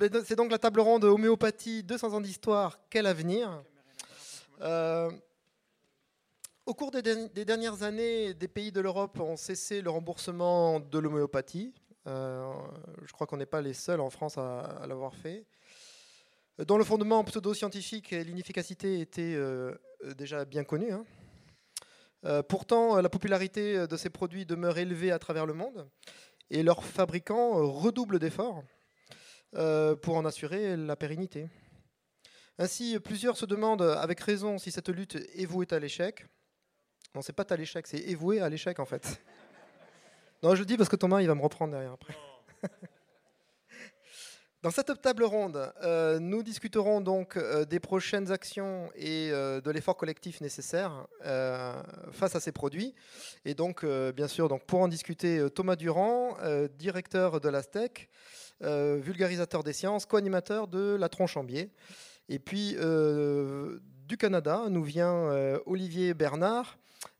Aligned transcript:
ben, 0.00 0.24
c'est 0.24 0.34
donc 0.34 0.50
la 0.50 0.58
table 0.58 0.80
ronde 0.80 1.04
homéopathie 1.04 1.82
200 1.82 2.14
ans 2.14 2.22
d'histoire, 2.22 2.80
quel 2.88 3.04
avenir 3.04 3.62
euh, 4.62 5.10
Au 6.64 6.72
cours 6.72 6.90
des, 6.90 7.02
dernières 7.44 7.82
années, 7.82 8.32
des 8.32 8.48
pays 8.48 8.72
de 8.72 8.80
l'Europe 8.80 9.20
ont 9.20 9.36
cessé 9.36 9.82
le 9.82 9.90
remboursement 9.90 10.80
de 10.80 10.98
l'homéopathie. 10.98 11.74
Euh, 12.06 12.50
je 13.04 13.12
crois 13.12 13.26
qu'on 13.26 13.36
n'est 13.36 13.44
pas 13.44 13.60
les 13.60 13.74
seuls 13.74 14.00
en 14.00 14.08
France 14.08 14.38
à, 14.38 14.86
l'avoir 14.88 15.14
fait. 15.14 15.44
Dont 16.58 16.78
le 16.78 16.84
fondement 16.84 17.22
pseudo-scientifique 17.22 18.14
et 18.14 18.24
l'inefficacité 18.24 19.00
étaient 19.00 19.34
euh, 19.34 19.74
déjà 20.16 20.46
bien 20.46 20.64
connus. 20.64 20.92
Hein. 20.92 22.42
pourtant, 22.44 23.02
la 23.02 23.10
popularité 23.10 23.86
de 23.86 23.96
ces 23.98 24.08
produits 24.08 24.46
demeure 24.46 24.78
élevée 24.78 25.12
à 25.12 25.18
travers 25.18 25.44
le 25.44 25.52
monde 25.52 25.86
et 26.48 26.62
leurs 26.62 26.84
fabricants 26.84 27.70
redoublent 27.70 28.18
d'efforts 28.18 28.64
pour 29.52 30.16
en 30.16 30.24
assurer 30.24 30.76
la 30.76 30.96
pérennité. 30.96 31.48
Ainsi, 32.58 32.98
plusieurs 33.00 33.36
se 33.36 33.46
demandent 33.46 33.82
avec 33.82 34.20
raison 34.20 34.58
si 34.58 34.70
cette 34.70 34.90
lutte 34.90 35.16
est 35.34 35.46
vouée 35.46 35.66
à 35.70 35.78
l'échec. 35.78 36.26
Non, 37.14 37.22
c'est 37.22 37.32
pas 37.32 37.46
à 37.48 37.56
l'échec, 37.56 37.86
c'est 37.86 37.98
évoué 37.98 38.40
à 38.40 38.48
l'échec 38.48 38.78
en 38.78 38.84
fait. 38.84 39.20
Non, 40.42 40.54
je 40.54 40.60
le 40.60 40.64
dis 40.64 40.78
parce 40.78 40.88
que 40.88 40.96
Thomas, 40.96 41.20
il 41.20 41.26
va 41.26 41.34
me 41.34 41.42
reprendre 41.42 41.72
derrière 41.72 41.92
après. 41.92 42.14
Dans 44.62 44.70
cette 44.70 45.02
table 45.02 45.24
ronde, 45.24 45.70
euh, 45.82 46.18
nous 46.18 46.42
discuterons 46.42 47.02
donc 47.02 47.36
euh, 47.36 47.66
des 47.66 47.78
prochaines 47.78 48.32
actions 48.32 48.90
et 48.94 49.30
de 49.30 49.70
l'effort 49.70 49.98
collectif 49.98 50.40
nécessaire 50.40 51.06
face 52.10 52.36
à 52.36 52.40
ces 52.40 52.52
produits. 52.52 52.94
Et 53.44 53.52
donc, 53.52 53.84
bien 53.84 54.28
sûr, 54.28 54.48
pour 54.66 54.80
en 54.80 54.88
discuter, 54.88 55.46
Thomas 55.54 55.76
Durand, 55.76 56.38
directeur 56.78 57.38
de 57.38 57.50
l'ASTEC, 57.50 58.08
euh, 58.08 58.49
vulgarisateur 58.60 59.64
des 59.64 59.72
sciences, 59.72 60.06
co-animateur 60.06 60.68
de 60.68 60.96
La 60.98 61.08
Tronche 61.08 61.36
en 61.36 61.44
Biais. 61.44 61.70
Et 62.28 62.38
puis 62.38 62.76
euh, 62.78 63.78
du 64.06 64.16
Canada, 64.16 64.64
nous 64.68 64.84
vient 64.84 65.14
euh, 65.14 65.58
Olivier 65.66 66.14
Bernard, 66.14 66.78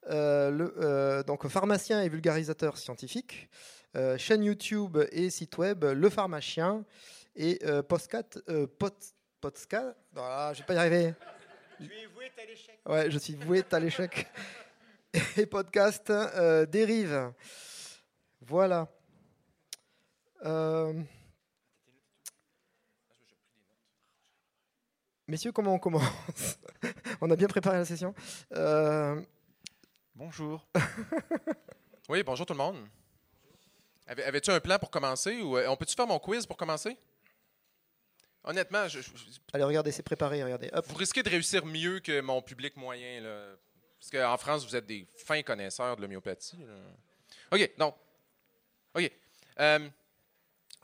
le, 0.09 1.23
donc 1.27 1.47
pharmacien 1.49 2.03
et 2.03 2.09
vulgarisateur 2.09 2.79
scientifique, 2.79 3.49
chaîne 4.17 4.45
YouTube 4.45 4.99
et 5.13 5.31
site 5.31 5.59
web 5.59 5.85
Le 5.85 6.11
Pharmacien 6.11 6.85
et 7.37 7.61
postcat, 7.89 8.23
pod, 8.79 8.95
podcast, 9.41 9.97
je 10.15 10.59
vais 10.59 10.67
pas 10.67 10.75
y 10.75 10.79
arriver. 10.79 11.15
Tu 11.79 11.85
es 11.85 12.07
voué 12.15 12.31
à 12.37 12.47
l'échec. 12.47 12.81
Ouais, 12.87 13.11
je 13.11 13.19
suis 13.19 13.35
voué 13.35 13.63
à 13.71 13.81
l'échec. 13.81 14.27
et 15.37 15.47
podcast 15.47 16.13
Dérive. 16.71 17.33
Voilà. 18.43 18.89
Euh, 20.45 20.95
Messieurs, 25.31 25.53
comment 25.53 25.75
on 25.75 25.79
commence 25.79 26.59
On 27.21 27.31
a 27.31 27.37
bien 27.37 27.47
préparé 27.47 27.79
la 27.79 27.85
session. 27.85 28.13
Euh, 28.53 29.23
bonjour. 30.13 30.67
oui, 32.09 32.25
bonjour 32.25 32.45
tout 32.45 32.53
le 32.53 32.59
monde. 32.59 32.85
Avais-tu 34.09 34.51
un 34.51 34.59
plan 34.59 34.77
pour 34.81 34.91
commencer 34.91 35.41
ou 35.41 35.57
euh, 35.57 35.69
on 35.69 35.77
peut-tu 35.77 35.95
faire 35.95 36.09
mon 36.09 36.19
quiz 36.19 36.47
pour 36.47 36.57
commencer? 36.57 36.97
Honnêtement, 38.43 38.89
je, 38.89 38.99
allez 39.53 39.63
regardez, 39.63 39.93
c'est 39.93 40.03
préparé, 40.03 40.43
regardez. 40.43 40.69
Vous 40.89 40.97
risquez 40.97 41.23
de 41.23 41.31
réussir 41.31 41.65
mieux 41.65 42.01
que 42.01 42.21
mon 42.21 42.43
public 42.43 42.77
moyen 42.77 43.21
là. 43.21 43.55
parce 44.01 44.11
qu'en 44.11 44.37
France, 44.37 44.67
vous 44.67 44.75
êtes 44.75 44.87
des 44.87 45.07
fins 45.15 45.43
connaisseurs 45.43 45.95
de 45.95 46.03
l'homéopathie. 46.03 46.59
Ok, 47.53 47.71
donc, 47.79 47.95
ok. 48.97 49.13
Euh, 49.61 49.89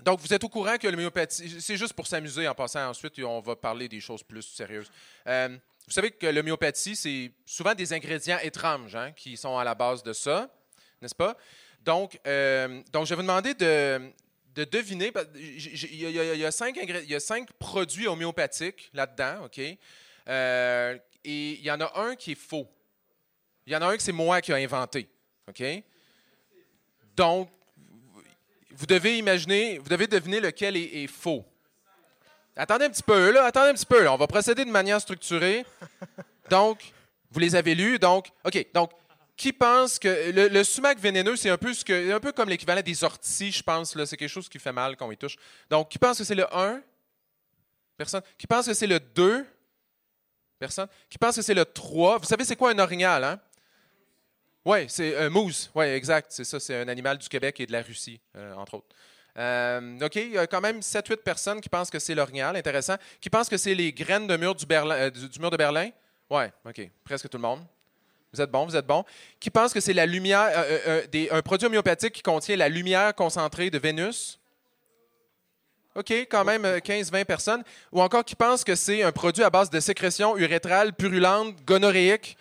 donc, 0.02 0.20
vous 0.20 0.32
êtes 0.32 0.44
au 0.44 0.48
courant 0.48 0.76
que 0.76 0.86
l'homéopathie, 0.86 1.60
c'est 1.60 1.76
juste 1.76 1.94
pour 1.94 2.06
s'amuser 2.06 2.46
en 2.46 2.54
passant. 2.54 2.88
Ensuite, 2.88 3.18
on 3.20 3.40
va 3.40 3.56
parler 3.56 3.88
des 3.88 4.00
choses 4.00 4.22
plus 4.22 4.42
sérieuses. 4.42 4.90
Euh, 5.26 5.56
vous 5.86 5.92
savez 5.92 6.10
que 6.10 6.26
l'homéopathie, 6.26 6.96
c'est 6.96 7.32
souvent 7.44 7.74
des 7.74 7.92
ingrédients 7.92 8.38
étranges 8.42 8.94
hein, 8.94 9.12
qui 9.12 9.36
sont 9.36 9.56
à 9.56 9.64
la 9.64 9.74
base 9.74 10.02
de 10.02 10.12
ça, 10.12 10.50
n'est-ce 11.00 11.14
pas? 11.14 11.36
Donc, 11.80 12.20
euh, 12.26 12.82
donc, 12.92 13.06
je 13.06 13.10
vais 13.10 13.16
vous 13.16 13.22
demander 13.22 13.54
de, 13.54 14.12
deviner. 14.64 15.12
Il 15.34 15.94
y, 15.94 16.44
a, 16.44 16.50
cinq 16.50 16.76
y 16.76 17.14
a 17.14 17.20
cinq 17.20 17.52
produits 17.52 18.06
homéopathiques 18.06 18.90
là-dedans, 18.92 19.44
OK? 19.44 19.60
Euh, 20.28 20.98
et 21.24 21.52
il 21.52 21.64
y 21.64 21.70
en 21.70 21.80
a 21.80 22.00
un 22.00 22.16
qui 22.16 22.32
est 22.32 22.40
faux. 22.40 22.68
Il 23.66 23.72
y 23.72 23.76
en 23.76 23.82
a 23.82 23.86
un 23.86 23.96
que 23.96 24.02
c'est 24.02 24.12
moi 24.12 24.40
qui 24.40 24.52
ai 24.52 24.62
inventé, 24.62 25.08
OK? 25.48 25.62
Donc, 27.16 27.50
vous 28.76 28.86
devez 28.86 29.18
imaginer, 29.18 29.78
vous 29.78 29.88
devez 29.88 30.06
deviner 30.06 30.40
lequel 30.40 30.76
est, 30.76 31.06
faux. 31.06 31.44
Attendez 32.54 32.86
un 32.86 32.90
petit 32.90 33.02
peu, 33.02 33.30
là, 33.30 33.44
attendez 33.44 33.70
un 33.70 33.74
petit 33.74 33.86
peu. 33.86 34.08
On 34.08 34.16
va 34.16 34.26
procéder 34.26 34.64
de 34.64 34.70
manière 34.70 35.00
structurée. 35.00 35.64
Donc, 36.50 36.92
vous 37.30 37.40
les 37.40 37.54
avez 37.54 37.74
lus. 37.74 37.98
Donc, 37.98 38.28
OK. 38.44 38.66
Donc, 38.72 38.90
qui 39.36 39.52
pense 39.52 39.98
que 39.98 40.30
le, 40.30 40.64
sumac 40.64 40.98
vénéneux, 40.98 41.36
c'est 41.36 41.50
un 41.50 41.58
peu, 41.58 41.72
un 41.90 42.20
peu 42.20 42.32
comme 42.32 42.48
l'équivalent 42.48 42.80
des 42.82 43.04
orties, 43.04 43.52
je 43.52 43.62
pense. 43.62 43.92
C'est 44.04 44.16
quelque 44.16 44.28
chose 44.28 44.48
qui 44.48 44.58
fait 44.58 44.72
mal 44.72 44.96
quand 44.96 45.06
on 45.06 45.12
y 45.12 45.16
touche. 45.16 45.36
Donc, 45.68 45.90
qui 45.90 45.98
pense 45.98 46.18
que 46.18 46.24
c'est 46.24 46.34
le 46.34 46.46
1? 46.54 46.80
Personne. 47.96 48.22
Qui 48.38 48.46
pense 48.46 48.66
que 48.66 48.74
c'est 48.74 48.86
le 48.86 49.00
2? 49.00 49.46
Personne. 50.58 50.88
Qui 51.10 51.18
pense 51.18 51.36
que 51.36 51.42
c'est 51.42 51.54
le 51.54 51.64
3? 51.64 52.18
Vous 52.18 52.24
savez, 52.24 52.44
c'est 52.44 52.56
quoi 52.56 52.70
un 52.70 52.78
orignal, 52.78 53.24
hein? 53.24 53.40
Oui, 54.66 54.86
c'est 54.88 55.16
un 55.16 55.30
moose. 55.30 55.70
Oui, 55.76 55.84
exact. 55.84 56.26
C'est 56.30 56.42
ça. 56.42 56.58
C'est 56.58 56.74
un 56.74 56.88
animal 56.88 57.16
du 57.18 57.28
Québec 57.28 57.60
et 57.60 57.66
de 57.66 57.72
la 57.72 57.82
Russie, 57.82 58.20
euh, 58.36 58.52
entre 58.54 58.74
autres. 58.74 58.88
Euh, 59.38 59.96
OK, 60.02 60.16
il 60.16 60.32
y 60.32 60.38
a 60.38 60.48
quand 60.48 60.60
même 60.60 60.80
7-8 60.80 61.18
personnes 61.18 61.60
qui 61.60 61.68
pensent 61.68 61.88
que 61.88 62.00
c'est 62.00 62.16
l'orignal, 62.16 62.56
intéressant. 62.56 62.96
Qui 63.20 63.30
pensent 63.30 63.48
que 63.48 63.58
c'est 63.58 63.76
les 63.76 63.92
graines 63.92 64.26
de 64.26 64.36
mur 64.36 64.56
du, 64.56 64.64
euh, 64.68 65.10
mur 65.38 65.50
de 65.50 65.56
Berlin? 65.56 65.90
Oui, 66.28 66.42
OK, 66.68 66.90
presque 67.04 67.28
tout 67.28 67.36
le 67.36 67.42
monde. 67.42 67.60
Vous 68.32 68.40
êtes 68.40 68.50
bon, 68.50 68.66
vous 68.66 68.74
êtes 68.74 68.86
bon. 68.86 69.04
Qui 69.38 69.50
pense 69.50 69.72
que 69.72 69.78
c'est 69.78 69.92
la 69.92 70.04
lumière, 70.04 70.66
un 71.30 71.42
produit 71.42 71.66
homéopathique 71.66 72.14
qui 72.14 72.22
contient 72.22 72.56
la 72.56 72.68
lumière 72.68 73.14
concentrée 73.14 73.70
de 73.70 73.78
Vénus? 73.78 74.40
OK, 75.94 76.10
quand 76.28 76.44
même 76.44 76.64
15-20 76.64 77.24
personnes. 77.24 77.62
Ou 77.92 78.02
encore 78.02 78.24
qui 78.24 78.34
pense 78.34 78.64
que 78.64 78.74
c'est 78.74 79.04
un 79.04 79.12
produit 79.12 79.44
à 79.44 79.48
base 79.48 79.70
de 79.70 79.78
sécrétion 79.78 80.36
urétrale 80.36 80.92
purulente, 80.92 81.54
gonorrhéique, 81.64 82.36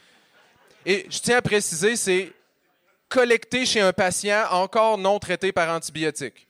et 0.85 1.07
je 1.09 1.19
tiens 1.19 1.37
à 1.37 1.41
préciser, 1.41 1.95
c'est 1.95 2.33
collecté 3.09 3.65
chez 3.65 3.81
un 3.81 3.93
patient 3.93 4.45
encore 4.51 4.97
non 4.97 5.19
traité 5.19 5.51
par 5.51 5.69
antibiotiques. 5.69 6.47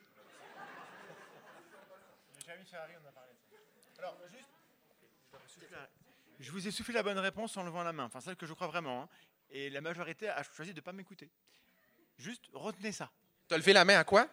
Je 6.40 6.52
vous 6.52 6.68
ai 6.68 6.72
soufflé 6.72 6.94
la 6.94 7.04
bonne 7.04 7.18
réponse 7.18 7.58
en 7.58 7.64
levant 7.64 7.84
la 7.84 7.92
main, 7.92 8.06
enfin 8.06 8.22
celle 8.22 8.36
que 8.36 8.46
je 8.46 8.54
crois 8.54 8.68
vraiment. 8.68 9.02
Hein. 9.02 9.10
Et 9.50 9.70
la 9.70 9.82
majorité 9.82 10.30
a 10.30 10.44
choisi 10.44 10.72
de 10.72 10.78
ne 10.78 10.82
pas 10.82 10.92
m'écouter. 10.92 11.30
Juste 12.18 12.44
retenez 12.54 12.92
ça. 12.92 13.10
Tu 13.48 13.56
as 13.56 13.58
levé 13.58 13.74
la 13.74 13.84
main 13.84 14.00
à 14.00 14.04
quoi? 14.04 14.28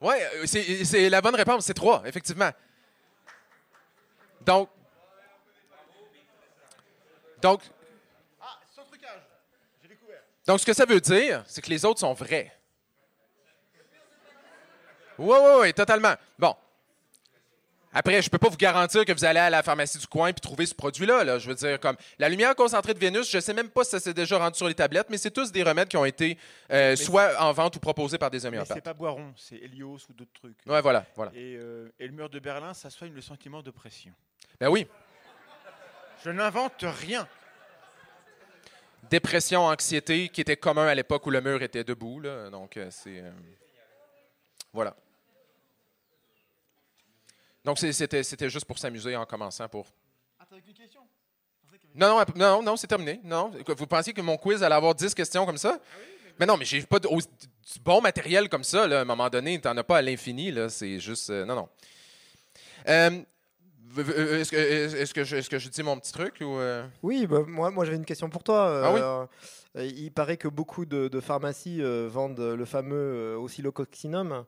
Oui, 0.00 0.14
euh, 0.34 0.46
c'est 0.46 1.08
la 1.08 1.20
bonne 1.20 1.34
réponse, 1.34 1.64
c'est 1.64 1.74
trois, 1.74 2.02
effectivement. 2.06 2.50
Donc, 4.42 4.68
donc, 7.40 7.62
donc, 10.46 10.60
ce 10.60 10.66
que 10.66 10.72
ça 10.72 10.84
veut 10.84 11.00
dire, 11.00 11.42
c'est 11.46 11.60
que 11.60 11.70
les 11.70 11.84
autres 11.84 12.00
sont 12.00 12.12
vrais. 12.12 12.52
Oui, 15.18 15.36
oui, 15.40 15.52
oui, 15.60 15.74
totalement. 15.74 16.14
Bon. 16.38 16.54
Après, 17.92 18.20
je 18.20 18.26
ne 18.26 18.30
peux 18.30 18.36
pas 18.36 18.50
vous 18.50 18.58
garantir 18.58 19.06
que 19.06 19.12
vous 19.12 19.24
allez 19.24 19.40
à 19.40 19.48
la 19.48 19.62
pharmacie 19.62 19.96
du 19.96 20.06
coin 20.06 20.28
et 20.28 20.34
trouver 20.34 20.66
ce 20.66 20.74
produit-là. 20.74 21.24
Là. 21.24 21.38
Je 21.38 21.48
veux 21.48 21.54
dire, 21.54 21.80
comme 21.80 21.96
la 22.18 22.28
lumière 22.28 22.54
concentrée 22.54 22.92
de 22.92 22.98
Vénus, 22.98 23.30
je 23.30 23.38
ne 23.38 23.40
sais 23.40 23.54
même 23.54 23.70
pas 23.70 23.84
si 23.84 23.90
ça 23.92 24.00
s'est 24.00 24.12
déjà 24.12 24.36
rendu 24.36 24.58
sur 24.58 24.68
les 24.68 24.74
tablettes, 24.74 25.08
mais 25.08 25.16
c'est 25.16 25.30
tous 25.30 25.50
des 25.50 25.62
remèdes 25.62 25.88
qui 25.88 25.96
ont 25.96 26.04
été 26.04 26.36
euh, 26.70 26.94
soit 26.94 27.40
en 27.40 27.52
vente 27.52 27.76
ou 27.76 27.80
proposés 27.80 28.18
par 28.18 28.30
des 28.30 28.44
homéopathes. 28.44 28.76
c'est 28.76 28.84
pas 28.84 28.92
Boiron, 28.92 29.32
c'est 29.34 29.56
Helios 29.56 29.98
ou 30.10 30.12
d'autres 30.12 30.32
trucs. 30.34 30.58
Oui, 30.66 30.78
voilà. 30.82 31.06
voilà. 31.16 31.32
Et, 31.34 31.56
euh, 31.56 31.88
et, 31.98 32.06
le 32.06 32.12
mur 32.12 32.28
de 32.28 32.38
Berlin, 32.38 32.74
ça 32.74 32.90
soigne 32.90 33.14
le 33.14 33.22
sentiment 33.22 33.62
de 33.62 33.70
pression. 33.70 34.12
Ben 34.60 34.68
oui. 34.68 34.86
Je 36.22 36.30
n'invente 36.30 36.84
rien 37.00 37.26
dépression, 39.10 39.62
anxiété, 39.66 40.28
qui 40.28 40.40
était 40.40 40.56
commun 40.56 40.86
à 40.86 40.94
l'époque 40.94 41.26
où 41.26 41.30
le 41.30 41.40
mur 41.40 41.62
était 41.62 41.84
debout. 41.84 42.20
Là. 42.20 42.50
Donc, 42.50 42.76
euh, 42.76 42.88
c'est. 42.90 43.20
Euh, 43.20 43.30
voilà. 44.72 44.96
Donc, 47.64 47.78
c'était, 47.78 48.50
juste 48.50 48.64
pour 48.64 48.78
s'amuser 48.78 49.16
en 49.16 49.26
commençant. 49.26 49.68
Pour... 49.68 49.86
Ah, 50.38 50.44
t'as 50.48 50.56
une 50.56 50.74
question? 50.74 51.02
Non, 51.94 52.08
non, 52.08 52.24
non, 52.36 52.62
non, 52.62 52.76
c'est 52.76 52.86
terminé. 52.86 53.20
Non. 53.24 53.50
Vous 53.66 53.86
pensiez 53.86 54.12
que 54.12 54.20
mon 54.20 54.36
quiz 54.36 54.62
allait 54.62 54.74
avoir 54.74 54.94
10 54.94 55.14
questions 55.14 55.46
comme 55.46 55.58
ça? 55.58 55.78
Ah 55.80 55.96
mais 56.38 56.44
non, 56.44 56.58
mais 56.58 56.66
j'ai 56.66 56.82
pas 56.82 56.98
de, 56.98 57.08
du 57.08 57.80
bon 57.80 58.02
matériel 58.02 58.50
comme 58.50 58.64
ça. 58.64 58.86
Là, 58.86 58.98
à 58.98 59.02
un 59.02 59.04
moment 59.06 59.30
donné, 59.30 59.58
tu 59.58 59.66
n'en 59.66 59.76
as 59.76 59.84
pas 59.84 59.98
à 59.98 60.02
l'infini. 60.02 60.52
C'est 60.68 61.00
juste. 61.00 61.30
Euh, 61.30 61.46
non, 61.46 61.54
non. 61.54 61.68
Est-ce 64.00 64.50
que, 64.50 64.56
est 64.56 65.12
que, 65.12 65.24
je, 65.24 65.36
est 65.36 65.48
que 65.48 65.58
je 65.58 65.68
dis 65.68 65.82
mon 65.82 65.98
petit 65.98 66.12
truc 66.12 66.34
ou 66.40 66.58
euh? 66.58 66.86
Oui, 67.02 67.26
bah, 67.26 67.42
moi, 67.46 67.70
moi 67.70 67.84
j'avais 67.84 67.96
une 67.96 68.04
question 68.04 68.28
pour 68.30 68.42
toi. 68.42 68.82
Ah 68.84 69.28
euh, 69.76 69.84
il 69.86 70.10
paraît 70.10 70.36
que 70.36 70.48
beaucoup 70.48 70.86
de, 70.86 71.20
pharmacies 71.20 71.82
euh, 71.82 72.08
vendent 72.10 72.40
le 72.40 72.64
fameux 72.64 73.36
oscillococcinum. 73.36 74.44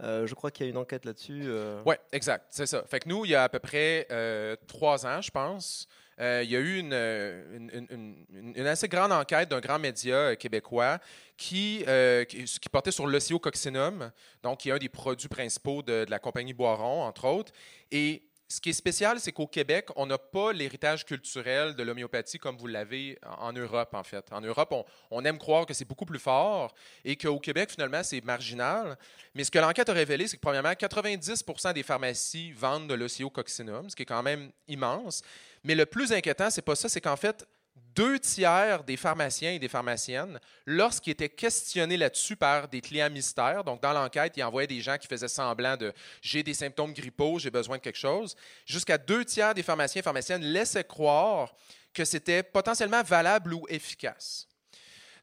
Euh, 0.00 0.26
je 0.26 0.34
crois 0.34 0.50
qu'il 0.50 0.66
y 0.66 0.68
a 0.68 0.70
une 0.70 0.78
enquête 0.78 1.04
là-dessus. 1.04 1.42
euh. 1.46 1.80
Oui, 1.86 1.94
exact, 2.12 2.46
c'est 2.50 2.66
ça. 2.66 2.82
Fait 2.88 2.98
que 3.00 3.08
nous, 3.08 3.24
il 3.24 3.30
y 3.30 3.34
a 3.34 3.44
à 3.44 3.48
peu 3.48 3.58
près 3.60 4.06
euh, 4.10 4.56
trois 4.66 5.06
ans, 5.06 5.20
je 5.20 5.30
pense, 5.30 5.86
euh, 6.20 6.40
il 6.44 6.50
y 6.50 6.56
a 6.56 6.58
eu 6.58 6.78
une, 6.78 6.92
euh, 6.92 7.56
une- 7.56 7.70
une- 7.90 8.16
une- 8.30 8.52
une 8.56 8.66
assez 8.66 8.88
grande 8.88 9.12
enquête 9.12 9.48
d'un 9.48 9.60
grand 9.60 9.78
média 9.78 10.14
euh, 10.14 10.34
québécois 10.34 10.98
qui, 11.36 11.84
euh, 11.86 12.24
qui, 12.24 12.44
qui 12.44 12.68
portait 12.68 12.90
sur 12.90 13.06
l'ocyococcinum, 13.06 14.10
donc 14.42 14.58
qui 14.60 14.70
est 14.70 14.72
un 14.72 14.78
des 14.78 14.88
produits 14.88 15.28
principaux 15.28 15.82
de, 15.82 16.04
de 16.04 16.10
la 16.10 16.18
compagnie 16.18 16.52
Boiron, 16.54 17.02
entre 17.04 17.26
autres. 17.28 17.52
Et 17.92 18.22
ce 18.52 18.60
qui 18.60 18.68
est 18.68 18.74
spécial, 18.74 19.18
c'est 19.18 19.32
qu'au 19.32 19.46
Québec, 19.46 19.88
on 19.96 20.04
n'a 20.04 20.18
pas 20.18 20.52
l'héritage 20.52 21.06
culturel 21.06 21.74
de 21.74 21.82
l'homéopathie 21.82 22.38
comme 22.38 22.58
vous 22.58 22.66
l'avez 22.66 23.18
en 23.38 23.50
Europe, 23.52 23.94
en 23.94 24.02
fait. 24.02 24.30
En 24.30 24.42
Europe, 24.42 24.74
on, 25.10 25.24
aime 25.24 25.38
croire 25.38 25.64
que 25.64 25.72
c'est 25.72 25.86
beaucoup 25.86 26.04
plus 26.04 26.18
fort 26.18 26.74
et 27.02 27.16
qu'au 27.16 27.38
Québec, 27.38 27.70
finalement, 27.70 28.02
c'est 28.02 28.22
marginal. 28.22 28.98
Mais 29.34 29.44
ce 29.44 29.50
que 29.50 29.58
l'enquête 29.58 29.88
a 29.88 29.94
révélé, 29.94 30.26
c'est 30.26 30.36
que, 30.36 30.42
premièrement, 30.42 30.72
90% 30.72 31.72
des 31.72 31.82
pharmacies 31.82 32.52
vendent 32.52 32.88
de 32.88 32.94
l'ocyococcinum, 32.94 33.88
ce 33.88 33.96
qui 33.96 34.02
est 34.02 34.06
quand 34.06 34.22
même 34.22 34.50
immense. 34.68 35.22
Mais 35.64 35.74
le 35.74 35.86
plus 35.86 36.12
inquiétant, 36.12 36.50
c'est 36.50 36.62
pas 36.62 36.76
ça, 36.76 36.90
c'est 36.90 37.00
qu'en 37.00 37.16
fait, 37.16 37.46
deux 37.94 38.18
tiers 38.18 38.84
des 38.84 38.96
pharmaciens 38.96 39.52
et 39.52 39.58
des 39.58 39.68
pharmaciennes, 39.68 40.40
lorsqu'ils 40.66 41.10
étaient 41.10 41.28
questionnés 41.28 41.96
là-dessus 41.96 42.36
par 42.36 42.68
des 42.68 42.80
clients 42.80 43.10
mystères, 43.10 43.64
donc 43.64 43.82
dans 43.82 43.92
l'enquête, 43.92 44.34
ils 44.36 44.42
envoyaient 44.42 44.66
des 44.66 44.80
gens 44.80 44.96
qui 44.96 45.06
faisaient 45.06 45.28
semblant 45.28 45.76
de 45.76 45.92
j'ai 46.20 46.42
des 46.42 46.54
symptômes 46.54 46.92
grippaux, 46.92 47.38
j'ai 47.38 47.50
besoin 47.50 47.76
de 47.76 47.82
quelque 47.82 47.98
chose, 47.98 48.34
jusqu'à 48.66 48.98
deux 48.98 49.24
tiers 49.24 49.54
des 49.54 49.62
pharmaciens 49.62 50.00
et 50.00 50.02
pharmaciennes 50.02 50.42
laissaient 50.42 50.84
croire 50.84 51.54
que 51.92 52.04
c'était 52.04 52.42
potentiellement 52.42 53.02
valable 53.02 53.52
ou 53.54 53.66
efficace. 53.68 54.48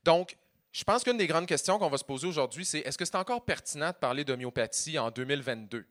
Donc, 0.04 0.36
je 0.72 0.84
pense 0.84 1.04
qu'une 1.04 1.18
des 1.18 1.28
grandes 1.28 1.48
questions 1.48 1.80
qu'on 1.80 1.90
va 1.90 1.98
se 1.98 2.04
poser 2.04 2.28
aujourd'hui, 2.28 2.64
c'est 2.64 2.80
est-ce 2.80 2.98
que 2.98 3.06
c'est 3.06 3.16
encore 3.16 3.44
pertinent 3.44 3.90
de 3.90 3.96
parler 3.96 4.24
d'homéopathie 4.24 5.00
en 5.00 5.10
2022? 5.10 5.86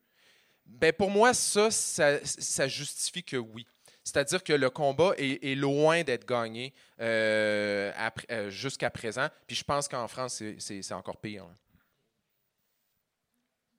Ben 0.64 0.92
pour 0.92 1.10
moi, 1.10 1.34
ça, 1.34 1.70
ça 1.70 2.68
justifie 2.68 3.24
que 3.24 3.36
oui. 3.36 3.66
C'est-à-dire 4.08 4.42
que 4.42 4.54
le 4.54 4.70
combat 4.70 5.12
est, 5.18 5.44
est 5.44 5.54
loin 5.54 6.02
d'être 6.02 6.26
gagné 6.26 6.72
euh, 6.98 7.92
euh, 8.30 8.48
jusqu'à 8.48 8.88
présent. 8.88 9.28
Puis 9.46 9.54
je 9.54 9.64
pense 9.64 9.86
qu'en 9.86 10.08
France, 10.08 10.42
c'est- 10.58 10.92
encore 10.92 11.18
pire. 11.18 11.44
hein. 11.44 11.54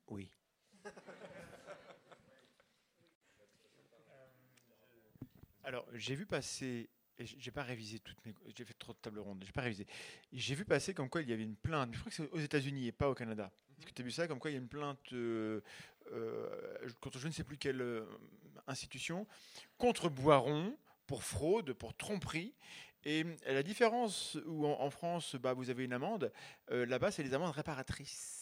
Oui. 0.08 0.30
Alors, 5.64 5.86
j'ai 5.94 6.14
vu 6.16 6.26
passer, 6.26 6.90
j'ai 7.18 7.52
pas 7.52 7.64
révisé 7.64 8.00
toutes 8.00 8.24
mes, 8.26 8.34
j'ai 8.56 8.66
fait 8.66 8.74
trop 8.78 8.94
de 8.94 8.98
tables 9.00 9.20
rondes, 9.20 9.44
j'ai 9.46 9.52
pas 9.52 9.62
révisé. 9.62 9.86
J'ai 10.32 10.54
vu 10.56 10.64
passer 10.66 10.94
comme 10.94 11.10
quoi 11.10 11.22
il 11.22 11.30
y 11.30 11.34
avait 11.34 11.44
une 11.44 11.56
plainte, 11.56 11.94
je 11.94 12.00
crois 12.00 12.10
que 12.10 12.16
c'est 12.16 12.30
aux 12.32 12.40
États-Unis 12.40 12.88
et 12.88 12.92
pas 12.92 13.10
au 13.10 13.16
Canada. 13.16 13.52
Est-ce 13.78 13.86
que 13.88 13.92
tu 13.94 14.02
as 14.02 14.06
vu 14.06 14.12
ça 14.12 14.28
Comme 14.28 14.40
quoi 14.40 14.50
il 14.52 14.54
y 14.54 14.58
a 14.58 14.60
une 14.60 14.68
plainte 14.68 15.00
euh, 15.14 15.62
euh, 15.99 15.99
contre 17.02 17.20
je 17.20 17.28
ne 17.28 17.34
sais 17.34 17.44
plus 17.44 17.58
quelle 17.58 17.82
euh, 17.82 18.06
institution 18.68 19.28
contre 19.78 20.10
Boiron 20.10 20.76
pour 21.08 21.24
fraude, 21.24 21.74
pour 21.74 21.96
tromperie. 21.96 22.54
Et 23.06 23.26
la 23.48 23.64
différence 23.64 24.38
où 24.46 24.66
en, 24.68 24.80
en 24.82 24.90
France, 24.90 25.36
bah, 25.36 25.54
vous 25.54 25.70
avez 25.70 25.86
une 25.86 25.94
amende, 25.94 26.32
euh, 26.72 26.86
là-bas, 26.86 27.12
c'est 27.12 27.24
les 27.24 27.34
amendes 27.34 27.54
réparatrices. 27.56 28.36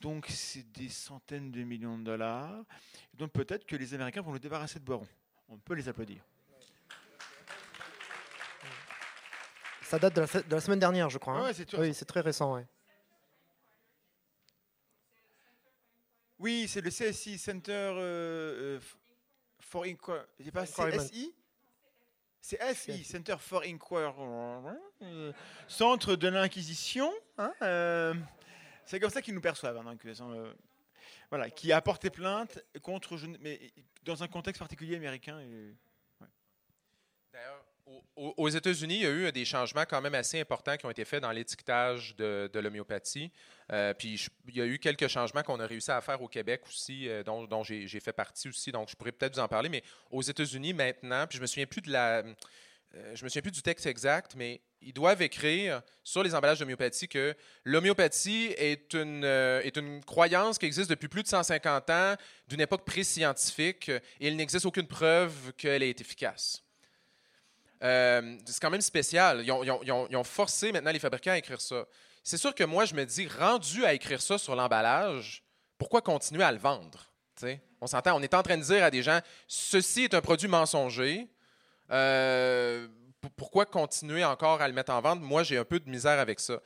Donc, 0.00 0.26
c'est 0.28 0.70
des 0.72 0.88
centaines 0.88 1.50
de 1.52 1.62
millions 1.62 1.98
de 1.98 2.04
dollars. 2.04 2.64
Donc, 3.14 3.32
peut-être 3.32 3.66
que 3.66 3.76
les 3.76 3.94
Américains 3.94 4.22
vont 4.22 4.32
nous 4.32 4.38
débarrasser 4.38 4.78
de 4.78 4.84
Boiron. 4.84 5.06
On 5.48 5.58
peut 5.58 5.74
les 5.74 5.88
applaudir. 5.88 6.22
Ça 9.82 9.98
date 9.98 10.14
de 10.16 10.20
la, 10.22 10.26
se- 10.26 10.38
de 10.38 10.54
la 10.54 10.60
semaine 10.60 10.78
dernière, 10.78 11.10
je 11.10 11.18
crois. 11.18 11.34
hein. 11.34 11.40
Ah 11.42 11.46
ouais, 11.46 11.52
oui, 11.78 11.94
c'est 11.94 12.04
très 12.06 12.20
récent. 12.20 12.54
ouais. 12.54 12.66
Oui, 16.42 16.66
c'est 16.68 16.80
le 16.80 16.90
CSI, 16.90 17.38
Center 17.38 17.72
euh, 17.72 18.76
euh, 18.76 18.80
for 19.60 19.84
Inquiry. 19.84 20.18
C'est 20.42 20.50
pas 20.50 20.62
Inquiry. 20.62 20.98
CSI 20.98 21.34
C'est 22.40 22.74
FI, 22.74 22.92
CSI. 23.00 23.04
Center 23.04 23.36
for 23.38 23.62
Inquiry. 23.62 24.12
euh, 25.02 25.32
Centre 25.68 26.16
de 26.16 26.26
l'Inquisition. 26.28 27.12
hein, 27.38 27.54
euh, 27.62 28.14
c'est 28.84 28.98
comme 28.98 29.10
ça 29.10 29.22
qu'ils 29.22 29.34
nous 29.34 29.40
perçoivent. 29.40 29.76
hein, 29.76 29.84
donc, 29.84 30.04
euh, 30.04 30.52
voilà, 31.30 31.48
qui 31.48 31.70
a 31.72 31.80
porté 31.80 32.10
plainte 32.10 32.58
contre, 32.82 33.16
je 33.16 33.26
ne- 33.26 33.38
mais 33.38 33.72
dans 34.02 34.24
un 34.24 34.28
contexte 34.28 34.58
particulier 34.58 34.96
américain. 34.96 35.38
et- 35.40 35.74
D'ailleurs, 37.32 37.64
aux 38.16 38.48
États-Unis, 38.48 38.96
il 38.96 39.02
y 39.02 39.06
a 39.06 39.10
eu 39.10 39.32
des 39.32 39.44
changements 39.44 39.84
quand 39.88 40.00
même 40.00 40.14
assez 40.14 40.40
importants 40.40 40.76
qui 40.76 40.86
ont 40.86 40.90
été 40.90 41.04
faits 41.04 41.22
dans 41.22 41.30
l'étiquetage 41.30 42.14
de, 42.16 42.50
l'homéopathie. 42.54 43.30
Euh, 43.72 43.94
puis 43.94 44.28
il 44.48 44.56
y 44.56 44.60
a 44.60 44.66
eu 44.66 44.78
quelques 44.78 45.08
changements 45.08 45.42
qu'on 45.42 45.60
a 45.60 45.66
réussi 45.66 45.90
à 45.90 46.00
faire 46.00 46.20
au 46.20 46.28
Québec 46.28 46.62
aussi, 46.66 47.08
euh, 47.08 47.22
dont, 47.22 47.62
j'ai 47.62 48.00
fait 48.00 48.12
partie 48.12 48.48
aussi. 48.48 48.70
Donc 48.70 48.88
je 48.90 48.96
pourrais 48.96 49.12
peut-être 49.12 49.34
vous 49.34 49.40
en 49.40 49.48
parler. 49.48 49.68
Mais 49.68 49.82
aux 50.10 50.22
États-Unis 50.22 50.74
maintenant, 50.74 51.26
puis 51.26 51.38
je 51.38 51.42
me 51.42 51.46
souviens 51.46 51.66
plus 51.66 51.82
euh, 51.88 52.22
me 52.94 53.28
souviens 53.28 53.42
plus 53.42 53.52
du 53.52 53.62
texte 53.62 53.86
exact, 53.86 54.34
mais 54.36 54.60
ils 54.82 54.92
doivent 54.92 55.22
écrire 55.22 55.80
sur 56.04 56.22
les 56.22 56.34
emballages 56.34 56.58
d'homéopathie 56.58 57.08
que 57.08 57.34
l'homéopathie 57.64 58.52
est 58.58 58.92
une, 58.92 59.24
est 59.24 59.76
une 59.78 60.04
croyance 60.04 60.58
qui 60.58 60.66
existe 60.66 60.90
depuis 60.90 61.08
plus 61.08 61.22
de 61.22 61.28
150 61.28 61.88
ans, 61.88 62.16
d'une 62.48 62.60
époque 62.60 62.84
pré-scientifique, 62.84 63.88
et 63.88 64.28
il 64.28 64.36
n'existe 64.36 64.66
aucune 64.66 64.88
preuve 64.88 65.54
qu'elle 65.56 65.82
est 65.82 66.02
efficace. 66.02 66.62
Euh, 67.82 68.36
c'est 68.46 68.60
quand 68.60 68.70
même 68.70 68.80
spécial. 68.80 69.42
Ils 69.44 69.50
ont, 69.52 70.24
forcé 70.24 70.72
maintenant 70.72 70.92
les 70.92 70.98
fabricants 70.98 71.32
à 71.32 71.38
écrire 71.38 71.60
ça. 71.60 71.84
C'est 72.22 72.36
sûr 72.36 72.54
que 72.54 72.64
moi, 72.64 72.84
je 72.84 72.94
me 72.94 73.04
dis, 73.04 73.26
rendu 73.26 73.84
à 73.84 73.92
écrire 73.94 74.22
ça 74.22 74.38
sur 74.38 74.54
l'emballage, 74.54 75.42
pourquoi 75.78 76.00
continuer 76.00 76.44
à 76.44 76.52
le 76.52 76.58
vendre? 76.58 77.10
Tu 77.36 77.46
sais, 77.46 77.60
On 77.80 77.86
s'entend, 77.86 78.16
on 78.16 78.22
est 78.22 78.34
en 78.34 78.42
train 78.42 78.56
de 78.56 78.62
dire 78.62 78.84
à 78.84 78.90
des 78.90 79.02
gens, 79.02 79.18
ceci 79.48 80.04
est 80.04 80.14
un 80.14 80.20
produit 80.20 80.48
mensonger. 80.48 81.26
Euh, 81.90 82.86
pourquoi 83.36 83.66
continuer 83.66 84.24
encore 84.24 84.62
à 84.62 84.68
le 84.68 84.74
mettre 84.74 84.92
en 84.92 85.00
vente? 85.00 85.20
Moi, 85.20 85.42
j'ai 85.42 85.58
un 85.58 85.64
peu 85.64 85.80
de 85.80 85.90
misère 85.90 86.20
avec 86.20 86.38
ça. 86.38 86.60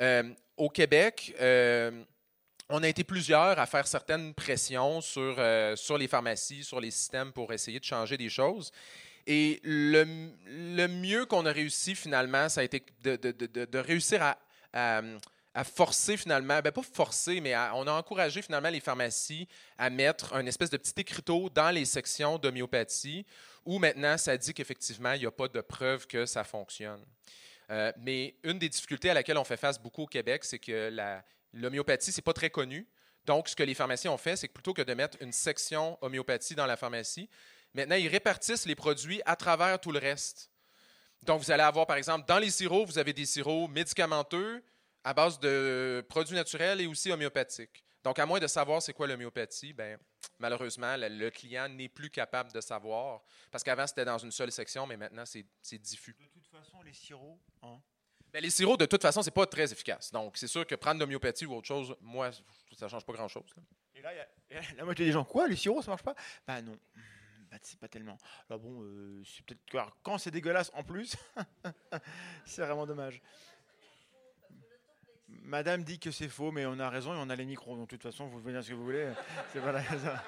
Euh, 0.00 0.32
au 0.56 0.70
Québec, 0.70 1.34
on 2.68 2.82
a 2.82 2.88
été 2.88 3.04
plusieurs 3.04 3.58
à 3.58 3.66
faire 3.66 3.86
certaines 3.86 4.32
pressions 4.32 5.02
sur, 5.02 5.36
sur 5.76 5.98
les 5.98 6.08
pharmacies, 6.08 6.64
sur 6.64 6.80
les 6.80 6.90
systèmes 6.90 7.32
pour 7.32 7.52
essayer 7.52 7.78
de 7.78 7.84
changer 7.84 8.16
des 8.16 8.30
choses. 8.30 8.72
Et 9.26 9.60
le, 9.62 10.04
le 10.46 10.86
mieux 10.88 11.26
qu'on 11.26 11.46
a 11.46 11.52
réussi 11.52 11.94
finalement, 11.94 12.48
ça 12.48 12.60
a 12.62 12.64
été 12.64 12.82
de, 13.02 13.16
de- 13.16 13.30
de- 13.32 13.64
de- 13.64 13.78
réussir 13.78 14.22
à, 14.22 14.38
à- 14.72 15.02
forcer 15.64 16.16
finalement, 16.16 16.60
ben 16.62 16.72
pas 16.72 16.82
forcer, 16.82 17.40
mais 17.40 17.54
on 17.74 17.86
a 17.86 17.92
encouragé 17.92 18.40
finalement 18.42 18.70
les 18.70 18.80
pharmacies 18.80 19.46
à 19.76 19.90
mettre 19.90 20.34
un 20.34 20.46
espèce 20.46 20.70
de 20.70 20.78
petit 20.78 20.94
écriteau 20.96 21.50
dans 21.50 21.70
les 21.70 21.84
sections 21.84 22.38
d'homéopathie 22.38 23.26
où 23.66 23.78
maintenant 23.78 24.16
ça 24.16 24.36
dit 24.36 24.54
qu'effectivement 24.54 25.12
il 25.12 25.20
n'y 25.20 25.26
a 25.26 25.30
pas 25.30 25.48
de 25.48 25.60
preuve 25.60 26.06
que 26.06 26.24
ça 26.26 26.42
fonctionne. 26.42 27.04
Euh, 27.70 27.92
mais 27.98 28.34
une 28.42 28.58
des 28.58 28.68
difficultés 28.68 29.10
à 29.10 29.14
laquelle 29.14 29.38
on 29.38 29.44
fait 29.44 29.56
face 29.58 29.78
beaucoup 29.78 30.02
au 30.02 30.06
Québec, 30.06 30.42
c'est 30.44 30.58
que 30.58 30.90
l'homéopathie, 31.52 32.12
c'est 32.12 32.22
pas 32.22 32.32
très 32.32 32.50
connu. 32.50 32.86
Donc, 33.24 33.48
ce 33.48 33.54
que 33.54 33.62
les 33.62 33.74
pharmaciens 33.74 34.10
ont 34.10 34.18
fait, 34.18 34.34
c'est 34.36 34.48
que 34.48 34.52
plutôt 34.52 34.74
que 34.74 34.82
de 34.82 34.94
mettre 34.94 35.16
une 35.20 35.32
section 35.32 35.96
homéopathie 36.00 36.54
dans 36.56 36.66
la 36.66 36.76
pharmacie, 36.76 37.28
maintenant, 37.74 37.96
ils 37.96 38.08
répartissent 38.08 38.66
les 38.66 38.74
produits 38.74 39.20
à 39.26 39.36
travers 39.36 39.80
tout 39.80 39.92
le 39.92 39.98
reste. 39.98 40.50
Donc, 41.22 41.40
vous 41.40 41.50
allez 41.50 41.62
avoir, 41.62 41.86
par 41.86 41.96
exemple, 41.96 42.26
dans 42.26 42.38
les 42.38 42.50
sirops, 42.50 42.86
vous 42.86 42.98
avez 42.98 43.12
des 43.12 43.26
sirops 43.26 43.68
médicamenteux 43.70 44.62
à 45.04 45.14
base 45.14 45.38
de 45.38 46.04
produits 46.08 46.34
naturels 46.34 46.80
et 46.80 46.86
aussi 46.86 47.10
homéopathiques. 47.12 47.84
Donc, 48.02 48.18
à 48.18 48.26
moins 48.26 48.40
de 48.40 48.48
savoir 48.48 48.82
c'est 48.82 48.92
quoi 48.92 49.06
l'homéopathie, 49.06 49.72
ben, 49.72 49.96
malheureusement, 50.40 50.96
le, 50.98 51.30
client 51.30 51.68
n'est 51.68 51.88
plus 51.88 52.10
capable 52.10 52.50
de 52.52 52.60
savoir. 52.60 53.22
Parce 53.50 53.62
qu'avant, 53.62 53.86
c'était 53.86 54.04
dans 54.04 54.18
une 54.18 54.32
seule 54.32 54.50
section, 54.50 54.86
mais 54.86 54.96
maintenant, 54.96 55.24
c'est 55.24 55.78
diffus. 55.78 56.16
De 56.18 56.26
toute 56.26 56.46
façon, 56.48 56.82
les 56.82 56.92
sirops. 56.92 57.38
hein, 57.62 57.80
Ben, 58.32 58.42
les 58.42 58.50
sirops, 58.50 58.78
de 58.78 58.86
toute 58.86 59.02
façon, 59.02 59.22
c'est 59.22 59.30
pas 59.30 59.46
très 59.46 59.72
efficace. 59.72 60.10
Donc, 60.10 60.36
c'est 60.36 60.48
sûr 60.48 60.66
que 60.66 60.74
prendre 60.74 60.96
de 60.98 61.04
l'homéopathie 61.04 61.46
ou 61.46 61.54
autre 61.54 61.68
chose, 61.68 61.94
moi, 62.00 62.30
ça 62.76 62.88
change 62.88 63.04
pas 63.06 63.12
grand-chose. 63.12 63.54
Et 63.94 64.02
là, 64.02 64.12
il 64.12 64.16
y 64.16 64.20
a- 64.20 64.28
et 64.50 64.54
là, 64.62 64.62
la 64.78 64.84
moitié 64.84 65.06
des 65.06 65.12
gens, 65.12 65.24
quoi, 65.24 65.46
les 65.46 65.54
sirops, 65.56 65.84
ça 65.84 65.92
marche 65.92 66.02
pas 66.02 66.16
Bah 66.44 66.60
non, 66.60 66.76
c'est 67.62 67.78
pas 67.78 67.88
tellement. 67.88 68.18
Alors 68.48 68.60
bon, 68.60 68.82
euh, 68.82 69.22
quand 70.02 70.18
c'est 70.18 70.30
dégueulasse 70.30 70.70
en 70.74 70.82
plus, 70.82 71.16
c'est 72.44 72.62
vraiment 72.62 72.86
dommage. 72.86 73.20
Madame 75.44 75.82
dit 75.82 75.98
que 75.98 76.10
c'est 76.10 76.28
faux, 76.28 76.52
mais 76.52 76.66
on 76.66 76.78
a 76.78 76.88
raison 76.88 77.14
et 77.14 77.16
on 77.18 77.30
a 77.30 77.36
les 77.36 77.44
micros. 77.44 77.76
Donc, 77.76 77.90
de 77.90 77.96
toute 77.96 78.02
façon, 78.02 78.26
vous 78.26 78.38
venez 78.40 78.60
ce 78.62 78.70
que 78.70 78.74
vous 78.74 78.84
voulez. 78.84 79.08
C'est 79.52 79.58
voilà, 79.60 79.82
ça. 79.82 80.22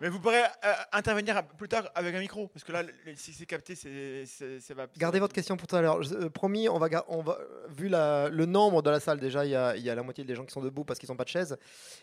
Mais 0.00 0.08
vous 0.08 0.20
pourrez 0.20 0.42
euh, 0.42 0.72
intervenir 0.92 1.46
plus 1.56 1.68
tard 1.68 1.90
avec 1.94 2.14
un 2.14 2.20
micro, 2.20 2.48
parce 2.48 2.62
que 2.64 2.72
là, 2.72 2.82
le- 2.82 2.92
si 3.16 3.32
c'est 3.32 3.46
capté, 3.46 3.74
c'est, 3.74 4.24
c'est- 4.26 4.60
ça 4.60 4.74
va. 4.74 4.86
Gardez 4.96 5.18
votre 5.18 5.34
question 5.34 5.56
pour 5.56 5.66
tout 5.66 5.74
à 5.76 5.82
l'heure. 5.82 6.02
Je- 6.02 6.14
euh, 6.14 6.30
promis, 6.30 6.68
on 6.68 6.78
va, 6.78 6.88
on 7.08 7.22
va, 7.22 7.38
vu 7.68 7.88
la- 7.88 8.28
le 8.28 8.46
nombre 8.46 8.82
de 8.82 8.90
la 8.90 9.00
salle, 9.00 9.18
déjà, 9.18 9.44
il 9.44 9.50
y 9.50 9.56
a, 9.56 9.76
il 9.76 9.82
y 9.82 9.90
a 9.90 9.94
la 9.94 10.02
moitié 10.02 10.24
des 10.24 10.34
gens 10.34 10.44
qui 10.44 10.52
sont 10.52 10.62
debout 10.62 10.84
parce 10.84 10.98
qu'ils 11.00 11.08
n'ont 11.10 11.16
pas 11.16 11.24
de 11.24 11.28
chaise. 11.30 11.56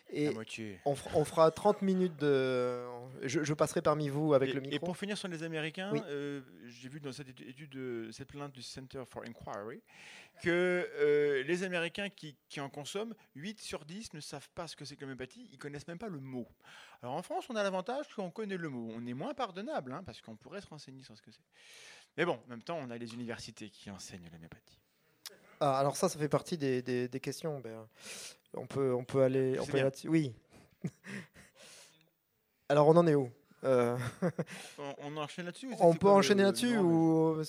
Et 0.09 0.25
La 0.27 0.31
moitié. 0.33 0.79
on, 0.85 0.95
fera- 0.95 1.11
on 1.17 1.23
fera 1.25 1.51
30 1.51 1.81
minutes 1.81 2.17
de. 2.17 2.83
Je, 3.23 3.43
je 3.43 3.53
passerai 3.53 3.81
parmi 3.81 4.09
vous 4.09 4.33
avec 4.33 4.49
et, 4.49 4.53
le 4.53 4.59
et 4.63 4.67
micro. 4.67 4.85
pour 4.85 4.97
finir 4.97 5.17
sur 5.17 5.27
les 5.29 5.43
Américains, 5.43 5.89
Oui. 5.93 6.01
euh, 6.09 6.41
j'ai 6.67 6.89
vu 6.89 6.99
dans 6.99 7.11
cette 7.13 7.29
étude, 7.29 7.47
étude, 7.47 7.75
euh, 7.77 8.11
cette 8.11 8.27
plainte 8.29 8.51
du 8.51 8.61
Center 8.61 9.03
for 9.09 9.23
Inquiry 9.23 9.81
que 10.43 10.49
euh, 10.99 11.43
les 11.43 11.63
Américains 11.63 12.09
qui, 12.09 12.35
qui 12.49 12.59
en 12.59 12.67
consomment, 12.69 13.13
8 13.35 13.61
sur 13.61 13.85
10 13.85 14.13
ne 14.13 14.19
savent 14.19 14.49
pas 14.53 14.67
ce 14.67 14.75
que 14.75 14.83
c'est 14.83 14.97
que 14.97 15.01
l'homéopathie, 15.01 15.47
ils 15.53 15.57
connaissent 15.57 15.87
même 15.87 15.97
pas 15.97 16.09
le 16.09 16.19
mot. 16.19 16.45
Alors 17.01 17.15
en 17.15 17.21
France, 17.21 17.45
on 17.49 17.55
a 17.55 17.63
l'avantage 17.63 17.84
qu'on 18.15 18.31
connaît 18.31 18.57
le 18.57 18.69
mot. 18.69 18.91
On 18.95 19.05
est 19.05 19.13
moins 19.13 19.33
pardonnable, 19.33 19.93
hein, 19.93 20.03
parce 20.05 20.21
qu'on 20.21 20.35
pourrait 20.35 20.61
se 20.61 20.67
renseigner 20.67 21.03
sur 21.03 21.15
ce 21.17 21.21
que 21.21 21.31
c'est. 21.31 21.43
Mais 22.17 22.25
bon, 22.25 22.39
en 22.45 22.49
même 22.49 22.61
temps, 22.63 22.77
on 22.81 22.89
a 22.91 22.97
les 22.97 23.13
universités 23.13 23.69
qui 23.69 23.89
enseignent 23.91 24.29
l'homéopathie. 24.31 24.79
Ah, 25.59 25.79
alors 25.79 25.95
ça, 25.95 26.09
ça 26.09 26.19
fait 26.19 26.29
partie 26.29 26.57
des, 26.57 26.81
des- 26.81 27.07
des 27.07 27.19
questions. 27.19 27.59
Ben, 27.61 27.87
on, 28.53 28.67
peut, 28.67 28.93
on 28.93 29.03
peut 29.03 29.21
aller, 29.23 29.57
on 29.59 29.65
peut 29.65 29.79
aller. 29.79 29.89
Oui. 30.05 30.33
alors 32.69 32.87
on 32.87 32.95
en 32.97 33.07
est 33.07 33.15
où 33.15 33.31
Euh, 33.63 33.97
On, 34.77 34.95
on 34.99 35.17
enchaîne 35.17 35.45
là-dessus 35.45 35.67
ou 35.67 35.75
On 35.79 35.93
peut 35.95 36.09
enchaîner 36.09 36.43
là-dessus 36.43 36.77
ou 36.77 37.41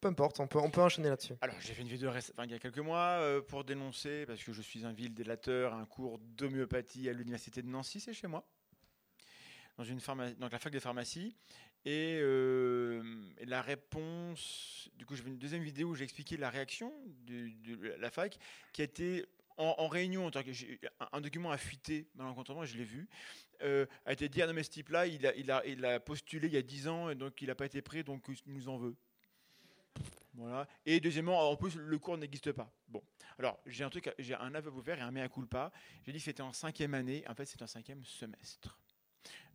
peu 0.00 0.08
importe, 0.08 0.38
on 0.40 0.46
peut, 0.46 0.58
on 0.58 0.70
peut 0.70 0.82
enchaîner 0.82 1.08
là-dessus. 1.08 1.32
Alors, 1.40 1.56
j'ai 1.58 1.72
fait 1.72 1.80
une 1.80 1.88
vidéo 1.88 2.10
enfin, 2.10 2.44
il 2.44 2.50
y 2.50 2.54
a 2.54 2.58
quelques 2.58 2.78
mois 2.78 3.18
euh, 3.18 3.40
pour 3.40 3.64
dénoncer, 3.64 4.26
parce 4.26 4.44
que 4.44 4.52
je 4.52 4.60
suis 4.60 4.84
un 4.84 4.92
vil 4.92 5.14
délateur, 5.14 5.72
un 5.72 5.86
cours 5.86 6.18
d'homéopathie 6.18 7.08
à 7.08 7.14
l'université 7.14 7.62
de 7.62 7.66
Nancy, 7.68 7.98
c'est 7.98 8.12
chez 8.12 8.26
moi, 8.26 8.46
dans, 9.78 10.48
la 10.48 10.58
fac 10.58 10.72
de 10.72 10.78
pharmacie. 10.78 11.36
Et, 11.84 12.18
euh, 12.20 13.02
la 13.44 13.62
réponse, 13.62 14.88
du 14.94 15.06
coup, 15.06 15.14
j'ai 15.14 15.22
fait 15.22 15.28
une 15.28 15.38
deuxième 15.38 15.62
vidéo 15.62 15.90
où 15.90 15.94
j'ai 15.94 16.04
expliqué 16.04 16.36
la 16.36 16.50
réaction 16.50 16.92
de 17.26 17.96
la 17.98 18.10
fac, 18.10 18.38
qui 18.72 18.82
a 18.82 18.84
été 18.84 19.24
en, 19.56 19.74
en 19.78 19.88
réunion, 19.88 20.26
en 20.26 20.30
un, 21.12 21.20
document 21.20 21.50
a 21.50 21.58
fuité 21.58 22.08
et 22.18 22.66
je 22.66 22.76
l'ai 22.76 22.84
vu, 22.84 23.08
euh, 23.62 23.86
a 24.04 24.12
été 24.12 24.28
dit, 24.28 24.42
ah 24.42 24.46
non 24.46 24.52
mais 24.52 24.62
ce 24.62 24.70
type-là, 24.70 25.06
il 25.06 25.50
a, 25.50 26.00
postulé 26.00 26.48
il 26.48 26.54
y 26.54 26.58
a 26.58 26.62
10 26.62 26.88
ans, 26.88 27.10
et 27.10 27.14
donc 27.14 27.40
il 27.40 27.48
n'a 27.48 27.54
pas 27.54 27.66
été 27.66 27.80
pris, 27.82 28.04
donc 28.04 28.24
il 28.28 28.52
nous 28.52 28.68
en 28.68 28.76
veut. 28.76 28.96
Voilà. 30.34 30.68
Et 30.84 31.00
deuxièmement, 31.00 31.50
en 31.50 31.56
plus, 31.56 31.76
le 31.76 31.98
cours 31.98 32.18
n'existe 32.18 32.52
pas. 32.52 32.70
Bon. 32.88 33.02
Alors, 33.38 33.58
j'ai 33.64 33.84
un 33.84 33.90
truc, 33.90 34.12
j'ai 34.18 34.34
un 34.34 34.54
aveu 34.54 34.70
faire 34.82 34.98
et 34.98 35.02
un 35.02 35.10
mea 35.10 35.28
culpa. 35.30 35.72
J'ai 36.04 36.12
dit 36.12 36.18
que 36.18 36.24
c'était 36.24 36.42
en 36.42 36.52
cinquième 36.52 36.92
année. 36.92 37.24
En 37.26 37.34
fait, 37.34 37.46
c'est 37.46 37.62
un 37.62 37.66
cinquième 37.66 38.04
semestre. 38.04 38.78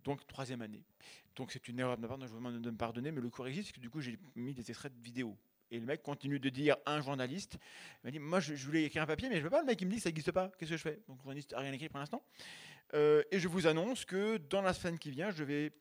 Donc, 0.03 0.25
troisième 0.27 0.61
année. 0.61 0.83
Donc, 1.35 1.51
c'est 1.51 1.67
une 1.67 1.79
erreur 1.79 1.97
de 1.97 2.01
ma 2.01 2.07
part. 2.07 2.19
je 2.21 2.27
vous 2.27 2.37
demande 2.37 2.61
de 2.61 2.71
me 2.71 2.77
pardonner. 2.77 3.11
Mais 3.11 3.21
le 3.21 3.29
cours 3.29 3.47
existe 3.47 3.79
du 3.79 3.89
coup, 3.89 4.01
j'ai 4.01 4.17
mis 4.35 4.53
des 4.53 4.69
extraits 4.69 4.95
de 4.95 5.03
vidéos. 5.03 5.37
Et 5.69 5.79
le 5.79 5.85
mec 5.85 6.03
continue 6.03 6.39
de 6.39 6.49
dire 6.49 6.75
un 6.85 7.01
journaliste. 7.01 7.57
Il 8.03 8.07
m'a 8.07 8.11
dit 8.11 8.19
Moi, 8.19 8.39
je, 8.39 8.53
voulais 8.65 8.83
écrire 8.83 9.03
un 9.03 9.07
papier, 9.07 9.29
mais 9.29 9.35
je 9.35 9.39
ne 9.39 9.45
veux 9.45 9.49
pas. 9.49 9.61
Le 9.61 9.67
mec, 9.67 9.79
il 9.81 9.87
me 9.87 9.91
dit 9.91 9.99
ça 9.99 10.09
n'existe 10.09 10.31
pas. 10.31 10.51
Qu'est-ce 10.57 10.71
que 10.71 10.77
je 10.77 10.81
fais? 10.81 10.99
Donc, 11.07 11.17
le 11.17 11.23
journaliste 11.23 11.53
n'a 11.53 11.59
rien 11.59 11.71
écrit 11.71 11.89
pour 11.89 11.99
l'instant. 11.99 12.23
Euh, 12.93 13.23
et 13.31 13.39
je 13.39 13.47
vous 13.47 13.67
annonce 13.67 14.03
que 14.03 14.37
dans 14.37 14.61
la 14.61 14.73
semaine 14.73 14.99
qui 14.99 15.11
vient, 15.11 15.31
je 15.31 15.43
vais 15.43 15.71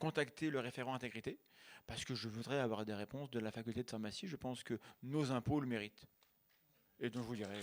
contacter 0.00 0.50
le 0.50 0.58
référent 0.58 0.94
intégrité 0.94 1.38
parce 1.86 2.04
que 2.04 2.14
je 2.14 2.28
voudrais 2.28 2.58
avoir 2.58 2.84
des 2.84 2.94
réponses 2.94 3.30
de 3.30 3.38
la 3.38 3.50
faculté 3.50 3.82
de 3.82 3.90
pharmacie. 3.90 4.26
Je 4.26 4.36
pense 4.36 4.62
que 4.64 4.78
nos 5.02 5.30
impôts 5.30 5.60
le 5.60 5.66
méritent. 5.66 6.06
Et 6.98 7.10
donc 7.10 7.22
je 7.22 7.28
vous 7.28 7.36
dirai. 7.36 7.54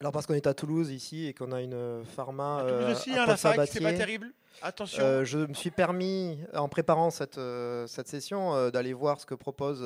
Alors 0.00 0.12
parce 0.12 0.26
qu'on 0.26 0.34
est 0.34 0.46
à 0.46 0.54
Toulouse 0.54 0.90
ici 0.90 1.26
et 1.26 1.34
qu'on 1.34 1.52
a 1.52 1.60
une 1.60 1.74
euh, 1.74 2.04
pharma 2.04 2.64
Toulouse 2.66 2.84
euh, 2.84 2.92
aussi, 2.92 3.10
à 3.12 3.22
hein, 3.22 3.26
la 3.26 3.36
fac, 3.36 3.68
c'est 3.68 3.80
pas 3.80 3.92
terrible. 3.92 4.32
Attention. 4.62 5.02
euh, 5.02 5.24
je 5.24 5.38
me 5.38 5.54
suis 5.54 5.70
permis, 5.70 6.38
en 6.54 6.68
préparant 6.68 7.10
cette, 7.10 7.38
euh, 7.38 7.86
cette 7.86 8.08
session, 8.08 8.54
euh, 8.54 8.70
d'aller 8.70 8.92
voir 8.92 9.20
ce 9.20 9.26
que 9.26 9.34
propose 9.34 9.84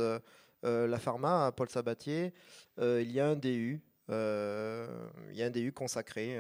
la 0.63 0.99
pharma 0.99 1.47
à 1.47 1.53
Paul 1.53 1.69
Sabatier. 1.69 2.33
Il 2.81 3.11
y 3.11 3.21
a 3.21 3.27
un 3.27 3.35
DU. 3.37 3.83
il 4.09 4.15
y 5.35 5.43
a 5.43 5.47
un 5.47 5.51
DU 5.51 5.73
consacré 5.73 6.39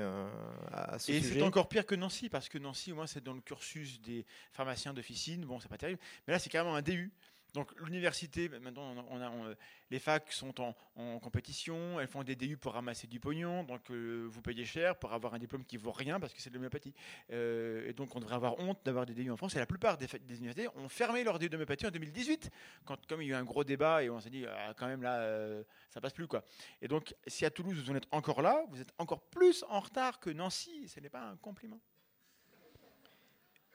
à 0.72 0.98
ce 0.98 1.12
et 1.12 1.20
sujet. 1.20 1.34
c'est 1.40 1.42
encore 1.42 1.68
pire 1.68 1.84
que 1.84 1.94
Nancy, 1.94 2.28
parce 2.28 2.48
que 2.48 2.58
Nancy, 2.58 2.92
au 2.92 2.94
moins, 2.94 3.06
c'est 3.06 3.22
dans 3.22 3.34
le 3.34 3.40
cursus 3.40 4.00
des 4.00 4.24
pharmaciens 4.52 4.94
d'officine. 4.94 5.44
Bon, 5.44 5.60
c'est 5.60 5.68
pas 5.68 5.78
terrible. 5.78 6.00
Mais 6.26 6.32
là, 6.32 6.38
c'est 6.38 6.48
carrément 6.48 6.74
un 6.74 6.82
DU. 6.82 7.12
Donc, 7.54 7.70
l'université, 7.80 8.48
maintenant, 8.48 8.94
on 9.10 9.20
a, 9.20 9.30
on 9.30 9.54
les 9.90 10.00
facs 10.00 10.32
sont 10.32 10.60
en, 10.60 10.74
en 10.96 11.20
compétition. 11.20 12.00
Elles 12.00 12.08
font 12.08 12.24
des 12.24 12.34
DU 12.34 12.56
pour 12.56 12.72
ramasser 12.72 13.06
du 13.06 13.20
pognon. 13.20 13.62
Donc, 13.62 13.90
euh, 13.90 14.26
vous 14.28 14.42
payez 14.42 14.64
cher 14.64 14.96
pour 14.98 15.12
avoir 15.12 15.34
un 15.34 15.38
diplôme 15.38 15.64
qui 15.64 15.76
vaut 15.76 15.92
rien, 15.92 16.18
parce 16.18 16.34
que 16.34 16.40
c'est 16.42 16.50
de 16.50 16.54
l'homéopathie. 16.56 16.92
Euh, 17.30 17.88
et 17.88 17.92
donc, 17.92 18.16
on 18.16 18.18
devrait 18.18 18.34
avoir 18.34 18.58
honte 18.58 18.80
d'avoir 18.84 19.06
des 19.06 19.14
DU 19.14 19.30
en 19.30 19.36
France. 19.36 19.54
Et 19.54 19.60
la 19.60 19.66
plupart 19.66 19.96
des, 19.98 20.06
universités 20.36 20.68
ont 20.74 20.88
fermé 20.88 21.22
leur 21.22 21.38
DU 21.38 21.48
d'homéopathie 21.48 21.86
en 21.86 21.90
2018, 21.92 22.50
quand, 22.84 23.06
comme 23.06 23.22
il 23.22 23.28
y 23.28 23.32
a 23.32 23.36
eu 23.36 23.40
un 23.40 23.44
gros 23.44 23.62
débat 23.62 24.02
et 24.02 24.10
on 24.10 24.18
s'est 24.18 24.30
dit, 24.30 24.44
ah, 24.46 24.74
quand 24.76 24.88
même, 24.88 25.02
là, 25.02 25.20
euh, 25.20 25.62
ça 25.90 26.00
passe 26.00 26.12
plus, 26.12 26.26
quoi. 26.26 26.44
Et 26.82 26.88
donc, 26.88 27.14
si 27.28 27.44
à 27.46 27.50
Toulouse, 27.50 27.80
vous 27.84 27.90
en 27.92 27.94
êtes 27.94 28.08
encore 28.10 28.42
là, 28.42 28.64
vous 28.70 28.80
êtes 28.80 28.92
encore 28.98 29.20
plus 29.22 29.64
en 29.68 29.78
retard 29.78 30.18
que 30.18 30.30
Nancy. 30.30 30.88
Ce 30.88 30.98
n'est 30.98 31.08
pas 31.08 31.22
un 31.22 31.36
compliment. 31.36 31.80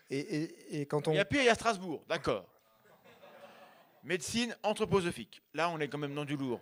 Et, 0.09 0.19
et- 0.19 0.81
et 0.81 0.85
quand 0.85 1.07
on 1.07 1.11
Il 1.13 1.15
y 1.15 1.19
a 1.19 1.23
pire, 1.25 1.41
il 1.41 1.45
y 1.45 1.49
a 1.49 1.55
Strasbourg, 1.55 2.03
d'accord. 2.09 2.58
Médecine 4.03 4.55
anthroposophique. 4.63 5.41
Là, 5.53 5.69
on 5.69 5.79
est 5.79 5.87
quand 5.87 5.97
même 5.97 6.15
dans 6.15 6.25
du 6.25 6.37
lourd. 6.37 6.61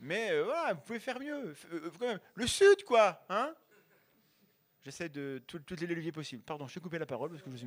Mais 0.00 0.32
euh, 0.32 0.44
voilà, 0.44 0.74
vous 0.74 0.80
pouvez 0.80 0.98
faire 0.98 1.20
mieux. 1.20 1.54
Euh. 1.72 2.18
Le 2.34 2.46
Sud, 2.46 2.84
quoi, 2.84 3.24
hein? 3.28 3.54
J'essaie 4.84 5.08
de 5.08 5.40
tout- 5.46 5.60
tous 5.60 5.76
les 5.76 5.86
leviers 5.86 6.10
possibles. 6.10 6.42
Pardon, 6.42 6.66
je 6.66 6.74
t'ai 6.74 6.80
coupé 6.80 6.98
la 6.98 7.06
parole 7.06 7.30
parce 7.30 7.42
que 7.42 7.50
je 7.52 7.56
suis 7.56 7.66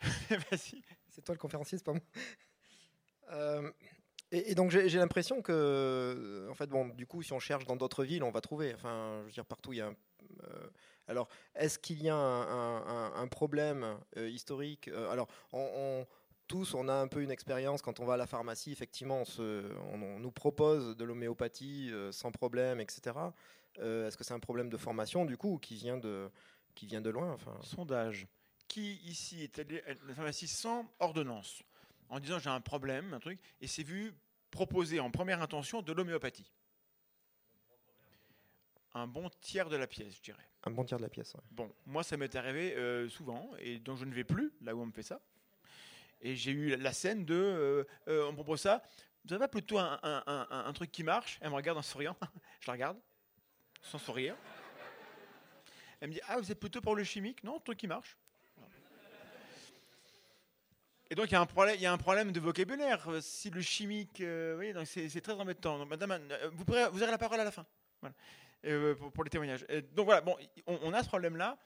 Vas-y. 0.50 0.82
C'est 1.10 1.22
toi 1.22 1.34
le 1.34 1.38
conférencier, 1.38 1.76
c'est 1.76 1.84
pas 1.84 1.92
moi. 1.92 2.00
Euh, 3.32 3.70
et, 4.30 4.54
donc 4.54 4.70
j'ai 4.70 4.98
l'impression 4.98 5.42
que, 5.42 6.48
en 6.50 6.54
fait, 6.54 6.68
bon, 6.68 6.88
du 6.88 7.06
coup, 7.06 7.22
si 7.22 7.34
on 7.34 7.38
cherche 7.38 7.66
dans 7.66 7.76
d'autres 7.76 8.02
villes, 8.04 8.22
on 8.22 8.30
va 8.30 8.40
trouver. 8.40 8.72
Enfin, 8.74 9.18
je 9.20 9.26
veux 9.26 9.32
dire, 9.32 9.44
partout, 9.44 9.74
il 9.74 9.78
y 9.78 9.82
a. 9.82 9.88
un- 9.88 9.96
alors, 11.08 11.28
est-ce 11.54 11.78
qu'il 11.78 12.02
y 12.02 12.08
a 12.08 12.14
un, 12.16 13.28
problème 13.28 13.98
historique? 14.16 14.88
Alors, 14.88 15.28
on- 15.52 16.06
tous, 16.52 16.74
on 16.74 16.86
a 16.86 16.92
un 16.92 17.08
peu 17.08 17.22
une 17.22 17.30
expérience 17.30 17.80
quand 17.80 17.98
on 17.98 18.04
va 18.04 18.14
à 18.14 18.16
la 18.18 18.26
pharmacie. 18.26 18.72
Effectivement, 18.72 19.22
on, 19.22 19.24
se- 19.24 19.72
on- 19.94 20.02
on 20.02 20.18
nous 20.18 20.30
propose 20.30 20.94
de 20.98 21.02
l'homéopathie 21.04 21.88
euh, 21.90 22.12
sans 22.12 22.30
problème, 22.30 22.78
etc. 22.78 23.16
Euh, 23.78 24.06
est-ce 24.06 24.18
que 24.18 24.22
c'est 24.24 24.34
un 24.34 24.38
problème 24.38 24.68
de 24.68 24.76
formation, 24.76 25.24
du 25.24 25.38
coup, 25.38 25.56
qui 25.58 25.76
vient 25.76 25.96
de, 25.96 26.30
qui 26.74 26.86
vient 26.86 27.00
de 27.00 27.08
loin 27.08 27.32
Enfin, 27.32 27.56
Sondage. 27.62 28.26
Qui 28.68 28.96
ici 29.04 29.42
est 29.42 29.58
allé 29.60 29.80
à 29.84 29.94
la 30.06 30.14
pharmacie 30.14 30.46
sans 30.46 30.84
ordonnance 31.00 31.62
En 32.10 32.20
disant 32.20 32.38
j'ai 32.38 32.50
un 32.50 32.60
problème, 32.60 33.14
un 33.14 33.18
truc, 33.20 33.38
et 33.62 33.66
s'est 33.66 33.82
vu 33.82 34.12
proposer 34.50 35.00
en 35.00 35.10
première 35.10 35.40
intention 35.40 35.80
de 35.80 35.90
l'homéopathie? 35.94 36.52
Un 38.92 39.06
bon 39.06 39.30
tiers 39.40 39.70
de 39.70 39.76
la 39.76 39.86
pièce, 39.86 40.16
je 40.16 40.20
dirais. 40.20 40.46
un 40.64 40.70
bon 40.70 40.84
tiers 40.84 40.98
de 40.98 41.02
la 41.04 41.08
pièce. 41.08 41.32
ouais. 41.32 41.40
Bon, 41.50 41.72
moi, 41.86 42.02
ça 42.02 42.18
m'est 42.18 42.36
arrivé 42.36 42.74
euh, 42.76 43.08
souvent, 43.08 43.50
et 43.58 43.78
donc 43.78 43.96
je 43.96 44.04
ne 44.04 44.12
vais 44.12 44.24
plus 44.24 44.52
là 44.60 44.74
où 44.76 44.82
on 44.82 44.86
me 44.86 44.92
fait 44.92 45.02
ça. 45.02 45.18
Et 46.22 46.36
j'ai 46.36 46.52
eu 46.52 46.76
la 46.76 46.92
scène 46.92 47.24
de, 47.24 47.34
euh, 47.34 47.84
euh, 48.08 48.26
on 48.28 48.34
propose 48.34 48.60
ça, 48.60 48.82
vous 49.24 49.32
avez 49.34 49.40
pas 49.40 49.48
plutôt 49.48 49.78
un, 49.78 49.98
un- 50.02 50.22
un- 50.26 50.46
un- 50.50 50.64
un 50.66 50.72
truc 50.72 50.90
qui 50.92 51.02
marche? 51.02 51.38
Elle 51.40 51.50
me 51.50 51.54
regarde 51.56 51.78
en 51.78 51.82
souriant, 51.82 52.16
je 52.60 52.66
la 52.68 52.72
regarde, 52.72 52.98
sans 53.82 53.98
sourire. 53.98 54.36
Elle 56.00 56.08
me 56.08 56.14
dit, 56.14 56.20
ah, 56.28 56.38
vous 56.38 56.50
êtes 56.50 56.58
plutôt 56.58 56.80
pour 56.80 56.96
le 56.96 57.04
chimique? 57.04 57.44
Non, 57.44 57.60
truc 57.60 57.78
qui 57.78 57.86
marche. 57.86 58.16
Et 61.10 61.14
donc 61.14 61.26
il 61.26 61.32
y 61.32 61.36
a 61.36 61.40
un 61.42 61.46
problème, 61.98 62.28
un 62.28 62.32
de 62.32 62.40
vocabulaire. 62.40 63.06
Si 63.20 63.50
le 63.50 63.60
chimique, 63.60 64.20
euh, 64.20 64.72
donc 64.72 64.86
c'est 64.86 65.20
très 65.20 65.34
embêtant. 65.34 65.84
Madame, 65.84 66.12
euh, 66.12 66.50
vous, 66.54 66.64
pourrez, 66.64 66.88
vous 66.88 67.02
aurez 67.02 67.10
la 67.10 67.18
parole 67.18 67.38
à 67.38 67.44
la 67.44 67.50
fin. 67.50 67.66
Euh, 68.64 68.94
pour, 68.94 69.12
pour 69.12 69.24
les 69.24 69.28
témoignages. 69.30 69.66
Donc 69.92 70.06
voilà, 70.06 70.20
bon, 70.22 70.36
on, 70.66 70.78
on 70.82 70.92
a 70.94 71.02
ce 71.02 71.08
problème-là. 71.08 71.58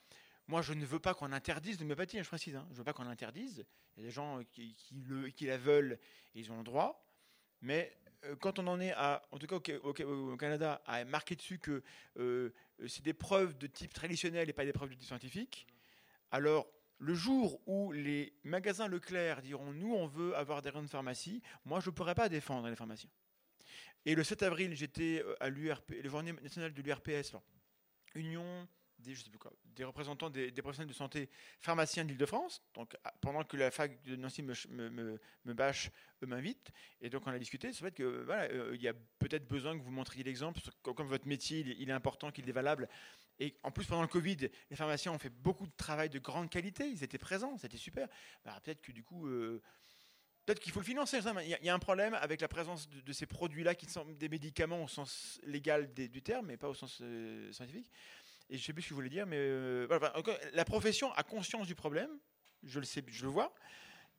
Moi, 0.48 0.62
je 0.62 0.72
ne 0.72 0.84
veux 0.84 1.00
pas 1.00 1.14
qu'on 1.14 1.32
interdise 1.32 1.80
l'homéopathie, 1.80 2.22
je 2.22 2.28
précise. 2.28 2.54
hein. 2.56 2.64
Je 2.68 2.74
ne 2.74 2.78
veux 2.78 2.84
pas 2.84 2.92
qu'on 2.92 3.04
l'interdise. 3.04 3.64
Il 3.96 4.00
y 4.02 4.06
a 4.06 4.08
des 4.08 4.12
gens 4.12 4.40
qui, 4.52 4.76
le- 4.92 5.28
qui 5.30 5.46
la 5.46 5.58
veulent, 5.58 5.98
et 6.34 6.40
ils 6.40 6.52
ont 6.52 6.58
le 6.58 6.64
droit. 6.64 7.04
Mais 7.62 7.96
euh, 8.24 8.36
quand 8.36 8.58
on 8.58 8.66
en 8.66 8.80
est 8.80 8.92
à, 8.92 9.22
en 9.32 9.38
tout 9.38 9.46
cas 9.46 9.56
au, 9.82 10.36
Canada, 10.36 10.82
à 10.86 11.04
marquer 11.04 11.34
dessus 11.36 11.58
que 11.58 11.82
euh, 12.18 12.50
c'est 12.86 13.02
des 13.02 13.14
preuves 13.14 13.56
de 13.58 13.66
type 13.66 13.92
traditionnel 13.92 14.48
et 14.48 14.52
pas 14.52 14.64
des 14.64 14.72
preuves 14.72 14.90
de 14.90 14.94
type 14.94 15.04
scientifique, 15.04 15.66
alors 16.30 16.68
le 16.98 17.14
jour 17.14 17.60
où 17.66 17.92
les 17.92 18.32
magasins 18.44 18.88
Leclerc 18.88 19.42
diront 19.42 19.72
nous 19.72 19.94
on 19.94 20.06
veut 20.06 20.34
avoir 20.36 20.62
des 20.62 20.70
rayons 20.70 20.84
de 20.84 20.88
pharmacie, 20.88 21.42
moi 21.64 21.80
je 21.80 21.90
ne 21.90 21.94
pourrais 21.94 22.14
pas 22.14 22.28
défendre 22.28 22.68
les 22.68 22.76
pharmaciens. 22.76 23.10
Et 24.04 24.14
le 24.14 24.22
7 24.22 24.42
avril, 24.44 24.74
j'étais 24.76 25.22
euh, 25.24 25.34
à 25.40 25.48
l'URP, 25.48 25.90
le 26.02 26.08
journée 26.08 26.32
nationale 26.32 26.72
de 26.72 26.82
l'URPS. 26.82 27.34
Union 28.14 28.68
des, 29.14 29.84
représentants 29.84 30.30
des, 30.30 30.50
professionnels 30.52 30.88
de 30.88 30.94
santé 30.96 31.28
pharmaciens 31.60 32.04
d'Île-de-France. 32.04 32.62
Donc, 32.74 32.96
à- 33.04 33.12
pendant 33.20 33.44
que 33.44 33.56
la 33.56 33.70
fac 33.70 34.02
de 34.02 34.16
Nancy 34.16 34.42
me, 34.42 34.54
ch- 34.54 34.68
me, 34.68 34.88
me, 34.90 35.20
me 35.44 35.54
bâche, 35.54 35.90
eux 36.22 36.26
m'invitent. 36.26 36.70
Et 37.00 37.10
donc, 37.10 37.26
on 37.26 37.30
a 37.30 37.38
discuté 37.38 37.68
le 37.68 37.72
fait 37.72 37.92
que 37.92 38.24
voilà, 38.24 38.44
euh, 38.52 38.72
il 38.74 38.82
y 38.82 38.88
a 38.88 38.94
peut-être 39.18 39.46
besoin 39.46 39.78
que 39.78 39.82
vous 39.82 39.90
montriez 39.90 40.24
l'exemple, 40.24 40.60
comme, 40.82 41.06
votre 41.06 41.26
métier, 41.26 41.60
il 41.60 41.88
est, 41.88 41.92
important, 41.92 42.30
qu'il 42.30 42.48
est 42.48 42.52
valable. 42.52 42.88
Et 43.38 43.56
en 43.62 43.70
plus, 43.70 43.84
pendant 43.84 44.02
le 44.02 44.08
Covid, 44.08 44.48
les 44.70 44.76
pharmaciens 44.76 45.12
ont 45.12 45.18
fait 45.18 45.30
beaucoup 45.30 45.66
de 45.66 45.76
travail 45.76 46.08
de 46.08 46.18
grande 46.18 46.50
qualité. 46.50 46.88
Ils 46.88 47.04
étaient 47.04 47.18
présents, 47.18 47.56
c'était 47.58 47.76
super. 47.76 48.08
Bah, 48.44 48.58
peut-être 48.62 48.82
que 48.82 48.92
du 48.92 49.02
coup. 49.04 49.26
euh, 49.28 49.62
Peut-être 50.46 50.60
qu'il 50.60 50.72
faut 50.72 50.78
le 50.78 50.84
financer. 50.86 51.18
Il 51.42 51.48
y, 51.64 51.68
a- 51.68 51.74
un 51.74 51.78
problème 51.80 52.14
avec 52.14 52.40
la 52.40 52.46
présence 52.46 52.88
de, 52.88 53.12
ces 53.12 53.26
produits-là 53.26 53.74
qui 53.74 53.86
sont 53.86 54.04
des 54.04 54.28
médicaments 54.28 54.84
au 54.84 54.86
sens 54.86 55.40
légal 55.42 55.92
du 55.92 56.22
terme, 56.22 56.46
mais 56.46 56.56
pas 56.56 56.68
au 56.68 56.74
sens 56.74 56.98
euh, 57.02 57.50
scientifique. 57.50 57.90
Et 58.48 58.58
je 58.58 58.64
sais 58.64 58.72
plus 58.72 58.82
ce 58.82 58.88
que 58.88 58.90
je 58.90 58.94
voulais 58.94 59.08
dire, 59.08 59.26
mais 59.26 59.38
euh, 59.38 59.88
la 60.52 60.64
profession 60.64 61.12
a 61.14 61.22
conscience 61.22 61.66
du 61.66 61.74
problème. 61.74 62.10
Je 62.62 62.78
le 62.78 62.86
sais, 62.86 63.02
je 63.06 63.24
le 63.24 63.30
vois. 63.30 63.52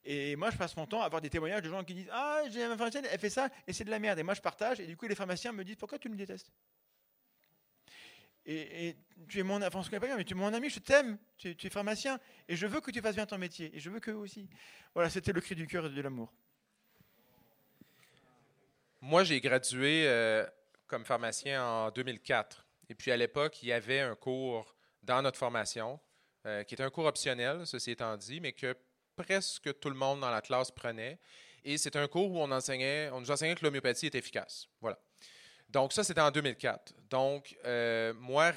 Et 0.03 0.35
moi, 0.35 0.51
je 0.51 0.57
passe 0.57 0.75
mon 0.77 0.85
temps 0.85 1.01
à 1.01 1.05
avoir 1.05 1.21
des 1.21 1.29
témoignages 1.29 1.61
de 1.61 1.69
gens 1.69 1.83
qui 1.83 1.93
disent 1.93 2.09
Ah, 2.11 2.41
j'ai 2.49 2.67
ma 2.67 2.77
pharmacienne, 2.77 3.05
elle 3.11 3.19
fait 3.19 3.29
ça, 3.29 3.49
et 3.65 3.73
c'est 3.73 3.83
de 3.83 3.89
la 3.89 3.99
merde. 3.99 4.19
Et 4.19 4.23
moi, 4.23 4.33
je 4.33 4.41
partage, 4.41 4.79
et 4.79 4.87
du 4.87 4.95
coup, 4.95 5.07
les 5.07 5.15
pharmaciens 5.15 5.51
me 5.51 5.63
disent 5.63 5.75
Pourquoi 5.75 5.99
tu 5.99 6.09
me 6.09 6.15
détestes? 6.15 6.51
Et, 8.49 8.95
tu 9.27 9.39
es 9.39 9.43
mon, 9.43 9.61
enfin, 9.61 9.81
mais 9.91 10.23
tu 10.23 10.33
es 10.33 10.35
mon 10.35 10.53
ami, 10.53 10.69
je 10.69 10.79
t'aime, 10.79 11.17
tu, 11.37 11.53
tu 11.57 11.67
es 11.67 11.69
pharmacien, 11.69 12.17
et 12.47 12.55
je 12.55 12.65
veux 12.65 12.79
que 12.79 12.91
tu 12.91 13.01
fasses 13.01 13.15
bien 13.15 13.25
ton 13.25 13.37
métier, 13.37 13.75
et 13.75 13.79
je 13.81 13.89
veux 13.89 13.99
qu'eux 13.99 14.13
aussi. 14.13 14.47
Voilà, 14.93 15.09
c'était 15.09 15.33
le 15.33 15.41
cri 15.41 15.53
du 15.53 15.67
cœur 15.67 15.85
et 15.85 15.89
de 15.89 16.01
l'amour. 16.01 16.31
Moi, 19.01 19.25
j'ai 19.25 19.41
gradué 19.41 20.07
euh, 20.07 20.45
comme 20.87 21.03
pharmacien 21.03 21.63
en 21.63 21.91
2004. 21.91 22.66
Et 22.89 22.95
puis, 22.95 23.11
à 23.11 23.17
l'époque, 23.17 23.61
il 23.63 23.69
y 23.69 23.73
avait 23.73 23.99
un 23.99 24.15
cours 24.15 24.75
dans 25.03 25.21
notre 25.21 25.37
formation 25.37 25.99
euh, 26.45 26.63
qui 26.63 26.75
était 26.75 26.83
un 26.83 26.89
cours 26.89 27.05
optionnel, 27.05 27.65
ceci 27.65 27.91
étant 27.91 28.15
dit, 28.15 28.39
mais 28.39 28.53
que 28.53 28.75
presque 29.15 29.79
tout 29.79 29.89
le 29.89 29.95
monde 29.95 30.21
dans 30.21 30.29
la 30.29 30.41
classe 30.41 30.71
prenait. 30.71 31.19
Et 31.63 31.77
c'était 31.77 31.99
un 31.99 32.07
cours 32.07 32.31
où 32.31 32.39
on 32.39 32.51
enseignait, 32.51 33.09
on 33.11 33.19
nous 33.19 33.31
enseignait 33.31 33.55
que 33.55 33.65
l'homéopathie 33.65 34.05
est 34.05 34.15
efficace. 34.15 34.67
Voilà. 34.79 34.97
Donc, 35.69 35.91
ça, 35.91 36.03
c'était 36.03 36.21
en 36.21 36.31
2004. 36.31 36.93
Donc, 37.09 37.57
euh, 37.65 38.13
moi, 38.13 38.53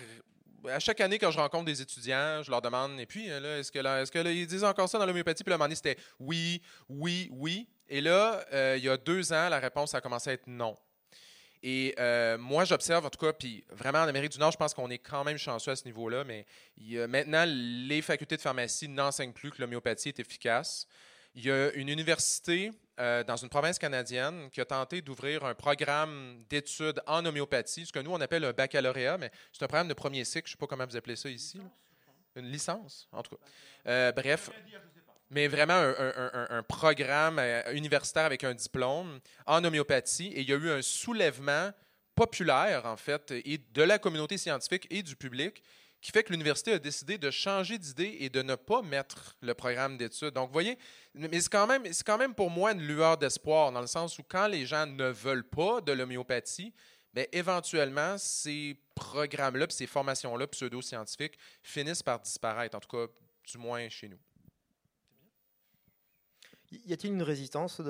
à 0.69 0.79
chaque 0.79 1.01
année, 1.01 1.19
quand 1.19 1.31
je 1.31 1.39
rencontre 1.39 1.65
des 1.65 1.83
étudiants, 1.83 2.43
je 2.43 2.51
leur 2.51 2.63
demande, 2.63 3.01
et 3.01 3.07
puis, 3.07 3.31
euh, 3.31 3.59
est-ce 3.59 3.73
que, 3.73 3.81
là, 3.81 4.03
est-ce 4.03 4.13
que 4.13 4.19
là, 4.19 4.31
ils 4.31 4.47
disent 4.47 4.63
encore 4.63 4.89
ça 4.89 4.99
dans 4.99 5.07
l'homéopathie? 5.07 5.43
Puis 5.43 5.53
un 5.53 5.57
moment 5.57 5.65
donné, 5.65 5.75
c'était 5.75 5.97
oui, 6.21 6.63
oui, 6.89 7.29
oui. 7.33 7.69
Et 7.89 8.01
là, 8.01 8.45
il 8.77 8.85
y 8.85 8.89
a 8.89 8.97
deux 8.97 9.33
ans, 9.33 9.49
la 9.49 9.59
réponse 9.59 9.95
a 9.95 10.01
commencé 10.01 10.31
à 10.31 10.33
être 10.35 10.47
non. 10.47 10.77
Et 11.63 11.95
euh, 11.99 12.39
moi, 12.39 12.65
j'observe, 12.65 13.05
en 13.05 13.11
tout 13.11 13.19
cas, 13.19 13.33
puis 13.35 13.65
vraiment 13.71 13.99
en 13.99 14.09
Amérique 14.09 14.33
du 14.33 14.39
Nord, 14.39 14.51
je 14.53 14.57
pense 14.57 14.73
qu'on 14.73 14.89
est 14.91 14.99
quand 14.99 15.25
même 15.25 15.37
chanceux 15.37 15.73
à 15.73 15.77
ce 15.77 15.85
niveau-là, 15.85 16.25
mais 16.25 16.47
il 16.79 16.91
y 16.93 16.99
a- 17.01 17.07
maintenant, 17.07 17.45
les 17.47 18.01
facultés 18.01 18.37
de 18.37 18.41
pharmacie 18.41 18.89
n'enseignent 18.89 19.33
plus 19.35 19.51
que 19.51 19.61
l'homéopathie 19.61 20.09
est 20.09 20.21
efficace. 20.21 20.87
Il 21.35 21.45
y 21.45 21.51
a 21.51 21.71
une 21.75 21.89
université 21.91 22.71
euh, 22.99 23.23
dans 23.25 23.37
une 23.37 23.49
province 23.51 23.79
canadienne 23.79 24.49
qui 24.51 24.61
a 24.61 24.65
tenté 24.65 25.01
d'ouvrir 25.03 25.45
un 25.45 25.55
programme 25.55 26.43
d'études 26.49 27.01
en 27.07 27.25
homéopathie, 27.25 27.87
ce 27.87 27.93
que 27.93 27.99
nous, 28.01 28.11
on 28.11 28.21
appelle 28.21 28.45
un 28.45 28.53
baccalauréat, 28.53 29.19
mais 29.19 29.31
c'est 29.53 29.63
un 29.63 29.69
programme 29.69 29.89
de 29.89 29.95
premier 29.95 30.25
cycle, 30.25 30.49
je 30.49 30.53
ne 30.53 30.57
sais 30.57 30.59
pas 30.61 30.67
comment 30.67 30.87
vous 30.87 30.97
appelez 30.97 31.17
ça 31.17 31.29
ici. 31.29 31.59
là. 31.59 31.65
Une 32.37 32.51
licence, 32.51 33.09
en 33.13 33.23
tout 33.23 33.37
cas. 33.37 33.43
Euh, 33.87 34.13
bref, 34.13 34.51
mais 35.31 35.47
vraiment 35.47 35.75
un, 35.75 36.63
programme 36.65 37.39
euh, 37.39 37.73
universitaire 37.73 38.25
avec 38.25 38.45
un 38.45 38.55
diplôme 38.55 39.21
en 39.47 39.65
homéopathie. 39.65 40.29
Et 40.29 40.41
il 40.41 40.49
y 40.49 40.53
a 40.53 40.57
eu 40.57 40.71
un 40.71 40.83
soulèvement 40.83 41.71
populaire, 42.15 42.85
en 42.87 42.97
fait, 42.97 43.31
et 43.31 43.59
de 43.59 43.83
la 43.83 43.99
communauté 43.99 44.37
scientifique 44.37 44.87
et 44.91 45.03
du 45.03 45.17
public, 45.17 45.63
qui 46.01 46.11
fait 46.11 46.23
que 46.23 46.33
l'université 46.33 46.73
a 46.73 46.79
décidé 46.79 47.19
de 47.19 47.31
changer 47.31 47.79
d'idée 47.79 48.17
et 48.21 48.31
de 48.31 48.43
ne 48.43 48.55
pas 48.55 48.83
mettre 48.83 49.37
le 49.41 49.55
programme 49.55 49.97
d'études. 49.97 50.31
Donc, 50.31 50.49
vous 50.49 50.53
voyez, 50.53 50.79
mais 51.15 51.41
c'est 51.41 51.51
quand, 51.51 51.67
même, 51.67 51.85
quand 52.05 52.19
même 52.19 52.35
pour 52.35 52.51
moi 52.51 52.73
une 52.73 52.83
lueur 52.83 53.17
d'espoir, 53.17 53.71
dans 53.71 53.81
le 53.81 53.87
sens 53.87 54.19
où 54.19 54.23
quand 54.23 54.49
les 54.49 54.67
gens 54.67 54.87
ne 54.87 55.09
veulent 55.09 55.49
pas 55.49 55.81
de 55.81 55.93
l'homéopathie, 55.93 56.73
bien, 57.13 57.25
éventuellement, 57.33 58.17
ces 58.19 58.77
programmes-là, 58.95 59.67
ces 59.69 59.87
formations-là 59.87 60.47
pseudo-scientifiques 60.47 61.39
finissent 61.63 62.03
par 62.03 62.19
disparaître, 62.19 62.77
en 62.77 62.81
tout 62.81 62.97
cas, 62.97 63.13
du 63.47 63.59
moins 63.59 63.89
chez 63.89 64.09
nous. 64.09 64.19
Y 66.71 66.93
a-t-il 66.93 67.13
une 67.13 67.23
résistance 67.23 67.81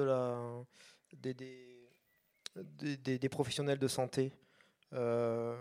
des, 1.12 1.78
professionnels 3.28 3.78
de 3.78 3.88
santé 3.88 4.32
euh, 4.92 5.56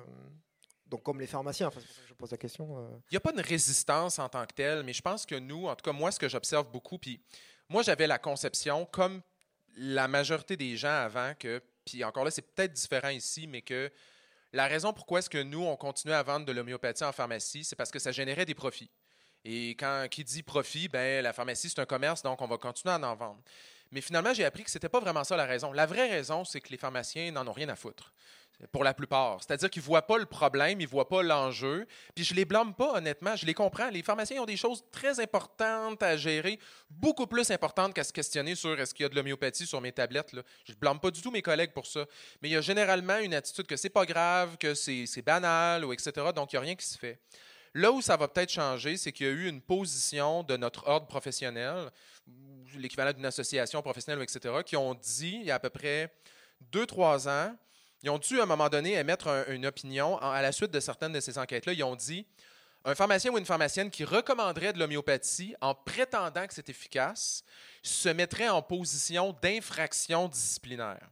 donc 0.90 1.04
comme 1.04 1.20
les 1.20 1.28
pharmaciens, 1.28 1.68
enfin, 1.68 1.82
je 2.08 2.14
pose 2.14 2.32
la 2.32 2.38
question. 2.38 2.80
euh. 2.80 2.88
Il 3.12 3.14
n'y 3.14 3.18
a 3.18 3.22
pas 3.22 3.32
de 3.32 3.42
résistance 3.42 4.18
en 4.18 4.28
tant 4.28 4.46
que 4.46 4.54
telle, 4.54 4.84
mais 4.84 4.94
je 4.94 5.02
pense 5.02 5.26
que 5.26 5.36
nous, 5.36 5.68
en 5.68 5.76
tout 5.76 5.84
cas, 5.84 5.92
moi, 5.92 6.12
ce 6.12 6.20
que 6.20 6.28
j'observe 6.28 6.70
beaucoup, 6.72 6.98
puis 6.98 7.22
moi, 7.70 7.84
j'avais 7.84 8.08
la 8.08 8.18
conception, 8.18 8.86
comme 8.86 9.22
la 9.76 10.08
majorité 10.08 10.58
des 10.58 10.76
gens 10.76 10.90
avant, 10.90 11.34
que, 11.38 11.62
puis 11.86 12.04
encore 12.04 12.26
là, 12.26 12.32
c'est 12.32 12.42
peut-être 12.42 12.74
différent 12.74 13.10
ici, 13.10 13.46
mais 13.46 13.62
que 13.62 13.92
la 14.52 14.68
raison 14.68 14.92
pourquoi 14.92 15.20
est-ce 15.20 15.30
que 15.30 15.44
nous, 15.44 15.62
on 15.62 15.76
continuait 15.76 16.16
à 16.16 16.24
vendre 16.24 16.46
de 16.46 16.52
l'homéopathie 16.52 17.04
en 17.04 17.12
pharmacie, 17.12 17.64
c'est 17.64 17.76
parce 17.76 17.92
que 17.92 18.00
ça 18.00 18.12
générait 18.12 18.46
des 18.46 18.56
profits. 18.56 18.90
Et 19.46 19.72
quand 19.72 20.08
qui 20.10 20.24
dit 20.24 20.44
profit, 20.44 20.88
ben 20.88 21.24
la 21.24 21.34
pharmacie, 21.34 21.70
c'est 21.70 21.80
un 21.80 21.86
commerce, 21.86 22.22
donc 22.22 22.42
on 22.42 22.48
va 22.48 22.58
continuer 22.58 22.94
à 22.94 22.98
en 22.98 23.16
vendre. 23.16 23.42
Mais 23.92 24.02
finalement, 24.02 24.34
j'ai 24.34 24.46
appris 24.46 24.64
que 24.64 24.72
c'était 24.72 24.90
pas 24.90 25.00
vraiment 25.00 25.24
ça 25.24 25.36
la 25.36 25.46
raison. 25.46 25.72
La 25.72 25.86
vraie 25.86 26.10
raison, 26.10 26.46
c'est 26.46 26.62
que 26.62 26.70
les 26.70 26.78
pharmaciens 26.78 27.32
n'en 27.32 27.48
ont 27.48 27.54
rien 27.54 27.70
à 27.70 27.76
foutre. 27.76 28.14
Pour 28.74 28.84
la 28.84 28.94
plupart. 28.94 29.42
C'est-à-dire 29.42 29.70
qu'ils 29.70 29.82
ne 29.82 29.86
voient 29.86 30.06
pas 30.06 30.18
le 30.18 30.26
problème, 30.26 30.82
ils 30.82 30.84
ne 30.84 30.90
voient 30.90 31.08
pas 31.08 31.24
l'enjeu. 31.24 31.88
Puis 32.14 32.26
je 32.26 32.34
les 32.34 32.44
blâme 32.44 32.74
pas, 32.74 32.98
honnêtement. 32.98 33.34
Je 33.38 33.46
les 33.46 33.54
comprends. 33.54 33.90
Les 33.90 34.04
pharmaciens 34.04 34.42
ont 34.42 34.46
des 34.46 34.58
choses 34.58 34.84
très 34.92 35.22
importantes 35.22 36.04
à 36.04 36.18
gérer, 36.18 36.60
beaucoup 36.90 37.26
plus 37.26 37.50
importantes 37.52 37.94
qu'à 37.94 38.04
se 38.04 38.12
questionner 38.12 38.56
sur 38.56 38.78
est-ce 38.78 38.94
qu'il 38.94 39.04
y 39.04 39.06
a 39.06 39.10
de 39.10 39.16
l'homéopathie 39.16 39.66
sur 39.66 39.80
mes 39.80 39.94
tablettes. 39.94 40.36
Je 40.66 40.74
ne 40.74 40.78
blâme 40.78 41.00
pas 41.00 41.10
du 41.10 41.22
tout 41.22 41.32
mes 41.32 41.42
collègues 41.42 41.72
pour 41.72 41.88
ça. 41.88 42.06
Mais 42.42 42.50
il 42.50 42.52
y 42.52 42.58
a 42.58 42.62
généralement 42.62 43.20
une 43.20 43.34
attitude 43.34 43.66
que 43.66 43.78
c'est 43.78 43.90
pas 43.90 44.06
grave, 44.06 44.58
que 44.58 44.74
c'est 44.74 45.06
c'est 45.06 45.22
banal, 45.22 45.86
ou 45.86 45.94
etc. 45.94 46.12
Donc 46.36 46.52
il 46.52 46.56
n'y 46.56 46.58
a 46.58 46.62
rien 46.62 46.76
qui 46.76 46.86
se 46.86 46.98
fait. 46.98 47.18
Là 47.74 47.92
où 47.92 48.02
ça 48.02 48.18
va 48.18 48.28
peut-être 48.28 48.52
changer, 48.52 48.98
c'est 48.98 49.12
qu'il 49.12 49.28
y 49.28 49.30
a 49.30 49.34
eu 49.34 49.48
une 49.48 49.62
position 49.62 50.44
de 50.44 50.58
notre 50.58 50.88
ordre 50.88 51.06
professionnel, 51.08 51.92
l'équivalent 52.76 53.14
d'une 53.14 53.26
association 53.26 53.82
professionnelle, 53.82 54.24
etc., 54.24 54.56
qui 54.66 54.76
ont 54.76 54.94
dit, 54.96 55.38
il 55.42 55.46
y 55.46 55.52
a 55.52 55.56
à 55.56 55.60
peu 55.60 55.70
près 55.70 56.14
deux, 56.72 56.86
trois 56.86 57.28
ans, 57.28 57.56
ils 58.02 58.10
ont 58.10 58.18
dû 58.18 58.40
à 58.40 58.44
un 58.44 58.46
moment 58.46 58.70
donné 58.70 58.94
émettre 58.94 59.28
un- 59.28 59.46
une 59.48 59.66
opinion 59.66 60.18
à 60.20 60.42
la 60.42 60.52
suite 60.52 60.72
de 60.72 60.80
certaines 60.80 61.12
de 61.14 61.20
ces 61.20 61.38
enquêtes-là. 61.38 61.74
Ils 61.74 61.84
ont 61.84 61.96
dit 61.96 62.26
un 62.86 62.96
pharmacien 62.96 63.32
ou 63.32 63.38
une 63.38 63.46
pharmacienne 63.46 63.92
qui 63.92 64.06
recommanderait 64.06 64.72
de 64.72 64.80
l'homéopathie 64.80 65.54
en 65.60 65.76
prétendant 65.76 66.48
que 66.48 66.54
c'est 66.54 66.70
efficace 66.70 67.44
se 67.84 68.08
mettrait 68.10 68.48
en 68.50 68.62
position 68.62 69.36
d'infraction 69.42 70.28
disciplinaire. 70.30 71.10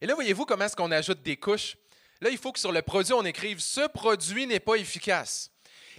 Et 0.00 0.06
là, 0.06 0.14
voyez-vous 0.14 0.44
comment 0.44 0.66
est-ce 0.66 0.76
qu'on 0.76 0.90
ajoute 0.92 1.22
des 1.22 1.36
couches? 1.36 1.76
Là, 2.20 2.30
il 2.30 2.38
faut 2.38 2.52
que 2.52 2.58
sur 2.58 2.72
le 2.72 2.82
produit, 2.82 3.12
on 3.12 3.24
écrive 3.24 3.60
ce 3.60 3.86
produit 3.88 4.46
n'est 4.46 4.60
pas 4.60 4.74
efficace. 4.76 5.50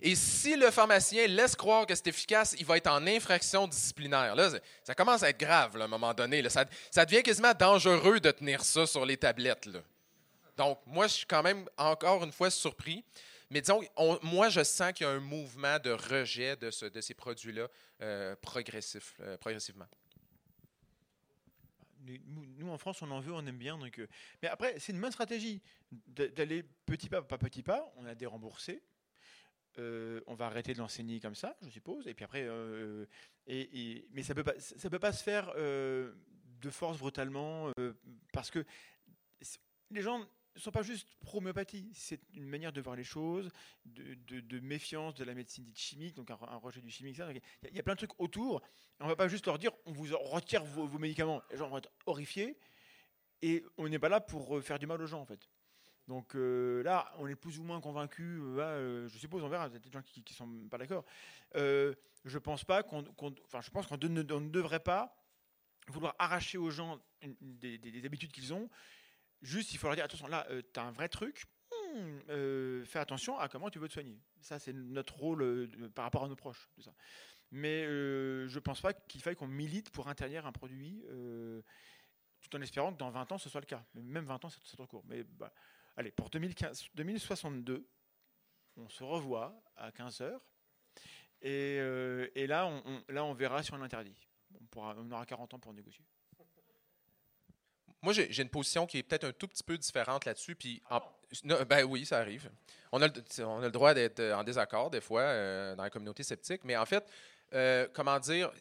Et 0.02 0.16
si 0.16 0.56
le 0.56 0.72
pharmacien 0.72 1.28
laisse 1.28 1.56
croire 1.56 1.86
que 1.86 1.94
c'est 1.94 2.08
efficace, 2.08 2.56
il 2.58 2.66
va 2.66 2.78
être 2.78 2.88
en 2.88 3.06
infraction 3.06 3.68
disciplinaire. 3.68 4.34
Là, 4.36 4.50
ça- 4.84 4.96
commence 4.96 5.24
à 5.24 5.30
être 5.30 5.40
grave 5.40 5.76
à 5.80 5.84
un 5.84 5.88
moment 5.88 6.14
donné. 6.14 6.42
Ça, 6.50 7.06
devient 7.06 7.22
quasiment 7.24 7.54
dangereux 7.54 8.20
de 8.20 8.32
tenir 8.32 8.64
ça 8.64 8.86
sur 8.86 9.06
les 9.06 9.18
tablettes. 9.18 9.68
Donc, 10.56 10.80
moi, 10.86 11.08
je 11.08 11.14
suis 11.14 11.26
quand 11.26 11.44
même 11.44 11.68
encore 11.78 12.24
une 12.24 12.32
fois 12.32 12.50
surpris. 12.50 13.04
Mais 13.50 13.62
disons, 13.62 13.82
on- 13.98 14.20
moi, 14.22 14.50
je 14.50 14.64
sens 14.64 14.94
qu'il 14.94 15.06
y 15.08 15.10
a 15.10 15.14
un 15.14 15.20
mouvement 15.20 15.80
de 15.80 15.92
rejet 15.92 16.56
de, 16.56 16.70
ce- 16.70 16.86
de 16.86 17.02
ces 17.02 17.14
produits-là 17.16 17.68
euh, 18.02 18.36
euh, 18.36 19.38
progressivement. 19.38 19.86
Nous, 22.06 22.70
en 22.70 22.78
France, 22.78 23.02
on 23.02 23.12
en 23.12 23.20
veut, 23.20 23.34
on 23.34 23.46
aime 23.46 23.58
bien. 23.58 23.78
Donc, 23.78 24.00
euh, 24.00 24.08
Mais 24.42 24.48
après, 24.48 24.80
c'est 24.80 24.92
une 24.94 25.02
bonne 25.02 25.12
stratégie 25.12 25.62
d'a- 25.92 26.28
d'aller 26.30 26.64
petit 26.86 27.10
pas, 27.10 27.22
pas 27.22 27.38
petit 27.38 27.64
pas. 27.64 27.92
On 27.98 28.06
a 28.06 28.16
déremboursé. 28.16 28.82
Euh, 29.78 30.22
on 30.28 30.34
va 30.34 30.48
arrêter 30.48 30.74
de 30.74 30.80
l'enseigner 30.80 31.20
comme 31.20 31.36
ça, 31.36 31.56
je 31.62 31.70
suppose. 31.70 32.08
Et 32.08 32.14
puis 32.14 32.26
après, 32.26 32.44
euh, 32.44 33.06
et- 33.48 34.08
mais 34.12 34.24
ça 34.24 34.34
peut 34.34 34.44
pas, 34.44 34.60
ça 34.60 34.90
peut 34.90 35.00
pas 35.00 35.14
se 35.14 35.24
faire 35.24 35.52
euh, 35.56 36.14
de 36.62 36.70
force 36.70 36.98
brutalement 36.98 37.72
euh, 37.80 37.94
parce 38.34 38.50
que 38.52 38.66
les 39.92 40.02
gens 40.02 40.26
ne 40.56 40.60
sont 40.60 40.72
pas 40.72 40.84
juste 40.84 41.08
pro-homéopathie. 41.20 41.92
C'est 41.94 42.22
une 42.34 42.48
manière 42.48 42.74
de 42.74 42.82
voir 42.82 42.96
les 42.96 43.04
choses, 43.04 43.50
de, 43.86 44.60
méfiance 44.60 45.16
de 45.16 45.24
la 45.24 45.34
médecine 45.34 45.64
dite 45.64 45.78
chimique, 45.78 46.16
donc 46.16 46.32
un, 46.32 46.58
rejet 46.58 46.82
du 46.82 46.90
chimique. 46.90 47.18
Il 47.18 47.76
y, 47.76 47.80
a- 47.80 47.84
plein 47.84 47.94
de 47.94 48.00
trucs 48.00 48.20
autour. 48.20 48.62
On 49.00 49.08
va 49.08 49.16
pas 49.16 49.28
juste 49.28 49.46
leur 49.46 49.58
dire 49.58 49.72
on 49.86 49.92
vous 49.92 50.08
retire 50.18 50.64
vos, 50.64 50.88
médicaments. 50.98 51.42
Les 51.52 51.58
gens 51.58 51.70
vont 51.70 51.78
être 51.78 51.92
horrifiés. 52.06 52.58
Et 53.42 53.64
on 53.78 53.88
n'est 53.88 54.00
pas 54.00 54.10
là 54.10 54.20
pour 54.20 54.58
euh, 54.58 54.62
faire 54.62 54.80
du 54.80 54.86
mal 54.86 55.02
aux 55.02 55.08
gens, 55.08 55.22
en 55.22 55.26
fait. 55.26 55.48
Donc 56.10 56.36
euh, 56.36 56.82
là, 56.82 57.14
on 57.20 57.28
est 57.28 57.36
plus 57.36 57.60
ou 57.60 57.64
moins 57.64 57.80
convaincus. 57.80 58.42
euh, 58.42 58.58
là, 58.58 58.64
euh, 58.72 59.08
je 59.08 59.18
suppose, 59.20 59.44
on 59.44 59.48
verra. 59.48 59.68
Il 59.68 59.74
y 59.74 59.76
a 59.76 59.80
des 59.80 59.92
gens 59.92 60.02
qui 60.02 60.24
ne 60.28 60.34
sont 60.34 60.68
pas 60.68 60.80
d'accord. 60.80 61.06
Je 61.54 62.38
pense 62.38 62.66
pas 62.66 62.84
qu'on, 62.84 63.06
enfin, 63.54 63.62
ne, 64.02 64.08
ne 64.08 64.50
devrait 64.50 64.80
pas 64.80 65.16
vouloir 65.88 66.16
arracher 66.20 66.58
aux 66.58 66.72
gens 66.72 67.00
des 67.40 68.06
habitudes 68.06 68.32
qu'ils 68.32 68.54
ont. 68.54 68.70
Juste, 69.42 69.74
il 69.74 69.78
faut 69.78 69.88
leur 69.88 69.96
dire 69.96 70.06
attention, 70.06 70.28
là, 70.28 70.48
tu 70.74 70.80
as 70.80 70.84
un 70.84 70.92
vrai 70.92 71.10
truc. 71.10 71.44
euh, 72.30 72.86
fais 72.86 73.00
attention 73.00 73.38
à 73.40 73.48
comment 73.50 73.70
tu 73.70 73.80
veux 73.80 73.88
te 73.88 73.94
soigner. 73.94 74.20
Ça, 74.42 74.60
c'est 74.60 74.74
notre 74.74 75.16
rôle 75.18 75.42
euh, 75.42 75.68
par 75.96 76.06
rapport 76.06 76.24
à 76.24 76.28
nos 76.28 76.36
proches. 76.36 76.70
Mais 77.52 77.84
euh, 77.86 78.48
je 78.48 78.56
ne 78.56 78.60
pense 78.60 78.82
pas 78.82 78.94
qu'il 78.94 79.22
faille 79.22 79.36
qu'on 79.36 79.48
milite 79.48 79.90
pour 79.90 80.08
interdire 80.08 80.46
un 80.46 80.52
produit, 80.52 81.04
euh, 81.10 81.62
tout 82.42 82.56
en 82.56 82.62
espérant 82.62 82.94
que 82.94 82.98
dans 83.00 83.10
20 83.10 83.32
ans, 83.32 83.38
ce 83.38 83.50
soit 83.50 83.62
le 83.62 83.66
cas. 83.66 83.84
Même 83.96 84.26
20 84.26 84.44
ans, 84.46 84.50
c'est 84.50 84.76
trop 84.76 84.86
court. 84.88 85.04
Mais 85.08 85.24
bah, 85.24 85.52
allez, 85.96 86.12
pour 86.12 86.30
2015, 86.30 86.90
2062, 86.94 87.88
on 88.78 88.88
se 88.90 89.04
revoit 89.04 89.60
à 89.76 89.92
15 89.92 90.22
heures. 90.22 90.42
Et, 91.42 91.78
euh, 91.80 92.28
là, 92.36 92.68
on 92.68 93.34
verra 93.34 93.64
si 93.64 93.74
on 93.74 93.78
l'interdit. 93.78 94.28
On, 94.62 94.66
pourra- 94.66 94.96
on 94.98 95.10
aura 95.12 95.26
40 95.26 95.54
ans 95.54 95.60
pour 95.60 95.74
négocier. 95.74 96.06
Moi, 98.02 98.14
j'ai 98.14 98.42
une 98.42 98.50
position 98.50 98.86
qui 98.88 99.00
est 99.00 99.04
peut-être 99.04 99.26
un 99.26 99.32
tout 99.32 99.48
petit 99.48 99.64
peu 99.64 99.78
différente 99.78 100.26
là-dessus. 100.26 100.56
Puis, 100.56 100.82
ben 101.68 101.84
oui, 101.84 102.06
ça 102.06 102.20
arrive. 102.20 102.50
On 102.92 103.02
a 103.02 103.08
le, 103.08 103.70
droit 103.70 103.94
d'être 103.94 104.22
en 104.34 104.44
désaccord 104.44 104.90
des 104.90 105.02
fois 105.02 105.22
euh, 105.22 105.76
dans 105.76 105.84
la 105.84 105.90
communauté 105.90 106.24
sceptique, 106.24 106.62
mais 106.64 106.76
en 106.76 106.86
fait, 106.86 107.06
euh, 107.54 107.88
comment 107.94 108.18
dire 108.20 108.52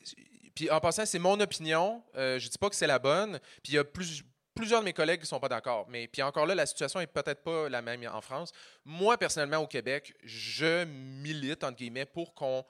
Puis 0.55 0.71
en 0.71 0.81
passant, 0.81 1.07
c'est 1.07 1.19
mon 1.19 1.39
opinion. 1.41 2.03
Euh, 2.17 2.39
je 2.39 2.49
dis 2.49 2.59
pas 2.59 2.69
que 2.69 2.77
c'est 2.77 2.87
la 2.87 2.99
bonne. 2.99 3.39
Puis 3.63 3.73
il 3.73 3.75
y 3.75 3.79
a 3.79 3.85
plus- 3.85 4.25
plusieurs 4.55 4.81
de 4.81 4.85
mes 4.87 4.93
collègues 4.93 5.21
qui 5.21 5.27
sont 5.27 5.41
pas 5.41 5.49
d'accord. 5.49 5.87
Mais 5.89 6.09
puis 6.09 6.21
encore 6.23 6.45
là, 6.45 6.55
la 6.55 6.67
situation 6.67 7.01
est 7.01 7.07
peut-être 7.07 7.43
pas 7.43 7.69
la 7.69 7.81
même 7.81 8.05
en 8.13 8.21
France. 8.21 8.53
Moi, 8.85 9.17
personnellement, 9.17 9.59
au 9.59 9.67
Québec, 9.67 10.15
je 10.25 10.85
milite 10.85 11.63
entre 11.65 11.77
guillemets 11.77 12.07
pour 12.07 12.35
qu'on 12.35 12.65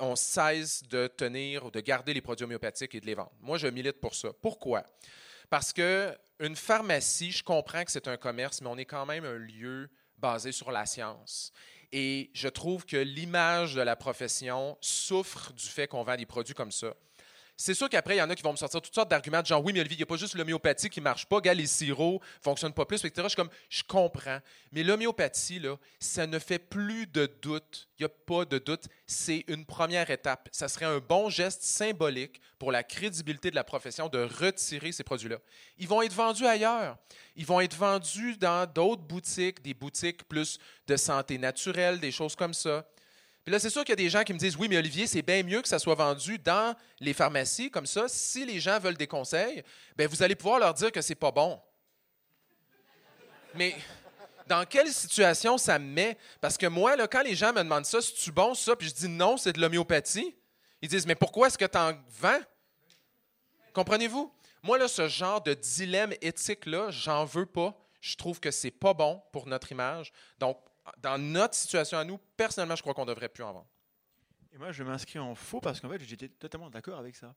on 0.00 0.16
cesse 0.16 0.82
de 0.88 1.06
tenir 1.06 1.66
ou 1.66 1.70
de 1.70 1.80
garder 1.80 2.14
les 2.14 2.20
produits 2.20 2.44
homéopathiques 2.44 2.94
et 2.94 3.00
de 3.00 3.06
les 3.06 3.14
vendre. 3.14 3.32
Moi, 3.40 3.58
je 3.58 3.68
milite 3.68 4.00
pour 4.00 4.14
ça. 4.14 4.30
Pourquoi? 4.42 4.84
Parce 5.50 5.72
que 5.72 6.16
une 6.38 6.56
pharmacie, 6.56 7.32
je 7.32 7.42
comprends 7.42 7.84
que 7.84 7.90
c'est 7.90 8.08
un 8.08 8.16
commerce, 8.16 8.62
mais 8.62 8.68
on 8.68 8.78
est 8.78 8.84
quand 8.84 9.04
même 9.04 9.24
un 9.24 9.36
lieu 9.36 9.90
basé 10.16 10.52
sur 10.52 10.70
la 10.70 10.86
science. 10.86 11.52
Et 11.92 12.30
je 12.34 12.48
trouve 12.48 12.86
que 12.86 12.96
l'image 12.96 13.74
de 13.74 13.80
la 13.80 13.96
profession 13.96 14.78
souffre 14.80 15.52
du 15.52 15.66
fait 15.66 15.88
qu'on 15.88 16.04
vend 16.04 16.16
des 16.16 16.26
produits 16.26 16.54
comme 16.54 16.70
ça. 16.70 16.94
C'est 17.62 17.74
sûr 17.74 17.90
qu'après, 17.90 18.14
il 18.14 18.18
y 18.20 18.22
en 18.22 18.30
a 18.30 18.34
qui 18.34 18.42
vont 18.42 18.52
me 18.52 18.56
sortir 18.56 18.80
toutes 18.80 18.94
sortes 18.94 19.10
d'arguments 19.10 19.42
de 19.42 19.46
genre 19.46 19.62
oui, 19.62 19.74
mais 19.74 19.80
Olivier, 19.80 19.96
il 19.96 19.98
n'y 19.98 20.04
a 20.04 20.06
pas 20.06 20.16
juste 20.16 20.34
l'homéopathie 20.34 20.88
qui 20.88 21.00
ne 21.00 21.04
marche 21.04 21.26
pas, 21.26 21.40
les 21.52 21.66
sirops 21.66 22.22
ne 22.22 22.42
fonctionnent 22.42 22.72
pas 22.72 22.86
plus, 22.86 23.04
etc. 23.04 23.12
Je 23.24 23.28
suis 23.28 23.36
comme, 23.36 23.50
je 23.68 23.82
comprends. 23.86 24.38
Mais 24.72 24.82
l'homéopathie, 24.82 25.58
là, 25.58 25.76
ça 25.98 26.26
ne 26.26 26.38
fait 26.38 26.58
plus 26.58 27.06
de 27.06 27.30
doute. 27.42 27.90
Il 27.98 28.02
n'y 28.02 28.06
a 28.06 28.08
pas 28.08 28.46
de 28.46 28.56
doute. 28.56 28.84
C'est 29.06 29.44
une 29.46 29.66
première 29.66 30.08
étape. 30.08 30.48
Ça 30.52 30.68
serait 30.68 30.86
un 30.86 31.00
bon 31.00 31.28
geste 31.28 31.62
symbolique 31.62 32.40
pour 32.58 32.72
la 32.72 32.82
crédibilité 32.82 33.50
de 33.50 33.56
la 33.56 33.64
profession 33.64 34.08
de 34.08 34.20
retirer 34.20 34.92
ces 34.92 35.04
produits-là. 35.04 35.36
Ils 35.76 35.86
vont 35.86 36.00
être 36.00 36.14
vendus 36.14 36.46
ailleurs. 36.46 36.96
Ils 37.36 37.44
vont 37.44 37.60
être 37.60 37.76
vendus 37.76 38.38
dans 38.38 38.66
d'autres 38.72 39.02
boutiques, 39.02 39.60
des 39.60 39.74
boutiques 39.74 40.24
plus 40.24 40.58
de 40.86 40.96
santé 40.96 41.36
naturelle, 41.36 42.00
des 42.00 42.10
choses 42.10 42.34
comme 42.34 42.54
ça. 42.54 42.86
Puis 43.44 43.52
là, 43.52 43.58
c'est 43.58 43.70
sûr 43.70 43.82
qu'il 43.82 43.92
y 43.92 43.94
a 43.94 43.96
des 43.96 44.10
gens 44.10 44.22
qui 44.22 44.32
me 44.32 44.38
disent 44.38 44.56
Oui, 44.56 44.68
mais 44.68 44.76
Olivier, 44.76 45.06
c'est 45.06 45.22
bien 45.22 45.42
mieux 45.42 45.62
que 45.62 45.68
ça 45.68 45.78
soit 45.78 45.94
vendu 45.94 46.38
dans 46.38 46.74
les 47.00 47.14
pharmacies. 47.14 47.70
Comme 47.70 47.86
ça, 47.86 48.06
si 48.08 48.44
les 48.44 48.60
gens 48.60 48.78
veulent 48.78 48.96
des 48.96 49.06
conseils, 49.06 49.62
ben 49.96 50.06
vous 50.06 50.22
allez 50.22 50.34
pouvoir 50.34 50.58
leur 50.58 50.74
dire 50.74 50.92
que 50.92 51.00
c'est 51.00 51.14
pas 51.14 51.30
bon. 51.30 51.60
Mais 53.54 53.74
dans 54.46 54.64
quelle 54.66 54.92
situation 54.92 55.56
ça 55.58 55.78
me 55.78 55.86
met? 55.86 56.18
Parce 56.40 56.58
que 56.58 56.66
moi, 56.66 56.96
là, 56.96 57.08
quand 57.08 57.22
les 57.22 57.34
gens 57.34 57.52
me 57.52 57.62
demandent 57.62 57.86
ça, 57.86 58.00
c'est-tu 58.00 58.30
bon 58.30 58.54
ça? 58.54 58.76
Puis 58.76 58.88
je 58.88 58.94
dis 58.94 59.08
non, 59.08 59.36
c'est 59.36 59.52
de 59.52 59.60
l'homéopathie. 59.60 60.36
Ils 60.82 60.88
disent 60.88 61.06
Mais 61.06 61.14
pourquoi 61.14 61.46
est-ce 61.46 61.58
que 61.58 61.64
tu 61.64 61.78
en 61.78 61.92
vends? 62.20 62.40
Comprenez-vous? 63.72 64.32
Moi, 64.62 64.76
là, 64.76 64.88
ce 64.88 65.08
genre 65.08 65.40
de 65.40 65.54
dilemme 65.54 66.12
éthique-là, 66.20 66.90
j'en 66.90 67.24
veux 67.24 67.46
pas. 67.46 67.74
Je 68.00 68.16
trouve 68.16 68.40
que 68.40 68.50
c'est 68.50 68.70
pas 68.70 68.92
bon 68.92 69.22
pour 69.32 69.46
notre 69.46 69.72
image. 69.72 70.12
Donc, 70.38 70.58
dans 70.98 71.18
notre 71.18 71.54
situation 71.54 71.98
à 71.98 72.04
nous, 72.04 72.18
personnellement, 72.36 72.76
je 72.76 72.82
crois 72.82 72.94
qu'on 72.94 73.06
devrait 73.06 73.28
plus 73.28 73.44
en 73.44 73.52
vendre. 73.52 73.68
Et 74.52 74.58
moi, 74.58 74.72
je 74.72 74.82
m'inscris 74.82 75.18
en 75.18 75.34
faux 75.34 75.60
parce 75.60 75.80
qu'en 75.80 75.88
fait, 75.88 76.02
j'étais 76.02 76.28
totalement 76.28 76.70
d'accord 76.70 76.98
avec 76.98 77.16
ça. 77.16 77.34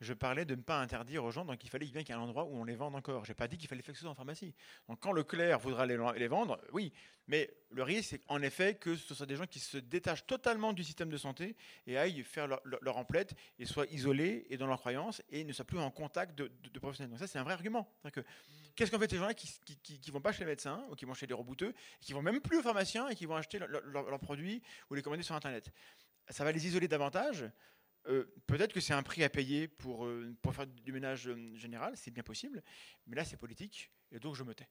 Je 0.00 0.12
parlais 0.12 0.44
de 0.44 0.54
ne 0.54 0.62
pas 0.62 0.80
interdire 0.80 1.24
aux 1.24 1.32
gens, 1.32 1.44
donc 1.44 1.64
il 1.64 1.70
fallait 1.70 1.86
bien 1.86 2.02
qu'il 2.04 2.14
y 2.14 2.18
ait 2.18 2.20
un 2.20 2.24
endroit 2.24 2.44
où 2.44 2.56
on 2.56 2.62
les 2.62 2.76
vende 2.76 2.94
encore. 2.94 3.24
J'ai 3.24 3.34
pas 3.34 3.48
dit 3.48 3.58
qu'il 3.58 3.66
fallait 3.68 3.82
faire 3.82 3.92
que 3.94 4.00
ce 4.00 4.06
en 4.06 4.14
pharmacie. 4.14 4.54
Donc 4.88 5.00
quand 5.00 5.10
Leclerc 5.10 5.58
voudra 5.58 5.86
les, 5.86 6.28
vendre, 6.28 6.60
oui, 6.72 6.92
mais 7.26 7.50
le 7.72 7.82
risque, 7.82 8.10
c'est 8.10 8.20
en 8.28 8.40
effet 8.40 8.76
que 8.76 8.94
ce 8.94 9.12
soit 9.12 9.26
des 9.26 9.34
gens 9.34 9.46
qui 9.46 9.58
se 9.58 9.76
détachent 9.76 10.24
totalement 10.24 10.72
du 10.72 10.84
système 10.84 11.10
de 11.10 11.16
santé 11.16 11.56
et 11.88 11.98
aillent 11.98 12.22
faire 12.22 12.46
leur, 12.46 12.96
emplette 12.96 13.34
et 13.58 13.64
soient 13.64 13.86
isolés 13.86 14.46
et 14.50 14.56
dans 14.56 14.68
leurs 14.68 14.78
croyances 14.78 15.20
et 15.30 15.42
ne 15.42 15.52
soient 15.52 15.64
plus 15.64 15.80
en 15.80 15.90
contact 15.90 16.38
de, 16.38 16.48
professionnels. 16.78 17.10
Donc 17.10 17.18
ça, 17.18 17.26
c'est 17.26 17.40
un 17.40 17.44
vrai 17.44 17.54
argument. 17.54 17.92
Que 18.12 18.20
Qu'est-ce 18.78 18.92
qu'en 18.92 19.00
fait 19.00 19.10
ces 19.10 19.16
gens-là 19.16 19.34
qui, 19.34 19.48
qui, 19.82 20.10
vont 20.12 20.20
pas 20.20 20.30
chez 20.30 20.44
les 20.44 20.50
médecins 20.50 20.86
ou 20.88 20.94
qui 20.94 21.04
vont 21.04 21.12
chez 21.12 21.26
les 21.26 21.34
rebouteux 21.34 21.70
et 21.70 22.04
qui 22.04 22.12
vont 22.12 22.22
même 22.22 22.40
plus 22.40 22.58
au 22.58 22.62
pharmacien 22.62 23.08
et 23.08 23.16
qui 23.16 23.26
vont 23.26 23.34
acheter 23.34 23.58
leurs 23.58 23.68
leur, 23.68 24.08
leurs 24.08 24.20
produits 24.20 24.62
ou 24.88 24.94
les 24.94 25.02
commander 25.02 25.24
sur 25.24 25.34
Internet? 25.34 25.72
Ça 26.28 26.44
va 26.44 26.52
les 26.52 26.64
isoler 26.64 26.86
davantage. 26.86 27.50
Euh, 28.06 28.32
Peut-être 28.46 28.72
que 28.72 28.78
c'est 28.78 28.92
un 28.92 29.02
prix 29.02 29.24
à 29.24 29.28
payer 29.28 29.66
pour, 29.66 30.06
euh, 30.06 30.32
pour 30.42 30.54
faire 30.54 30.68
du 30.68 30.92
ménage 30.92 31.26
euh, 31.26 31.56
général, 31.56 31.96
c'est 31.96 32.12
bien 32.12 32.22
possible, 32.22 32.62
mais 33.08 33.16
là 33.16 33.24
c'est 33.24 33.36
politique, 33.36 33.90
et 34.12 34.20
donc 34.20 34.36
je 34.36 34.44
me 34.44 34.54
tais. 34.54 34.68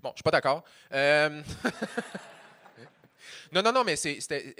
Bon, 0.00 0.10
je 0.10 0.16
suis 0.16 0.24
pas 0.24 0.32
d'accord. 0.32 0.64
Non, 3.52 3.62
non, 3.62 3.72
non, 3.72 3.84
mais 3.84 3.96
c'est, 3.96 4.18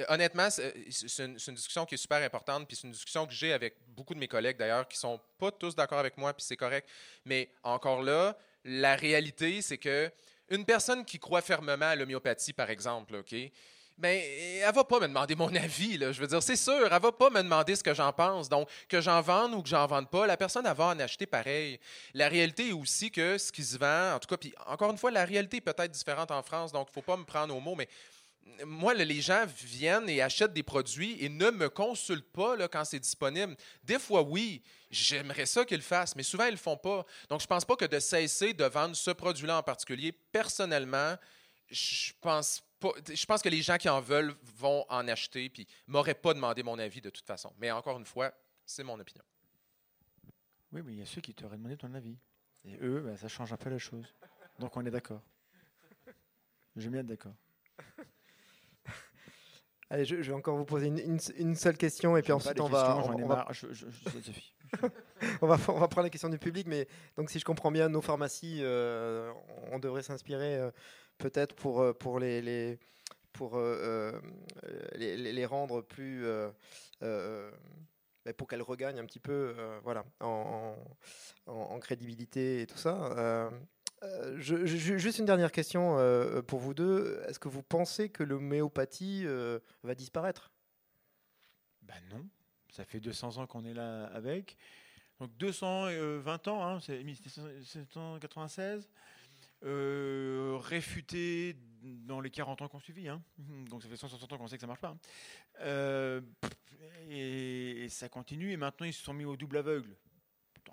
honnêtement, 0.08 0.50
c'est, 0.50 0.72
une, 1.18 1.38
une 1.46 1.54
discussion 1.54 1.84
qui 1.86 1.94
est 1.94 1.98
super 1.98 2.22
importante, 2.22 2.66
puis 2.66 2.76
c'est 2.76 2.86
une 2.86 2.92
discussion 2.92 3.26
que 3.26 3.32
j'ai 3.32 3.52
avec 3.52 3.74
beaucoup 3.88 4.14
de 4.14 4.18
mes 4.18 4.28
collègues 4.28 4.56
d'ailleurs, 4.56 4.86
qui 4.88 4.98
sont 4.98 5.20
pas 5.38 5.50
tous 5.50 5.74
d'accord 5.74 5.98
avec 5.98 6.16
moi, 6.16 6.32
puis 6.32 6.44
c'est 6.44 6.56
correct. 6.56 6.88
Mais 7.24 7.50
encore 7.62 8.02
là, 8.02 8.36
la 8.64 8.96
réalité, 8.96 9.62
c'est 9.62 9.78
que 9.78 10.10
une 10.48 10.64
personne 10.64 11.04
qui 11.04 11.18
croit 11.18 11.40
fermement 11.40 11.86
à 11.86 11.96
l'homéopathie, 11.96 12.52
par 12.52 12.68
exemple, 12.70 13.16
ok, 13.16 13.34
ben, 13.98 14.20
elle 14.60 14.74
va 14.74 14.84
pas 14.84 14.98
me 15.00 15.06
demander 15.06 15.34
mon 15.34 15.54
avis. 15.54 15.98
Je 15.98 16.20
veux 16.20 16.26
dire, 16.26 16.42
c'est 16.42 16.56
sûr, 16.56 16.88
elle 16.90 17.00
va 17.00 17.12
pas 17.12 17.30
me 17.30 17.42
demander 17.42 17.76
ce 17.76 17.82
que 17.82 17.94
j'en 17.94 18.12
pense. 18.12 18.48
Donc, 18.48 18.68
que 18.88 19.00
j'en 19.00 19.20
vende 19.20 19.54
ou 19.54 19.62
que 19.62 19.68
j'en 19.68 19.86
vende 19.86 20.10
pas, 20.10 20.26
la 20.26 20.36
personne, 20.36 20.64
va 20.64 20.86
en 20.86 20.98
acheter 20.98 21.26
pareil. 21.26 21.78
La 22.14 22.28
réalité 22.28 22.70
est 22.70 22.72
aussi 22.72 23.10
que 23.10 23.38
ce 23.38 23.52
qui 23.52 23.62
se 23.62 23.78
vend, 23.78 24.14
en 24.14 24.18
tout 24.18 24.28
cas, 24.28 24.36
puis 24.36 24.54
encore 24.66 24.90
une 24.90 24.98
fois, 24.98 25.10
la 25.10 25.24
réalité 25.24 25.58
est 25.58 25.60
peut-être 25.60 25.90
différente 25.90 26.30
en 26.30 26.42
France, 26.42 26.72
donc 26.72 26.88
il 26.90 26.94
faut 26.94 27.02
pas 27.02 27.16
me 27.16 27.24
prendre 27.24 27.54
au 27.54 27.60
mot, 27.60 27.74
mais 27.74 27.88
moi, 28.64 28.94
les 28.94 29.20
gens 29.20 29.44
viennent 29.46 30.08
et 30.08 30.20
achètent 30.20 30.52
des 30.52 30.62
produits 30.62 31.16
et 31.24 31.28
ne 31.28 31.50
me 31.50 31.68
consultent 31.68 32.30
pas 32.32 32.68
quand 32.68 32.84
c'est 32.84 33.00
disponible. 33.00 33.56
Des 33.82 33.98
fois, 33.98 34.22
oui, 34.22 34.62
j'aimerais 34.90 35.46
ça 35.46 35.64
qu'ils 35.64 35.78
le 35.78 35.82
fassent, 35.82 36.14
mais 36.16 36.22
souvent, 36.22 36.44
ils 36.44 36.52
le 36.52 36.56
font 36.56 36.76
pas. 36.76 37.04
Donc, 37.28 37.40
je 37.40 37.46
pense 37.46 37.64
pas 37.64 37.76
que 37.76 37.84
de 37.84 37.98
cesser 37.98 38.52
de 38.52 38.64
vendre 38.64 38.94
ce 38.94 39.10
produit-là 39.10 39.58
en 39.58 39.62
particulier, 39.62 40.12
personnellement, 40.12 41.16
je 41.68 42.12
pense 42.20 42.60
pas. 42.78 42.92
Je 43.08 43.26
pense 43.26 43.42
que 43.42 43.48
les 43.48 43.62
gens 43.62 43.78
qui 43.78 43.88
en 43.88 44.00
veulent 44.00 44.34
vont 44.56 44.84
en 44.88 45.06
acheter, 45.08 45.48
puis 45.48 45.66
m'auraient 45.86 46.14
pas 46.14 46.34
demandé 46.34 46.62
mon 46.62 46.78
avis 46.78 47.00
de 47.00 47.10
toute 47.10 47.26
façon. 47.26 47.52
Mais 47.58 47.70
encore 47.70 47.98
une 47.98 48.06
fois, 48.06 48.32
c'est 48.66 48.82
mon 48.82 48.98
opinion. 48.98 49.24
Oui, 50.72 50.82
mais 50.84 50.92
il 50.92 50.98
y 50.98 51.02
a 51.02 51.06
ceux 51.06 51.20
qui 51.20 51.32
t'auraient 51.32 51.56
demandé 51.56 51.76
ton 51.76 51.92
avis. 51.94 52.16
Et 52.64 52.76
eux, 52.82 53.00
bah, 53.00 53.16
ça 53.16 53.28
change 53.28 53.52
un 53.52 53.56
peu 53.56 53.70
la 53.70 53.78
chose. 53.78 54.06
Donc 54.58 54.76
on 54.76 54.84
est 54.84 54.90
d'accord. 54.90 55.22
Je 56.76 56.82
vais 56.82 56.88
bien 56.88 57.00
être 57.00 57.06
d'accord. 57.06 57.34
Allez, 59.92 60.06
je, 60.06 60.22
je 60.22 60.30
vais 60.30 60.36
encore 60.36 60.56
vous 60.56 60.64
poser 60.64 60.86
une, 60.86 60.98
une- 60.98 61.18
une 61.36 61.54
seule 61.54 61.76
question 61.76 62.16
et 62.16 62.22
puis 62.22 62.32
ensuite 62.32 62.58
on 62.60 62.68
va, 62.72 62.96
on, 63.24 63.26
va. 63.28 63.46
Je- 63.50 63.72
je- 63.72 63.86
on, 65.42 65.46
va, 65.46 65.58
on 65.68 65.78
va 65.78 65.88
prendre 65.88 66.04
la 66.04 66.10
question 66.10 66.30
du 66.30 66.38
public. 66.38 66.66
Mais 66.66 66.88
donc, 67.18 67.28
si 67.28 67.38
je 67.38 67.44
comprends 67.44 67.70
bien, 67.70 67.90
nos 67.90 68.00
pharmacies, 68.00 68.60
euh, 68.62 69.30
on 69.70 69.78
devrait 69.78 70.02
s'inspirer 70.02 70.56
euh, 70.56 70.70
peut-être 71.18 71.54
pour, 71.54 71.82
euh, 71.82 71.92
pour, 71.92 72.18
les, 72.18 72.40
les- 72.40 72.78
pour 73.34 73.58
euh, 73.58 74.18
les, 74.94 75.44
rendre 75.44 75.82
plus. 75.82 76.24
pour 78.38 78.48
qu'elles 78.48 78.62
regagnent 78.62 78.98
un 78.98 79.04
petit 79.04 79.20
peu 79.20 79.54
voilà, 79.84 80.04
en, 80.20 80.74
en- 81.46 81.52
en 81.52 81.78
crédibilité 81.80 82.62
et 82.62 82.66
tout 82.66 82.78
ça. 82.78 83.50
Euh, 84.02 84.38
juste 84.38 85.18
une 85.18 85.26
dernière 85.26 85.52
question 85.52 85.98
euh, 85.98 86.42
pour 86.42 86.58
vous 86.58 86.74
deux. 86.74 87.22
Est-ce 87.28 87.38
que 87.38 87.48
vous 87.48 87.62
pensez 87.62 88.08
que 88.08 88.22
l'homéopathie 88.22 89.22
euh, 89.26 89.60
va 89.82 89.94
disparaître? 89.94 90.50
Ben 91.82 92.02
non, 92.10 92.26
ça 92.70 92.84
fait 92.84 93.00
200 93.00 93.38
ans 93.38 93.46
qu'on 93.46 93.64
est 93.64 93.74
là 93.74 94.06
avec. 94.06 94.56
Donc 95.20 95.30
220 95.36 96.48
ans, 96.48 96.64
hein, 96.64 96.80
c'est 96.80 97.02
1796. 97.02 98.88
Euh, 99.64 100.58
réfuté 100.60 101.56
dans 101.82 102.20
les 102.20 102.30
40 102.30 102.62
ans 102.62 102.68
qu'on 102.68 102.80
suivi. 102.80 103.08
Hein. 103.08 103.22
Donc 103.70 103.82
ça 103.82 103.88
fait 103.88 103.96
160 103.96 104.32
ans 104.32 104.38
qu'on 104.38 104.48
sait 104.48 104.56
que 104.56 104.60
ça 104.62 104.66
marche 104.66 104.80
pas. 104.80 104.96
hein. 105.60 106.20
Et 107.08 107.86
ça 107.88 108.08
continue. 108.08 108.50
Et 108.50 108.56
maintenant, 108.56 108.86
ils 108.86 108.92
se 108.92 109.04
sont 109.04 109.14
mis 109.14 109.24
au 109.24 109.36
double 109.36 109.58
aveugle. 109.58 109.96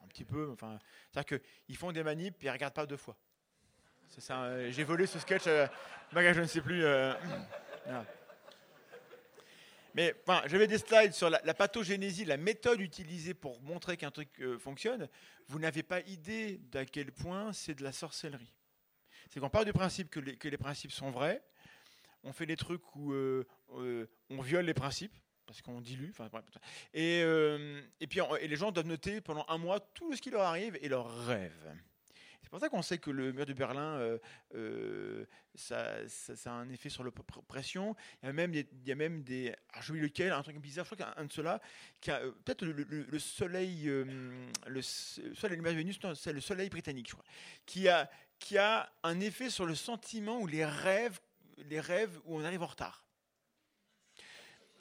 Petit 0.10 0.26
peu. 0.26 0.50
Enfin, 0.52 0.80
C'est-à-dire 1.12 1.40
qu'ils 1.40 1.78
font 1.78 1.92
des 1.92 2.04
manips 2.04 2.44
et 2.44 2.48
ils 2.48 2.50
regardent 2.50 2.74
pas 2.74 2.86
deux 2.86 2.98
fois. 2.98 3.16
Euh, 4.32 4.72
J'ai 4.72 4.84
volé 4.84 5.06
ce 5.06 5.20
sketch. 5.20 5.44
Euh, 5.48 5.68
je 6.12 6.40
ne 6.40 6.46
sais 6.46 6.62
plus. 6.62 6.84
euh, 6.84 7.14
voilà. 7.86 8.06
Mais 9.96 10.14
enfin, 10.28 10.44
j'avais 10.48 10.68
des 10.68 10.78
slides 10.78 11.14
sur 11.14 11.30
la, 11.30 11.54
pathogénésie, 11.54 12.24
la 12.24 12.38
méthode 12.38 12.80
utilisée 12.80 13.34
pour 13.34 13.60
montrer 13.62 13.98
qu'un 13.98 14.12
truc 14.12 14.30
euh, 14.40 14.58
fonctionne. 14.60 15.10
Vous 15.48 15.60
n'avez 15.60 15.84
pas 15.84 16.02
idée 16.02 16.60
d'à 16.72 16.86
quel 16.86 17.12
point 17.12 17.54
c'est 17.54 17.74
de 17.74 17.84
la 17.84 17.92
sorcellerie. 17.92 18.54
C'est 19.30 19.40
qu'on 19.40 19.50
part 19.50 19.66
du 19.66 19.74
principe 19.74 20.10
que 20.10 20.20
les, 20.20 20.58
principes 20.58 20.92
sont 20.92 21.12
vrais, 21.12 21.44
on 22.24 22.34
fait 22.34 22.46
des 22.46 22.56
trucs 22.56 22.96
où 22.96 23.14
on 23.74 24.42
viole 24.42 24.66
les 24.66 24.74
principes, 24.74 25.16
parce 25.50 25.64
qu'on 25.64 25.82
dilue. 25.82 26.12
Et, 26.94 27.22
euh, 27.24 27.82
et 28.00 28.06
puis 28.06 28.20
et 28.40 28.48
les 28.48 28.56
gens 28.56 28.72
doivent 28.72 28.86
noter 28.86 29.20
pendant 29.20 29.46
un 29.48 29.58
mois 29.58 29.80
tout 29.80 30.16
ce 30.16 30.22
qui 30.22 30.30
leur 30.30 30.44
arrive 30.44 30.78
et 30.80 30.88
leurs 30.88 31.26
rêves. 31.26 31.76
C'est 32.44 32.50
pour 32.52 32.60
ça 32.60 32.70
qu'on 32.70 32.84
sait 32.84 33.00
que 33.00 33.10
le 33.10 33.32
mur 33.32 33.46
de 33.48 33.54
Berlin, 33.54 33.98
euh, 33.98 34.18
euh, 34.54 35.26
ça, 35.56 35.98
a 36.46 36.50
un 36.52 36.70
effet 36.70 36.90
sur 36.90 37.04
l'oppression. 37.04 37.96
Il 38.22 38.28
y 38.28 38.30
a 38.30 38.34
même 38.34 38.52
des, 38.52 38.68
il 38.84 38.88
y 38.88 38.92
a 38.92 38.96
même 38.96 39.24
des 39.24 39.56
ah, 39.74 39.82
je 39.82 39.94
lequel, 39.94 40.32
un 40.32 40.44
truc 40.44 40.58
bizarre, 40.58 40.86
je 40.86 40.94
crois 40.94 40.98
qu'il 40.98 41.06
y 41.06 41.18
a 41.18 41.22
un 41.22 41.26
de 41.26 41.32
ceux-là, 41.34 41.60
qui 42.00 42.12
a 42.12 42.20
peut-être 42.46 42.64
le, 42.64 42.74
le- 42.74 43.08
le 43.10 43.20
soleil, 43.20 43.84
le, 43.86 44.82
soit 44.82 45.50
la 45.50 45.56
lumière 45.56 45.74
de 45.74 45.78
Vénus, 45.78 46.00
c'est 46.16 46.34
le 46.34 46.42
soleil 46.42 46.70
britannique, 46.70 47.08
je 47.10 47.14
crois, 47.14 47.26
qui 47.66 47.88
a, 47.90 48.08
qui 48.38 48.58
a 48.60 48.92
un 49.04 49.20
effet 49.20 49.50
sur 49.50 49.66
le 49.66 49.76
sentiment 49.76 50.40
ou 50.40 50.48
les 50.48 50.66
rêves, 50.66 51.20
les 51.70 51.80
rêves 51.80 52.20
où 52.26 52.38
on 52.40 52.44
arrive 52.44 52.62
en 52.64 52.68
retard. 52.68 53.04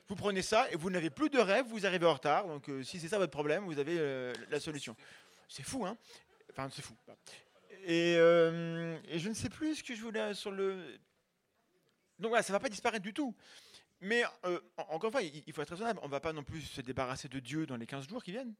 Vous 0.08 0.16
prenez 0.16 0.40
ça 0.40 0.70
et 0.70 0.76
vous 0.76 0.88
n'avez 0.88 1.10
plus 1.10 1.28
de 1.28 1.38
rêve, 1.38 1.66
vous 1.66 1.84
arrivez 1.84 2.06
en 2.06 2.14
retard. 2.14 2.46
Donc 2.46 2.70
euh, 2.70 2.82
si 2.82 2.98
c'est 2.98 3.08
ça 3.08 3.18
votre 3.18 3.30
problème, 3.30 3.64
vous 3.64 3.78
avez 3.78 3.98
euh, 3.98 4.32
la 4.48 4.58
solution. 4.58 4.96
C'est 5.48 5.62
fou, 5.62 5.84
hein 5.84 5.98
Enfin, 6.50 6.70
c'est 6.74 6.80
fou. 6.80 6.94
Et, 7.84 8.16
euh, 8.16 8.98
je 9.18 9.28
ne 9.28 9.34
sais 9.34 9.50
plus 9.50 9.76
ce 9.76 9.84
que 9.84 9.94
je 9.94 10.00
voulais 10.00 10.32
sur 10.32 10.50
le. 10.50 10.98
Donc 12.18 12.30
voilà, 12.30 12.42
ça 12.42 12.54
va 12.54 12.58
pas 12.58 12.70
disparaître 12.70 13.02
du 13.02 13.12
tout. 13.12 13.36
Mais 14.00 14.24
en- 14.44 14.58
encore 14.88 15.08
une 15.08 15.12
fois, 15.12 15.22
il 15.22 15.52
faut 15.52 15.60
être 15.60 15.70
raisonnable. 15.70 16.00
On 16.02 16.06
ne 16.06 16.10
va 16.10 16.20
pas 16.20 16.32
non 16.32 16.42
plus 16.42 16.62
se 16.62 16.80
débarrasser 16.80 17.28
de 17.28 17.38
Dieu 17.38 17.66
dans 17.66 17.76
les 17.76 17.86
15 17.86 18.08
jours 18.08 18.24
qui 18.24 18.32
viennent. 18.32 18.54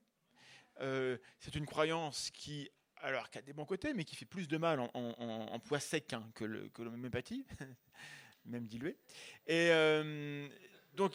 C'est 1.40 1.54
une 1.56 1.66
croyance 1.66 2.30
qui, 2.30 2.70
alors, 2.98 3.30
qui 3.30 3.38
a 3.38 3.42
des 3.42 3.52
bons 3.52 3.64
côtés, 3.64 3.94
mais 3.94 4.04
qui 4.04 4.16
fait 4.16 4.26
plus 4.26 4.48
de 4.48 4.56
mal 4.58 4.80
en, 4.80 5.60
poids 5.60 5.80
sec 5.80 6.12
hein, 6.12 6.28
que 6.34 6.44
l'homéopathie, 6.44 7.46
même 8.44 8.66
dilué. 8.66 8.96
Et 9.46 9.70
donc, 10.98 11.12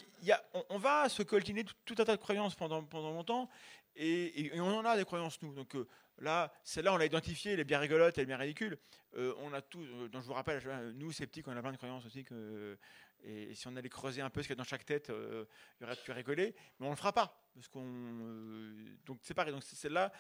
on, 0.69 0.77
va 0.77 1.09
se 1.09 1.23
coltiner 1.23 1.65
tout, 1.83 1.95
un 1.97 2.05
tas 2.05 2.15
de 2.15 2.21
croyances 2.21 2.55
pendant, 2.55 2.81
longtemps, 2.93 3.49
et, 3.97 4.49
on 4.55 4.77
en 4.77 4.85
a 4.85 4.95
des 4.95 5.03
croyances, 5.03 5.41
nous. 5.41 5.53
Donc 5.53 5.75
euh, 5.75 5.85
là, 6.19 6.53
celle-là, 6.63 6.93
on 6.93 6.97
l'a 6.97 7.05
identifiée, 7.05 7.51
elle 7.51 7.59
est 7.59 7.65
bien 7.65 7.79
rigolote, 7.79 8.17
elle 8.17 8.23
est 8.23 8.27
bien 8.27 8.37
ridicule. 8.37 8.77
Euh, 9.17 9.33
on 9.39 9.53
a 9.53 9.61
tout, 9.61 9.81
euh, 9.81 10.07
donc 10.07 10.21
je 10.23 10.27
vous 10.27 10.33
rappelle, 10.33 10.61
je- 10.61 10.91
nous, 10.93 11.11
sceptiques, 11.11 11.49
on 11.49 11.57
a 11.57 11.61
plein 11.61 11.73
de 11.73 11.77
croyances 11.77 12.05
aussi, 12.05 12.25
et, 13.25 13.53
si 13.53 13.67
on 13.67 13.75
allait 13.75 13.89
creuser 13.89 14.21
un 14.21 14.29
peu 14.29 14.41
ce 14.41 14.47
qu'il 14.47 14.55
y 14.55 14.57
a 14.57 14.63
dans 14.63 14.63
chaque 14.63 14.85
tête, 14.85 15.09
euh, 15.09 15.43
il 15.79 15.83
y 15.83 15.85
aurait 15.85 15.97
de 15.97 16.01
quoi 16.05 16.13
rigoler, 16.13 16.55
mais 16.79 16.85
on 16.85 16.91
ne 16.91 16.95
le 16.95 16.97
fera 16.97 17.11
pas. 17.11 17.37
Parce 17.53 17.67
qu'on, 17.67 17.83
euh, 17.85 18.97
donc 19.05 19.19
c'est 19.21 19.33
pareil, 19.33 19.51
donc 19.51 19.63
celle-là, 19.63 20.13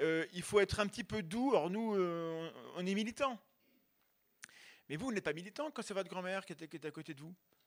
euh, 0.00 0.24
il 0.32 0.42
faut 0.42 0.58
être 0.58 0.80
un 0.80 0.86
petit 0.86 1.04
peu 1.04 1.22
doux. 1.22 1.50
Alors 1.50 1.68
nous, 1.68 1.96
euh, 1.96 2.50
on 2.76 2.86
est 2.86 2.94
militants. 2.94 3.38
Mais 4.88 4.96
vous, 4.96 5.04
vous 5.06 5.12
n'êtes 5.12 5.24
pas 5.24 5.34
militant 5.34 5.70
quand 5.70 5.82
c'est 5.82 5.94
votre 5.94 6.08
grand-mère 6.08 6.46
qui 6.46 6.54
est, 6.54 6.84
à 6.84 6.90
côté 6.90 7.12
de 7.12 7.20
vous? 7.20 7.28
Euh, 7.28 7.61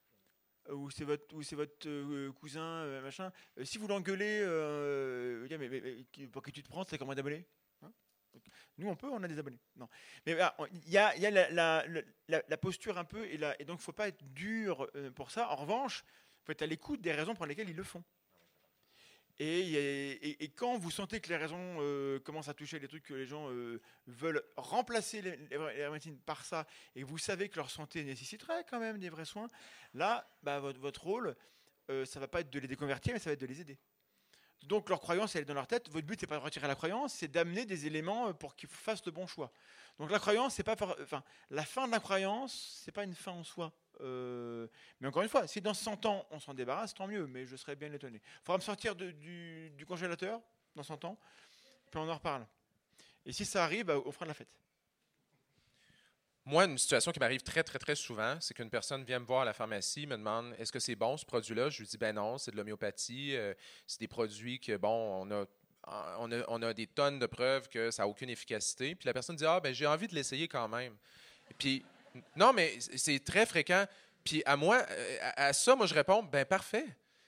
ou 0.72 0.90
c'est 0.90 1.04
votre, 1.04 1.34
ou 1.36 1.44
c'est 1.44 1.56
votre 1.56 1.88
euh, 1.88 2.32
cousin, 2.34 2.62
euh, 2.62 3.02
machin. 3.02 3.32
Euh, 3.58 3.66
si 3.66 3.78
vous 3.78 3.88
l'engueulez, 3.88 4.40
euh, 4.42 5.48
mais, 5.58 5.70
mais- 5.70 6.28
pour 6.28 6.44
qui 6.44 6.52
tu 6.52 6.64
te 6.64 6.70
prends, 6.70 6.84
c'est 6.84 6.98
comment 6.98 7.14
d'abonnés 7.14 7.46
Hein 7.82 7.92
Nous, 8.78 8.88
on 8.88 8.96
peut, 8.96 9.10
on 9.10 9.22
a 9.24 9.28
des 9.28 9.38
abonnés. 9.40 9.60
Non. 9.76 9.88
Mais 10.26 10.38
on- 10.58 10.66
il 10.68 10.90
y 10.90 10.98
a, 10.98 11.16
la, 11.32 11.50
la- 11.52 11.86
la- 12.28 12.58
posture 12.58 12.98
un 12.98 13.06
peu, 13.06 13.26
et, 13.26 13.36
et 13.60 13.66
donc 13.66 13.78
il 13.80 13.82
ne 13.82 13.86
faut 13.86 13.94
pas 13.94 14.08
être 14.08 14.24
dur 14.34 14.88
euh, 14.96 15.12
pour 15.12 15.32
ça. 15.32 15.50
En 15.52 15.56
revanche, 15.56 16.04
il 16.08 16.46
faut 16.46 16.52
être 16.52 16.62
à 16.64 16.68
l'écoute 16.68 17.02
des 17.02 17.12
raisons 17.14 17.36
pour 17.36 17.46
lesquelles 17.46 17.70
ils 17.70 17.76
le 17.76 17.84
font. 17.84 18.04
Et, 19.38 20.52
quand 20.56 20.78
vous 20.78 20.92
sentez 20.92 21.20
que 21.20 21.28
les 21.28 21.36
raisons 21.36 21.78
euh, 21.80 22.20
commencent 22.20 22.48
à 22.48 22.54
toucher 22.54 22.80
les 22.80 22.88
trucs 22.88 23.04
que 23.04 23.14
les 23.14 23.26
gens 23.26 23.50
euh, 23.50 23.82
veulent 24.08 24.44
remplacer 24.56 25.22
les, 25.22 25.36
les, 25.36 25.90
médecines 25.90 26.18
par 26.20 26.46
ça, 26.46 26.66
et 26.96 27.04
vous 27.04 27.18
savez 27.18 27.50
que 27.50 27.58
leur 27.58 27.70
santé 27.70 28.04
nécessiterait 28.04 28.66
quand 28.70 28.80
même 28.80 28.98
des 28.98 29.10
vrais 29.10 29.26
soins, 29.26 29.48
là, 29.94 30.26
bah, 30.42 30.60
votre, 30.60 31.04
rôle, 31.04 31.36
euh, 31.90 32.06
ça 32.06 32.22
va 32.22 32.30
pas 32.30 32.42
être 32.42 32.50
de 32.50 32.60
les 32.60 32.68
déconvertir, 32.68 33.14
mais 33.14 33.20
ça 33.20 33.30
va 33.30 33.34
être 33.34 33.42
de 33.42 33.46
les 33.46 33.60
aider. 33.60 33.78
Donc 34.64 34.90
leur 34.90 35.02
croyance, 35.02 35.36
elle 35.36 35.42
est 35.42 35.46
dans 35.46 35.54
leur 35.54 35.68
tête. 35.68 35.90
Votre 35.90 36.08
but, 36.08 36.20
c'est 36.20 36.28
pas 36.28 36.38
de 36.38 36.44
retirer 36.44 36.68
la 36.68 36.76
croyance, 36.76 37.14
c'est 37.14 37.28
d'amener 37.28 37.66
des 37.66 37.88
éléments 37.88 38.30
euh, 38.30 38.34
pour 38.34 38.56
qu'ils 38.56 38.70
fassent 38.70 39.06
le 39.06 39.12
bon 39.12 39.28
choix. 39.28 39.52
Donc 40.00 40.12
la 40.12 40.20
croyance, 40.20 40.56
c'est 40.56 40.64
pas, 40.64 40.76
enfin, 41.02 41.24
la 41.50 41.66
fin 41.66 41.88
de 41.88 41.92
la 41.92 42.00
croyance, 42.00 42.82
c'est 42.84 42.92
pas 42.94 43.04
une 43.04 43.16
fin 43.16 43.34
en 43.34 43.44
soi. 43.44 43.74
Euh, 44.02 44.68
mais 45.00 45.08
encore 45.08 45.24
une 45.24 45.30
fois, 45.30 45.48
si 45.48 45.62
dans 45.62 45.74
100 45.74 46.06
ans 46.06 46.26
on 46.32 46.40
s'en 46.40 46.54
débarrasse, 46.54 46.94
tant 46.94 47.08
mieux. 47.08 47.28
Mais 47.28 47.46
je 47.46 47.56
serais 47.56 47.76
bien 47.76 47.92
étonné. 47.92 48.22
Il 48.24 48.46
faudra 48.46 48.58
me 48.58 48.64
sortir 48.64 48.96
du, 48.96 49.86
congélateur 49.88 50.42
dans 50.76 50.84
100 50.84 51.06
ans, 51.06 51.18
puis 51.92 52.00
on 52.00 52.10
en 52.10 52.16
reparle. 52.16 52.46
Et 53.26 53.32
si 53.32 53.46
ça 53.46 53.64
arrive, 53.64 53.86
bah, 53.86 53.96
on 54.06 54.12
fera 54.12 54.26
de 54.26 54.30
la 54.30 54.34
fête. 54.34 54.50
Moi, 56.48 56.66
une 56.66 56.78
situation 56.78 57.12
qui 57.12 57.20
m'arrive 57.20 57.42
très, 57.42 57.64
très, 57.64 57.80
très 57.80 57.96
souvent, 57.96 58.38
c'est 58.40 58.54
qu'une 58.54 58.70
personne 58.70 59.04
vient 59.04 59.18
me 59.20 59.26
voir 59.26 59.42
à 59.42 59.46
la 59.46 59.54
pharmacie, 59.54 60.06
me 60.06 60.16
demande 60.16 60.54
est-ce 60.60 60.72
que 60.72 60.80
c'est 60.80 60.96
bon 60.96 61.18
ce 61.18 61.26
produit-là? 61.26 61.70
Je 61.70 61.80
lui 61.80 61.88
dis 61.88 61.98
ben 61.98 62.14
non, 62.14 62.38
c'est 62.38 62.52
de 62.52 62.58
l'homéopathie. 62.58 63.36
euh, 63.36 63.56
c'est 63.88 64.00
des 64.00 64.08
produits 64.08 64.60
que, 64.60 64.78
bon, 64.78 65.28
on 65.88 66.62
a 66.62 66.74
des 66.74 66.86
tonnes 66.86 67.18
de 67.18 67.26
preuves 67.26 67.68
que 67.68 67.90
ça 67.90 68.04
n'a 68.04 68.08
aucune 68.08 68.30
efficacité. 68.30 68.94
Puis 68.94 69.08
la 69.08 69.14
personne 69.14 69.36
dit 69.36 69.46
ah, 69.46 69.60
ben 69.60 69.74
j'ai 69.74 69.88
envie 69.88 70.08
de 70.08 70.14
l'essayer 70.14 70.48
quand 70.48 70.68
même. 70.68 70.96
Puis, 71.58 71.84
non, 72.36 72.54
mais 72.54 72.78
c'est 72.96 73.24
très 73.24 73.46
fréquent. 73.46 73.86
Puis 74.24 74.42
à 74.46 74.58
moi, 74.58 74.86
euh, 74.90 75.18
à, 75.36 75.54
ça, 75.54 75.76
moi, 75.76 75.86
je 75.86 75.94
réponds 75.94 76.24
ben 76.24 76.46
parfait. 76.46 76.86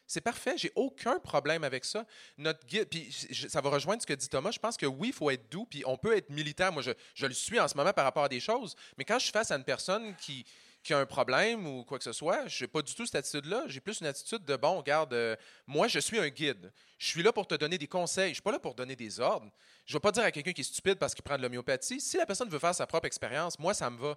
C'est 0.10 0.21
parfait, 0.21 0.54
j'ai 0.58 0.71
aucun 0.76 1.19
problème 1.19 1.65
avec 1.65 1.84
ça. 1.84 2.06
Notre 2.38 2.65
guide, 2.65 2.88
puis 2.88 3.12
ça 3.50 3.60
va 3.60 3.69
rejoindre 3.69 4.02
ce 4.02 4.08
que 4.08 4.13
dit 4.13 4.30
Thomas. 4.30 4.52
Je 4.52 4.60
pense 4.60 4.78
que 4.78 4.86
oui, 4.86 5.10
il 5.10 5.13
faut 5.13 5.30
être 5.30 5.52
doux, 5.52 5.65
puis 5.65 5.84
on 5.86 5.97
peut 5.97 6.15
être 6.15 6.30
militant. 6.30 6.71
Moi, 6.71 6.82
je, 6.82 6.91
je 7.13 7.26
le 7.26 7.34
suis 7.34 7.60
en 7.60 7.67
ce 7.67 7.76
moment 7.76 7.91
par 7.91 8.06
rapport 8.06 8.23
à 8.23 8.30
des 8.30 8.39
choses, 8.39 8.78
mais 8.97 9.04
quand 9.04 9.19
je 9.19 9.26
suis 9.26 9.34
face 9.34 9.52
à 9.52 9.58
une 9.58 9.65
personne 9.65 10.15
qui, 10.15 10.45
qui 10.88 10.93
a 10.93 11.00
un 11.00 11.06
problème 11.06 11.67
ou 11.67 11.84
quoi 11.84 11.97
que 11.97 12.06
ce 12.06 12.13
soit, 12.13 12.47
je 12.47 12.63
n'ai 12.63 12.67
pas 12.69 12.82
du 12.82 12.95
tout 12.95 13.06
cette 13.06 13.15
attitude-là. 13.15 13.63
J'ai 13.67 13.82
plus 13.82 14.00
une 14.00 14.08
attitude 14.08 14.45
de 14.45 14.56
bon, 14.56 14.78
regarde, 14.78 15.13
euh, 15.13 15.36
moi, 15.67 15.89
je 15.89 16.00
suis 16.00 16.17
un 16.17 16.30
guide. 16.30 16.71
Je 16.97 17.08
suis 17.08 17.21
là 17.21 17.34
pour 17.34 17.45
te 17.45 17.56
donner 17.56 17.78
des 17.78 17.88
conseils. 17.88 18.28
Je 18.28 18.30
ne 18.30 18.34
suis 18.36 18.41
pas 18.41 18.54
là 18.54 18.60
pour 18.60 18.73
donner 18.73 18.95
des 18.95 19.19
ordres. 19.19 19.52
Je 19.86 19.93
ne 19.93 19.97
vais 19.97 20.02
pas 20.02 20.13
dire 20.13 20.23
à 20.23 20.32
quelqu'un 20.32 20.54
qui 20.54 20.62
est 20.62 20.63
stupide 20.63 20.95
parce 20.95 21.13
qu'il 21.13 21.23
prend 21.23 21.36
de 21.38 21.41
l'homéopathie. 21.41 22.00
Si 22.00 22.15
la 22.15 22.26
personne 22.26 22.47
veut 22.50 22.60
faire 22.60 22.73
sa 22.73 22.88
propre 22.88 23.06
expérience, 23.06 23.60
moi, 23.60 23.73
ça 23.73 23.89
me 23.89 23.97
va. 23.97 24.15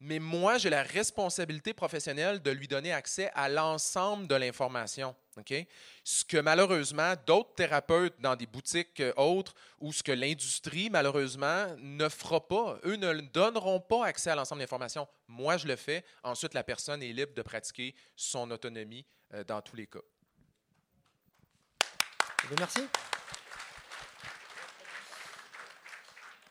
Mais 0.00 0.18
moi, 0.18 0.58
j'ai 0.58 0.68
la 0.68 0.82
responsabilité 0.82 1.72
professionnelle 1.72 2.42
de 2.42 2.50
lui 2.50 2.68
donner 2.68 2.92
accès 2.92 3.30
à 3.34 3.48
l'ensemble 3.48 4.26
de 4.26 4.34
l'information. 4.34 5.16
OK? 5.38 5.54
Ce 6.04 6.24
que 6.24 6.36
malheureusement, 6.36 7.14
d'autres 7.26 7.54
thérapeutes 7.54 8.20
dans 8.20 8.36
des 8.36 8.46
boutiques 8.46 9.00
euh, 9.00 9.12
autres 9.16 9.54
ou 9.80 9.92
ce 9.92 10.02
que 10.02 10.12
l'industrie, 10.12 10.90
malheureusement, 10.90 11.74
ne 11.78 12.08
fera 12.08 12.46
pas. 12.46 12.78
Eux 12.84 12.96
ne 12.96 13.20
donneront 13.20 13.80
pas 13.80 14.06
accès 14.06 14.30
à 14.30 14.34
l'ensemble 14.34 14.60
de 14.60 14.64
l'information. 14.64 15.08
Moi, 15.28 15.56
je 15.56 15.66
le 15.66 15.76
fais. 15.76 16.04
Ensuite, 16.22 16.54
la 16.54 16.64
personne 16.64 17.02
est 17.02 17.12
libre 17.12 17.34
de 17.34 17.42
pratiquer 17.42 17.94
son 18.16 18.50
autonomie 18.50 19.06
euh, 19.34 19.44
dans 19.44 19.62
tous 19.62 19.76
les 19.76 19.86
cas. 19.86 20.00
Eh 22.44 22.54
merci. 22.58 22.80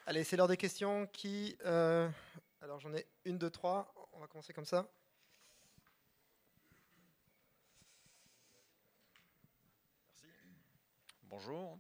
Allez, 0.08 0.24
c'est 0.24 0.36
l'heure 0.36 0.48
des 0.48 0.58
questions. 0.58 1.08
Qui 1.08 1.58
euh, 1.66 2.08
Alors 2.66 2.80
j'en 2.80 2.96
ai 2.96 3.06
une, 3.26 3.38
deux, 3.38 3.52
trois. 3.52 3.94
On 4.14 4.20
va 4.20 4.26
commencer 4.26 4.52
comme 4.52 4.66
ça. 4.66 4.90
Bonjour. 11.26 11.78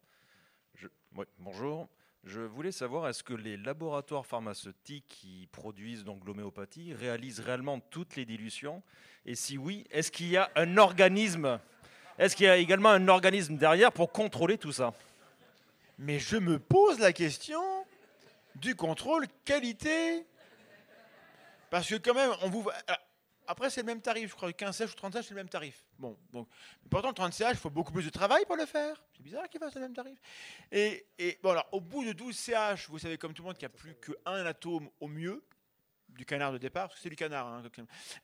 Je, 0.75 0.87
ouais, 1.15 1.25
bonjour. 1.39 1.89
Je 2.23 2.41
voulais 2.41 2.71
savoir, 2.71 3.09
est-ce 3.09 3.23
que 3.23 3.33
les 3.33 3.57
laboratoires 3.57 4.27
pharmaceutiques 4.27 5.07
qui 5.07 5.49
produisent 5.51 6.03
donc 6.03 6.23
l'homéopathie 6.23 6.93
réalisent 6.93 7.39
réellement 7.39 7.79
toutes 7.79 8.15
les 8.15 8.25
dilutions? 8.25 8.83
Et 9.25 9.33
si 9.33 9.57
oui, 9.57 9.87
est-ce 9.89 10.11
qu'il 10.11 10.27
y 10.27 10.37
a 10.37 10.51
un 10.55 10.77
organisme 10.77 11.59
Est-ce 12.19 12.35
qu'il 12.35 12.45
y 12.45 12.49
a 12.49 12.57
également 12.57 12.89
un 12.89 13.07
organisme 13.07 13.57
derrière 13.57 13.91
pour 13.91 14.11
contrôler 14.11 14.59
tout 14.59 14.71
ça? 14.71 14.93
Mais 15.97 16.19
je 16.19 16.37
me 16.37 16.59
pose 16.59 16.99
la 16.99 17.11
question 17.11 17.63
du 18.53 18.75
contrôle 18.75 19.25
qualité. 19.45 20.27
Parce 21.69 21.87
que 21.89 21.95
quand 21.95 22.13
même, 22.13 22.31
Après, 23.47 23.69
c'est 23.69 23.81
le 23.81 23.85
même 23.85 24.01
tarif, 24.01 24.31
je 24.31 24.35
crois. 24.35 24.51
15 24.51 24.75
CH 24.75 24.91
ou 24.91 24.95
30 24.95 25.13
CH, 25.13 25.25
c'est 25.25 25.29
le 25.31 25.35
même 25.35 25.49
tarif. 25.49 25.85
Bon, 25.99 26.17
donc, 26.33 26.49
pourtant, 26.89 27.13
30 27.13 27.31
CH, 27.33 27.51
il 27.51 27.57
faut 27.57 27.69
beaucoup 27.69 27.91
plus 27.93 28.03
de 28.05 28.09
travail 28.09 28.43
pour 28.45 28.55
le 28.55 28.65
faire. 28.65 29.03
C'est 29.15 29.21
bizarre 29.21 29.47
qu'il 29.49 29.59
fasse 29.59 29.75
le 29.75 29.81
même 29.81 29.93
tarif. 29.93 30.17
Et, 30.71 31.05
bon, 31.43 31.51
alors, 31.51 31.67
au 31.71 31.79
bout 31.79 32.03
de 32.03 32.11
12 32.13 32.35
CH, 32.35 32.89
vous 32.89 32.97
savez 32.97 33.17
comme 33.19 33.33
tout 33.33 33.43
le 33.43 33.47
monde 33.47 33.57
qu'il 33.57 33.67
n'y 33.67 33.73
a 33.73 33.77
plus 33.77 33.95
qu'un 33.95 34.45
atome 34.45 34.89
au 34.99 35.07
mieux 35.07 35.43
du 36.09 36.25
canard 36.25 36.53
de 36.53 36.57
départ, 36.57 36.87
parce 36.87 36.95
que 36.99 37.03
c'est 37.03 37.09
du 37.09 37.15
canard. 37.15 37.45
hein, 37.47 37.63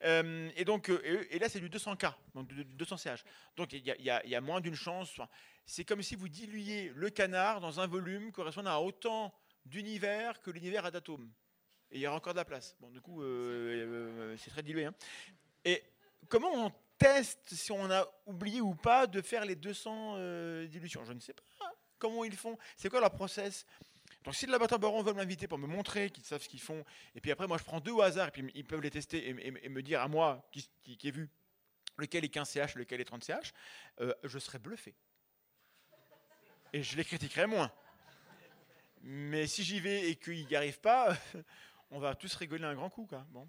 euh, 0.06 0.50
et 0.56 0.64
donc, 0.66 0.90
euh, 0.90 1.28
et, 1.30 1.38
là, 1.40 1.50
c'est 1.50 1.60
du 1.60 1.70
200K, 1.70 2.14
donc 2.34 2.48
du, 2.48 2.64
du 2.64 2.76
200 2.76 2.98
CH. 2.98 3.24
Donc, 3.58 3.74
il 3.74 3.80
y 3.86 3.94
y 4.02 4.36
a- 4.36 4.42
moins 4.42 4.62
d'une 4.62 4.76
chance. 4.76 5.20
C'est 5.66 5.84
comme 5.86 6.02
si 6.02 6.16
vous 6.16 6.30
diluiez 6.30 6.92
le 6.96 7.10
canard 7.10 7.60
dans 7.60 7.80
un 7.80 7.86
volume 7.88 8.32
correspondant 8.32 8.72
à 8.72 8.80
autant 8.80 9.34
d'univers 9.66 10.42
que 10.42 10.50
l'univers 10.52 10.86
a 10.86 10.92
d'atomes. 10.92 11.30
Et 11.92 11.98
il 11.98 12.02
y 12.02 12.08
aura 12.08 12.18
encore 12.18 12.34
de 12.34 12.40
la 12.40 12.46
place. 12.46 12.76
Bon, 12.80 12.90
du 12.90 13.02
coup, 13.02 13.22
euh, 13.22 13.26
euh, 13.26 14.38
c'est 14.38 14.50
très 14.50 14.64
dilué. 14.64 14.86
hein. 14.86 14.94
Et 15.66 15.84
comment 16.30 16.52
on 16.54 16.72
teste 16.98 17.54
si 17.54 17.72
on 17.72 17.92
a 17.92 18.08
oublié 18.26 18.62
ou 18.62 18.76
pas 18.76 19.08
de 19.08 19.22
faire 19.22 19.46
les 19.46 19.56
200 19.56 20.16
euh, 20.16 20.68
dilutions? 20.68 21.04
Je 21.04 21.14
ne 21.14 21.20
sais 21.20 21.34
pas. 21.34 21.44
Comment 22.00 22.24
ils 22.24 22.36
font? 22.36 22.58
C'est 22.78 22.90
quoi 22.90 23.00
leur 23.00 23.12
process? 23.12 23.66
Donc 24.24 24.36
si 24.36 24.46
le 24.46 24.52
laboratoire 24.52 24.80
Baron 24.80 25.04
veut 25.04 25.14
m'inviter 25.14 25.48
pour 25.48 25.58
me 25.58 25.68
montrer 25.68 26.10
qu'ils 26.10 26.24
savent 26.24 26.42
ce 26.42 26.50
qu'ils 26.50 26.62
font, 26.62 26.84
et 27.16 27.22
puis 27.22 27.32
après 27.32 27.48
moi 27.48 27.58
je 27.58 27.64
prends 27.64 27.80
deux 27.80 27.92
au 27.92 28.02
hasard, 28.02 28.28
et 28.28 28.32
puis 28.32 28.52
ils 28.54 28.66
peuvent 28.66 28.82
les 28.82 28.92
tester 28.92 29.30
et, 29.30 29.70
me 29.70 29.82
dire 29.82 30.02
à 30.02 30.08
moi 30.08 30.48
qui, 30.52 30.98
ai 31.04 31.12
vu 31.12 31.30
lequel 31.98 32.24
est 32.24 32.30
15 32.30 32.50
CH, 32.50 32.76
lequel 32.76 33.02
est 33.02 33.06
30 33.06 33.24
CH, 33.24 33.54
euh, 34.00 34.14
je 34.24 34.38
serais 34.38 34.60
bluffé. 34.60 34.96
Et 36.74 36.84
je 36.84 36.96
les 36.98 37.04
critiquerai 37.04 37.48
moins. 37.48 37.72
Mais 39.02 39.48
si 39.48 39.64
j'y 39.64 39.80
vais 39.80 40.10
et 40.10 40.16
qu'ils 40.16 40.46
n'y 40.46 40.56
arrivent 40.56 40.80
pas, 40.80 41.18
on 41.92 42.00
va 42.00 42.16
tous 42.16 42.34
rigoler 42.36 42.64
un 42.64 42.74
grand 42.74 42.90
coup. 42.90 43.06
Quoi. 43.06 43.26
Bon. 43.30 43.48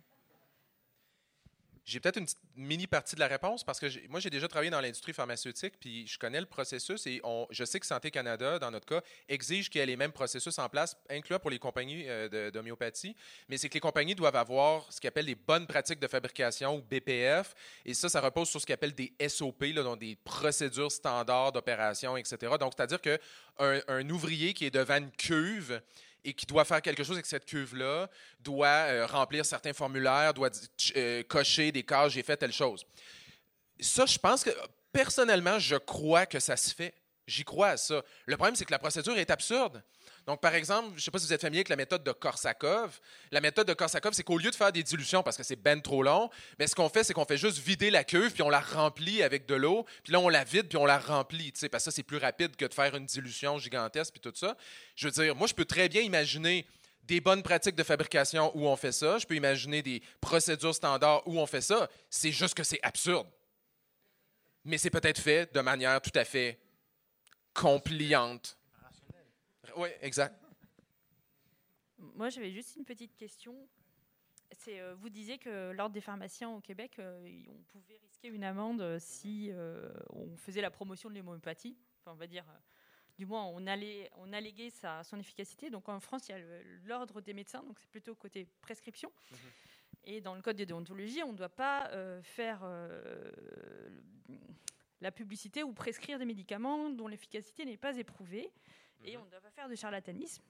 J'ai 1.85 1.99
peut-être 1.99 2.19
une 2.19 2.27
mini 2.55 2.87
partie 2.87 3.17
de 3.17 3.21
la 3.21 3.27
réponse 3.27 3.65
parce 3.65 3.81
que 3.81 3.87
moi, 4.09 4.21
j'ai 4.21 4.31
déjà 4.31 4.47
travaillé 4.47 4.71
dans 4.71 4.81
l'industrie 4.81 5.13
pharmaceutique, 5.13 5.75
puis 5.81 6.07
je 6.07 6.17
connais 6.17 6.39
le 6.39 6.47
processus 6.47 7.09
et 7.09 7.21
je 7.51 7.65
sais 7.65 7.81
que 7.81 7.87
Santé 7.87 8.13
Canada, 8.13 8.61
dans 8.61 8.71
notre 8.71 8.87
cas, 8.87 9.01
exige 9.29 9.69
qu'il 9.69 9.81
y 9.81 9.83
ait 9.83 9.87
les 9.87 9.97
mêmes 9.97 10.13
processus 10.13 10.57
en 10.61 10.69
place, 10.69 10.97
incluant 11.11 11.41
pour 11.41 11.51
les 11.51 11.59
compagnies 11.59 12.05
euh, 12.07 12.53
d'homéopathie. 12.53 13.17
Mais 13.49 13.57
c'est 13.57 13.69
que 13.69 13.75
les 13.75 13.81
compagnies 13.81 14.15
doivent 14.15 14.37
avoir 14.37 14.93
ce 14.93 15.01
qu'ils 15.01 15.11
des 15.11 15.35
bonnes 15.35 15.67
pratiques 15.67 15.99
de 15.99 16.07
fabrication 16.07 16.77
ou 16.77 16.83
BPF. 16.83 17.53
Et 17.85 17.95
ça, 17.95 18.09
ça 18.09 18.21
repose 18.21 18.49
sur 18.49 18.61
ce 18.61 18.67
qu'ils 18.67 18.95
des 18.95 19.13
SOP, 19.29 19.65
donc 19.75 19.99
des 19.99 20.15
procédures 20.23 20.93
standards 20.93 21.51
d'opération, 21.51 22.17
etc. 22.17 22.53
Donc, 22.61 22.75
c'est-à-dire 22.77 23.01
qu'un 23.01 23.19
un 23.89 24.09
ouvrier 24.09 24.55
qui 24.55 24.67
est 24.67 24.71
devant 24.71 24.99
une 24.99 25.11
cuve 25.11 25.83
et 26.25 26.35
qui 26.35 26.47
doit 26.47 26.65
faire 26.65 26.81
quelque 26.81 27.03
chose 27.03 27.17
avec 27.17 27.27
cette 27.27 27.45
cuve-là, 27.45 28.09
doit 28.41 28.67
euh, 28.67 29.07
remplir 29.07 29.45
certains 29.45 29.73
formulaires, 29.73 30.33
doit 30.35 30.51
euh, 30.97 31.23
cocher 31.25 31.73
des 31.73 31.83
cases, 31.83 32.13
j'ai 32.13 32.23
fait 32.23 32.37
telle 32.37 32.53
chose. 32.53 32.87
Ça, 33.81 34.07
je 34.07 34.19
pense 34.19 34.45
que, 34.45 34.51
personnellement, 34.93 35.59
je 35.59 35.77
crois 35.77 36.27
que 36.27 36.39
ça 36.39 36.57
se 36.57 36.75
fait. 36.75 36.95
J'y 37.27 37.45
crois 37.45 37.71
à 37.71 37.77
ça. 37.77 38.03
Le 38.27 38.37
problème, 38.37 38.57
c'est 38.57 38.65
que 38.65 38.71
la 38.71 38.79
procédure 38.79 39.17
est 39.17 39.31
absurde. 39.31 39.83
Donc, 40.27 40.41
par 40.41 40.55
exemple, 40.55 40.91
je 40.91 40.95
ne 40.95 41.01
sais 41.01 41.11
pas 41.11 41.19
si 41.19 41.27
vous 41.27 41.33
êtes 41.33 41.41
familier 41.41 41.61
avec 41.61 41.69
la 41.69 41.77
méthode 41.77 42.05
de 42.05 42.13
Korsakov. 42.13 43.01
La 43.33 43.41
méthode 43.41 43.67
de 43.67 43.75
Korsakov, 43.75 44.13
c'est 44.13 44.23
qu'au 44.23 44.39
lieu 44.39 44.51
de 44.51 44.55
faire 44.55 44.71
des 44.71 44.83
dilutions 44.83 45.23
parce 45.23 45.37
que 45.37 45.43
c'est 45.43 45.57
ben 45.57 45.83
trop 45.83 46.03
long, 46.03 46.31
mais 46.59 46.67
ce 46.69 46.75
qu'on 46.75 46.89
fait, 46.89 47.03
c'est 47.03 47.13
qu'on 47.13 47.25
fait 47.25 47.37
juste 47.37 47.59
vider 47.59 47.91
la 47.91 48.05
cuve, 48.05 48.33
puis 48.33 48.43
on 48.43 48.51
la 48.51 48.61
remplit 48.61 49.23
avec 49.23 49.47
de 49.47 49.55
l'eau, 49.55 49.85
puis 50.05 50.13
là, 50.13 50.21
on 50.21 50.29
la 50.29 50.45
vide, 50.45 50.69
puis 50.69 50.79
on 50.79 50.87
la 50.87 50.99
remplit, 50.99 51.53
parce 51.53 51.71
que 51.71 51.79
ça, 51.79 51.91
c'est 51.91 52.03
plus 52.05 52.19
rapide 52.19 52.55
que 52.55 52.65
de 52.65 52.75
faire 52.75 52.95
une 52.95 53.07
dilution 53.07 53.59
gigantesque, 53.59 54.13
puis 54.13 54.21
tout 54.21 54.37
ça. 54.37 54.57
Je 54.95 55.09
veux 55.09 55.13
dire, 55.13 55.35
moi, 55.35 55.49
je 55.49 55.55
peux 55.55 55.65
très 55.65 55.89
bien 55.89 56.03
imaginer 56.03 56.67
des 57.05 57.21
bonnes 57.21 57.43
pratiques 57.43 57.75
de 57.75 57.83
fabrication 57.83 58.57
où 58.57 58.67
on 58.67 58.77
fait 58.77 58.93
ça. 58.93 59.19
Je 59.19 59.27
peux 59.27 59.35
imaginer 59.35 59.83
des 59.83 60.03
procédures 60.21 60.75
standards 60.75 61.27
où 61.27 61.39
on 61.39 61.47
fait 61.47 61.61
ça. 61.61 61.91
C'est 62.09 62.33
juste 62.33 62.55
que 62.55 62.63
c'est 62.63 62.81
absurde. 62.83 63.27
Mais 64.65 64.79
c'est 64.79 64.91
peut-être 64.91 65.21
fait 65.21 65.53
de 65.53 65.61
manière 65.61 66.01
tout 66.01 66.17
à 66.17 66.25
fait 66.25 66.61
compliante. 67.53 68.57
Oui, 69.77 69.89
exact. 70.01 70.39
Moi, 71.99 72.29
j'avais 72.31 72.51
juste 72.51 72.77
une 72.77 72.85
petite 72.85 73.17
question. 73.17 73.55
C'est, 74.51 74.81
euh, 74.81 74.95
vous 74.95 75.09
disiez 75.09 75.39
que 75.39 75.71
l'ordre 75.71 75.95
des 75.95 76.01
pharmaciens 76.01 76.51
au 76.51 76.61
Québec, 76.61 76.99
euh, 76.99 77.43
on 77.49 77.63
pouvait 77.71 77.97
risquer 78.03 78.29
une 78.29 78.45
amende 78.45 78.83
euh, 78.83 78.99
si 78.99 79.49
euh, 79.51 79.91
on 80.11 80.37
faisait 80.37 80.61
la 80.61 80.71
promotion 80.71 81.09
de 81.09 81.15
l'homéopathie. 81.15 81.77
Enfin, 82.01 82.13
on 82.13 82.19
va 82.19 82.27
dire, 82.27 82.45
du 83.17 83.25
moins, 83.25 83.45
on, 83.45 83.67
allait, 83.67 84.11
on 84.17 84.33
alléguait 84.33 84.71
sa, 84.71 85.05
son 85.05 85.19
efficacité. 85.19 85.71
Donc 85.71 85.89
en 85.89 86.01
France, 86.01 86.29
il 86.29 86.33
y 86.33 86.35
a 86.35 86.39
l'ordre 86.85 87.21
des 87.21 87.33
médecins, 87.33 87.63
donc 87.63 87.79
c'est 87.79 87.89
plutôt 87.89 88.15
côté 88.15 88.47
prescription. 88.61 89.11
Et 90.05 90.21
dans 90.21 90.35
le 90.35 90.43
code 90.43 90.57
de 90.57 90.65
déontologie, 90.65 91.23
on 91.23 91.33
ne 91.33 91.37
doit 91.37 91.49
pas 91.49 91.89
faire 92.23 92.67
la 95.01 95.13
publicité 95.13 95.63
ou 95.63 95.73
prescrire 95.73 96.19
des 96.19 96.25
médicaments 96.25 96.91
dont 96.91 97.07
l'efficacité 97.07 97.65
n'est 97.65 97.77
pas 97.77 97.97
éprouvée. 97.97 98.51
Et 99.05 99.17
on 99.17 99.25
ne 99.25 99.31
doit 99.31 99.41
pas 99.41 99.51
faire 99.51 99.69
de 99.69 99.75
charlatanisme. 99.75 100.43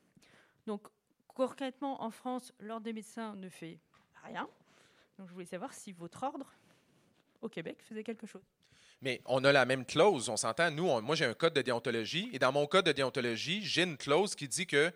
Donc, 0.67 0.83
concrètement, 1.29 2.03
en 2.03 2.11
France, 2.11 2.53
l'ordre 2.61 2.85
des 2.85 2.93
médecins 2.93 3.35
ne 3.35 3.49
fait 3.49 3.79
rien. 4.25 4.49
Donc, 5.19 5.29
je 5.29 5.33
voulais 5.33 5.47
savoir 5.47 5.73
si 5.73 5.93
votre 5.93 6.23
ordre, 6.23 6.53
au 7.41 7.49
Québec, 7.49 7.79
faisait 7.83 8.05
quelque 8.05 8.27
chose. 8.27 8.43
Mais 9.01 9.21
on 9.25 9.43
a 9.45 9.51
la 9.53 9.65
même 9.65 9.85
clause, 9.85 10.29
on 10.29 10.37
s'entend. 10.37 10.71
Nous, 10.71 10.87
on- 10.89 11.03
moi, 11.03 11.17
j'ai 11.17 11.25
un 11.25 11.35
code 11.35 11.55
de 11.55 11.63
déontologie. 11.63 12.31
Et 12.33 12.39
dans 12.39 12.53
mon 12.53 12.67
code 12.67 12.87
de 12.87 12.93
déontologie, 12.93 13.63
j'ai 13.65 13.83
une 13.83 13.97
clause 13.97 14.35
qui 14.35 14.47
dit 14.47 14.67
que 14.67 14.93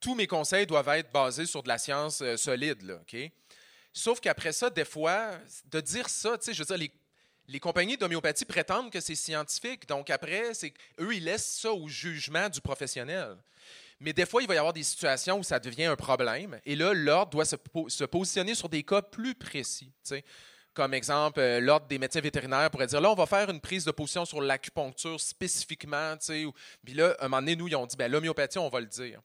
tous 0.00 0.14
mes 0.14 0.28
conseils 0.28 0.66
doivent 0.66 0.88
être 0.90 1.10
basés 1.10 1.46
sur 1.46 1.62
de 1.64 1.68
la 1.68 1.78
science 1.78 2.20
euh, 2.22 2.36
solide. 2.36 2.82
Là, 2.82 2.96
OK? 3.00 3.16
Sauf 3.92 4.20
qu'après 4.20 4.52
ça, 4.52 4.70
des 4.70 4.84
fois, 4.84 5.32
de 5.64 5.80
dire 5.80 6.08
ça, 6.08 6.38
tu 6.38 6.44
sais, 6.44 6.54
je 6.54 6.60
veux 6.60 6.66
dire, 6.66 6.76
les, 6.78 6.92
les 7.48 7.60
compagnies 7.60 7.96
d'homéopathie 7.96 8.44
prétendent 8.44 8.90
que 8.92 9.00
c'est 9.00 9.14
scientifique. 9.14 9.88
Donc 9.88 10.10
après, 10.10 10.54
c'est 10.54 10.72
eux, 11.00 11.14
ils 11.14 11.24
laissent 11.24 11.58
ça 11.60 11.72
au 11.72 11.88
jugement 11.88 12.48
du 12.48 12.60
professionnel. 12.60 13.36
Mais 14.00 14.12
des 14.12 14.26
fois, 14.26 14.42
il 14.42 14.48
va 14.48 14.54
y 14.54 14.58
avoir 14.58 14.72
des 14.72 14.84
situations 14.84 15.38
où 15.40 15.42
ça 15.42 15.58
devient 15.58 15.86
un 15.86 15.96
problème. 15.96 16.60
Et 16.64 16.76
là, 16.76 16.92
l'ordre 16.94 17.30
doit 17.32 17.44
se, 17.44 17.56
po- 17.56 17.88
se 17.88 18.04
positionner 18.04 18.54
sur 18.54 18.68
des 18.68 18.84
cas 18.84 19.02
plus 19.02 19.34
précis. 19.34 19.90
Comme 20.74 20.94
exemple, 20.94 21.40
euh, 21.40 21.58
l'ordre 21.58 21.88
des 21.88 21.98
médecins 21.98 22.20
vétérinaires 22.20 22.70
pourrait 22.70 22.86
dire 22.86 23.00
là, 23.00 23.10
on 23.10 23.14
va 23.16 23.26
faire 23.26 23.50
une 23.50 23.60
prise 23.60 23.84
de 23.84 23.90
position 23.90 24.24
sur 24.24 24.40
l'acupuncture 24.40 25.18
spécifiquement. 25.20 26.14
ou- 26.46 26.52
Puis 26.84 26.94
là, 26.94 27.16
un 27.18 27.24
moment 27.24 27.40
donné, 27.42 27.56
nous, 27.56 27.66
ils 27.66 27.74
ont 27.74 27.86
dit 27.86 27.96
ben, 27.96 28.12
l'homéopathie, 28.12 28.58
on 28.58 28.68
va 28.68 28.78
le 28.80 28.86
dire. 28.86 29.20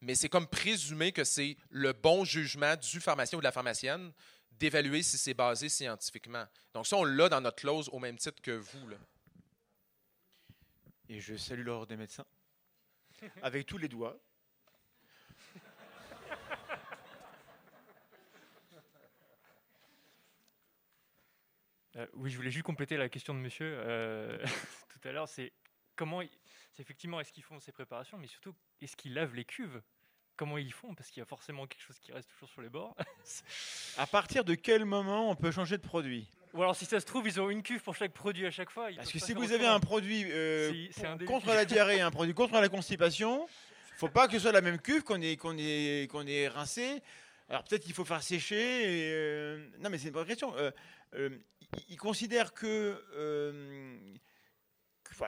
Mais 0.00 0.14
c'est 0.16 0.28
comme 0.28 0.46
présumer 0.48 1.12
que 1.12 1.22
c'est 1.24 1.56
le 1.70 1.92
bon 1.92 2.24
jugement 2.24 2.74
du 2.76 3.00
pharmacien 3.00 3.36
ou 3.38 3.40
de 3.40 3.44
la 3.44 3.52
pharmacienne 3.52 4.12
d'évaluer 4.58 5.02
si 5.02 5.18
c'est 5.18 5.34
basé 5.34 5.68
scientifiquement. 5.68 6.46
Donc 6.74 6.86
ça, 6.86 6.96
on 6.96 7.04
l'a 7.04 7.28
dans 7.28 7.40
notre 7.40 7.56
clause 7.56 7.88
au 7.92 7.98
même 7.98 8.16
titre 8.16 8.40
que 8.42 8.52
vous. 8.52 8.88
Là. 8.88 8.96
Et 11.08 11.20
je 11.20 11.36
salue 11.36 11.64
l'ordre 11.64 11.86
des 11.86 11.96
médecins. 11.96 12.26
Avec 13.42 13.66
tous 13.66 13.78
les 13.78 13.88
doigts. 13.88 14.18
Euh, 21.96 22.06
oui, 22.14 22.30
je 22.30 22.36
voulais 22.36 22.50
juste 22.50 22.64
compléter 22.64 22.96
la 22.96 23.08
question 23.08 23.34
de 23.34 23.40
monsieur 23.40 23.76
euh, 23.80 24.38
tout 24.88 25.08
à 25.08 25.10
l'heure. 25.10 25.28
C'est 25.28 25.52
comment, 25.96 26.22
c'est 26.72 26.82
effectivement, 26.82 27.18
est-ce 27.18 27.32
qu'ils 27.32 27.42
font 27.42 27.58
ces 27.58 27.72
préparations, 27.72 28.18
mais 28.18 28.28
surtout, 28.28 28.54
est-ce 28.80 28.96
qu'ils 28.96 29.14
lavent 29.14 29.34
les 29.34 29.44
cuves? 29.44 29.82
Comment 30.38 30.56
ils 30.56 30.72
font 30.72 30.94
Parce 30.94 31.10
qu'il 31.10 31.18
y 31.20 31.22
a 31.22 31.26
forcément 31.26 31.66
quelque 31.66 31.82
chose 31.82 31.98
qui 31.98 32.12
reste 32.12 32.30
toujours 32.30 32.48
sur 32.48 32.62
les 32.62 32.68
bords. 32.68 32.96
À 33.98 34.06
partir 34.06 34.44
de 34.44 34.54
quel 34.54 34.84
moment 34.84 35.28
on 35.30 35.34
peut 35.34 35.50
changer 35.50 35.76
de 35.76 35.82
produit? 35.82 36.28
Ou 36.54 36.62
alors, 36.62 36.76
si 36.76 36.84
ça 36.86 37.00
se 37.00 37.04
trouve, 37.06 37.26
ils 37.26 37.40
ont 37.40 37.50
une 37.50 37.62
cuve 37.62 37.82
pour 37.82 37.96
chaque 37.96 38.12
produit 38.12 38.46
à 38.46 38.50
chaque 38.52 38.70
fois. 38.70 38.88
Parce 38.96 39.10
que 39.12 39.18
si 39.18 39.34
vous 39.34 39.52
avez 39.52 39.66
un 39.66 39.80
produit 39.80 40.24
euh, 40.30 40.72
contre 41.26 41.48
la 41.48 41.64
diarrhée, 41.66 42.00
un 42.00 42.12
produit 42.12 42.34
contre 42.34 42.54
la 42.60 42.68
constipation, 42.68 43.48
faut 43.96 44.08
pas 44.08 44.28
que 44.28 44.34
ce 44.34 44.38
soit 44.38 44.52
la 44.52 44.60
même 44.60 44.80
cuve 44.80 45.02
qu'on 45.02 45.20
ait, 45.20 45.36
qu'on 45.36 46.24
rincé. 46.54 47.02
Alors 47.48 47.64
peut-être 47.64 47.82
qu'il 47.82 47.94
faut 47.94 48.04
faire 48.04 48.22
sécher. 48.22 48.56
et, 49.08 49.12
euh, 49.12 49.68
non, 49.80 49.90
mais 49.90 49.98
c'est 49.98 50.08
une 50.08 50.14
vraie 50.14 50.24
question. 50.24 50.54
Euh, 50.56 50.70
ils- 51.88 51.96
considèrent 51.96 52.54
que- 52.54 53.02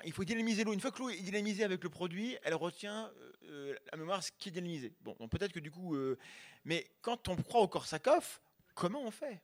il 0.05 0.13
faut 0.13 0.25
dynamiser 0.25 0.65
l'eau. 0.65 0.73
Une 0.73 0.81
fois 0.81 0.91
que 0.91 0.99
l'eau 0.99 1.11
est 1.11 1.21
dynamisée 1.21 1.65
avec 1.65 1.83
le 1.83 1.91
produit, 1.91 2.37
elle 2.43 2.55
retient 2.55 3.11
euh, 3.45 3.77
la 3.91 3.99
mémoire 3.99 4.23
ce 4.23 4.31
qui 4.39 4.49
est 4.49 4.53
dynamisé. 4.53 4.93
Bon, 5.01 5.17
donc 5.19 5.31
peut-être 5.31 5.53
que 5.53 5.61
du 5.61 5.71
coup, 5.71 5.95
euh, 5.95 6.19
mais 6.65 6.91
quand 7.01 7.29
on 7.29 7.37
croit 7.37 7.61
au 7.61 7.69
Korsakoff, 7.69 8.41
comment 8.75 9.03
on 9.03 9.11
fait? 9.11 9.41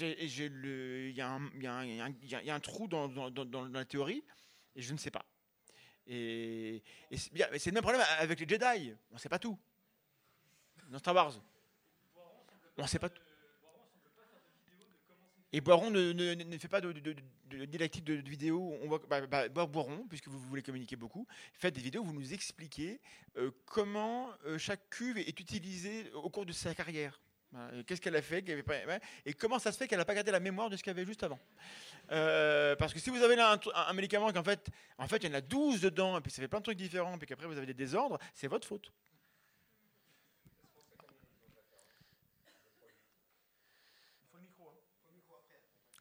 Il 0.00 1.10
y, 1.12 1.20
a 1.20 1.30
un- 1.30 2.60
trou 2.60 2.88
dans, 2.88 3.08
la 3.72 3.84
théorie 3.84 4.24
et 4.74 4.82
je 4.82 4.92
ne 4.92 4.98
sais 4.98 5.10
pas. 5.10 5.24
Et, 6.06 6.82
c'est 7.12 7.66
le 7.66 7.72
même 7.72 7.82
problème 7.82 8.04
avec 8.18 8.40
les 8.40 8.48
Jedi. 8.48 8.94
On 9.10 9.14
ne 9.14 9.20
sait 9.20 9.28
pas 9.28 9.38
tout. 9.38 9.56
Dans 10.88 10.98
Star 10.98 11.14
Wars. 11.14 11.34
On 12.76 12.82
ne 12.82 12.88
sait 12.88 12.98
pas 12.98 13.08
tout. 13.08 13.22
Et 15.56 15.60
Boiron 15.60 15.88
ne, 15.90 16.10
ne- 16.12 16.34
ne 16.34 16.58
fait 16.58 16.66
pas 16.66 16.80
de, 16.80 16.90
de, 16.90 17.14
de- 17.48 17.64
didactique 17.64 18.02
de, 18.02 18.16
de 18.20 18.28
vidéo. 18.28 18.76
On 18.82 18.88
voit, 18.88 19.00
bah, 19.08 19.24
bah, 19.24 19.48
Bo- 19.48 19.68
Boiron, 19.68 20.04
puisque 20.08 20.26
vous 20.26 20.38
voulez 20.40 20.62
communiquer 20.62 20.96
beaucoup, 20.96 21.28
faites 21.52 21.74
des 21.74 21.80
vidéos 21.80 22.02
où 22.02 22.06
vous 22.06 22.12
nous 22.12 22.32
expliquez 22.34 23.00
euh, 23.36 23.52
comment 23.64 24.30
euh, 24.46 24.58
chaque 24.58 24.90
cuve 24.90 25.16
est 25.18 25.38
utilisée 25.38 26.10
au 26.14 26.28
cours 26.28 26.44
de 26.44 26.50
sa 26.52 26.74
carrière. 26.74 27.20
Voilà, 27.52 27.84
Qu'est-ce 27.84 28.00
qu'elle 28.00 28.16
a 28.16 28.22
fait 28.22 28.42
Et 29.24 29.32
comment 29.32 29.60
ça 29.60 29.70
se 29.70 29.78
fait 29.78 29.86
qu'elle 29.86 30.00
n'a 30.00 30.04
pas 30.04 30.16
gardé 30.16 30.32
la 30.32 30.40
mémoire 30.40 30.70
de 30.70 30.76
ce 30.76 30.82
qu'il 30.82 30.90
y 30.90 30.96
avait 30.96 31.06
juste 31.06 31.22
avant 31.22 31.38
Euh, 32.10 32.74
Parce 32.74 32.92
que 32.92 32.98
si 32.98 33.10
vous 33.10 33.22
avez 33.22 33.36
là 33.36 33.52
un, 33.52 33.60
un- 33.92 33.96
un 33.96 34.32
qu'en 34.32 34.42
fait, 34.42 34.66
en 34.98 35.06
fait, 35.06 35.18
il 35.18 35.28
y 35.28 35.32
en 35.32 35.34
a 35.34 35.40
12 35.40 35.80
dedans, 35.82 36.18
et 36.18 36.20
puis 36.20 36.32
ça 36.32 36.42
fait 36.42 36.48
plein 36.48 36.58
de 36.58 36.64
trucs 36.64 36.78
différents, 36.78 37.16
puis 37.16 37.28
qu'après 37.28 37.46
vous 37.46 37.56
avez 37.56 37.66
des 37.66 37.74
désordres, 37.74 38.18
c'est 38.34 38.48
votre 38.48 38.66
faute. 38.66 38.90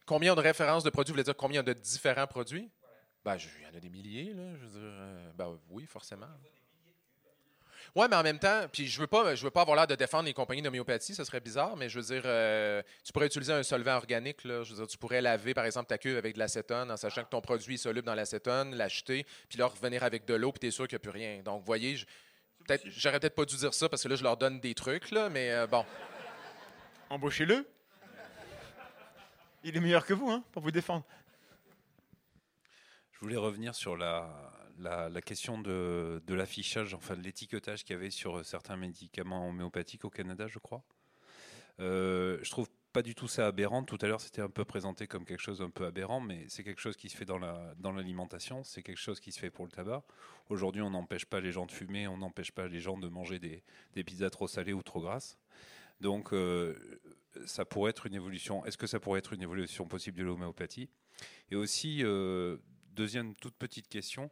Combien 0.06 0.36
de 0.36 0.42
références 0.42 0.84
de 0.84 0.90
produits? 0.90 1.12
Vous 1.12 1.16
voulez 1.16 1.24
dire 1.24 1.36
combien 1.36 1.64
de 1.64 1.74
différents 1.74 2.28
produits? 2.28 2.70
Ben, 3.24 3.38
il 3.38 3.64
y 3.64 3.66
en 3.74 3.78
a 3.78 3.80
des 3.80 3.90
milliers, 3.90 4.34
là. 4.34 4.44
Euh, 4.76 5.32
ben, 5.36 5.58
oui, 5.70 5.86
forcément. 5.86 6.28
Ouais, 7.96 8.08
mais 8.08 8.16
en 8.16 8.24
même 8.24 8.40
temps, 8.40 8.66
puis 8.72 8.88
je 8.88 9.00
veux 9.00 9.08
pas, 9.08 9.36
je 9.36 9.44
veux 9.44 9.52
pas 9.52 9.62
avoir 9.62 9.78
l'air 9.78 9.86
de 9.86 9.94
défendre 9.96 10.26
les 10.26 10.34
compagnies 10.34 10.64
d'homéopathie, 10.64 11.14
ça 11.14 11.26
serait 11.26 11.40
bizarre, 11.40 11.78
mais 11.78 11.90
je 11.90 12.00
veux 12.00 12.06
dire, 12.06 12.24
euh, 12.26 12.82
tu 13.04 13.14
pourrais 13.14 13.28
utiliser 13.28 13.54
un 13.54 13.62
solvant 13.62 13.96
organique, 13.98 14.44
là, 14.46 14.64
je 14.64 14.72
veux 14.72 14.78
dire, 14.78 14.88
tu 14.88 14.98
pourrais 14.98 15.22
laver 15.22 15.54
par 15.54 15.66
exemple 15.66 15.88
ta 15.88 16.00
cuve 16.00 16.18
avec 16.18 16.34
de 16.34 16.40
l'acétone 16.40 16.90
en 16.90 16.98
sachant 16.98 17.24
que 17.24 17.30
ton 17.30 17.42
produit 17.42 17.76
est 17.76 17.78
soluble 17.78 18.06
dans 18.08 18.16
l'acétone, 18.16 18.74
l'acheter, 18.74 19.28
puis 19.48 19.60
là 19.60 19.68
revenir 19.68 20.04
avec 20.04 20.26
de 20.26 20.34
l'eau, 20.34 20.52
puis 20.52 20.62
tu 20.62 20.68
es 20.68 20.72
sûr 20.72 20.88
qu'il 20.88 20.96
n'y 20.96 21.02
a 21.02 21.12
plus 21.12 21.12
rien. 21.12 21.44
Donc, 21.44 21.64
voyez, 21.66 21.98
peut-être, 22.66 22.84
j'aurais 22.88 23.20
peut-être 23.20 23.36
pas 23.36 23.46
dû 23.46 23.58
dire 23.58 23.74
ça 23.76 23.88
parce 23.90 24.02
que 24.02 24.08
là, 24.08 24.16
je 24.16 24.24
leur 24.24 24.38
donne 24.38 24.60
des 24.60 24.74
trucs, 24.74 25.12
là, 25.12 25.30
mais 25.30 25.52
euh, 25.52 25.68
bon. 25.68 25.86
Embauchez-le. 27.12 27.68
Il 29.64 29.78
est 29.78 29.80
meilleur 29.80 30.06
que 30.06 30.14
vous, 30.14 30.30
hein, 30.30 30.44
pour 30.52 30.62
vous 30.62 30.72
défendre. 30.72 31.06
Je 33.14 33.20
voulais 33.20 33.38
revenir 33.38 33.74
sur 33.76 33.96
la, 33.96 34.52
la, 34.78 35.22
question 35.22 35.60
de, 35.60 36.22
de 36.28 36.34
l'affichage, 36.34 36.94
enfin 36.94 37.16
de 37.16 37.22
l'étiquetage 37.22 37.84
qu'il 37.84 37.96
y 37.96 38.00
avait 38.00 38.10
sur 38.10 38.46
certains 38.46 38.76
médicaments 38.76 39.48
homéopathiques 39.48 40.04
au 40.04 40.10
Canada, 40.10 40.48
je 40.48 40.60
crois. 40.60 40.84
Euh, 41.80 42.40
je 42.42 42.52
trouve 42.52 42.68
pas 42.92 43.02
du 43.02 43.16
tout 43.16 43.28
ça 43.28 43.48
aberrant. 43.48 43.84
Tout 43.84 43.98
à 44.02 44.08
l'heure, 44.08 44.22
c'était 44.22 44.42
un 44.42 44.50
peu 44.50 44.66
présenté 44.66 45.08
comme 45.08 45.26
quelque 45.26 45.42
chose 45.42 45.60
d'un 45.60 45.70
peu 45.70 45.86
aberrant, 45.86 46.20
mais 46.20 46.46
c'est 46.50 46.64
quelque 46.64 46.82
chose 46.82 46.98
qui 46.98 47.10
se 47.10 47.16
fait 47.16 47.26
dans 47.26 47.40
la 47.40 47.74
dans 47.78 47.92
l'alimentation, 47.92 48.64
c'est 48.64 48.84
quelque 48.84 49.00
chose 49.00 49.20
qui 49.20 49.32
se 49.32 49.40
fait 49.40 49.50
pour 49.50 49.66
le 49.66 49.72
tabac. 49.72 50.04
Aujourd'hui, 50.50 50.82
on 50.82 50.92
n'empêche 50.92 51.26
pas 51.26 51.40
les 51.40 51.52
gens 51.52 51.66
de 51.66 51.72
fumer, 51.72 52.08
on 52.08 52.18
n'empêche 52.18 52.52
pas 52.52 52.68
les 52.68 52.80
gens 52.80 52.98
de 52.98 53.08
manger 53.08 53.40
des, 53.40 53.64
des 53.94 54.04
pizzas 54.04 54.30
trop 54.30 54.48
salées 54.48 54.74
ou 54.74 54.84
trop 54.84 55.02
grasses. 55.02 55.40
Donc, 56.02 56.34
euh, 56.34 57.02
ça 57.46 57.66
pourrait 57.66 57.92
être 57.92 58.06
une 58.06 58.16
évolution. 58.16 58.66
Est-ce 58.66 58.78
que 58.78 58.88
ça 58.88 59.00
pourrait 59.00 59.20
être 59.20 59.34
une 59.34 59.42
évolution 59.42 59.86
possible 59.86 60.18
de 60.18 60.24
l'homéopathie? 60.24 60.90
Et 61.52 61.56
aussi, 61.56 62.04
euh, 62.04 62.58
deuxième 62.92 63.36
toute 63.36 63.56
petite 63.56 63.88
question. 63.88 64.32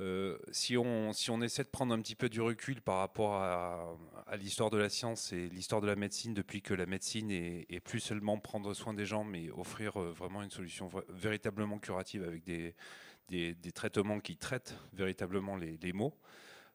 Euh, 0.00 0.38
si, 0.50 0.76
on, 0.76 1.12
si 1.12 1.30
on 1.30 1.40
essaie 1.40 1.62
de 1.62 1.68
prendre 1.68 1.94
un 1.94 2.00
petit 2.00 2.16
peu 2.16 2.28
du 2.28 2.40
recul 2.40 2.82
par 2.82 2.98
rapport 2.98 3.34
à, 3.34 3.96
l'histoire 4.36 4.70
de 4.70 4.76
la 4.76 4.88
science 4.88 5.32
et 5.32 5.48
l'histoire 5.48 5.80
de 5.80 5.86
la 5.86 5.94
médecine, 5.94 6.34
depuis 6.34 6.62
que 6.62 6.74
la 6.74 6.86
médecine 6.86 7.30
est, 7.30 7.80
plus 7.84 8.00
seulement 8.00 8.38
prendre 8.38 8.74
soin 8.74 8.92
des 8.92 9.06
gens, 9.06 9.22
mais 9.22 9.50
offrir 9.50 10.00
euh, 10.00 10.10
vraiment 10.10 10.42
une 10.42 10.50
solution 10.50 10.90
véritablement 11.08 11.78
curative 11.78 12.24
avec 12.24 12.42
des, 12.42 12.74
des, 13.28 13.72
traitements 13.72 14.18
qui 14.18 14.36
traitent 14.36 14.74
véritablement 14.92 15.56
les, 15.56 15.92
maux, 15.92 16.18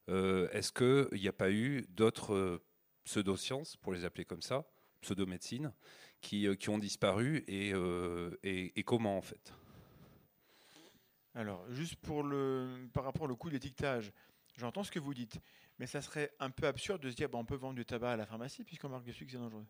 est-ce 0.08 0.72
qu'il 0.72 1.20
n'y 1.20 1.28
a 1.28 1.34
pas 1.34 1.52
eu 1.52 1.86
d'autres 1.90 2.62
pseudosciences, 3.04 3.76
pour 3.78 3.94
les 3.94 4.06
appeler 4.06 4.26
comme 4.26 4.42
ça, 4.42 4.66
pseudomédecine, 5.02 5.74
qui, 6.22 6.48
euh, 6.48 6.56
qui 6.56 6.70
ont 6.70 6.78
disparu 6.78 7.44
et, 7.48 7.74
euh, 7.74 8.38
et, 8.44 8.78
et 8.80 8.84
comment 8.84 9.18
en 9.18 9.22
fait? 9.22 9.54
Alors, 11.36 11.70
juste 11.72 11.96
pour 11.96 12.24
le, 12.24 12.90
par 12.94 13.04
rapport 13.04 13.30
au 13.30 13.36
coût 13.36 13.50
de 13.50 13.54
l'étiquetage, 13.54 14.12
j'entends 14.58 14.84
ce 14.84 14.92
que 14.92 15.00
vous 15.00 15.14
dites, 15.14 15.40
mais 15.78 15.88
ça 15.88 16.02
serait 16.02 16.32
un 16.40 16.50
peu 16.50 16.68
absurde 16.68 17.02
de 17.02 17.10
se 17.10 17.16
dire 17.16 17.30
bah, 17.30 17.38
on 17.38 17.46
peut 17.46 17.56
vendre 17.56 17.76
du 17.76 17.86
tabac 17.86 18.12
à 18.12 18.18
la 18.18 18.26
pharmacie 18.26 18.64
puisqu'on 18.64 18.90
marque 18.90 19.06
dessus 19.06 19.26
que 19.26 19.32
c'est 19.32 19.38
dangereux. 19.38 19.66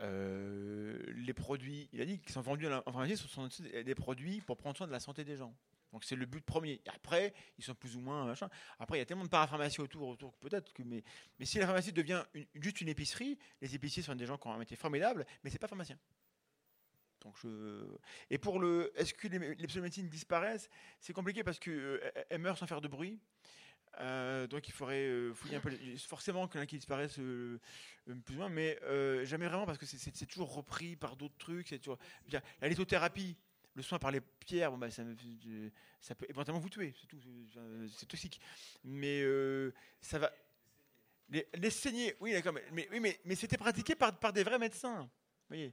Euh, 0.00 0.98
les 1.14 1.34
produits, 1.34 1.88
il 1.92 2.00
a 2.00 2.04
dit 2.04 2.18
qu'ils 2.18 2.32
sont 2.32 2.40
vendus 2.40 2.66
en 2.66 2.82
pharmacie, 2.82 3.16
ce 3.16 3.28
sont 3.28 3.48
des 3.84 3.94
produits 3.94 4.40
pour 4.40 4.56
prendre 4.56 4.76
soin 4.76 4.86
de 4.86 4.92
la 4.92 5.00
santé 5.00 5.24
des 5.24 5.36
gens. 5.36 5.54
Donc 5.92 6.04
c'est 6.04 6.16
le 6.16 6.26
but 6.26 6.44
premier. 6.44 6.80
Après, 6.94 7.34
ils 7.58 7.64
sont 7.64 7.74
plus 7.74 7.96
ou 7.96 8.00
moins 8.00 8.24
machin. 8.24 8.48
Après, 8.78 8.96
il 8.98 9.00
y 9.00 9.02
a 9.02 9.06
tellement 9.06 9.24
de 9.24 9.28
parapharmacie 9.28 9.80
autour, 9.80 10.08
autour 10.08 10.34
peut-être 10.34 10.72
que 10.72 10.82
mais, 10.84 11.02
mais 11.38 11.44
si 11.46 11.58
la 11.58 11.66
pharmacie 11.66 11.92
devient 11.92 12.22
juste 12.54 12.80
une 12.80 12.88
épicerie, 12.88 13.38
les 13.60 13.74
épiciers 13.74 14.02
sont 14.02 14.14
des 14.14 14.26
gens 14.26 14.38
qui 14.38 14.46
ont 14.46 14.52
un 14.52 14.58
métier 14.58 14.76
formidable, 14.76 15.26
mais 15.42 15.50
c'est 15.50 15.58
pas 15.58 15.66
pharmacien. 15.68 15.98
Donc 17.22 17.34
je... 17.42 17.84
Et 18.30 18.38
pour 18.38 18.60
le, 18.60 18.92
est-ce 18.94 19.12
que 19.14 19.28
les, 19.28 19.54
les 19.54 19.66
pseudomédecines 19.66 20.08
disparaissent? 20.08 20.70
C'est 21.00 21.12
compliqué 21.12 21.44
parce 21.44 21.58
que 21.58 21.70
euh, 21.70 22.10
elles 22.30 22.40
meurent 22.40 22.56
sans 22.56 22.66
faire 22.66 22.80
de 22.80 22.88
bruit. 22.88 23.18
Euh, 23.98 24.46
donc 24.46 24.68
il 24.68 24.72
faudrait 24.72 25.06
euh, 25.08 25.34
fouiller 25.34 25.56
un 25.56 25.60
peu. 25.60 25.70
Forcément 25.98 26.46
qu'il 26.46 26.58
y 26.58 26.60
en 26.60 26.62
a 26.62 26.66
qui 26.66 26.76
disparaissent 26.76 27.16
plus 27.16 28.34
ou 28.36 28.38
moins, 28.38 28.48
mais 28.48 28.78
jamais 29.26 29.48
vraiment 29.48 29.66
parce 29.66 29.78
que 29.78 29.84
c'est- 29.86 30.26
toujours 30.26 30.54
repris 30.54 30.94
par 30.96 31.16
d'autres 31.16 31.36
trucs. 31.36 31.68
toujours- 31.80 31.98
la 32.60 32.68
lithothérapie, 32.68 33.36
le 33.74 33.82
soin 33.82 33.98
par 33.98 34.10
les 34.10 34.20
pierres, 34.20 34.70
bon, 34.70 34.78
bah, 34.78 34.90
ça, 34.90 35.02
je- 35.04 36.14
peut 36.14 36.26
éventuellement 36.28 36.60
vous 36.60 36.68
tuer, 36.70 36.94
c'est 37.00 37.06
tout. 37.06 37.18
c'est- 37.96 38.06
toxique. 38.06 38.40
Mais 38.84 39.22
euh, 39.22 39.72
ça 40.00 40.18
va. 40.18 40.30
Les, 41.28 41.46
les 41.54 41.70
saignées, 41.70 42.16
oui, 42.20 42.32
d'accord, 42.32 42.52
mais, 42.72 42.88
oui, 42.90 42.98
mais, 43.00 43.20
mais 43.24 43.36
c'était 43.36 43.56
pratiqué 43.56 43.94
par, 43.94 44.18
par 44.18 44.32
des 44.32 44.42
vrais 44.42 44.58
médecins. 44.58 45.08
Voyez 45.48 45.72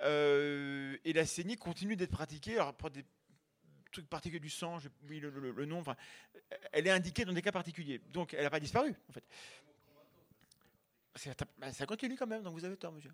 Euh, 0.00 0.96
et 1.04 1.12
la 1.12 1.24
saignée 1.26 1.56
continue 1.56 1.94
d'être 1.96 2.10
pratiquée 2.10 2.54
alors 2.54 2.74
pour 2.74 2.90
des 2.90 3.04
trucs 3.92 4.08
particuliers 4.08 4.40
du 4.40 4.50
sang, 4.50 4.78
j'ai 4.80 4.88
oublié 5.04 5.20
le, 5.20 5.30
le- 5.30 5.52
le 5.52 5.66
nom, 5.66 5.78
enfin, 5.80 5.94
elle 6.72 6.86
est 6.86 6.90
indiquée 6.90 7.24
dans 7.24 7.32
des 7.32 7.42
cas 7.42 7.52
particuliers. 7.52 8.00
Donc 8.08 8.34
elle 8.34 8.42
n'a 8.42 8.50
pas 8.50 8.58
disparu, 8.60 8.92
en 9.08 9.12
fait. 9.12 9.24
Ça 11.72 11.86
continue 11.86 12.16
quand 12.16 12.26
même, 12.26 12.42
donc 12.42 12.54
vous 12.54 12.64
avez 12.64 12.76
tort, 12.76 12.92
monsieur. 12.92 13.12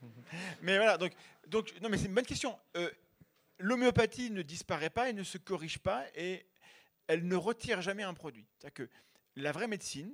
Mais 0.62 0.76
voilà, 0.78 0.96
donc, 0.96 1.12
donc 1.48 1.74
non, 1.82 1.88
mais 1.90 1.98
c'est 1.98 2.06
une 2.06 2.14
bonne 2.14 2.24
question. 2.24 2.58
Euh, 2.76 2.90
L'homéopathie 3.58 4.30
ne 4.30 4.42
disparaît 4.42 4.90
pas 4.90 5.08
et 5.08 5.12
ne 5.12 5.22
se 5.22 5.38
corrige 5.38 5.78
pas 5.78 6.04
et 6.14 6.46
elle 7.06 7.26
ne 7.26 7.36
retire 7.36 7.80
jamais 7.82 8.02
un 8.02 8.14
produit. 8.14 8.46
C'est-à-dire 8.58 8.74
que 8.74 8.90
la 9.36 9.52
vraie 9.52 9.68
médecine, 9.68 10.12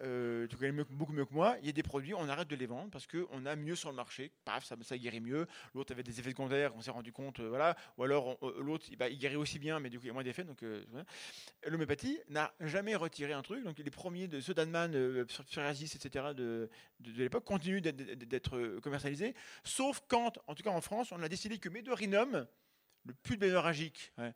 euh, 0.00 0.46
tu 0.46 0.56
connais 0.56 0.84
beaucoup 0.90 1.12
mieux 1.12 1.24
que 1.24 1.34
moi, 1.34 1.56
il 1.60 1.66
y 1.66 1.70
a 1.70 1.72
des 1.72 1.82
produits, 1.82 2.14
on 2.14 2.28
arrête 2.28 2.46
de 2.46 2.54
les 2.54 2.66
vendre 2.66 2.88
parce 2.90 3.08
qu'on 3.08 3.46
a 3.46 3.56
mieux 3.56 3.74
sur 3.74 3.90
le 3.90 3.96
marché. 3.96 4.30
Paf, 4.44 4.64
ça, 4.64 4.96
guérit 4.96 5.20
mieux. 5.20 5.46
L'autre 5.74 5.92
avait 5.92 6.04
des 6.04 6.20
effets 6.20 6.30
secondaires, 6.30 6.72
on 6.76 6.80
s'est 6.80 6.92
rendu 6.92 7.12
compte, 7.12 7.40
euh, 7.40 7.48
voilà. 7.48 7.76
Ou 7.96 8.04
alors 8.04 8.38
euh, 8.44 8.62
l'autre, 8.62 8.86
bah, 8.96 9.08
il 9.08 9.18
guérit 9.18 9.34
aussi 9.34 9.58
bien, 9.58 9.80
mais 9.80 9.90
du 9.90 9.98
coup 9.98 10.04
il 10.04 10.08
y 10.08 10.10
a 10.10 10.14
moins 10.14 10.22
d'effets. 10.22 10.44
Donc 10.44 10.62
euh, 10.62 10.84
l'homéopathie 11.66 12.20
n'a 12.28 12.54
jamais 12.60 12.94
retiré 12.94 13.32
un 13.32 13.42
truc. 13.42 13.64
Donc 13.64 13.78
les 13.78 13.90
premiers 13.90 14.28
de 14.28 14.40
ceux 14.40 14.54
sur 15.28 15.44
psoriasis, 15.44 15.96
etc. 15.96 16.26
de, 16.32 16.70
de, 17.00 17.10
de 17.10 17.22
l'époque 17.22 17.44
continuent 17.44 17.80
d'être- 17.80 18.78
commercialisés, 18.80 19.34
sauf 19.64 20.00
quand, 20.06 20.38
en 20.46 20.54
tout 20.54 20.62
cas 20.62 20.70
en 20.70 20.80
France, 20.80 21.10
on 21.10 21.20
a 21.22 21.28
décidé 21.28 21.58
que 21.58 21.68
Médorinum 21.68 22.46
le 23.08 23.14
pulpe 23.14 23.42
hémorragique, 23.42 24.12
ouais, 24.18 24.32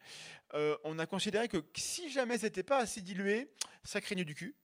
euh, 0.55 0.77
on 0.83 0.99
a 0.99 1.07
considéré 1.07 1.47
que 1.47 1.59
si 1.77 2.11
jamais 2.11 2.39
c'était 2.39 2.63
pas 2.63 2.79
assez 2.79 3.03
dilué, 3.03 3.51
ça 3.85 4.01
craignait 4.01 4.25
du 4.25 4.35
cul. 4.35 4.55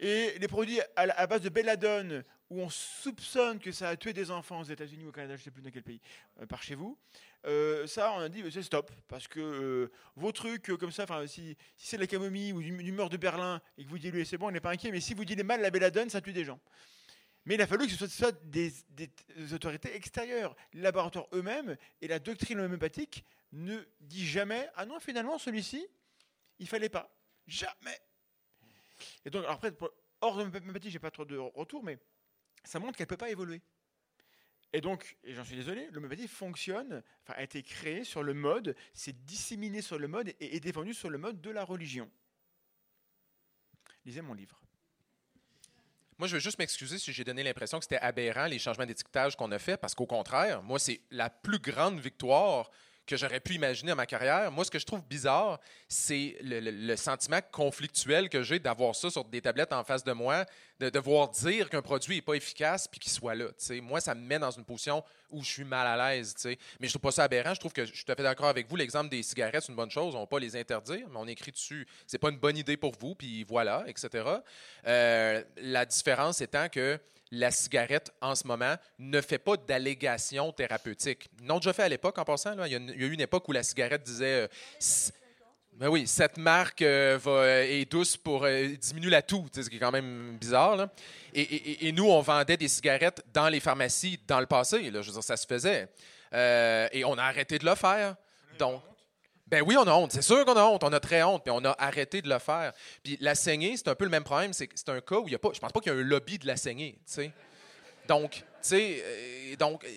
Et 0.00 0.38
les 0.38 0.48
produits 0.48 0.80
à, 0.96 1.26
base 1.26 1.40
de 1.40 1.48
belladone, 1.48 2.24
où 2.50 2.60
on 2.60 2.68
soupçonne 2.68 3.58
que 3.58 3.72
ça 3.72 3.88
a 3.88 3.96
tué 3.96 4.12
des 4.12 4.30
enfants 4.30 4.60
aux 4.60 4.64
États-Unis 4.64 5.04
ou 5.04 5.08
au 5.08 5.12
Canada, 5.12 5.34
je 5.34 5.40
ne 5.40 5.44
sais 5.44 5.50
plus 5.50 5.62
dans 5.62 5.70
quel 5.70 5.82
pays, 5.82 6.00
euh, 6.40 6.46
par 6.46 6.62
chez 6.62 6.74
vous, 6.74 6.98
euh, 7.46 7.86
ça, 7.86 8.12
on 8.12 8.20
a 8.20 8.28
dit, 8.28 8.42
c'est 8.52 8.62
stop, 8.62 8.90
parce 9.08 9.26
que 9.26 9.90
vos 10.14 10.32
trucs 10.32 10.76
comme 10.76 10.92
ça, 10.92 11.06
si, 11.26 11.56
si 11.76 11.86
c'est 11.88 11.96
de 11.96 12.02
la 12.02 12.06
camomille 12.06 12.52
ou 12.52 12.62
du, 12.62 12.76
du 12.82 12.92
beurre 12.92 13.10
de 13.10 13.16
Berlin 13.16 13.60
et 13.78 13.84
que 13.84 13.88
vous 13.88 13.98
diluez, 13.98 14.24
c'est 14.24 14.38
bon, 14.38 14.48
on 14.48 14.50
n'est 14.50 14.60
pas 14.60 14.70
inquiet, 14.70 14.90
mais 14.90 15.00
si 15.00 15.14
vous 15.14 15.24
diluez 15.24 15.42
mal 15.42 15.60
la 15.60 15.70
belladone, 15.70 16.10
ça 16.10 16.20
tue 16.20 16.32
des 16.32 16.44
gens. 16.44 16.60
Mais 17.46 17.54
il 17.54 17.62
a 17.62 17.66
fallu 17.66 17.86
que 17.86 17.92
ce 17.92 18.06
soit, 18.06 18.32
des, 18.44 18.72
autorités 19.52 19.94
extérieures. 19.94 20.56
Les 20.72 20.80
laboratoires 20.80 21.26
eux-mêmes 21.32 21.76
et 22.00 22.08
la 22.08 22.18
doctrine 22.18 22.60
homéopathique 22.60 23.24
ne 23.52 23.78
dit 24.00 24.26
jamais 24.26 24.68
Ah 24.76 24.86
non, 24.86 24.98
finalement, 24.98 25.38
celui-ci, 25.38 25.86
il 26.58 26.66
fallait 26.66 26.88
pas. 26.88 27.14
Jamais. 27.46 27.98
Et 29.24 29.30
donc, 29.30 29.44
alors 29.44 29.56
après, 29.56 29.72
hors 30.22 30.36
de 30.36 30.44
l'homéopathie, 30.44 30.90
j'ai 30.90 30.98
pas 30.98 31.10
trop 31.10 31.26
de 31.26 31.36
retour, 31.36 31.84
mais 31.84 31.98
ça 32.64 32.78
montre 32.78 32.96
qu'elle 32.96 33.06
peut 33.06 33.16
pas 33.16 33.30
évoluer. 33.30 33.60
Et 34.72 34.80
donc, 34.80 35.16
et 35.22 35.34
j'en 35.34 35.44
suis 35.44 35.54
désolé, 35.54 35.88
l'homéopathie 35.92 36.26
fonctionne, 36.26 37.02
enfin, 37.22 37.34
a 37.36 37.42
été 37.42 37.62
créée 37.62 38.02
sur 38.02 38.22
le 38.22 38.34
mode, 38.34 38.74
c'est 38.92 39.24
disséminé 39.24 39.82
sur 39.82 39.98
le 39.98 40.08
mode 40.08 40.30
et 40.40 40.56
est 40.56 40.60
défendu 40.60 40.94
sur 40.94 41.10
le 41.10 41.18
mode 41.18 41.40
de 41.40 41.50
la 41.50 41.62
religion. 41.62 42.10
Lisez 44.04 44.22
mon 44.22 44.34
livre. 44.34 44.63
Moi, 46.18 46.28
je 46.28 46.34
veux 46.34 46.40
juste 46.40 46.58
m'excuser 46.58 46.98
si 46.98 47.12
j'ai 47.12 47.24
donné 47.24 47.42
l'impression 47.42 47.78
que 47.78 47.84
c'était 47.84 47.98
aberrant 47.98 48.46
les 48.46 48.58
changements 48.58 48.86
d'étiquetage 48.86 49.36
qu'on 49.36 49.50
a 49.50 49.58
fait, 49.58 49.76
parce 49.76 49.94
qu'au 49.94 50.06
contraire, 50.06 50.62
moi, 50.62 50.78
c'est 50.78 51.00
la 51.10 51.28
plus 51.28 51.58
grande 51.58 51.98
victoire 51.98 52.70
que 53.06 53.16
j'aurais 53.16 53.40
pu 53.40 53.54
imaginer 53.54 53.92
à 53.92 53.94
ma 53.94 54.06
carrière. 54.06 54.50
Moi, 54.50 54.64
ce 54.64 54.70
que 54.70 54.78
je 54.78 54.86
trouve 54.86 55.02
bizarre, 55.02 55.60
c'est 55.88 56.36
le, 56.40 56.96
sentiment 56.96 57.40
conflictuel 57.52 58.28
que 58.28 58.42
j'ai 58.42 58.58
d'avoir 58.58 58.94
ça 58.94 59.10
sur 59.10 59.24
des 59.24 59.42
tablettes 59.42 59.72
en 59.72 59.84
face 59.84 60.04
de 60.04 60.12
moi, 60.12 60.44
de 60.80 60.88
devoir 60.90 61.28
dire 61.28 61.68
qu'un 61.68 61.82
produit 61.82 62.16
n'est 62.16 62.22
pas 62.22 62.34
efficace 62.34 62.88
puis 62.88 63.00
qu'il 63.00 63.12
soit 63.12 63.34
là. 63.34 63.48
tu 63.48 63.54
sais. 63.58 63.80
Moi, 63.80 64.00
ça 64.00 64.14
me 64.14 64.20
met 64.20 64.38
dans 64.38 64.50
une 64.50 64.64
position 64.64 65.04
où 65.30 65.42
je 65.42 65.48
suis 65.48 65.64
mal 65.64 65.86
à 65.86 66.14
l'aise. 66.14 66.34
Mais 66.80 66.86
je 66.86 66.92
trouve 66.92 67.02
pas 67.02 67.12
ça 67.12 67.24
aberrant. 67.24 67.54
Je 67.54 67.60
trouve 67.60 67.72
que 67.72 67.84
je 67.84 67.92
suis 67.92 68.04
tout 68.04 68.12
à 68.12 68.14
fait 68.14 68.22
d'accord 68.22 68.48
avec 68.48 68.68
vous. 68.68 68.76
L'exemple 68.76 69.08
des 69.10 69.22
cigarettes, 69.22 69.64
c'est 69.64 69.72
une 69.72 69.76
bonne 69.76 69.90
chose. 69.90 70.14
On 70.14 70.18
ne 70.18 70.22
va 70.22 70.26
pas 70.26 70.38
les 70.38 70.56
interdire, 70.56 71.06
mais 71.10 71.18
on 71.18 71.26
écrit 71.26 71.52
dessus. 71.52 71.86
C'est 72.06 72.18
pas 72.18 72.30
une 72.30 72.38
bonne 72.38 72.56
idée 72.56 72.76
pour 72.76 72.92
vous, 72.98 73.14
puis 73.14 73.44
voilà, 73.44 73.84
etc. 73.86 74.24
Euh, 74.86 75.42
la 75.56 75.84
différence 75.84 76.40
étant 76.40 76.68
que 76.68 76.98
la 77.34 77.50
cigarette, 77.50 78.12
en 78.20 78.34
ce 78.34 78.46
moment, 78.46 78.76
ne 78.98 79.20
fait 79.20 79.38
pas 79.38 79.56
d'allégations 79.56 80.52
thérapeutiques. 80.52 81.28
Non, 81.42 81.58
déjà 81.58 81.72
fait 81.72 81.84
à 81.84 81.88
l'époque, 81.88 82.18
en 82.18 82.24
passant. 82.24 82.52
Il, 82.64 82.72
y 82.72 82.76
a 82.76 82.78
eu 82.78 83.12
une 83.12 83.20
époque 83.20 83.48
où 83.48 83.52
la 83.52 83.62
cigarette 83.62 84.02
disait... 84.02 84.42
euh, 84.42 84.48
ben 85.76 85.88
oui, 85.88 86.06
cette 86.06 86.38
marque 86.38 86.82
euh, 86.82 87.18
va, 87.20 87.64
est 87.64 87.90
douce 87.90 88.16
pour 88.16 88.44
euh, 88.44 88.68
diminuer 88.80 89.10
la 89.10 89.22
toux, 89.22 89.44
ce 89.52 89.68
qui 89.68 89.76
est 89.76 89.80
quand 89.80 89.90
même 89.90 90.36
bizarre. 90.38 90.88
Et, 91.34 91.90
nous, 91.90 92.04
on 92.04 92.20
vendait 92.20 92.56
des 92.56 92.68
cigarettes 92.68 93.24
dans 93.32 93.48
les 93.48 93.58
pharmacies 93.58 94.20
dans 94.28 94.38
le 94.38 94.46
passé. 94.46 94.78
Je 94.78 94.90
veux 94.90 95.02
dire, 95.02 95.22
ça 95.22 95.36
se 95.36 95.46
faisait. 95.46 95.88
Euh, 96.32 96.88
et 96.92 97.04
on 97.04 97.18
a 97.18 97.24
arrêté 97.24 97.58
de 97.58 97.64
le 97.64 97.74
faire. 97.74 98.14
Donc, 98.56 98.82
Ben 99.46 99.62
oui, 99.62 99.76
on 99.76 99.82
a 99.86 99.92
honte. 99.92 100.12
C'est 100.12 100.22
sûr 100.22 100.44
qu'on 100.44 100.56
a 100.56 100.64
honte. 100.64 100.82
On 100.84 100.92
a 100.92 101.00
très 101.00 101.22
honte. 101.22 101.42
Puis 101.44 101.52
on 101.54 101.64
a 101.64 101.74
arrêté 101.78 102.22
de 102.22 102.28
le 102.28 102.38
faire. 102.38 102.72
Puis 103.02 103.18
la 103.20 103.34
saignée, 103.34 103.76
c'est 103.76 103.88
un 103.88 103.94
peu 103.94 104.04
le 104.04 104.10
même 104.10 104.24
problème. 104.24 104.52
C'est 104.52 104.68
c'est 104.74 104.88
un 104.88 105.00
cas 105.00 105.18
où 105.18 105.28
il 105.28 105.32
y 105.32 105.34
a 105.34 105.38
pas. 105.38 105.50
Je 105.52 105.60
pense 105.60 105.70
pas 105.72 105.80
qu'il 105.80 105.92
y 105.92 105.94
a 105.94 105.98
un 105.98 106.02
lobby 106.02 106.38
de 106.38 106.46
la 106.46 106.56
saignée. 106.56 106.98
sais. 107.04 107.30
Donc, 108.08 108.44
euh, 108.72 109.56
donc 109.56 109.82
euh, 109.84 109.88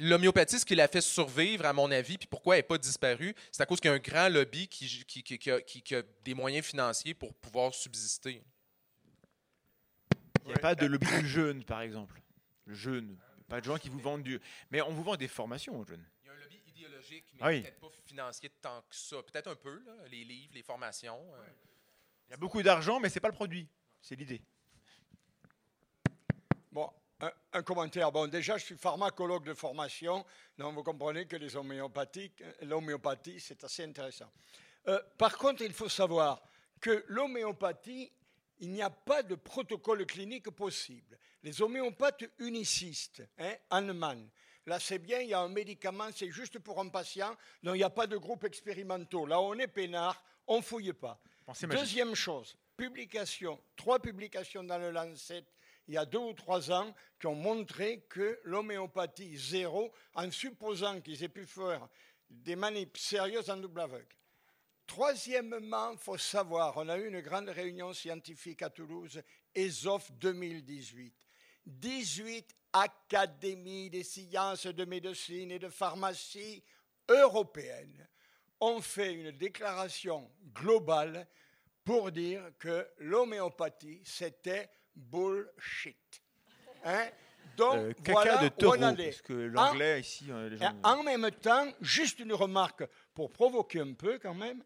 l'homéopathie, 0.00 0.58
ce 0.58 0.64
qui 0.64 0.74
l'a 0.74 0.88
fait 0.88 1.00
survivre, 1.00 1.64
à 1.64 1.72
mon 1.72 1.90
avis, 1.92 2.18
puis 2.18 2.26
pourquoi 2.26 2.56
elle 2.56 2.60
n'est 2.60 2.66
pas 2.66 2.78
disparue, 2.78 3.36
c'est 3.52 3.62
à 3.62 3.66
cause 3.66 3.80
qu'il 3.80 3.88
y 3.88 3.92
a 3.92 3.96
un 3.96 4.00
grand 4.00 4.28
lobby 4.28 4.66
qui, 4.66 5.04
qui, 5.06 5.22
qui- 5.22 5.50
a, 5.50 5.60
qui- 5.60 5.94
a 5.94 6.02
des 6.24 6.34
moyens 6.34 6.66
financiers 6.66 7.14
pour 7.14 7.32
pouvoir 7.34 7.72
subsister. 7.72 8.42
Il 10.44 10.48
n'y 10.48 10.54
a 10.54 10.58
pas 10.58 10.74
de 10.74 10.86
lobby 10.86 11.06
du 11.20 11.28
jeûne, 11.28 11.62
par 11.64 11.82
exemple. 11.82 12.20
Le 12.66 12.74
jeûne. 12.74 13.16
Pas 13.48 13.60
de 13.60 13.64
gens 13.66 13.78
qui 13.78 13.88
vous 13.88 14.00
vendent 14.00 14.24
du. 14.24 14.40
Mais 14.70 14.80
on 14.82 14.90
vous 14.92 15.04
vend 15.04 15.14
des 15.16 15.28
formations 15.28 15.78
aux 15.78 15.84
jeunes. 15.84 16.04
Idéologique, 17.12 17.24
mais 17.34 17.40
Ah 17.42 17.48
oui. 17.48 17.62
peut-être 17.62 17.80
pas 17.80 17.90
financier 18.06 18.50
tant 18.60 18.80
que 18.82 18.94
ça. 18.94 19.22
Peut-être 19.22 19.48
un 19.48 19.56
peu, 19.56 19.82
là, 19.84 19.92
les 20.10 20.24
livres, 20.24 20.52
les 20.54 20.62
formations. 20.62 21.20
euh. 21.34 21.46
Il 22.28 22.30
y 22.30 22.34
a 22.34 22.36
beaucoup 22.36 22.62
d'argent, 22.62 22.98
mais 23.00 23.08
c'est 23.10 23.20
pas 23.20 23.28
le 23.28 23.34
produit. 23.34 23.68
C'est 24.00 24.16
l'idée. 24.16 24.40
Bon, 26.70 26.90
un, 27.20 27.30
un 27.52 27.62
commentaire. 27.62 28.10
Bon, 28.10 28.26
déjà, 28.26 28.56
je 28.56 28.64
suis 28.64 28.76
pharmacologue 28.76 29.44
de 29.44 29.54
formation, 29.54 30.24
donc 30.56 30.74
vous 30.74 30.82
comprenez 30.82 31.26
que 31.26 31.36
les 31.36 31.54
homéopathiques, 31.56 32.42
l'homéopathie, 32.62 33.40
c'est 33.40 33.62
assez 33.64 33.84
intéressant. 33.84 34.30
Euh, 34.88 35.00
par 35.18 35.36
contre, 35.36 35.62
il 35.62 35.72
faut 35.72 35.88
savoir 35.90 36.42
que 36.80 37.04
l'homéopathie, 37.08 38.10
il 38.60 38.70
n'y 38.72 38.82
a 38.82 38.90
pas 38.90 39.22
de 39.22 39.34
protocole 39.34 40.06
clinique 40.06 40.50
possible. 40.50 41.18
Les 41.42 41.60
homéopathes 41.60 42.24
unicistes, 42.38 43.22
hein, 43.38 43.54
Hahnemann, 43.70 44.28
là 44.66 44.78
c'est 44.80 44.98
bien, 44.98 45.20
il 45.20 45.28
y 45.28 45.34
a 45.34 45.40
un 45.40 45.48
médicament, 45.48 46.08
c'est 46.14 46.30
juste 46.30 46.58
pour 46.58 46.80
un 46.80 46.88
patient, 46.88 47.36
donc 47.62 47.74
il 47.74 47.78
n'y 47.78 47.84
a 47.84 47.90
pas 47.90 48.06
de 48.06 48.16
groupe 48.16 48.44
expérimentaux. 48.44 49.26
Là, 49.26 49.40
on 49.40 49.54
est 49.54 49.68
peinard, 49.68 50.22
on 50.46 50.58
ne 50.58 50.62
fouille 50.62 50.92
pas. 50.92 51.20
Pensez 51.44 51.66
magique. 51.66 51.82
Deuxième 51.82 52.14
chose, 52.14 52.56
publication, 52.76 53.60
trois 53.76 53.98
publications 53.98 54.64
dans 54.64 54.78
le 54.78 54.90
Lancet 54.90 55.44
il 55.88 55.94
y 55.94 55.98
a 55.98 56.06
deux 56.06 56.18
ou 56.18 56.32
trois 56.32 56.70
ans 56.70 56.94
qui 57.18 57.26
ont 57.26 57.34
montré 57.34 58.06
que 58.08 58.40
l'homéopathie 58.44 59.36
zéro, 59.36 59.92
en 60.14 60.30
supposant 60.30 61.00
qu'ils 61.00 61.22
aient 61.22 61.28
pu 61.28 61.44
faire 61.44 61.88
des 62.30 62.56
manips 62.56 62.96
sérieuses 62.96 63.50
en 63.50 63.56
double 63.56 63.80
aveugle. 63.80 64.16
Troisièmement, 64.86 65.92
il 65.92 65.98
faut 65.98 66.18
savoir, 66.18 66.76
on 66.76 66.88
a 66.88 66.98
eu 66.98 67.08
une 67.08 67.20
grande 67.20 67.48
réunion 67.48 67.92
scientifique 67.92 68.62
à 68.62 68.70
Toulouse, 68.70 69.22
ESOF 69.54 70.12
2018. 70.12 71.14
18 71.66 72.56
académies 72.72 73.90
des 73.90 74.02
sciences 74.04 74.66
de 74.66 74.84
médecine 74.84 75.50
et 75.50 75.58
de 75.58 75.68
pharmacie 75.68 76.62
européennes 77.08 78.08
ont 78.60 78.80
fait 78.80 79.12
une 79.12 79.32
déclaration 79.32 80.30
globale 80.54 81.26
pour 81.84 82.12
dire 82.12 82.42
que 82.58 82.88
l'homéopathie, 82.98 84.00
c'était 84.04 84.68
bullshit. 84.94 86.22
Hein? 86.84 87.08
Donc, 87.56 87.74
Euh, 87.76 87.92
caca 87.92 88.12
voilà 88.12 88.36
de 88.38 88.48
taureau. 88.48 88.76
on. 88.76 89.10
Parce 89.10 89.22
que 89.22 89.32
l'anglais, 89.32 90.00
ici, 90.00 90.24
les 90.24 90.56
gens. 90.56 90.74
en 90.82 91.02
même 91.02 91.30
temps, 91.32 91.66
juste 91.80 92.20
une 92.20 92.32
remarque 92.32 92.84
pour 93.12 93.30
provoquer 93.30 93.80
un 93.80 93.92
peu 93.94 94.18
quand 94.18 94.34
même. 94.34 94.62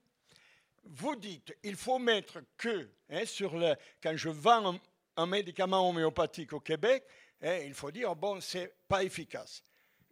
Vous 0.84 1.16
dites, 1.16 1.56
il 1.64 1.74
faut 1.74 1.98
mettre 1.98 2.40
que, 2.56 2.88
hein, 3.10 3.24
sur 3.24 3.56
le, 3.56 3.74
quand 4.00 4.16
je 4.16 4.28
vends 4.28 4.74
un, 4.74 4.80
un 5.16 5.26
médicament 5.26 5.88
homéopathique 5.88 6.52
au 6.52 6.60
Québec, 6.60 7.04
hein, 7.42 7.58
il 7.64 7.74
faut 7.74 7.90
dire, 7.90 8.14
bon, 8.14 8.40
c'est 8.40 8.74
pas 8.88 9.04
efficace. 9.04 9.62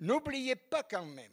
N'oubliez 0.00 0.56
pas 0.56 0.82
quand 0.82 1.06
même 1.06 1.32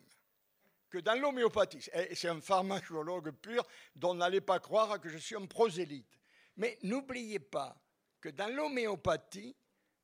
que 0.89 0.99
dans 0.99 1.15
l'homéopathie, 1.15 1.89
et 1.93 2.15
c'est 2.15 2.27
un 2.27 2.41
pharmacologue 2.41 3.31
pur 3.31 3.65
dont 3.95 4.13
n'allez 4.13 4.41
pas 4.41 4.59
croire 4.59 4.99
que 4.99 5.09
je 5.09 5.17
suis 5.17 5.35
un 5.35 5.45
prosélyte, 5.45 6.19
mais 6.57 6.77
n'oubliez 6.83 7.39
pas 7.39 7.75
que 8.19 8.29
dans 8.29 8.53
l'homéopathie, 8.53 9.55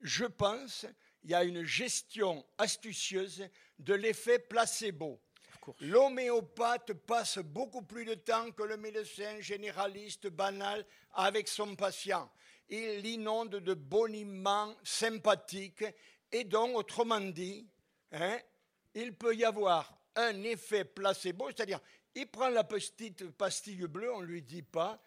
je 0.02 0.26
pense, 0.26 0.86
il 1.24 1.32
y 1.32 1.36
a 1.36 1.44
une 1.44 1.64
gestion 1.64 2.46
astucieuse 2.58 3.48
de 3.80 3.94
l'effet 3.94 4.40
placebo. 4.40 5.20
L'homéopathe 5.82 6.94
passe 6.94 7.40
beaucoup 7.40 7.82
plus 7.82 8.06
de 8.06 8.14
temps 8.14 8.52
que 8.52 8.64
le 8.64 8.78
médecin 8.78 9.40
généraliste 9.42 10.28
banal 10.28 10.86
avec 11.14 11.48
son 11.50 11.76
patient. 11.76 12.32
Il 12.70 13.00
l'inonde 13.00 13.58
de 13.58 13.74
boniments 13.74 14.76
sympathiques 14.84 15.86
et 16.32 16.44
donc, 16.44 16.76
autrement 16.76 17.22
dit, 17.22 17.66
hein, 18.12 18.38
il 18.94 19.14
peut 19.14 19.36
y 19.36 19.46
avoir 19.46 19.98
un 20.16 20.44
effet 20.44 20.84
placebo, 20.84 21.48
c'est-à-dire 21.48 21.80
il 22.16 22.28
prend 22.28 22.50
la 22.50 22.64
petite 22.64 23.30
pastille 23.32 23.88
bleue, 23.88 24.14
on 24.14 24.22
ne 24.22 24.26
lui 24.26 24.42
dit 24.42 24.64
pas, 24.64 25.02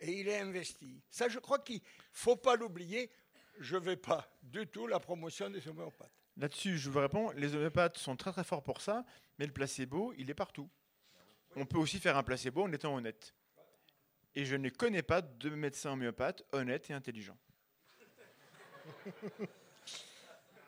et 0.00 0.20
il 0.20 0.28
est 0.28 0.38
investi. 0.38 1.02
Ça, 1.10 1.28
je 1.28 1.38
crois 1.38 1.58
qu'il 1.58 1.76
ne 1.76 1.80
faut 2.12 2.36
pas 2.36 2.56
l'oublier. 2.56 3.10
Je 3.58 3.76
ne 3.76 3.80
vais 3.80 3.96
pas 3.96 4.32
du 4.42 4.66
tout 4.66 4.86
la 4.86 4.98
promotion 4.98 5.50
des 5.50 5.66
homéopathes. 5.68 6.10
Là-dessus, 6.38 6.78
je 6.78 6.88
vous 6.88 7.00
réponds, 7.00 7.30
les 7.32 7.54
homéopathes 7.54 7.98
sont 7.98 8.16
très 8.16 8.32
très 8.32 8.44
forts 8.44 8.62
pour 8.62 8.80
ça, 8.80 9.04
mais 9.38 9.46
le 9.46 9.52
placebo, 9.52 10.14
il 10.16 10.30
est 10.30 10.34
partout. 10.34 10.70
On 11.54 11.66
peut 11.66 11.78
aussi 11.78 11.98
faire 11.98 12.16
un 12.16 12.22
placebo 12.22 12.62
en 12.62 12.72
étant 12.72 12.94
honnête. 12.94 13.34
Et 14.34 14.44
je 14.44 14.56
ne 14.56 14.68
connais 14.70 15.02
pas 15.02 15.20
de 15.22 15.50
médecin 15.50 15.92
homéopathe 15.92 16.42
honnête 16.52 16.88
et 16.90 16.94
intelligent. 16.94 17.36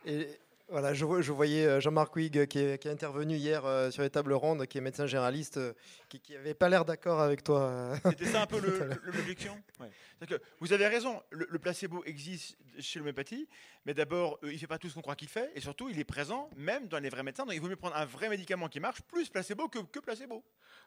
Et 0.07 0.29
voilà, 0.69 0.93
je, 0.95 1.05
voyais 1.05 1.67
euh, 1.67 1.81
Jean-Marc 1.81 2.15
Huyghe 2.17 2.47
qui 2.47 2.59
est, 2.59 2.79
qui 2.79 2.89
est 2.89 2.91
intervenu 2.91 3.37
hier 3.37 3.65
euh, 3.65 3.91
sur 3.91 4.03
les 4.03 4.11
tables 4.11 4.33
rondes, 4.35 4.67
qui 4.67 4.79
est 4.79 4.81
médecin 4.81 5.07
généraliste, 5.07 5.57
euh, 5.59 5.73
qui 6.09 6.21
n'avait 6.33 6.55
pas 6.55 6.69
l'air 6.69 6.85
d'accord 6.85 7.21
avec 7.21 7.43
toi. 7.45 7.95
C'était 8.11 8.27
ça 8.27 8.43
un 8.43 8.47
peu 8.47 8.61
le- 8.61 8.79
le- 8.79 9.01
l'objection? 9.05 9.55
Ouais. 9.81 9.91
C'est-à-dire 10.19 10.39
que 10.41 10.45
Vous 10.61 10.73
avez 10.73 10.87
raison, 10.89 11.23
le, 11.31 11.47
le 11.51 11.59
placebo 11.59 12.03
existe 12.05 12.57
chez 12.81 12.99
l'homéopathie, 12.99 13.49
mais 13.87 13.95
d'abord, 13.95 14.39
euh, 14.43 14.49
il 14.51 14.55
ne 14.55 14.59
fait 14.59 14.67
pas 14.67 14.79
tout 14.79 14.89
ce 14.89 14.95
qu'on 14.95 15.03
croit 15.03 15.17
qu'il 15.17 15.29
fait, 15.29 15.51
et 15.55 15.61
surtout, 15.61 15.89
il 15.89 15.99
est 15.99 16.05
présent 16.05 16.51
même 16.57 16.87
dans 16.89 16.99
les 16.99 17.09
vrais 17.11 17.23
médecins. 17.23 17.45
Donc 17.45 17.55
il 17.55 17.61
vaut 17.61 17.69
mieux 17.69 17.77
prendre 17.77 17.97
un 17.97 18.05
vrai 18.07 18.29
médicament 18.29 18.69
qui 18.69 18.81
marche, 18.81 19.01
plus 19.03 19.29
placebo 19.31 19.69
que, 19.69 19.79
que 19.79 20.01
placebo. 20.01 20.43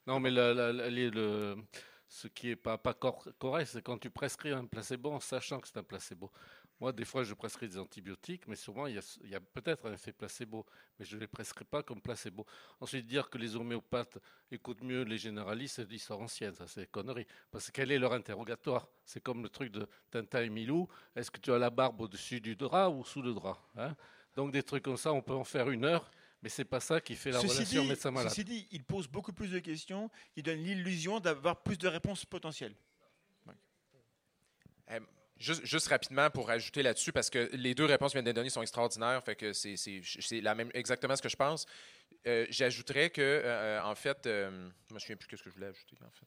Non, 0.05 0.19
mais 0.19 0.29
la- 0.31 0.53
la- 0.53 0.73
la- 0.73 0.89
les- 0.89 1.09
le- 1.11 1.55
ce 2.07 2.27
qui 2.27 2.47
n'est 2.47 2.55
pas, 2.55 2.77
pas 2.77 2.93
cor- 2.93 3.27
correct, 3.37 3.69
c'est 3.71 3.81
quand 3.81 3.97
tu 3.97 4.09
prescris 4.09 4.51
un 4.51 4.65
placebo 4.65 5.11
en 5.11 5.19
sachant 5.19 5.59
que 5.59 5.67
c'est 5.67 5.77
un 5.77 5.83
placebo. 5.83 6.31
Moi, 6.79 6.93
des 6.93 7.05
fois, 7.05 7.23
je 7.23 7.33
prescris 7.33 7.67
des 7.67 7.79
antibiotiques, 7.79 8.47
mais 8.47 8.55
souvent, 8.55 8.85
il 8.85 9.01
y 9.25 9.35
a, 9.35 9.39
peut-être 9.39 9.87
un 9.87 9.93
effet 9.93 10.13
placebo, 10.13 10.63
mais 10.97 11.05
je 11.05 11.15
ne 11.15 11.21
les 11.21 11.27
prescris 11.27 11.65
pas 11.65 11.81
comme 11.81 11.99
placebo. 11.99 12.45
Ensuite, 12.79 13.07
dire 13.07 13.29
que 13.31 13.39
les 13.39 13.55
homéopathes 13.55 14.19
écoutent 14.51 14.83
mieux 14.83 15.01
les 15.01 15.17
généralistes, 15.17 15.77
c'est 15.77 15.89
l'histoire 15.89 16.19
ancienne, 16.19 16.53
ça, 16.53 16.67
c'est 16.67 16.89
connerie. 16.91 17.25
Parce 17.49 17.67
que 17.67 17.71
quel 17.71 17.91
est 17.91 17.97
leur 17.97 18.13
interrogatoire? 18.13 18.87
C'est 19.03 19.21
comme 19.21 19.41
le 19.41 19.49
truc 19.49 19.71
de 19.71 19.87
Tintin 20.11 20.43
et 20.43 20.49
Milou 20.49 20.87
est-ce 21.15 21.31
que 21.31 21.39
tu 21.39 21.51
as 21.51 21.57
la 21.57 21.71
barbe 21.71 21.99
au-dessus 22.01 22.39
du 22.39 22.55
drap 22.55 22.89
ou 22.89 23.03
sous 23.03 23.23
le 23.23 23.33
drap 23.33 23.59
hein? 23.75 23.95
Donc, 24.35 24.51
des 24.51 24.61
trucs 24.61 24.83
comme 24.83 24.97
ça, 24.97 25.11
on 25.11 25.21
peut 25.23 25.33
en 25.33 25.43
faire 25.43 25.71
une 25.71 25.83
heure, 25.83 26.11
mais 26.41 26.49
c'est 26.49 26.65
pas 26.65 26.79
ça 26.79 27.01
qui 27.01 27.15
fait 27.15 27.31
la 27.31 27.39
Ceci 27.41 27.53
relation 27.53 27.83
médecin-malade. 27.85 28.29
ceci 28.29 28.43
dit, 28.43 28.67
il 28.71 28.83
pose 28.83 29.07
beaucoup 29.07 29.33
plus 29.33 29.49
de 29.49 29.59
questions, 29.59 30.09
il 30.35 30.43
donne 30.43 30.59
l'illusion 30.63 31.19
d'avoir 31.19 31.61
plus 31.63 31.77
de 31.77 31.87
réponses 31.87 32.25
potentielles. 32.25 32.75
Euh, 34.91 34.99
Juste, 35.39 35.63
juste 35.67 35.87
rapidement 35.89 36.31
pour 36.31 36.49
ajouter 36.49 36.81
là-dessus, 36.81 37.11
parce 37.11 37.29
que 37.29 37.51
les 37.53 37.75
deux 37.75 37.85
réponses 37.85 38.11
que 38.11 38.17
je 38.17 38.23
viens 38.23 38.31
de 38.31 38.35
donner 38.35 38.49
sont 38.49 38.63
extraordinaires, 38.63 39.23
fait 39.23 39.35
que 39.35 39.53
c'est- 39.53 40.41
la 40.41 40.55
même, 40.55 40.71
exactement 40.73 41.15
ce 41.15 41.21
que 41.21 41.29
je 41.29 41.35
pense. 41.35 41.67
Euh, 42.25 42.47
J'ajouterais 42.49 43.11
que, 43.11 43.21
euh, 43.21 43.79
en 43.83 43.93
fait, 43.93 44.25
euh, 44.25 44.49
je 44.87 44.93
ne 44.93 44.95
me 44.95 44.99
souviens 44.99 45.15
plus 45.15 45.37
ce 45.37 45.43
que 45.43 45.49
je 45.51 45.53
voulais 45.53 45.67
ajouter, 45.67 45.95
en 46.03 46.09
fait. 46.09 46.25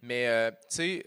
Mais, 0.00 0.28
euh, 0.28 0.52
tu 0.52 0.76
sais, 0.76 1.06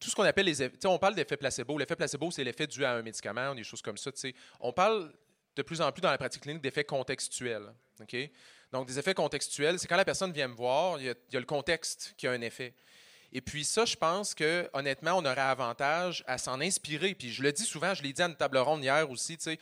tout 0.00 0.10
ce 0.10 0.16
qu'on 0.16 0.24
appelle 0.24 0.46
les 0.46 0.60
effets, 0.60 0.74
tu 0.74 0.80
sais, 0.80 0.88
on 0.88 0.98
parle 0.98 1.14
d'effet 1.14 1.36
placebo. 1.36 1.78
L'effet 1.78 1.94
placebo, 1.94 2.28
c'est 2.32 2.42
l'effet 2.42 2.66
dû 2.66 2.84
à 2.84 2.94
un 2.94 3.02
médicament, 3.02 3.54
des 3.54 3.62
choses 3.62 3.80
comme 3.80 3.96
ça. 3.96 4.10
tu 4.10 4.18
sais. 4.18 4.34
On 4.58 4.72
parle 4.72 5.12
de 5.56 5.62
plus 5.62 5.80
en 5.80 5.90
plus 5.92 6.00
dans 6.00 6.10
la 6.10 6.18
pratique 6.18 6.42
clinique 6.42 6.62
d'effets 6.62 6.84
contextuels. 6.84 7.72
Donc, 8.72 8.86
des 8.86 8.98
effets 8.98 9.14
contextuels, 9.14 9.78
c'est 9.78 9.86
quand 9.86 9.96
la 9.96 10.04
personne 10.04 10.32
vient 10.32 10.48
me 10.48 10.54
voir, 10.54 10.98
il 11.00 11.06
y 11.06 11.08
a, 11.08 11.40
le 11.40 11.46
contexte 11.46 12.14
qui 12.16 12.26
a 12.26 12.32
un 12.32 12.40
effet. 12.40 12.74
Et 13.32 13.40
puis 13.40 13.64
ça, 13.64 13.84
je 13.84 13.96
pense 13.96 14.34
que 14.34 14.68
honnêtement, 14.72 15.12
on 15.12 15.24
aurait 15.24 15.40
avantage 15.40 16.24
à 16.26 16.38
s'en 16.38 16.60
inspirer. 16.60 17.14
Puis 17.14 17.32
je 17.32 17.42
le 17.42 17.52
dis 17.52 17.64
souvent, 17.64 17.94
je 17.94 18.02
l'ai 18.02 18.12
dit 18.12 18.22
à 18.22 18.26
une 18.26 18.36
table 18.36 18.58
ronde 18.58 18.82
hier 18.82 19.08
aussi, 19.08 19.36
tu 19.36 19.44
sais, 19.44 19.58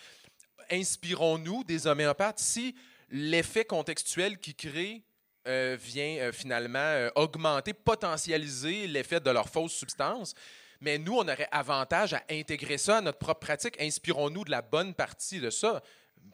inspirons-nous 0.70 1.64
des 1.64 1.86
homéopathes 1.86 2.38
si 2.38 2.74
l'effet 3.10 3.64
contextuel 3.64 4.38
qui 4.38 4.54
crée 4.54 5.02
euh, 5.46 5.76
vient 5.80 6.16
euh, 6.18 6.32
finalement 6.32 6.78
euh, 6.78 7.10
augmenter, 7.14 7.72
potentialiser 7.72 8.86
l'effet 8.86 9.20
de 9.20 9.30
leur 9.30 9.48
fausse 9.48 9.72
substance. 9.72 10.34
Mais 10.80 10.98
nous, 10.98 11.14
on 11.14 11.28
aurait 11.28 11.48
avantage 11.50 12.14
à 12.14 12.22
intégrer 12.30 12.78
ça 12.78 12.98
à 12.98 13.00
notre 13.00 13.18
propre 13.18 13.40
pratique. 13.40 13.80
Inspirons-nous 13.80 14.44
de 14.44 14.50
la 14.50 14.62
bonne 14.62 14.94
partie 14.94 15.40
de 15.40 15.50
ça. 15.50 15.82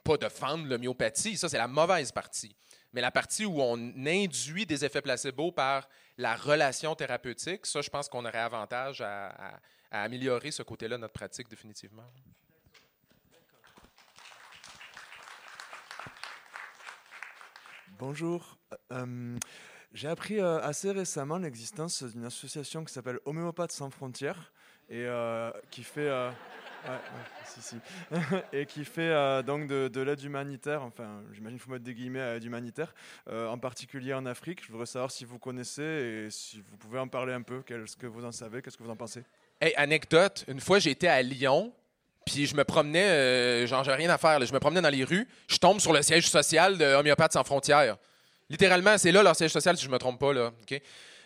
Pas 0.03 0.16
de 0.16 0.26
vendre 0.26 0.66
l'homéopathie, 0.66 1.36
ça 1.36 1.49
c'est 1.49 1.59
la 1.59 1.68
mauvaise 1.68 2.12
partie. 2.12 2.55
Mais 2.92 3.01
la 3.01 3.11
partie 3.11 3.45
où 3.45 3.61
on 3.61 3.76
induit 4.07 4.66
des 4.66 4.84
effets 4.84 5.03
placebo 5.03 5.51
par 5.51 5.88
la 6.16 6.36
relation 6.36 6.95
thérapeutique, 6.95 7.66
ça, 7.66 7.80
je 7.80 7.90
pense 7.90 8.09
qu'on 8.09 8.24
aurait 8.24 8.38
avantage 8.38 9.01
à, 9.01 9.61
améliorer 9.90 10.51
ce 10.51 10.62
côté-là 10.62 10.97
de 10.97 11.01
notre 11.03 11.12
pratique 11.12 11.49
définitivement. 11.49 12.05
Bonjour. 17.99 18.59
Euh, 18.92 19.38
J'ai 19.95 20.09
appris 20.09 20.40
euh, 20.40 20.61
assez 20.61 20.90
récemment 20.90 21.38
l'existence 21.38 22.03
d'une 22.03 22.24
association 22.24 22.84
qui 22.84 22.92
s'appelle 22.92 23.20
Homéopathes 23.24 23.72
sans 23.72 23.90
frontières 23.90 24.53
et 24.90 25.07
qui 25.70 25.82
fait 25.82 26.09
euh, 26.09 26.30
si, 27.47 27.62
si. 27.62 27.76
et 28.53 28.66
qui 28.66 28.84
fait 28.84 29.42
donc 29.45 29.66
de, 29.66 29.88
de 29.88 30.01
l'aide 30.01 30.22
humanitaire. 30.22 30.82
Enfin, 30.82 31.22
j'imagine 31.32 31.59
qu'il 31.59 31.64
faut 31.64 31.70
mettre 31.70 31.84
des 31.84 31.95
guillemets 31.95 32.20
à 32.20 32.34
l'aide 32.34 32.45
humanitaire, 32.45 32.95
euh, 33.28 33.49
en 33.49 33.59
particulier 33.59 34.14
en 34.14 34.26
Afrique. 34.26 34.64
Je 34.64 34.70
voudrais 34.70 34.86
savoir 34.86 35.11
si 35.11 35.24
vous 35.24 35.38
connaissez 35.38 35.82
et 35.82 36.30
si 36.30 36.61
vous 36.61 36.76
pouvez 36.76 36.99
en 36.99 37.09
parler 37.09 37.32
un 37.32 37.42
peu. 37.42 37.62
Qu'est-ce 37.62 37.97
que 37.97 38.07
vous 38.07 38.24
en 38.24 38.32
savez 38.32 38.62
Qu'est-ce 38.62 38.76
que 38.76 38.82
vous 38.82 38.90
en 38.90 38.97
pensez? 38.97 39.22
Anecdote, 39.76 40.45
une 40.49 40.61
fois 40.61 40.78
j'étais 40.78 41.09
à 41.09 41.22
Lyon, 41.22 41.72
puis 42.26 42.47
je 42.47 42.55
me 42.55 42.64
promenais, 42.64 43.09
euh, 43.09 43.66
genre 43.66 43.84
j'ai 43.84 43.92
rien 43.92 44.11
à 44.11 44.18
faire, 44.18 44.45
je 44.45 44.53
me 44.53 44.59
promenais 44.59 44.82
dans 44.82 44.90
les 44.90 45.05
rues, 45.05 45.26
je 45.49 45.57
tombe 45.57 45.80
sur 45.80 45.92
le 45.92 46.03
siège 46.03 46.28
social 46.28 46.76
de 46.76 47.14
sans 47.30 47.45
frontières. 47.45 47.97
Littéralement, 48.51 48.99
c'est 48.99 49.12
là 49.12 49.22
leur 49.22 49.34
siège 49.36 49.53
social, 49.53 49.76
si 49.76 49.84
je 49.84 49.90
me 49.90 49.99
trompe 49.99 50.20
pas. 50.20 50.32
Là? 50.32 50.53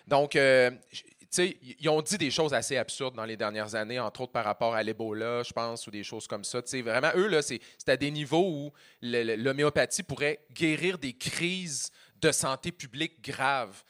Donc, 0.07 0.37
euh, 0.37 0.71
j- 0.93 1.03
tu 1.03 1.27
sais, 1.31 1.59
ils 1.79 1.89
ont 1.91 2.01
dit 2.01 2.17
des 2.17 2.31
choses 2.31 2.55
assez 2.55 2.79
absurdes 2.79 3.15
dans 3.15 3.25
les 3.27 3.37
dernières 3.37 3.75
années, 3.75 4.01
entre 4.01 4.23
autres 4.23 4.33
par 4.33 4.45
rapport 4.47 4.75
à 4.75 4.83
l'Ebola, 4.83 5.43
je 5.43 5.53
pense, 5.53 5.87
ou 5.87 5.91
des 5.91 6.03
choses 6.03 6.27
comme 6.27 6.43
ça. 6.45 6.63
Tu 6.63 6.71
sais, 6.71 6.83
vraiment, 6.83 7.11
eux, 7.17 7.43
c'est 7.43 7.61
à 7.87 7.97
des 7.99 8.11
niveaux 8.11 8.49
où 8.49 8.73
l'homéopathie 9.03 10.03
pourrait 10.03 10.41
guérir 10.53 10.97
des 10.97 11.13
crises 11.13 11.91
de 12.21 12.33
santé 12.33 12.73
publique 12.73 13.23
graves. 13.23 13.83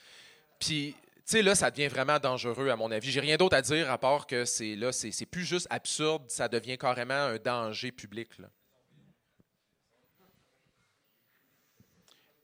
Puis, 0.58 0.96
tu 1.28 1.42
là, 1.42 1.54
ça 1.54 1.70
devient 1.70 1.88
vraiment 1.88 2.18
dangereux, 2.18 2.70
à 2.70 2.76
mon 2.76 2.90
avis. 2.90 3.10
J'ai 3.10 3.20
rien 3.20 3.36
d'autre 3.36 3.54
à 3.56 3.62
dire 3.62 3.90
à 3.90 3.98
part 3.98 4.26
que 4.26 4.44
c'est 4.44 4.74
là, 4.74 4.90
c'est 4.92 5.26
plus 5.26 5.44
juste 5.44 5.66
absurde, 5.70 6.22
ça 6.28 6.48
devient 6.48 6.78
carrément 6.78 7.14
un 7.14 7.36
danger 7.36 7.92
public. 7.92 8.30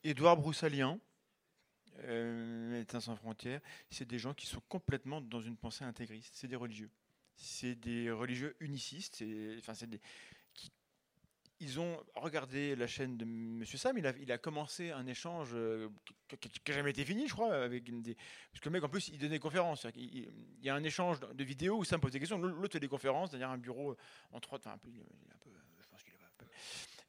Édouard 0.04 0.36
Broussalian, 0.36 1.00
euh, 2.00 2.70
Médecins 2.70 3.00
sans 3.00 3.16
frontières, 3.16 3.60
c'est 3.90 4.06
des 4.06 4.18
gens 4.18 4.34
qui 4.34 4.46
sont 4.46 4.62
complètement 4.68 5.20
dans 5.20 5.40
une 5.40 5.56
pensée 5.56 5.84
intégriste. 5.84 6.34
C'est 6.36 6.48
des 6.48 6.56
religieux. 6.56 6.90
C'est 7.36 7.74
des 7.74 8.10
religieux 8.10 8.54
unicistes. 8.60 9.24
Enfin, 9.58 9.74
c'est 9.74 9.88
des, 9.88 10.00
qui- 10.52 10.70
ils 11.60 11.80
ont 11.80 11.98
regardé 12.16 12.76
la 12.76 12.86
chaîne 12.86 13.16
de 13.16 13.24
M. 13.24 13.64
Sam. 13.64 13.96
Il 13.96 14.32
a, 14.32 14.38
commencé 14.38 14.90
un 14.90 15.06
échange 15.06 15.50
euh, 15.54 15.88
qui 16.40 16.50
n'a 16.68 16.74
jamais 16.74 16.90
été 16.90 17.04
fini, 17.04 17.26
je 17.26 17.32
crois, 17.32 17.54
avec 17.54 17.84
des. 18.02 18.14
Parce 18.52 18.60
que 18.60 18.68
le 18.68 18.72
mec, 18.72 18.84
en 18.84 18.88
plus, 18.88 19.08
il 19.08 19.18
donnait 19.18 19.36
des 19.36 19.38
conférences. 19.38 19.86
Il, 19.96 20.28
y 20.62 20.68
a 20.68 20.74
un 20.74 20.84
échange 20.84 21.20
de 21.20 21.44
vidéos 21.44 21.78
où 21.78 21.84
Sam 21.84 22.00
pose 22.00 22.12
des 22.12 22.20
questions. 22.20 22.38
L'autre 22.38 22.72
fait 22.72 22.80
des 22.80 22.88
conférences, 22.88 23.30
c'est-à-dire 23.30 23.50
un 23.50 23.58
bureau 23.58 23.96
en 24.32 24.40
trois. 24.40 24.58
Enfin. 24.58 24.76
Je 24.84 25.88
pense 25.88 26.02
qu'il 26.02 26.12
est 26.12 26.18
peu. 26.36 26.46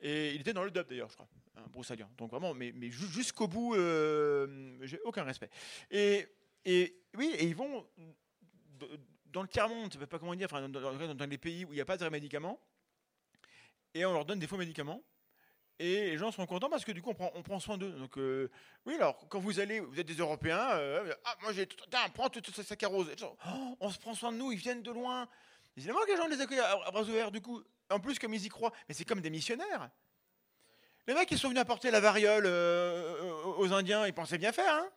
Et 0.01 0.35
il 0.35 0.41
était 0.41 0.53
dans 0.53 0.63
le 0.63 0.71
dub 0.71 0.87
d'ailleurs, 0.87 1.09
je 1.09 1.15
crois, 1.15 1.27
un 1.65 1.69
broussaillant. 1.69 2.09
Donc 2.17 2.31
vraiment, 2.31 2.53
mais, 2.53 2.71
mais 2.73 2.89
ju- 2.89 3.07
jusqu'au 3.07 3.47
bout, 3.47 3.75
euh, 3.75 4.77
j'ai 4.81 4.99
aucun 5.01 5.23
respect. 5.23 5.49
Et, 5.91 6.27
oui, 7.17 7.33
et 7.37 7.45
ils 7.45 7.55
vont 7.55 7.85
dans 9.25 9.41
le 9.41 9.47
tiers-monde, 9.47 9.93
je 9.93 9.99
ne 9.99 10.05
pas 10.05 10.17
comment 10.17 10.35
dire, 10.35 10.47
dans, 10.47 11.29
les 11.29 11.37
pays 11.37 11.65
où 11.65 11.73
il 11.73 11.75
n'y 11.75 11.81
a 11.81 11.85
pas 11.85 11.97
de 11.97 12.07
médicaments, 12.09 12.59
et 13.93 14.05
on 14.05 14.13
leur 14.13 14.25
donne 14.25 14.39
des 14.39 14.47
faux 14.47 14.57
médicaments. 14.57 15.01
Et 15.77 16.11
les 16.11 16.17
gens 16.17 16.31
sont 16.31 16.45
contents 16.45 16.69
parce 16.69 16.85
que 16.85 16.93
du 16.93 17.01
coup, 17.01 17.13
on 17.19 17.43
prend, 17.43 17.59
soin 17.59 17.77
d'eux. 17.77 17.91
Donc, 17.91 18.17
euh, 18.17 18.49
oui, 18.85 18.95
alors, 18.95 19.27
quand 19.27 19.39
vous 19.39 19.59
allez, 19.59 19.81
vous 19.81 19.99
êtes 19.99 20.07
des 20.07 20.15
Européens, 20.15 20.69
euh, 20.75 21.13
ah, 21.25 21.35
moi 21.41 21.51
j'ai. 21.51 21.67
Prends 22.13 22.29
toute 22.29 22.49
cette 22.55 22.65
saccharose. 22.65 23.13
Oh, 23.21 23.77
on 23.81 23.89
se 23.89 23.99
prend 23.99 24.13
soin 24.13 24.31
de 24.31 24.37
nous, 24.37 24.53
ils 24.53 24.57
viennent 24.57 24.81
de 24.81 24.91
loin. 24.91 25.27
Évidemment 25.75 25.99
que 26.05 26.11
les 26.11 26.15
gens 26.15 26.27
les 26.27 26.39
accueillent 26.39 26.59
à, 26.59 26.79
à 26.85 26.91
bras 26.91 27.01
ouverts, 27.01 27.29
du 27.29 27.41
coup. 27.41 27.61
En 27.89 27.99
plus, 27.99 28.17
comme 28.17 28.33
ils 28.33 28.45
y 28.45 28.47
croient. 28.47 28.71
Mais 28.87 28.95
c'est 28.95 29.03
comme 29.03 29.19
des 29.19 29.29
missionnaire. 29.29 29.89
Les 31.07 31.13
mecs, 31.13 31.29
ils 31.31 31.37
sont 31.37 31.49
venus 31.49 31.61
apporter 31.61 31.91
la 31.91 31.99
variole 31.99 32.45
euh, 32.47 33.23
aux 33.57 33.71
Indiens, 33.73 34.07
ils 34.07 34.13
pensaient 34.13 34.37
bien 34.39 34.51
faire, 34.51 34.73
hein 34.73 34.89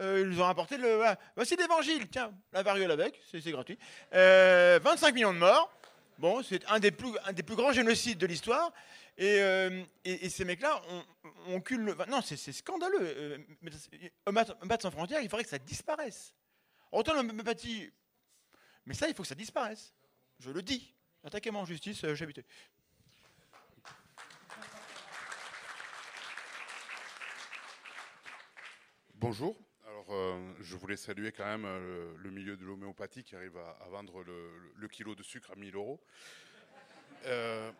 Euh, 0.00 0.28
Ils 0.30 0.40
ont 0.40 0.46
apporté 0.46 0.76
le. 0.76 1.00
Voici 1.34 1.56
l'évangile, 1.56 2.08
tiens, 2.08 2.32
la 2.52 2.62
variole 2.62 2.90
avec, 2.90 3.20
c'est 3.30 3.50
gratuit. 3.50 3.78
Euh, 4.14 4.78
25 4.82 5.14
millions 5.14 5.32
de 5.32 5.38
morts. 5.38 5.72
Bon, 6.18 6.42
c'est 6.42 6.64
un 6.66 6.80
des 6.80 6.90
plus, 6.90 7.12
grands 7.56 7.72
génocides 7.72 8.18
de 8.18 8.26
l'histoire. 8.26 8.72
Et, 9.16 9.40
euh, 9.40 9.82
ces 10.28 10.44
mecs-là, 10.44 10.80
on, 10.90 11.04
on 11.48 11.62
le. 11.70 11.96
Non, 12.08 12.20
c'est 12.22 12.36
scandaleux. 12.52 12.98
Euh, 13.00 13.38
Homéopathes 14.26 14.82
sans 14.82 14.90
frontières, 14.90 15.20
il 15.20 15.28
faudrait 15.28 15.44
que 15.44 15.50
ça 15.50 15.58
disparaisse. 15.58 16.34
Autant 16.92 17.14
l'homéopathie. 17.14 17.90
Mais 18.86 18.94
ça, 18.94 19.08
il 19.08 19.14
faut 19.14 19.22
que 19.22 19.28
ça 19.28 19.34
disparaisse. 19.34 19.94
Je 20.38 20.50
le 20.50 20.62
dis. 20.62 20.94
Attaquez-moi 21.24 21.60
en 21.60 21.66
justice, 21.66 22.04
euh, 22.04 22.14
Bonjour. 29.20 29.56
Alors, 29.86 30.06
euh, 30.10 30.52
je 30.60 30.76
voulais 30.76 30.96
saluer 30.96 31.32
quand 31.32 31.44
même 31.44 31.64
euh, 31.64 32.12
le 32.18 32.30
milieu 32.30 32.56
de 32.56 32.64
l'homéopathie 32.64 33.24
qui 33.24 33.34
arrive 33.34 33.56
à, 33.56 33.70
à 33.84 33.88
vendre 33.88 34.22
le, 34.22 34.50
le 34.76 34.88
kilo 34.88 35.14
de 35.14 35.22
sucre 35.22 35.50
à 35.50 35.56
1000 35.56 35.74
euros. 35.74 36.00
Euh, 37.26 37.70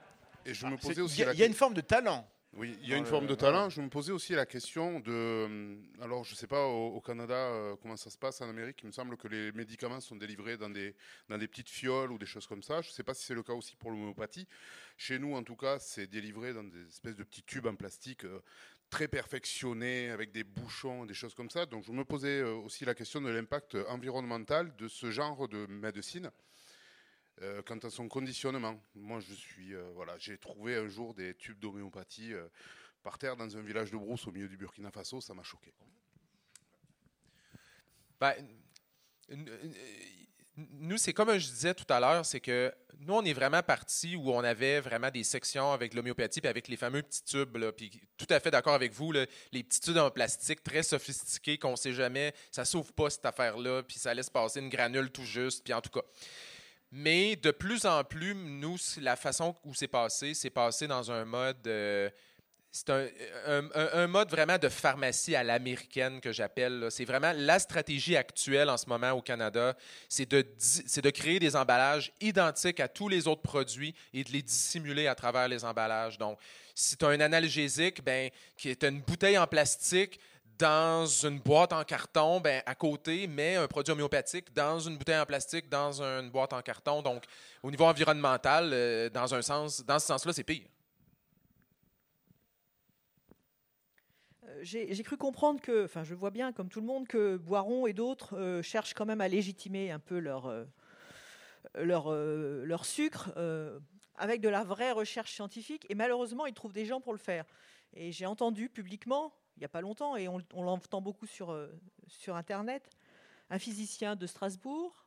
et 0.44 0.54
je 0.54 0.66
me 0.66 0.72
Ah, 0.74 0.76
C'est- 0.80 0.88
posais 0.88 1.00
aussi 1.00 1.16
Il 1.16 1.20
y, 1.20 1.22
a- 1.22 1.26
la 1.26 1.32
il 1.34 1.38
y 1.38 1.42
a 1.42 1.46
une 1.46 1.54
forme 1.54 1.74
de 1.74 1.80
talent. 1.80 2.28
oui, 2.54 2.76
il 2.82 2.88
y 2.88 2.94
a 2.94 2.96
une 2.96 3.06
forme 3.06 3.26
de 3.26 3.34
talent. 3.36 3.68
Je 3.70 3.80
me 3.80 3.88
posais 3.88 4.10
aussi 4.10 4.32
la 4.32 4.46
question 4.46 4.98
de. 5.00 5.78
Alors, 6.00 6.24
je 6.24 6.32
ne 6.32 6.36
sais 6.36 6.46
pas 6.48 6.66
au, 6.66 6.88
au 6.96 7.00
Canada 7.00 7.76
comment 7.82 7.96
ça 7.96 8.10
se 8.10 8.18
passe 8.18 8.40
en 8.40 8.48
Amérique. 8.48 8.80
Il 8.82 8.86
me 8.86 8.92
semble 8.92 9.16
que 9.16 9.28
les 9.28 9.52
médicaments 9.52 10.00
sont 10.00 10.16
délivrés 10.16 10.56
dans 10.56 10.70
des, 10.70 10.96
dans 11.28 11.38
des 11.38 11.46
petites 11.46 11.68
fioles 11.68 12.10
ou 12.10 12.18
des 12.18 12.26
choses 12.26 12.46
comme 12.48 12.62
ça. 12.62 12.80
Je 12.82 12.88
ne 12.88 12.92
sais 12.92 13.04
pas 13.04 13.14
si 13.14 13.24
c'est 13.26 13.34
le 13.34 13.42
cas 13.44 13.52
aussi 13.52 13.76
pour 13.76 13.90
l'homéopathie. 13.90 14.48
Chez 14.96 15.18
nous, 15.20 15.36
en 15.36 15.44
tout 15.44 15.56
cas, 15.56 15.78
c'est 15.78 16.06
délivré 16.08 16.52
dans 16.52 16.64
des 16.64 16.84
espèces 16.88 17.16
de 17.16 17.22
petits 17.22 17.42
tubes 17.44 17.66
en 17.66 17.76
plastique 17.76 18.24
très 18.90 19.08
perfectionnés, 19.08 20.10
avec 20.10 20.32
des 20.32 20.44
bouchons, 20.44 21.04
des 21.04 21.14
choses 21.14 21.34
comme 21.34 21.50
ça. 21.50 21.66
Donc, 21.66 21.84
je 21.84 21.92
me 21.92 22.04
posais 22.04 22.40
euh, 22.40 22.54
aussi 22.54 22.84
la 22.84 22.94
question 22.94 23.20
de 23.20 23.28
l'impact 23.28 23.76
environnemental 23.88 24.74
de 24.76 24.88
ce 24.88 25.10
genre 25.10 25.48
de 25.48 25.66
médecine. 25.66 26.30
Euh, 27.42 27.62
quant 27.62 27.78
à 27.78 27.90
son 27.90 28.08
conditionnement, 28.08 28.82
moi 28.96 29.20
je 29.20 29.32
suis 29.32 29.72
euh, 29.72 29.92
voilà, 29.94 30.18
j'ai 30.18 30.38
trouvé 30.38 30.74
un 30.74 30.88
jour 30.88 31.14
des 31.14 31.34
tubes 31.34 31.60
d'homéopathie 31.60 32.32
par 33.04 33.16
terre 33.16 33.36
dans 33.36 33.56
un 33.56 33.62
village 33.62 33.92
de 33.92 33.96
brousse 33.96 34.26
au 34.26 34.32
milieu 34.32 34.48
du 34.48 34.56
Burkina 34.56 34.90
Faso, 34.90 35.20
ça 35.20 35.34
m'a 35.34 35.44
choqué. 35.44 35.72
N- 39.28 39.48
nous, 40.80 40.98
c'est 40.98 41.12
comme 41.12 41.38
je 41.38 41.48
disais 41.48 41.74
tout 41.74 41.84
à 41.88 42.00
l'heure, 42.00 42.26
c'est 42.26 42.40
que 42.40 42.72
nous, 43.00 43.14
on 43.14 43.24
est 43.24 43.32
vraiment 43.32 43.62
parti 43.62 44.16
où 44.16 44.32
on 44.32 44.42
avait 44.42 44.80
vraiment 44.80 45.10
des 45.10 45.22
sections 45.22 45.72
avec 45.72 45.94
l'homéopathie 45.94 46.40
puis 46.40 46.48
avec 46.48 46.66
les 46.66 46.76
fameux 46.76 47.02
petits 47.02 47.22
tubes. 47.22 47.56
Là, 47.56 47.70
puis 47.70 47.90
tout 48.16 48.26
à 48.28 48.40
fait 48.40 48.50
d'accord 48.50 48.74
avec 48.74 48.92
vous, 48.92 49.12
les 49.12 49.62
petits 49.62 49.80
tubes 49.80 49.98
en 49.98 50.10
plastique 50.10 50.64
très 50.64 50.82
sophistiqués 50.82 51.58
qu'on 51.58 51.72
ne 51.72 51.76
sait 51.76 51.92
jamais, 51.92 52.34
ça 52.50 52.64
s'ouvre 52.64 52.92
pas 52.92 53.08
cette 53.08 53.24
affaire-là, 53.24 53.82
puis 53.84 53.98
ça 53.98 54.12
laisse 54.14 54.30
passer 54.30 54.60
une 54.60 54.68
granule 54.68 55.10
tout 55.10 55.24
juste, 55.24 55.62
puis 55.62 55.72
en 55.72 55.80
tout 55.80 55.90
cas. 55.90 56.02
Mais 56.90 57.36
de 57.36 57.50
plus 57.50 57.86
en 57.86 58.02
plus, 58.02 58.34
nous, 58.34 58.76
la 59.00 59.14
façon 59.14 59.54
où 59.64 59.74
c'est 59.74 59.88
passé, 59.88 60.34
c'est 60.34 60.50
passé 60.50 60.88
dans 60.88 61.10
un 61.12 61.24
mode. 61.24 61.66
euh, 61.66 62.10
c'est 62.70 62.90
un, 62.90 64.06
mode 64.06 64.30
vraiment 64.30 64.58
de 64.58 64.68
pharmacie 64.68 65.34
à 65.34 65.42
l'américaine 65.42 66.20
que 66.20 66.32
j'appelle. 66.32 66.88
C'est 66.90 67.06
vraiment 67.06 67.32
la 67.34 67.58
stratégie 67.58 68.16
actuelle 68.16 68.68
en 68.68 68.76
ce 68.76 68.86
moment 68.86 69.12
au 69.12 69.22
Canada, 69.22 69.74
c'est 70.08 70.30
de, 70.30 70.42
de 70.42 71.10
créer 71.10 71.38
des 71.38 71.56
emballages 71.56 72.12
identiques 72.20 72.80
à 72.80 72.88
tous 72.88 73.08
les 73.08 73.26
autres 73.26 73.42
produits 73.42 73.94
et 74.12 74.22
de 74.22 74.30
les 74.30 74.42
dissimuler 74.42 75.06
à 75.06 75.14
travers 75.14 75.48
les 75.48 75.64
emballages. 75.64 76.18
Donc, 76.18 76.38
si 76.74 76.96
tu 76.96 77.04
as 77.04 77.08
un 77.08 77.20
analgésique, 77.20 78.04
ben, 78.04 78.30
qui 78.56 78.68
est 78.68 78.84
une 78.84 79.00
bouteille 79.00 79.38
en 79.38 79.46
plastique 79.46 80.20
dans 80.58 81.06
une 81.06 81.38
boîte 81.38 81.72
en 81.72 81.84
carton, 81.84 82.40
ben, 82.40 82.62
à 82.66 82.74
côté, 82.74 83.26
mais 83.26 83.56
un 83.56 83.66
produit 83.66 83.92
homéopathique 83.92 84.52
dans 84.52 84.78
une 84.78 84.98
bouteille 84.98 85.18
en 85.18 85.26
plastique, 85.26 85.68
dans 85.68 86.02
une 86.02 86.30
boîte 86.30 86.52
en 86.52 86.60
carton. 86.60 87.00
Donc, 87.00 87.24
au 87.62 87.70
niveau 87.70 87.84
environnemental, 87.84 88.70
euh, 88.72 89.08
dans 89.08 89.34
un 89.34 89.42
sens, 89.42 89.84
dans 89.84 89.98
ce 89.98 90.06
sens-là, 90.08 90.32
c'est 90.32 90.44
pire. 90.44 90.66
J'ai 94.62 95.02
cru 95.02 95.16
comprendre 95.16 95.60
que, 95.60 95.84
enfin, 95.84 96.04
je 96.04 96.14
vois 96.14 96.30
bien, 96.30 96.52
comme 96.52 96.68
tout 96.68 96.80
le 96.80 96.86
monde, 96.86 97.06
que 97.06 97.36
Boiron 97.36 97.86
et 97.86 97.92
d'autres 97.92 98.36
euh, 98.36 98.62
cherchent 98.62 98.94
quand 98.94 99.06
même 99.06 99.20
à 99.20 99.28
légitimer 99.28 99.90
un 99.90 99.98
peu 99.98 100.18
leur, 100.18 100.46
euh, 100.46 100.64
leur, 101.76 102.12
euh, 102.12 102.64
leur 102.64 102.84
sucre 102.84 103.32
avec 104.16 104.40
de 104.40 104.48
la 104.48 104.64
vraie 104.64 104.92
recherche 104.92 105.32
scientifique. 105.32 105.86
Et 105.88 105.94
malheureusement, 105.94 106.46
ils 106.46 106.54
trouvent 106.54 106.72
des 106.72 106.86
gens 106.86 107.00
pour 107.00 107.12
le 107.12 107.18
faire. 107.18 107.44
Et 107.94 108.12
j'ai 108.12 108.26
entendu 108.26 108.68
publiquement, 108.68 109.32
il 109.56 109.60
n'y 109.60 109.64
a 109.64 109.68
pas 109.68 109.80
longtemps, 109.80 110.16
et 110.16 110.28
on, 110.28 110.62
l'entend 110.62 111.00
beaucoup 111.00 111.26
sur, 111.26 111.56
sur 112.06 112.36
Internet, 112.36 112.90
un 113.50 113.58
physicien 113.58 114.16
de 114.16 114.26
Strasbourg 114.26 115.04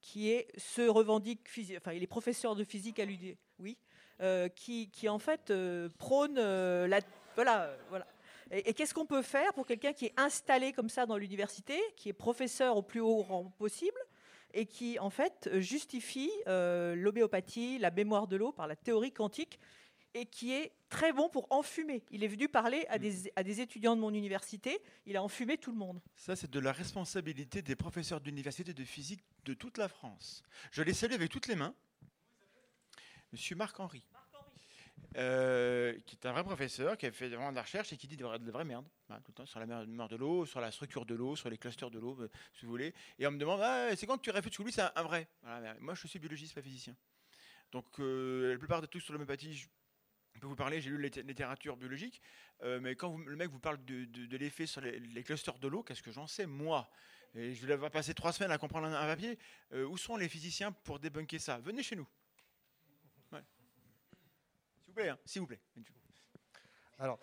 qui 0.00 0.30
est, 0.30 0.48
se 0.56 0.82
revendique, 0.82 1.40
enfin, 1.76 1.92
il 1.92 2.02
est 2.02 2.06
professeur 2.08 2.54
de 2.54 2.62
physique 2.62 3.00
à 3.00 3.04
l'UD, 3.04 3.36
oui, 3.58 3.76
qui, 4.54 4.88
qui 4.90 5.08
en 5.08 5.18
fait 5.18 5.52
prône 5.98 6.36
la, 6.36 7.00
voilà, 7.34 7.76
voilà. 7.88 8.06
Et, 8.50 8.70
et 8.70 8.74
qu'est-ce 8.74 8.94
qu'on 8.94 9.06
peut 9.06 9.22
faire 9.22 9.52
pour 9.54 9.66
quelqu'un 9.66 9.92
qui 9.92 10.06
est 10.06 10.14
installé 10.16 10.72
comme 10.72 10.88
ça 10.88 11.06
dans 11.06 11.16
l'université, 11.16 11.78
qui 11.96 12.08
est 12.08 12.14
professeur 12.14 12.76
au 12.76 12.82
plus 12.82 13.00
haut 13.00 13.22
rang 13.22 13.52
possible, 13.58 13.98
et 14.54 14.66
qui 14.66 14.98
en 14.98 15.10
fait 15.10 15.48
justifie 15.60 16.30
euh, 16.46 16.94
l'homéopathie, 16.94 17.78
la 17.78 17.90
mémoire 17.90 18.26
de 18.26 18.36
l'eau 18.36 18.52
par 18.52 18.66
la 18.66 18.76
théorie 18.76 19.12
quantique 19.12 19.58
et 20.14 20.26
qui 20.26 20.52
est 20.52 20.72
très 20.88 21.12
bon 21.12 21.28
pour 21.28 21.46
enfumer. 21.50 22.02
Il 22.10 22.24
est 22.24 22.28
venu 22.28 22.48
parler 22.48 22.86
à 22.88 22.98
des, 22.98 23.30
à 23.36 23.42
des 23.42 23.60
étudiants 23.60 23.94
de 23.94 24.00
mon 24.00 24.12
université, 24.12 24.80
il 25.06 25.16
a 25.16 25.22
enfumé 25.22 25.58
tout 25.58 25.70
le 25.70 25.76
monde. 25.76 26.00
Ça, 26.16 26.34
c'est 26.34 26.50
de 26.50 26.60
la 26.60 26.72
responsabilité 26.72 27.60
des 27.60 27.76
professeurs 27.76 28.20
d'université 28.20 28.72
de 28.72 28.84
physique 28.84 29.20
de 29.44 29.54
toute 29.54 29.76
la 29.76 29.88
France. 29.88 30.42
Je 30.70 30.82
les 30.82 30.94
salue 30.94 31.12
avec 31.12 31.30
toutes 31.30 31.46
les 31.46 31.56
mains. 31.56 31.74
Monsieur 33.32 33.54
Marc-Henri. 33.54 34.02
Euh, 35.16 35.98
qui 36.04 36.16
est 36.16 36.26
un 36.26 36.32
vrai 36.32 36.44
professeur, 36.44 36.96
qui 36.98 37.06
a 37.06 37.12
fait 37.12 37.28
vraiment 37.28 37.50
de 37.50 37.56
la 37.56 37.62
recherche 37.62 37.92
et 37.92 37.96
qui 37.96 38.06
dit 38.06 38.16
de 38.16 38.26
la, 38.26 38.36
vraie 38.38 38.64
merde, 38.64 38.84
hein, 39.08 39.18
tout 39.24 39.30
le 39.30 39.34
temps, 39.34 39.46
sur 39.46 39.58
la 39.58 39.66
mer 39.66 40.08
de 40.08 40.16
l'eau, 40.16 40.44
sur 40.44 40.60
la 40.60 40.70
structure 40.70 41.06
de 41.06 41.14
l'eau, 41.14 41.34
sur 41.34 41.48
les 41.48 41.56
clusters 41.56 41.90
de 41.90 41.98
l'eau, 41.98 42.18
euh, 42.20 42.28
si 42.52 42.66
vous 42.66 42.70
voulez. 42.70 42.92
Et 43.18 43.26
on 43.26 43.30
me 43.30 43.38
demande, 43.38 43.60
ah, 43.62 43.88
c'est 43.96 44.06
quand 44.06 44.18
que 44.18 44.22
tu 44.22 44.30
réfutes 44.30 44.52
sur 44.52 44.64
lui, 44.64 44.72
c'est 44.72 44.82
un, 44.82 45.02
vrai. 45.02 45.26
Moi, 45.80 45.94
je 45.94 46.06
suis 46.06 46.18
biologiste, 46.18 46.54
pas 46.54 46.62
physicien. 46.62 46.94
Donc, 47.72 47.86
euh, 48.00 48.52
la 48.52 48.58
plupart 48.58 48.82
de 48.82 48.86
tout 48.86 49.00
sur 49.00 49.14
l'homéopathie, 49.14 49.54
je 49.54 49.66
peux 50.40 50.46
vous 50.46 50.56
parler, 50.56 50.80
j'ai 50.80 50.90
lu 50.90 50.98
la 50.98 51.08
litté- 51.08 51.22
littérature 51.22 51.76
biologique, 51.76 52.20
mais 52.80 52.94
quand 52.94 53.16
le 53.16 53.36
mec 53.36 53.50
vous 53.50 53.58
parle 53.58 53.82
de, 53.84 54.36
l'effet 54.36 54.66
sur 54.66 54.80
les, 54.82 55.24
clusters 55.24 55.58
de 55.58 55.68
l'eau, 55.68 55.82
qu'est-ce 55.82 56.02
que 56.02 56.12
j'en 56.12 56.26
sais, 56.26 56.46
moi? 56.46 56.88
Et 57.34 57.54
je 57.54 57.66
vais 57.66 57.72
avoir 57.74 57.90
passé 57.90 58.14
trois 58.14 58.32
semaines 58.32 58.52
à 58.52 58.58
comprendre 58.58 58.86
un, 58.86 58.94
un 58.94 59.06
papier. 59.06 59.38
Où 59.72 59.96
sont 59.96 60.16
les 60.16 60.28
physiciens 60.28 60.70
pour 60.70 60.98
débunker 60.98 61.40
ça? 61.40 61.58
Venez 61.58 61.82
chez 61.82 61.96
nous. 61.96 62.06
Ouais. 64.98 65.14
S'il 65.24 65.40
vous 65.40 65.46
plaît, 65.46 65.60
hein, 65.62 65.70
s'il 65.72 65.82
vous 65.82 66.00
plaît. 66.00 66.60
Alors, 66.98 67.18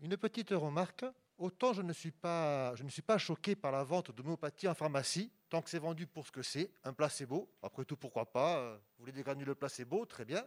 une 0.00 0.16
petite 0.16 0.50
remarque. 0.50 1.04
Autant 1.38 1.74
je 1.74 1.82
ne 1.82 1.92
suis 1.92 2.12
pas, 2.12 2.74
je 2.76 2.82
ne 2.82 2.88
suis 2.88 3.02
pas 3.02 3.18
choqué 3.18 3.54
par 3.54 3.70
la 3.70 3.84
vente 3.84 4.10
d'homéopathie 4.10 4.68
en 4.68 4.74
pharmacie, 4.74 5.30
tant 5.50 5.60
que 5.60 5.68
c'est 5.68 5.78
vendu 5.78 6.06
pour 6.06 6.26
ce 6.26 6.32
que 6.32 6.40
c'est, 6.40 6.70
un 6.82 6.94
placebo. 6.94 7.50
Après 7.62 7.84
tout, 7.84 7.96
pourquoi 7.96 8.30
pas 8.32 8.56
euh, 8.56 8.76
Vous 8.76 9.00
voulez 9.00 9.12
des 9.12 9.22
granules 9.22 9.54
placebo, 9.54 10.06
très 10.06 10.24
bien. 10.24 10.46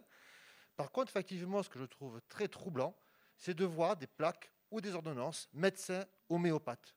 Par 0.76 0.90
contre, 0.90 1.12
effectivement, 1.12 1.62
ce 1.62 1.68
que 1.68 1.78
je 1.78 1.84
trouve 1.84 2.20
très 2.28 2.48
troublant, 2.48 2.96
c'est 3.36 3.54
de 3.54 3.64
voir 3.64 3.96
des 3.96 4.08
plaques 4.08 4.50
ou 4.70 4.80
des 4.80 4.94
ordonnances 4.94 5.48
médecins 5.52 6.04
homéopathes. 6.28 6.96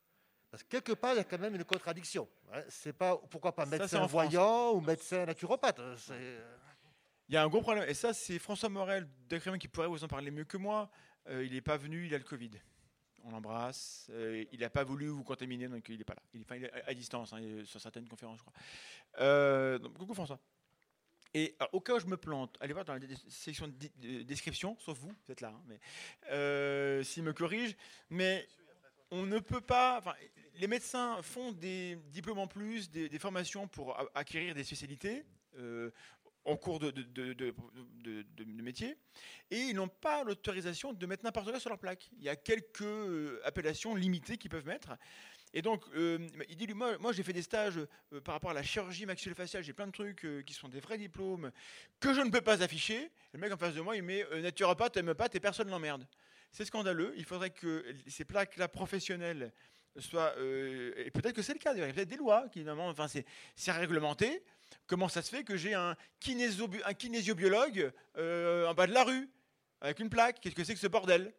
Parce 0.49 0.63
que 0.63 0.69
quelque 0.69 0.93
part, 0.93 1.13
il 1.13 1.17
y 1.17 1.19
a 1.19 1.23
quand 1.23 1.39
même 1.39 1.55
une 1.55 1.63
contradiction. 1.63 2.27
Ouais, 2.51 2.65
c'est 2.69 2.93
pas, 2.93 3.17
pourquoi 3.17 3.55
pas 3.55 3.65
Ça, 3.65 3.71
médecin 3.71 3.97
France. 3.97 4.11
voyant 4.11 4.71
ou 4.71 4.81
médecin 4.81 5.25
naturopathe 5.25 5.81
c'est, 5.97 6.13
euh, 6.13 6.57
Il 7.33 7.37
y 7.37 7.39
a 7.39 7.43
un 7.43 7.47
gros 7.47 7.61
problème, 7.61 7.89
et 7.89 7.95
ça, 7.95 8.13
c'est 8.13 8.37
François 8.37 8.69
Morel 8.69 9.07
d'Acrivain 9.27 9.57
qui 9.57 9.67
pourrait 9.67 9.87
vous 9.87 10.03
en 10.03 10.07
parler 10.07 10.29
mieux 10.29 10.43
que 10.43 10.55
moi. 10.55 10.91
Euh, 11.27 11.43
il 11.43 11.53
n'est 11.53 11.61
pas 11.61 11.77
venu, 11.77 12.05
il 12.05 12.13
a 12.13 12.19
le 12.19 12.23
Covid. 12.23 12.51
On 13.23 13.31
l'embrasse. 13.31 14.05
Euh, 14.11 14.45
il 14.51 14.59
n'a 14.59 14.69
pas 14.69 14.83
voulu 14.83 15.07
vous 15.07 15.23
contaminer, 15.23 15.67
donc 15.67 15.89
il 15.89 15.97
n'est 15.97 16.03
pas 16.03 16.13
là. 16.13 16.21
Il 16.35 16.41
est, 16.41 16.71
à 16.87 16.93
distance, 16.93 17.33
hein, 17.33 17.41
sur 17.65 17.81
certaines 17.81 18.07
conférences, 18.07 18.37
je 18.37 18.43
crois. 18.43 18.53
Euh, 19.19 19.79
donc, 19.79 19.97
coucou 19.97 20.13
François. 20.13 20.39
Et 21.33 21.55
au 21.71 21.81
cas 21.81 21.95
où 21.95 21.99
je 21.99 22.05
me 22.05 22.17
plante, 22.17 22.55
allez 22.59 22.73
voir 22.73 22.85
dans 22.85 22.93
la 22.93 22.99
section 23.27 23.67
de 23.67 24.21
description, 24.21 24.77
sauf 24.79 24.99
vous, 24.99 25.09
vous 25.25 25.31
êtes 25.31 25.41
là, 25.41 25.55
hein, 26.29 27.03
s'il 27.03 27.23
me 27.23 27.33
corrige. 27.33 27.75
Mais 28.11 28.47
on 29.09 29.25
ne 29.25 29.39
peut 29.39 29.59
pas. 29.59 30.03
les 30.59 30.67
médecins 30.67 31.19
font 31.23 31.51
des 31.51 31.97
diplômes 32.11 32.37
en 32.37 32.47
plus, 32.47 32.91
des, 32.91 33.17
formations 33.17 33.67
pour 33.67 33.97
acquérir 34.13 34.53
des 34.53 34.63
spécialités. 34.63 35.25
En 36.45 36.57
cours 36.57 36.79
de, 36.79 36.93
métier, 38.61 38.97
et 39.51 39.59
ils 39.59 39.75
n'ont 39.75 39.87
pas 39.87 40.23
l'autorisation 40.23 40.93
de 40.93 41.05
mettre 41.05 41.23
n'importe 41.23 41.49
quoi 41.49 41.59
sur 41.59 41.69
leur 41.69 41.79
plaque. 41.79 42.09
Il 42.17 42.23
y 42.23 42.29
a 42.29 42.35
quelques 42.35 42.81
euh, 42.81 43.41
appellations 43.45 43.95
limitées 43.95 44.37
qu'ils 44.37 44.49
peuvent 44.49 44.65
mettre. 44.65 44.97
Et 45.53 45.61
donc, 45.61 45.83
euh, 45.95 46.17
il 46.49 46.57
dit, 46.57 46.73
moi, 46.73 46.97
moi 46.97 47.13
j'ai 47.13 47.23
fait 47.23 47.33
des 47.33 47.43
stages 47.43 47.77
euh, 47.77 48.21
par 48.21 48.33
rapport 48.35 48.49
à 48.49 48.53
la 48.53 48.63
chirurgie 48.63 49.05
maxillofaciale, 49.05 49.63
j'ai 49.63 49.73
plein 49.73 49.87
de 49.87 49.91
trucs 49.91 50.25
qui 50.45 50.53
sont 50.53 50.67
des 50.67 50.79
vrais 50.79 50.97
diplômes 50.97 51.51
que 51.99 52.13
je 52.13 52.21
ne 52.21 52.29
peux 52.29 52.41
pas 52.41 52.61
afficher. 52.63 53.11
Le 53.33 53.39
mec 53.39 53.51
en 53.51 53.57
face 53.57 53.75
de 53.75 53.81
moi, 53.81 53.95
il 53.95 54.03
met 54.03 54.25
naturopathe, 54.41 54.97
homéopathe, 54.97 55.35
et 55.35 55.39
personne 55.39 55.67
ne 55.67 55.71
l'emmerde. 55.71 56.07
C'est 56.51 56.65
scandaleux. 56.65 57.13
Il 57.17 57.25
faudrait 57.25 57.49
que 57.49 57.83
ces 58.07 58.25
plaques-là 58.25 58.67
professionnelles 58.67 59.51
soient... 60.01 60.33
euh, 60.37 60.93
et 60.97 61.11
peut-être 61.11 61.35
que 61.35 61.41
c'est 61.41 61.53
le 61.53 61.59
cas, 61.59 61.73
il 61.73 61.79
y 61.79 61.83
a 61.83 61.93
peut-être 61.93 62.09
des 62.09 62.17
lois 62.17 62.47
qui, 62.49 62.63
normalement, 62.63 62.91
enfin, 62.91 63.07
c'est 63.07 63.71
réglementé. 63.71 64.43
Comment 64.87 65.07
ça 65.07 65.21
se 65.21 65.29
fait 65.29 65.43
que 65.43 65.55
j'ai 65.55 65.73
un, 65.73 65.95
kinésio- 66.19 66.81
un 66.85 66.93
kinésiobiologue 66.93 67.91
euh, 68.17 68.67
en 68.67 68.73
bas 68.73 68.87
de 68.87 68.93
la 68.93 69.03
rue, 69.03 69.29
avec 69.81 69.99
une 69.99 70.09
plaque? 70.09 70.39
Qu'est-ce 70.39 70.55
que 70.55 70.63
c'est 70.63 70.73
que 70.73 70.79
ce 70.79 70.87
bordel? 70.87 71.33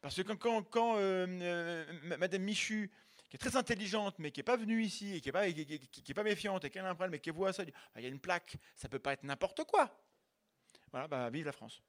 Parce 0.00 0.22
que 0.22 0.32
quand, 0.32 0.96
euh, 0.98 1.86
Madame 2.18 2.42
Michu, 2.42 2.90
qui 3.30 3.36
est 3.36 3.38
très 3.38 3.56
intelligente, 3.56 4.16
mais 4.18 4.30
qui 4.30 4.40
n'est 4.40 4.44
pas 4.44 4.56
venue 4.56 4.82
ici, 4.82 5.14
et 5.14 5.20
qui 5.20 5.28
n'est 5.28 5.32
pas, 5.32 5.50
qui, 5.50 5.64
qui- 5.64 5.78
qui- 5.88 6.02
qui 6.02 6.14
méfiante, 6.22 6.64
et 6.64 6.70
qu'elle 6.70 6.84
a 6.84 6.90
un 6.90 6.94
problème, 6.94 7.12
mais 7.12 7.20
qui 7.20 7.30
voit 7.30 7.52
ça, 7.52 7.62
Ah, 7.94 8.00
il 8.00 8.02
y 8.02 8.06
a 8.06 8.10
une 8.10 8.20
plaque, 8.20 8.56
ça 8.76 8.88
peut 8.88 8.98
pas 8.98 9.12
être 9.14 9.22
n'importe 9.22 9.64
quoi. 9.64 9.90
Voilà, 10.90 11.08
bah, 11.08 11.30
vive 11.30 11.46
la 11.46 11.52
France. 11.52 11.82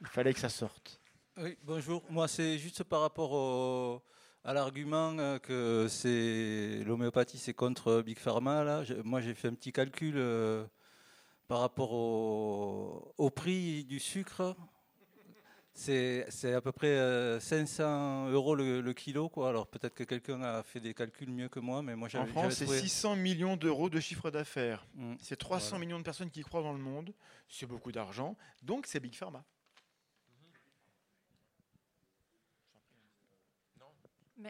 Il 0.00 0.06
fallait 0.06 0.32
que 0.32 0.40
ça 0.40 0.48
sorte. 0.48 1.00
Oui, 1.36 1.56
bonjour. 1.64 2.02
Moi, 2.10 2.28
c'est 2.28 2.58
juste 2.58 2.82
par 2.84 3.00
rapport 3.02 3.32
au- 3.32 4.02
à 4.44 4.54
l'argument 4.54 5.16
euh, 5.18 5.38
que 5.38 5.86
c'est 5.88 6.82
l'homéopathie, 6.84 7.38
c'est 7.38 7.54
contre 7.54 8.02
Big 8.02 8.18
Pharma. 8.18 8.64
Là. 8.64 8.84
Je- 8.84 8.94
moi, 8.94 9.20
j'ai 9.20 9.34
fait 9.34 9.48
un 9.48 9.54
petit 9.54 9.72
calcul 9.72 10.14
euh, 10.16 10.64
par 11.48 11.60
rapport 11.60 11.92
au, 11.92 13.12
au 13.18 13.30
prix 13.30 13.84
du 13.84 14.00
sucre. 14.00 14.56
C'est 15.72 16.26
c'est 16.30 16.52
à 16.52 16.60
peu 16.60 16.72
près 16.72 16.88
euh, 16.88 17.38
500 17.40 18.28
euros 18.30 18.54
le, 18.54 18.80
le 18.80 18.92
kilo. 18.92 19.28
Quoi. 19.28 19.48
Alors, 19.50 19.66
peut-être 19.66 19.94
que 19.94 20.04
quelqu'un 20.04 20.42
a 20.42 20.62
fait 20.62 20.80
des 20.80 20.92
calculs 20.94 21.30
mieux 21.30 21.48
que 21.48 21.60
moi, 21.60 21.80
mais 21.80 21.94
moi, 21.94 22.06
En 22.06 22.10
j'avais 22.10 22.26
France, 22.30 22.42
j'avais 22.44 22.54
c'est 22.54 22.64
trouvé- 22.64 22.80
600 22.80 23.16
millions 23.16 23.56
d'euros 23.56 23.88
de 23.88 24.00
chiffre 24.00 24.30
d'affaires. 24.30 24.84
Mm. 24.94 25.14
C'est 25.20 25.36
300 25.36 25.70
Voilà. 25.70 25.84
millions 25.86 25.98
de 25.98 26.04
personnes 26.04 26.30
qui 26.30 26.42
croient 26.42 26.62
dans 26.62 26.72
le 26.72 26.78
monde. 26.80 27.14
C'est 27.48 27.66
beaucoup 27.66 27.92
d'argent. 27.92 28.36
Donc, 28.62 28.86
c'est 28.86 29.00
Big 29.00 29.14
Pharma. 29.14 29.44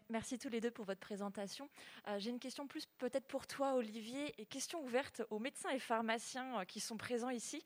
Merci 0.08 0.38
tous 0.38 0.48
les 0.48 0.60
deux 0.60 0.70
pour 0.70 0.84
votre 0.84 1.00
présentation. 1.00 1.68
Euh, 2.08 2.18
J'ai 2.18 2.30
une 2.30 2.38
question 2.38 2.66
plus 2.66 2.86
peut-être 2.98 3.26
pour 3.26 3.46
toi, 3.46 3.74
Olivier, 3.74 4.34
et 4.40 4.46
question 4.46 4.82
ouverte 4.84 5.22
aux 5.30 5.38
médecins 5.38 5.70
et 5.70 5.78
pharmaciens 5.78 6.60
euh, 6.60 6.64
qui 6.64 6.80
sont 6.80 6.96
présents 6.96 7.30
ici. 7.30 7.64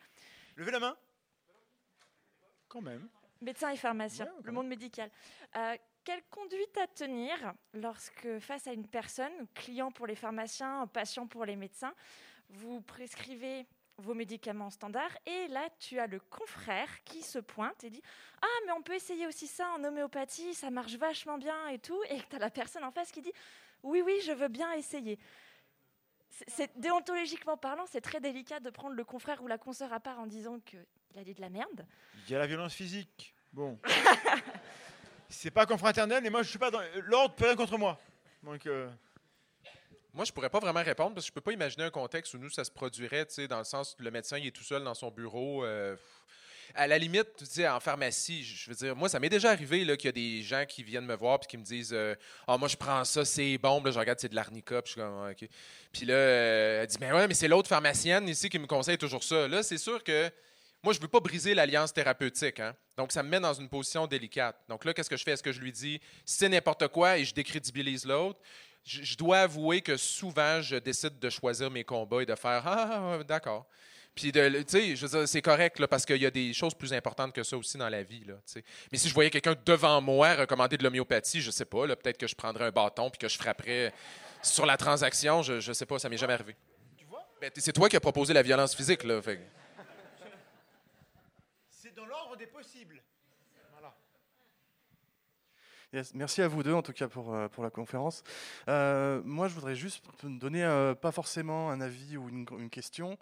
Levez 0.56 0.70
la 0.70 0.80
main. 0.80 0.96
Quand 2.68 2.80
même. 2.80 3.08
Médecins 3.40 3.70
et 3.70 3.76
pharmaciens, 3.76 4.26
Ouais, 4.26 4.42
le 4.44 4.52
monde 4.52 4.68
médical. 4.68 5.10
Euh, 5.56 5.76
quelle 6.02 6.22
conduite 6.30 6.76
à 6.78 6.86
tenir 6.86 7.54
lorsque, 7.72 8.38
face 8.38 8.66
à 8.66 8.72
une 8.72 8.86
personne, 8.86 9.32
client 9.54 9.90
pour 9.90 10.06
les 10.06 10.14
pharmaciens, 10.14 10.86
patient 10.86 11.26
pour 11.26 11.44
les 11.44 11.56
médecins, 11.56 11.94
vous 12.48 12.80
prescrivez 12.82 13.66
vos 13.98 14.14
médicaments 14.14 14.70
standards 14.70 15.16
et 15.26 15.46
là, 15.48 15.68
tu 15.78 15.98
as 15.98 16.06
le 16.06 16.18
confrère 16.18 16.88
qui 17.04 17.22
se 17.22 17.38
pointe 17.38 17.84
et 17.84 17.90
dit 17.90 18.02
Ah, 18.42 18.46
mais 18.66 18.72
on 18.72 18.82
peut 18.82 18.94
essayer 18.94 19.26
aussi 19.26 19.46
ça 19.46 19.68
en 19.70 19.84
homéopathie, 19.84 20.52
ça 20.54 20.70
marche 20.70 20.94
vachement 20.96 21.38
bien 21.38 21.68
et 21.68 21.78
tout. 21.78 22.02
Et 22.10 22.18
tu 22.28 22.36
as 22.36 22.38
la 22.38 22.50
personne 22.50 22.84
en 22.84 22.90
face 22.90 23.12
qui 23.12 23.22
dit 23.22 23.32
Oui, 23.82 24.02
oui, 24.04 24.20
je 24.26 24.32
veux 24.32 24.48
bien 24.48 24.72
essayer. 24.72 25.18
C'est- 26.48 26.72
déontologiquement 26.76 27.56
parlant, 27.56 27.86
c'est 27.86 28.00
très 28.00 28.20
délicat 28.20 28.58
de 28.58 28.70
prendre 28.70 28.96
le 28.96 29.04
confrère 29.04 29.40
ou 29.42 29.46
la 29.46 29.58
consoeur 29.58 29.92
à 29.92 30.00
part 30.00 30.18
en 30.18 30.26
disant 30.26 30.58
qu'il 30.60 30.84
a 31.16 31.22
dit 31.22 31.34
de 31.34 31.40
la 31.40 31.48
merde. 31.50 31.86
Il 32.26 32.32
y 32.32 32.34
a 32.34 32.40
la 32.40 32.46
violence 32.48 32.74
physique. 32.74 33.32
Bon. 33.52 33.78
c'est 35.28 35.52
pas 35.52 35.66
confraternel, 35.66 36.26
et 36.26 36.30
moi, 36.30 36.42
je 36.42 36.50
suis 36.50 36.58
pas 36.58 36.72
dans. 36.72 36.80
L'ordre 37.04 37.34
peut 37.36 37.44
rien 37.44 37.54
contre 37.56 37.78
moi. 37.78 38.00
Donc. 38.42 38.66
euh, 38.66 38.90
Moi, 40.14 40.24
je 40.24 40.32
pourrais 40.32 40.48
pas 40.48 40.60
vraiment 40.60 40.82
répondre 40.82 41.14
parce 41.14 41.26
que 41.26 41.30
je 41.30 41.32
peux 41.32 41.40
pas 41.40 41.52
imaginer 41.52 41.84
un 41.84 41.90
contexte 41.90 42.34
où 42.34 42.38
nous, 42.38 42.48
ça 42.48 42.64
se 42.64 42.70
produirait, 42.70 43.26
tu 43.26 43.34
sais, 43.34 43.48
dans 43.48 43.58
le 43.58 43.64
sens 43.64 43.96
où 43.98 44.02
le 44.02 44.12
médecin 44.12 44.38
il 44.38 44.46
est 44.46 44.52
tout 44.52 44.62
seul 44.62 44.84
dans 44.84 44.94
son 44.94 45.10
bureau. 45.10 45.64
euh, 45.64 45.96
à 46.74 46.86
la 46.86 46.98
limite, 46.98 47.36
tu 47.36 47.46
sais, 47.46 47.68
en 47.68 47.80
pharmacie, 47.80 48.42
je 48.42 48.70
veux 48.70 48.76
dire, 48.76 48.96
moi, 48.96 49.08
ça 49.08 49.20
m'est 49.20 49.28
déjà 49.28 49.50
arrivé 49.50 49.80
qu'il 49.96 50.06
y 50.06 50.08
a 50.08 50.12
des 50.12 50.42
gens 50.42 50.64
qui 50.66 50.82
viennent 50.82 51.04
me 51.04 51.14
voir 51.16 51.38
puis 51.40 51.48
qui 51.48 51.56
me 51.58 51.64
disent 51.64 51.92
euh, 51.92 52.14
Ah, 52.46 52.56
moi, 52.56 52.68
je 52.68 52.76
prends 52.76 53.04
ça, 53.04 53.24
c'est 53.24 53.58
bon. 53.58 53.82
Là, 53.82 53.90
je 53.90 53.98
regarde, 53.98 54.18
c'est 54.18 54.28
de 54.28 54.34
l'arnica. 54.34 54.80
Puis 54.82 54.90
je 54.90 54.92
suis 54.92 55.00
comme 55.00 55.24
Ah, 55.24 55.30
OK. 55.30 55.48
Puis 55.92 56.06
là, 56.06 56.14
euh, 56.14 56.82
elle 56.82 56.86
dit 56.86 56.98
Ben 56.98 57.14
ouais, 57.14 57.28
mais 57.28 57.34
c'est 57.34 57.48
l'autre 57.48 57.68
pharmacienne 57.68 58.28
ici 58.28 58.48
qui 58.48 58.58
me 58.58 58.66
conseille 58.66 58.98
toujours 58.98 59.22
ça. 59.22 59.46
Là, 59.48 59.62
c'est 59.62 59.78
sûr 59.78 60.02
que 60.02 60.30
moi, 60.82 60.92
je 60.92 61.00
veux 61.00 61.08
pas 61.08 61.20
briser 61.20 61.54
l'alliance 61.54 61.92
thérapeutique. 61.92 62.60
Hein? 62.60 62.74
Donc, 62.96 63.10
ça 63.10 63.22
me 63.22 63.28
met 63.28 63.40
dans 63.40 63.54
une 63.54 63.68
position 63.68 64.06
délicate. 64.06 64.56
Donc 64.68 64.84
là, 64.84 64.92
qu'est-ce 64.92 65.10
que 65.10 65.16
je 65.16 65.24
fais? 65.24 65.32
Est-ce 65.32 65.42
que 65.42 65.52
je 65.52 65.60
lui 65.60 65.72
dis 65.72 66.00
c'est 66.24 66.48
n'importe 66.48 66.88
quoi 66.88 67.18
et 67.18 67.24
je 67.24 67.34
décrédibilise 67.34 68.04
l'autre? 68.04 68.38
Je, 68.84 69.02
je 69.02 69.16
dois 69.16 69.38
avouer 69.40 69.80
que 69.80 69.96
souvent, 69.96 70.60
je 70.60 70.76
décide 70.76 71.18
de 71.18 71.30
choisir 71.30 71.70
mes 71.70 71.84
combats 71.84 72.22
et 72.22 72.26
de 72.26 72.34
faire 72.34 72.62
Ah, 72.66 72.88
ah, 72.90 73.16
ah, 73.20 73.24
d'accord. 73.24 73.66
Puis, 74.14 74.30
de- 74.30 74.62
tu 74.62 74.64
sais, 74.68 74.94
je 74.96 75.06
veux 75.06 75.18
dire, 75.18 75.28
c'est 75.28 75.42
correct 75.42 75.78
là, 75.80 75.88
parce 75.88 76.04
qu'il 76.06 76.20
y 76.22 76.26
a 76.26 76.30
des 76.30 76.52
choses 76.52 76.74
plus 76.74 76.92
importantes 76.92 77.32
que 77.32 77.42
ça 77.42 77.56
aussi 77.56 77.76
dans 77.78 77.88
la 77.88 78.02
vie. 78.02 78.22
Là, 78.24 78.34
tu. 78.50 78.62
Mais 78.92 78.98
si 78.98 79.08
je 79.08 79.14
voyais 79.14 79.30
quelqu'un 79.30 79.56
devant 79.66 80.00
moi 80.00 80.34
recommander 80.34 80.76
de 80.76 80.84
l'homéopathie, 80.84 81.40
je 81.40 81.50
sais 81.50 81.64
pas, 81.64 81.86
là, 81.86 81.96
peut-être 81.96 82.18
que 82.18 82.26
je 82.28 82.34
prendrais 82.36 82.66
un 82.66 82.70
bâton 82.70 83.10
puis 83.10 83.18
que 83.18 83.28
je 83.28 83.36
frapperais 83.38 83.92
sur 84.42 84.66
la 84.66 84.76
transaction. 84.76 85.42
Je, 85.42 85.58
je 85.60 85.72
sais 85.72 85.86
pas, 85.86 85.98
ça 85.98 86.08
m'est 86.08 86.16
jamais 86.18 86.34
arrivé. 86.34 86.54
Ben, 87.40 87.50
t- 87.50 87.60
c'est 87.60 87.72
toi 87.72 87.88
qui 87.88 87.96
as 87.96 88.00
proposé 88.00 88.32
la 88.32 88.42
violence 88.42 88.74
physique. 88.76 89.02
Là, 89.02 89.20
fait 89.20 89.40
C'est 91.68 91.94
dans 91.94 92.06
l'ordre 92.06 92.36
des 92.36 92.46
possibles. 92.46 93.02
Merci 96.14 96.42
à 96.42 96.48
vous 96.48 96.64
deux 96.64 96.72
en 96.72 96.82
tout 96.82 96.92
cas 96.92 97.06
pour, 97.06 97.32
euh, 97.34 97.46
pour 97.48 97.62
la 97.62 97.70
conférence. 97.70 98.24
Euh, 98.68 99.22
moi 99.24 99.46
je 99.46 99.54
voudrais 99.54 99.76
juste 99.76 100.02
donner 100.24 100.64
euh, 100.64 100.94
pas 100.94 101.12
forcément 101.12 101.70
un 101.70 101.80
avis 101.80 102.16
ou 102.16 102.28
une, 102.28 102.68
question, 102.68 103.16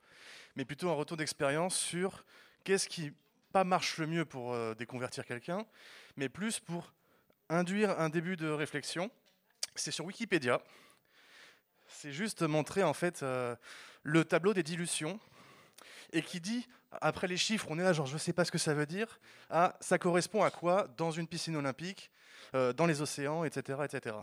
mais 0.56 0.64
plutôt 0.64 0.88
un 0.88 0.94
retour 0.94 1.18
d'expérience 1.18 1.76
sur 1.76 2.24
qu'est-ce 2.64 2.88
qui 2.88 3.12
pas 3.52 3.64
marche 3.64 3.98
le 3.98 4.06
mieux 4.06 4.24
pour 4.24 4.56
déconvertir 4.76 5.26
quelqu'un, 5.26 5.66
mais 6.16 6.30
plus 6.30 6.58
pour 6.58 6.94
induire 7.50 8.00
un 8.00 8.08
début 8.08 8.36
de 8.36 8.48
réflexion. 8.48 9.10
C'est 9.74 9.90
sur 9.90 10.06
Wikipédia. 10.06 10.62
C'est 11.86 12.12
juste 12.12 12.40
montrer 12.40 12.82
en 12.82 12.94
fait 12.94 13.22
le 14.02 14.24
tableau 14.24 14.54
des 14.54 14.62
dilutions 14.62 15.20
et 16.12 16.22
qui 16.22 16.40
dit 16.40 16.66
après 17.00 17.26
les 17.26 17.36
chiffres, 17.36 17.66
on 17.70 17.78
est 17.78 17.82
là 17.82 17.92
genre 17.92 18.06
je 18.06 18.18
sais 18.18 18.32
pas 18.32 18.44
ce 18.44 18.50
que 18.52 18.58
ça 18.58 18.74
veut 18.74 18.86
dire. 18.86 19.18
Ah, 19.50 19.76
ça 19.80 19.98
correspond 19.98 20.42
à 20.42 20.50
quoi 20.50 20.88
dans 20.96 21.10
une 21.10 21.26
piscine 21.26 21.56
olympique, 21.56 22.10
euh, 22.54 22.72
dans 22.72 22.86
les 22.86 23.00
océans, 23.00 23.44
etc., 23.44 23.78
etc. 23.84 24.16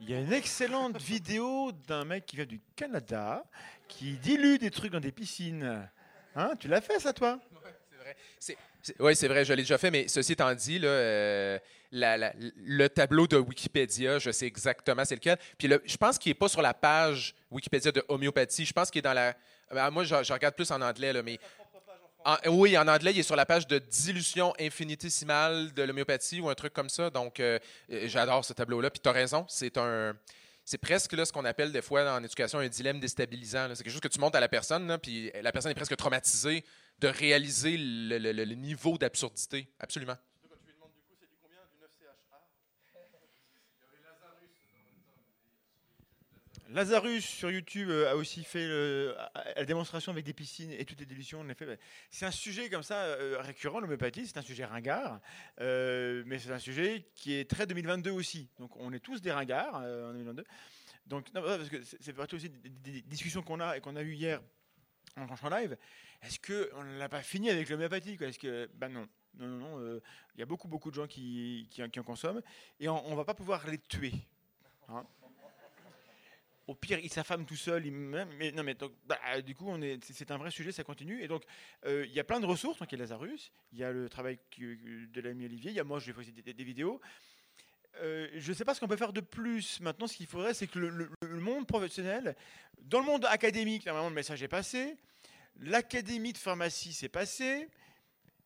Il 0.00 0.08
y 0.10 0.14
a 0.14 0.18
une 0.20 0.32
excellente 0.32 0.96
vidéo 1.02 1.72
d'un 1.86 2.04
mec 2.04 2.24
qui 2.26 2.36
vient 2.36 2.46
du 2.46 2.60
Canada 2.76 3.44
qui 3.88 4.16
dilue 4.16 4.56
des 4.58 4.70
trucs 4.70 4.92
dans 4.92 5.00
des 5.00 5.12
piscines. 5.12 5.88
Hein, 6.36 6.52
tu 6.58 6.68
l'as 6.68 6.80
fait 6.80 6.98
ça 7.00 7.12
toi? 7.12 7.38
Oui, 8.98 9.14
c'est 9.14 9.28
vrai, 9.28 9.44
je 9.44 9.52
l'ai 9.52 9.62
déjà 9.62 9.76
fait, 9.76 9.90
mais 9.90 10.08
ceci 10.08 10.32
étant 10.32 10.54
dit, 10.54 10.78
là, 10.78 10.88
euh, 10.88 11.58
la- 11.92 12.16
la- 12.16 12.32
le 12.38 12.88
tableau 12.88 13.26
de 13.26 13.36
Wikipédia, 13.36 14.18
je 14.18 14.30
sais 14.30 14.46
exactement 14.46 15.04
c'est 15.04 15.16
lequel. 15.16 15.36
Puis 15.58 15.68
le- 15.68 15.82
je 15.84 15.96
pense 15.98 16.18
qu'il 16.18 16.30
n'est 16.30 16.34
pas 16.38 16.48
sur 16.48 16.62
la 16.62 16.72
page 16.72 17.34
Wikipédia 17.50 17.92
de 17.92 18.02
homéopathie. 18.08 18.64
Je 18.64 18.72
pense 18.72 18.90
qu'il 18.90 19.00
est 19.00 19.02
dans 19.02 19.12
la. 19.12 19.34
Ben, 19.70 19.90
moi, 19.90 20.04
je, 20.04 20.32
regarde 20.32 20.54
plus 20.54 20.70
en 20.70 20.80
anglais, 20.80 21.12
là, 21.12 21.22
mais. 21.22 21.38
oui, 22.46 22.76
en 22.76 22.86
anglais, 22.88 23.12
il 23.12 23.18
est 23.18 23.24
sur 23.24 23.36
la 23.36 23.46
page 23.46 23.66
de 23.66 23.78
dilution 23.78 24.52
infinitésimale 24.58 25.72
de 25.72 25.82
l'homéopathie 25.82 26.40
ou 26.40 26.48
un 26.48 26.54
truc 26.54 26.72
comme 26.72 26.88
ça. 26.88 27.10
Donc, 27.10 27.40
euh, 27.40 27.58
euh, 27.90 28.06
j'adore 28.06 28.44
ce 28.44 28.52
tableau-là. 28.52 28.90
Puis 28.90 29.00
tu 29.00 29.08
as 29.08 29.12
raison, 29.12 29.44
c'est 29.48 29.76
un. 29.78 30.16
C'est 30.64 30.78
presque 30.78 31.14
là, 31.14 31.24
ce 31.24 31.32
qu'on 31.32 31.46
appelle 31.46 31.72
des 31.72 31.82
fois 31.82 32.12
en 32.12 32.22
éducation 32.22 32.58
un 32.58 32.68
dilemme 32.68 33.00
déstabilisant. 33.00 33.74
C'est 33.74 33.82
quelque 33.82 33.92
chose 33.92 34.00
que 34.00 34.08
tu 34.08 34.20
montres 34.20 34.36
à 34.36 34.40
la 34.40 34.48
personne, 34.48 34.98
puis 35.02 35.32
la 35.42 35.50
personne 35.50 35.72
est 35.72 35.74
presque 35.74 35.96
traumatisée 35.96 36.64
de 37.00 37.08
réaliser 37.08 37.76
le 37.78 38.54
niveau 38.54 38.96
d'absurdité. 38.98 39.66
Absolument. 39.80 40.16
Lazarus 46.72 47.24
sur 47.24 47.50
YouTube 47.50 47.88
euh, 47.90 48.10
a 48.10 48.16
aussi 48.16 48.44
fait 48.44 48.64
a- 49.18 49.54
la 49.56 49.64
démonstration 49.64 50.12
avec 50.12 50.24
des 50.24 50.32
piscines 50.32 50.70
et 50.72 50.84
toutes 50.84 51.00
les 51.00 51.06
dilutions. 51.06 51.40
On 51.40 51.48
a 51.48 51.54
fait. 51.54 51.66
bah, 51.66 51.74
C'est 52.10 52.26
un 52.26 52.30
sujet 52.30 52.70
comme 52.70 52.82
ça 52.82 53.02
euh, 53.04 53.38
récurrent, 53.40 53.80
l'homéopathie. 53.80 54.26
C'est 54.26 54.38
un 54.38 54.42
sujet 54.42 54.64
ringard, 54.64 55.20
euh, 55.60 56.22
mais 56.26 56.38
c'est 56.38 56.52
un 56.52 56.58
sujet 56.58 57.06
qui 57.14 57.34
est 57.34 57.48
très 57.50 57.66
2022 57.66 58.10
aussi. 58.10 58.48
Donc 58.58 58.76
on 58.76 58.92
est 58.92 59.00
tous 59.00 59.20
des 59.20 59.32
ringards 59.32 59.80
euh, 59.82 60.10
en 60.10 60.12
2022. 60.12 60.44
Donc 61.06 61.32
non, 61.34 61.42
parce 61.42 61.68
que 61.68 61.82
c'est 61.82 62.12
partie 62.12 62.36
aussi 62.36 62.50
des, 62.50 63.02
discussions 63.02 63.42
qu'on 63.42 63.58
a 63.60 63.76
et 63.76 63.80
qu'on 63.80 63.96
a 63.96 64.02
eu 64.02 64.12
hier 64.12 64.40
en 65.16 65.26
en 65.26 65.48
live. 65.48 65.76
Est-ce 66.22 66.38
que 66.38 66.70
on 66.74 66.82
l'a 66.82 67.08
pas 67.08 67.22
fini 67.22 67.50
avec 67.50 67.68
l'homéopathie 67.68 68.16
Est-ce 68.20 68.38
que 68.38 68.70
ben 68.74 68.88
non. 68.90 69.08
Non, 69.34 69.46
non, 69.46 69.56
non. 69.58 69.80
euh, 69.80 70.00
Il 70.34 70.40
y 70.40 70.42
a 70.42 70.46
beaucoup, 70.46 70.66
beaucoup 70.68 70.90
de 70.90 70.96
gens 70.96 71.06
qui, 71.06 71.66
qui, 71.70 71.88
qui 71.88 72.00
en 72.00 72.02
consomment 72.02 72.42
et 72.80 72.88
on, 72.88 73.10
ne 73.10 73.14
va 73.16 73.24
pas 73.24 73.34
pouvoir 73.34 73.64
les 73.68 73.78
tuer. 73.78 74.12
hein. 74.88 75.04
Au 76.70 76.74
pire, 76.76 77.00
il 77.00 77.10
s'affame 77.10 77.44
tout 77.44 77.56
seul. 77.56 77.82
mais 77.90 78.52
non, 78.52 78.62
mais 78.62 78.76
bah, 79.04 79.42
du 79.42 79.56
coup, 79.56 79.64
on 79.66 79.82
est, 79.82 79.98
c'est- 80.04 80.30
un 80.30 80.38
vrai 80.38 80.52
sujet, 80.52 80.70
ça 80.70 80.84
continue. 80.84 81.20
Et 81.20 81.26
donc, 81.26 81.42
euh, 81.84 82.06
il 82.06 82.12
y 82.12 82.20
a 82.20 82.22
plein 82.22 82.38
de 82.38 82.46
ressources. 82.46 82.78
Il 82.80 82.92
y 82.92 82.94
a 82.94 82.98
Lazarus, 82.98 83.50
il 83.72 83.80
y 83.80 83.82
a 83.82 83.90
le 83.90 84.08
travail 84.08 84.38
de 84.56 85.20
l'ami 85.20 85.46
Olivier, 85.46 85.72
il 85.72 85.76
y 85.76 85.80
a 85.80 85.84
moi, 85.84 85.98
je 85.98 86.12
vais 86.12 86.24
des, 86.52 86.64
vidéos. 86.64 87.00
Euh, 87.96 88.28
je 88.36 88.52
ne 88.52 88.56
sais 88.56 88.64
pas 88.64 88.72
ce 88.72 88.78
qu'on 88.78 88.86
peut 88.86 88.96
faire 88.96 89.12
de 89.12 89.20
plus. 89.20 89.80
Maintenant, 89.80 90.06
ce 90.06 90.16
qu'il 90.16 90.28
faudrait, 90.28 90.54
c'est 90.54 90.68
que 90.68 90.78
le, 90.78 91.10
monde 91.40 91.66
professionnel, 91.66 92.36
dans 92.78 93.00
le 93.00 93.06
monde 93.06 93.24
académique, 93.24 93.84
normalement, 93.86 94.10
le 94.10 94.14
message 94.14 94.40
est 94.40 94.46
passé. 94.46 94.96
L'académie 95.58 96.32
de 96.32 96.38
pharmacie, 96.38 96.92
c'est 96.92 97.08
passé. 97.08 97.68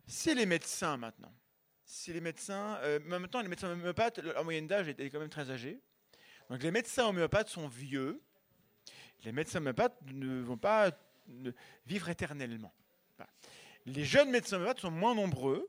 C'est 0.07 0.35
les 0.35 0.47
médecins 0.47 0.97
maintenant. 0.97 1.35
C'est 1.85 2.15
les 2.15 2.23
médecins. 2.23 2.79
euh, 2.85 3.01
en 3.13 3.29
temps, 3.29 3.43
les 3.43 3.49
médecins 3.49 3.71
homéopathes, 3.71 4.21
la 4.21 4.43
moyenne 4.43 4.67
d'âge 4.67 4.89
est, 4.89 5.11
quand 5.11 5.21
même 5.21 5.29
très 5.29 5.51
âgée. 5.51 5.79
Donc 6.55 6.63
les 6.63 6.71
médecins 6.71 7.09
homéopathes 7.09 7.49
sont 7.49 7.67
vieux. 7.67 8.23
Les 9.25 9.33
médecins 9.33 9.59
homéopathes 9.59 9.99
ne 10.07 10.41
vont 10.41 10.57
pas 10.57 10.93
vivre 11.85 12.09
éternellement. 12.09 12.73
Les 13.87 14.05
jeunes 14.05 14.31
médecins 14.31 14.59
homéopathes 14.59 14.79
sont 14.79 14.93
moins 14.93 15.17
nombreux. 15.17 15.69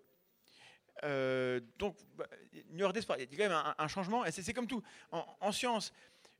Euh, 1.03 1.59
donc, 1.79 1.97
bah, 2.15 2.27
il 2.53 2.79
y 2.79 2.83
aura 2.83 2.93
d'espoir. 2.93 3.17
Il 3.17 3.21
y 3.21 3.41
a 3.41 3.47
quand 3.47 3.51
même 3.51 3.73
un, 3.75 3.88
changement. 3.88 4.25
Et 4.25 4.31
c'est 4.31 4.53
comme 4.53 4.67
tout. 4.67 4.83
En, 5.11 5.25
en 5.41 5.51
science, 5.51 5.91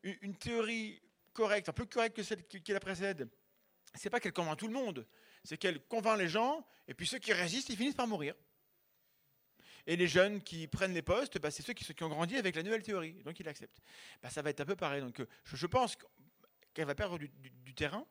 une, 0.04 0.16
une 0.22 0.36
théorie 0.36 1.02
correcte, 1.34 1.68
un 1.70 1.74
peu 1.74 1.88
correcte 1.88 2.16
que 2.16 2.22
celle 2.22 2.46
qui, 2.46 2.62
qui 2.62 2.72
la 2.72 2.80
précède, 2.80 3.28
c'est 3.96 4.12
pas 4.12 4.20
qu'elle 4.20 4.32
convainc 4.32 4.60
tout 4.60 4.68
le 4.68 4.74
monde. 4.74 5.08
C'est 5.44 5.58
qu'elle 5.58 5.80
convainc 5.88 6.20
les 6.20 6.28
gens. 6.28 6.64
Et 6.88 6.94
puis 6.94 7.08
ceux 7.08 7.18
qui 7.18 7.34
résistent, 7.34 7.70
ils 7.70 7.78
finissent 7.78 7.96
par 7.96 8.06
mourir. 8.06 8.36
Et 9.88 9.96
les 9.96 10.08
jeunes 10.08 10.42
qui 10.42 10.68
prennent 10.68 10.94
les 10.94 11.02
postes, 11.02 11.40
bah, 11.40 11.52
c'est 11.52 11.64
ceux 11.64 11.74
qui, 11.74 12.04
ont 12.04 12.10
grandi 12.10 12.38
avec 12.38 12.56
la 12.56 12.64
nouvelle 12.64 12.82
théorie. 12.82 13.14
Donc 13.24 13.40
ils 13.40 13.46
l'acceptent. 13.46 13.82
Bah, 14.22 14.30
ça 14.30 14.42
va 14.42 14.50
être 14.50 14.62
un 14.62 14.66
peu 14.66 14.76
pareil. 14.76 15.02
Donc 15.02 15.20
euh, 15.20 15.28
je, 15.44 15.68
pense 15.68 15.98
qu'elle 16.74 16.88
va 16.88 16.96
perdre 16.96 17.20
du, 17.20 17.74
terrain, 17.76 18.06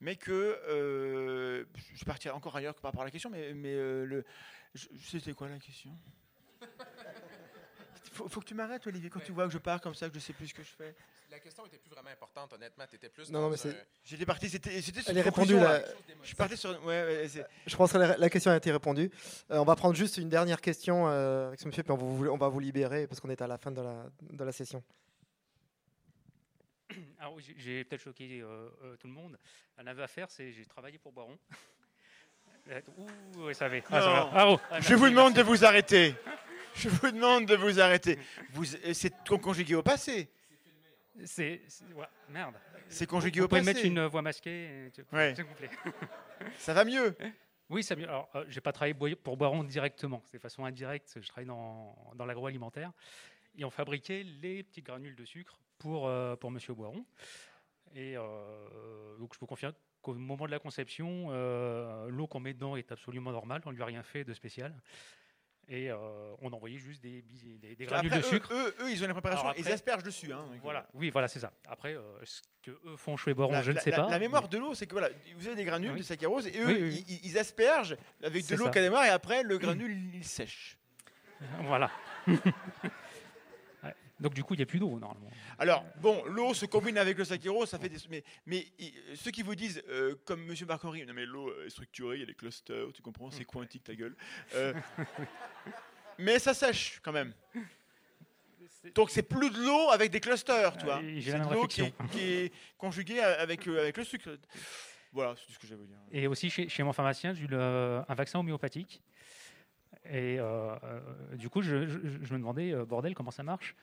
mais 0.00 0.16
que 0.16 0.32
euh, 0.32 1.64
je 1.94 2.04
partirai 2.04 2.34
encore 2.34 2.56
ailleurs 2.56 2.74
par 2.74 2.90
rapport 2.90 3.02
à 3.02 3.06
la 3.06 3.10
question. 3.10 3.30
Mais, 3.30 3.74
euh, 3.74 4.22
c'était 5.04 5.32
quoi 5.32 5.48
la 5.48 5.58
question? 5.58 5.96
Faut, 8.12 8.28
faut 8.28 8.40
que 8.40 8.46
tu 8.46 8.54
m'arrêtes, 8.54 8.86
Olivier, 8.86 9.10
quand 9.10 9.20
tu 9.20 9.32
vois 9.32 9.46
que 9.46 9.52
je 9.52 9.58
pars 9.58 9.80
comme 9.80 9.94
ça, 9.94 10.08
que 10.08 10.14
je 10.14 10.20
sais 10.20 10.32
plus 10.32 10.48
ce 10.48 10.54
que 10.54 10.62
je 10.62 10.68
fais. 10.70 10.94
La 11.30 11.40
question 11.40 11.64
était 11.64 11.78
plus 11.78 11.88
vraiment 11.90 12.10
importante, 12.10 12.52
honnêtement. 12.52 12.84
Tu 12.88 12.96
étais 12.96 13.08
plus 13.08 13.30
Non, 13.30 13.40
non, 13.40 13.48
mais 13.50 13.56
c'est- 13.56 13.70
un- 13.70 13.84
J'étais 14.04 14.26
parti, 14.26 14.50
c'était 14.50 14.82
c'était 14.82 15.00
sur 15.00 15.10
Elle 15.10 15.16
une 15.16 15.20
est 15.20 15.22
répondue, 15.22 15.54
là. 15.54 15.78
là. 15.78 15.84
Je 16.20 16.26
suis 16.26 16.36
parti 16.36 16.56
sur. 16.58 16.70
Ouais, 16.84 17.02
ouais, 17.04 17.28
c'est- 17.28 17.46
Je 17.66 17.74
pense 17.74 17.90
que 17.92 17.96
la, 17.98 18.16
la 18.18 18.30
question 18.30 18.50
a 18.50 18.56
été 18.56 18.70
répondue. 18.70 19.10
Euh, 19.50 19.56
on 19.58 19.64
va 19.64 19.74
prendre 19.74 19.94
juste 19.94 20.18
une 20.18 20.28
dernière 20.28 20.60
question 20.60 21.08
euh, 21.08 21.48
avec 21.48 21.58
ce 21.60 21.66
monsieur, 21.66 21.82
puis 21.82 21.92
on 21.92 21.96
va 21.96 22.04
vous, 22.04 22.26
on 22.26 22.36
va 22.36 22.48
vous 22.48 22.60
libérer 22.60 23.06
parce 23.06 23.18
qu'on 23.20 23.30
est 23.30 23.40
à 23.40 23.46
la 23.46 23.56
fin 23.56 23.70
de 23.70 23.80
la, 23.80 24.06
de 24.30 24.44
la 24.44 24.52
session. 24.52 24.82
Alors, 27.18 27.40
j'ai- 27.40 27.54
j'ai 27.56 27.84
peut-être 27.84 28.02
choqué 28.02 28.40
euh, 28.42 28.68
euh, 28.84 28.96
tout 28.96 29.06
le 29.06 29.12
monde. 29.14 29.38
Un 29.78 29.86
aveu 29.86 30.02
à 30.02 30.08
faire, 30.08 30.30
c'est 30.30 30.52
j'ai 30.52 30.66
travaillé 30.66 30.98
pour 30.98 31.12
Boiron. 31.12 31.38
Euh, 32.70 32.80
Ouh, 33.36 33.52
ça. 33.52 33.66
Ah, 33.66 34.00
va. 34.00 34.30
Ah, 34.34 34.50
oh. 34.50 34.58
Ah, 34.70 34.80
je 34.80 34.94
vous 34.94 35.08
demande 35.08 35.34
de 35.34 35.42
vous 35.42 35.64
arrêter. 35.64 36.14
Je 36.74 36.88
vous 36.88 37.10
demande 37.10 37.46
de 37.46 37.54
vous 37.56 37.80
arrêter. 37.80 38.18
Vous, 38.52 38.64
euh, 38.76 38.94
c'est 38.94 39.12
con- 39.26 39.38
conjugué 39.38 39.74
au 39.74 39.82
passé. 39.82 40.30
C'est 41.24 41.60
c'est- 41.68 41.84
ouais, 41.92 42.06
merde. 42.30 42.54
C'est 42.88 43.06
conjugué 43.06 43.40
Vous 43.40 43.44
au 43.46 43.48
pouvez 43.48 43.60
passé. 43.62 43.74
mettre 43.74 43.86
une 43.86 44.06
voix 44.06 44.22
masquée. 44.22 44.90
Ouais. 45.12 45.34
s'il 45.34 45.44
vous 45.44 45.54
plaît. 45.54 45.70
Ça 46.58 46.72
va 46.72 46.84
mieux. 46.84 47.14
Oui, 47.68 47.82
ça 47.82 47.94
va 47.94 48.00
mieux. 48.00 48.08
Alors, 48.08 48.28
euh, 48.34 48.44
j'ai 48.48 48.60
pas 48.60 48.72
travaillé 48.72 48.94
pour 49.16 49.36
Boiron 49.36 49.64
directement. 49.64 50.22
C'est 50.26 50.36
de 50.38 50.42
façon 50.42 50.64
indirecte. 50.64 51.18
Je 51.20 51.26
travaille 51.28 51.46
dans, 51.46 51.94
dans 52.14 52.24
l'agroalimentaire. 52.26 52.92
Et 53.58 53.64
on 53.64 53.70
fabriquait 53.70 54.24
les 54.40 54.62
petits 54.62 54.82
granules 54.82 55.14
de 55.16 55.24
sucre 55.24 55.58
pour, 55.78 56.06
euh, 56.08 56.36
pour 56.36 56.50
Monsieur 56.50 56.72
Boiron. 56.74 57.04
Et 57.94 58.16
euh, 58.16 59.18
donc, 59.18 59.34
je 59.34 59.38
peux 59.38 59.46
confirmer 59.46 59.74
qu'au 60.02 60.14
moment 60.14 60.46
de 60.46 60.50
la 60.50 60.58
conception, 60.58 61.28
euh, 61.30 62.08
l'eau 62.10 62.26
qu'on 62.26 62.40
met 62.40 62.52
dedans 62.54 62.76
est 62.76 62.90
absolument 62.92 63.32
normale. 63.32 63.62
On 63.64 63.70
lui 63.70 63.82
a 63.82 63.86
rien 63.86 64.02
fait 64.02 64.24
de 64.24 64.34
spécial. 64.34 64.74
Et 65.68 65.90
euh, 65.90 65.96
on 66.42 66.52
envoyait 66.52 66.76
juste 66.78 67.00
des, 67.02 67.22
bis- 67.22 67.44
des, 67.60 67.76
des 67.76 67.86
granules 67.86 68.12
Après, 68.12 68.20
de 68.20 68.26
eux- 68.26 68.28
sucre. 68.30 68.52
Eux, 68.52 68.74
eux, 68.80 68.90
ils 68.90 69.02
ont 69.04 69.06
la 69.06 69.12
préparation, 69.14 69.44
Alors 69.44 69.54
ils 69.56 69.60
après- 69.62 69.72
aspergent 69.74 70.02
dessus. 70.02 70.32
hein, 70.32 70.44
Voilà, 70.60 70.88
oui, 70.92 71.10
voilà, 71.10 71.28
c'est 71.28 71.38
ça. 71.38 71.52
Après, 71.68 71.94
euh, 71.94 72.02
ce 72.24 72.42
que 72.62 72.72
eux 72.84 72.96
font 72.96 73.16
chez 73.16 73.32
Boiron, 73.32 73.52
La, 73.52 73.62
je 73.62 73.70
ne 73.70 73.78
sais 73.78 73.90
la- 73.90 73.96
pas. 74.02 74.10
la 74.10 74.18
mémoire 74.18 74.48
de 74.48 74.58
l'eau, 74.58 74.74
c'est 74.74 74.86
que 74.86 74.92
voilà, 74.92 75.08
vous 75.36 75.46
avez 75.46 75.54
des 75.56 75.64
granules 75.64 75.92
Oui. 75.92 75.98
de 75.98 76.02
saccharose 76.02 76.48
et 76.48 76.58
eux, 76.60 76.66
Oui, 76.66 76.76
oui, 76.80 76.88
oui. 76.88 77.04
Ils, 77.08 77.30
ils 77.30 77.38
aspergent 77.38 77.96
avec 78.24 78.44
de 78.48 78.56
l'eau 78.56 78.68
démarre 78.70 79.04
et 79.04 79.10
après 79.10 79.44
le 79.44 79.56
granule 79.56 79.96
il 80.14 80.24
sèche. 80.24 80.76
Voilà. 81.62 81.90
Donc 84.22 84.34
du 84.34 84.42
coup, 84.44 84.54
il 84.54 84.58
n'y 84.58 84.62
a 84.62 84.66
plus 84.66 84.78
d'eau 84.78 84.98
normalement. 84.98 85.28
Alors, 85.58 85.84
bon, 86.00 86.24
l'eau 86.26 86.54
se 86.54 86.64
combine 86.66 86.96
avec 86.96 87.18
le 87.18 87.24
saccharose, 87.24 87.68
ça 87.68 87.78
fait 87.78 87.88
des. 87.88 87.98
Mais, 88.08 88.22
mais 88.46 88.66
ceux 89.16 89.30
qui 89.30 89.42
vous 89.42 89.54
disent, 89.54 89.82
euh, 89.88 90.14
comme 90.24 90.40
M. 90.48 90.54
Marc-Henri, 90.66 91.04
non 91.04 91.12
mais 91.14 91.26
l'eau 91.26 91.52
est 91.62 91.70
structurée, 91.70 92.16
il 92.16 92.20
y 92.20 92.22
a 92.22 92.26
des 92.26 92.34
clusters, 92.34 92.92
tu 92.94 93.02
comprends, 93.02 93.30
c'est 93.30 93.44
quantique 93.44 93.84
ta 93.84 93.94
gueule. 93.94 94.14
Euh, 94.54 94.72
mais 96.18 96.38
ça 96.38 96.54
sèche 96.54 97.00
quand 97.02 97.12
même. 97.12 97.32
Donc 98.94 99.10
c'est 99.10 99.22
plus 99.22 99.50
de 99.50 99.58
l'eau 99.58 99.90
avec 99.90 100.10
des 100.10 100.20
clusters, 100.20 100.76
tu 100.76 100.84
vois. 100.84 101.00
Euh, 101.02 101.20
C'est 101.22 101.32
de 101.38 101.52
l'eau 101.54 101.66
qui, 101.66 101.80
est- 101.80 101.84
réflexion. 101.84 102.06
qui 102.12 102.20
est 102.32 102.52
conjuguée 102.78 103.20
avec, 103.20 103.66
euh, 103.68 103.80
avec 103.80 103.96
le 103.96 104.04
sucre. 104.04 104.30
Voilà, 105.12 105.34
c'est 105.36 105.52
ce 105.52 105.58
que 105.58 105.66
j'avais 105.66 105.82
à 105.82 105.86
dire. 105.86 105.96
Et 106.10 106.26
aussi 106.26 106.48
chez, 106.48 106.68
chez 106.68 106.82
mon 106.82 106.92
pharmacien, 106.92 107.34
j'ai 107.34 107.44
eu 107.44 107.48
le- 107.48 108.02
un 108.08 108.14
vaccin 108.14 108.38
homéopathique. 108.38 109.02
Et 110.06 110.38
euh, 110.40 110.74
euh, 110.82 111.36
du 111.36 111.48
coup, 111.48 111.62
je, 111.62 111.86
je- 111.86 111.98
je 112.22 112.32
me 112.32 112.38
demandais, 112.38 112.74
bordel, 112.86 113.14
comment 113.14 113.30
ça 113.30 113.42
marche? 113.42 113.74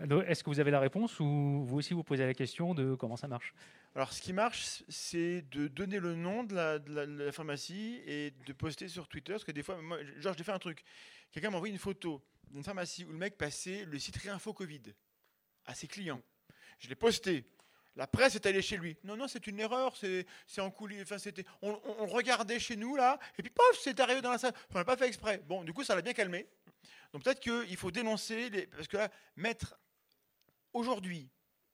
Est-ce 0.00 0.44
que 0.44 0.50
vous 0.50 0.60
avez 0.60 0.70
la 0.70 0.78
réponse 0.78 1.18
ou 1.18 1.64
vous 1.64 1.76
aussi 1.78 1.92
vous 1.92 2.04
posez 2.04 2.24
la 2.24 2.34
question 2.34 2.72
de 2.72 2.94
comment 2.94 3.16
ça 3.16 3.26
marche? 3.26 3.52
Alors, 3.96 4.12
ce 4.12 4.22
qui 4.22 4.32
marche, 4.32 4.84
c'est 4.88 5.42
de 5.50 5.66
donner 5.66 5.98
le 5.98 6.14
nom 6.14 6.44
de 6.44 6.54
la, 6.54 6.78
la- 6.86 7.06
la 7.06 7.32
pharmacie 7.32 8.00
et 8.06 8.30
de 8.46 8.52
poster 8.52 8.86
sur 8.86 9.08
Twitter. 9.08 9.32
Parce 9.32 9.44
que 9.44 9.50
des 9.50 9.62
fois, 9.64 9.80
moi, 9.82 9.98
genre, 10.18 10.34
j'ai 10.38 10.44
fait 10.44 10.52
un 10.52 10.58
truc. 10.60 10.84
Quelqu'un 11.32 11.50
m'a 11.50 11.56
envoyé 11.56 11.72
une 11.72 11.80
photo 11.80 12.22
d'une 12.50 12.62
pharmacie 12.62 13.04
où 13.04 13.08
le 13.10 13.18
mec 13.18 13.36
passait 13.36 13.84
le 13.86 13.98
site 13.98 14.16
Réinfo 14.18 14.52
Covid 14.52 14.82
à 15.66 15.74
ses 15.74 15.88
clients. 15.88 16.22
Je 16.78 16.88
l'ai 16.88 16.94
posté. 16.94 17.44
La 17.96 18.06
presse 18.06 18.36
est 18.36 18.46
allée 18.46 18.62
chez 18.62 18.76
lui. 18.76 18.96
Non, 19.02 19.16
non, 19.16 19.26
c'est 19.26 19.48
une 19.48 19.58
erreur. 19.58 19.96
C'est 19.96 20.60
en 20.60 20.70
coulisses. 20.70 21.02
Enfin, 21.02 21.18
c'était. 21.18 21.44
On, 21.60 21.74
regardait 22.06 22.60
chez 22.60 22.76
nous 22.76 22.94
là, 22.94 23.18
et 23.36 23.42
puis 23.42 23.50
pof, 23.50 23.78
c'est 23.80 23.98
arrivé 23.98 24.20
dans 24.22 24.30
la 24.30 24.38
salle. 24.38 24.54
On 24.72 24.78
n'a 24.78 24.84
pas 24.84 24.96
fait 24.96 25.08
exprès. 25.08 25.42
Bon, 25.48 25.64
du 25.64 25.72
coup, 25.72 25.82
ça 25.82 25.96
l'a 25.96 26.02
bien 26.02 26.12
calmé. 26.12 26.46
Donc 27.12 27.24
peut-être 27.24 27.40
qu'il 27.40 27.76
faut 27.76 27.90
dénoncer 27.90 28.48
les, 28.50 28.66
parce 28.68 28.86
que 28.86 28.98
là, 28.98 29.10
mettre 29.34 29.76
aujourd'hui 30.72 31.28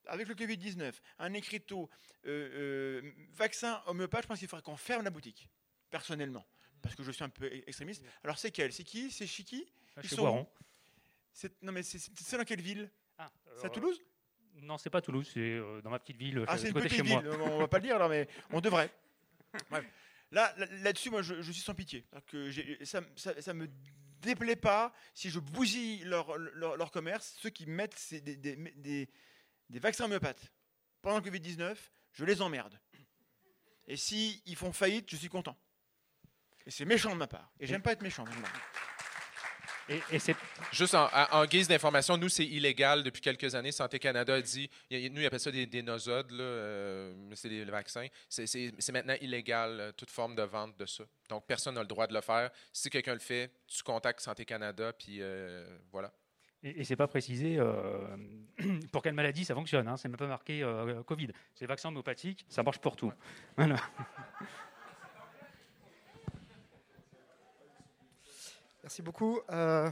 avec 0.06 0.28
le 0.28 0.34
Covid-19, 0.34 0.92
un 1.18 1.32
écriteau, 1.32 1.88
euh, 2.26 3.00
euh, 3.02 3.12
vaccin 3.32 3.82
homéopathe, 3.86 4.24
je 4.24 4.28
pense 4.28 4.38
qu'il 4.38 4.48
faudrait 4.48 4.62
qu'on 4.62 4.76
ferme 4.76 5.02
la 5.02 5.10
boutique, 5.10 5.48
personnellement. 5.90 6.44
Parce 6.82 6.94
que 6.94 7.02
je 7.02 7.10
suis 7.10 7.24
un 7.24 7.30
peu 7.30 7.46
e- 7.46 7.62
extrémiste. 7.66 8.04
Alors, 8.22 8.38
c'est 8.38 8.50
quel? 8.50 8.70
C'est 8.72 8.84
qui? 8.84 9.10
C'est 9.10 9.26
qui 9.26 9.66
Ah, 9.96 10.00
Ils 10.02 10.10
sont 10.10 10.16
Boiron. 10.22 10.46
Non, 11.62 11.72
mais 11.72 11.82
c'est- 11.82 12.36
dans 12.36 12.44
quelle 12.44 12.60
ville? 12.60 12.90
C'est 13.56 13.64
à 13.64 13.66
euh, 13.66 13.68
Toulouse? 13.70 13.98
Non, 14.56 14.76
c'est 14.76 14.90
pas 14.90 15.00
Toulouse, 15.00 15.28
c'est 15.32 15.40
euh, 15.40 15.80
dans 15.80 15.90
ma 15.90 15.98
petite 15.98 16.16
ville, 16.18 16.44
Ah, 16.46 16.58
c'est 16.58 16.68
une 16.68 16.74
petite 16.74 17.00
ville. 17.02 17.26
On 17.26 17.58
va 17.58 17.68
pas 17.68 17.78
le 17.78 17.84
dire, 17.84 17.96
alors, 17.96 18.10
mais 18.10 18.28
on 18.50 18.60
devrait. 18.60 18.90
Bref. 19.70 19.84
Là, 20.30 20.52
là- 20.58 20.66
là-dessus, 20.82 21.10
moi, 21.10 21.22
je, 21.22 21.40
je 21.42 21.52
suis 21.52 21.62
sans 21.62 21.74
pitié. 21.74 22.04
C'est-à-dire 22.10 22.26
Que 22.26 22.50
j'ai- 22.50 22.84
ça, 22.84 23.00
ça, 23.16 23.40
ça 23.40 23.54
me 23.54 23.68
déplaît 24.24 24.56
pas 24.56 24.92
si 25.14 25.30
je 25.30 25.38
bousille 25.38 26.02
leur, 26.04 26.36
leur, 26.38 26.76
leur 26.76 26.90
commerce, 26.90 27.36
ceux 27.40 27.50
qui 27.50 27.66
mettent 27.66 27.96
ces- 27.98 28.20
des, 28.20 28.36
des, 28.36 28.56
des- 28.56 29.08
des 29.70 29.78
vaccins 29.78 30.04
homéopathes 30.04 30.52
pendant 31.02 31.18
le 31.18 31.22
Covid-19, 31.30 31.76
je 32.12 32.24
les 32.24 32.40
emmerde. 32.42 32.78
Et 33.86 33.96
si 33.96 34.42
ils 34.46 34.56
font 34.56 34.72
faillite, 34.72 35.10
je 35.10 35.16
suis 35.16 35.28
content. 35.28 35.56
Et 36.66 36.70
c'est 36.70 36.84
méchant 36.86 37.10
de 37.12 37.16
ma 37.18 37.26
part. 37.26 37.52
Et 37.60 37.66
j'aime 37.66 37.82
pas 37.82 37.92
être 37.92 38.02
méchant. 38.02 38.24
Et, 39.88 40.00
Juste 40.72 40.94
en, 40.94 41.44
guise 41.44 41.68
d'information, 41.68 42.16
nous, 42.16 42.28
c'est 42.28 42.44
illégal 42.44 43.02
depuis 43.02 43.20
quelques 43.20 43.54
années. 43.54 43.72
Santé 43.72 43.98
Canada 43.98 44.34
a 44.34 44.40
dit, 44.40 44.70
nous, 44.90 45.20
ils 45.20 45.26
appellent 45.26 45.40
ça 45.40 45.50
des, 45.50 45.66
des 45.66 45.82
nosodes, 45.82 46.32
euh, 46.32 47.12
c'est 47.34 47.48
des 47.48 47.64
vaccins. 47.64 48.06
C'est- 48.28 48.92
maintenant 48.92 49.14
illégal, 49.20 49.80
euh, 49.80 49.92
toute 49.92 50.10
forme 50.10 50.34
de 50.36 50.42
vente 50.42 50.78
de 50.78 50.86
ça. 50.86 51.04
Donc, 51.28 51.46
personne 51.46 51.74
n'a 51.74 51.82
le 51.82 51.86
droit 51.86 52.06
de 52.06 52.14
le 52.14 52.20
faire. 52.20 52.50
Si 52.72 52.88
quelqu'un 52.88 53.14
le 53.14 53.18
fait, 53.20 53.50
tu 53.66 53.82
contactes 53.82 54.20
Santé 54.20 54.44
Canada, 54.44 54.92
puis 54.92 55.18
euh, 55.20 55.66
voilà. 55.90 56.12
Et, 56.62 56.80
et 56.80 56.84
c'est 56.84 56.96
pas 56.96 57.08
précisé 57.08 57.58
euh, 57.58 58.16
pour 58.92 59.02
quelle 59.02 59.14
maladie 59.14 59.44
ça 59.44 59.54
fonctionne. 59.54 59.86
Hein. 59.88 59.96
C'est 59.96 60.08
même 60.08 60.16
pas 60.16 60.26
marqué 60.26 60.66
Covid. 61.06 61.28
C'est 61.54 61.66
vaccin 61.66 61.90
homéopathique, 61.90 62.46
ça 62.48 62.62
marche 62.62 62.78
pour 62.78 62.96
tout. 62.96 63.12
Voilà. 63.56 63.76
Merci 68.84 69.00
beaucoup. 69.00 69.40
Euh, 69.50 69.90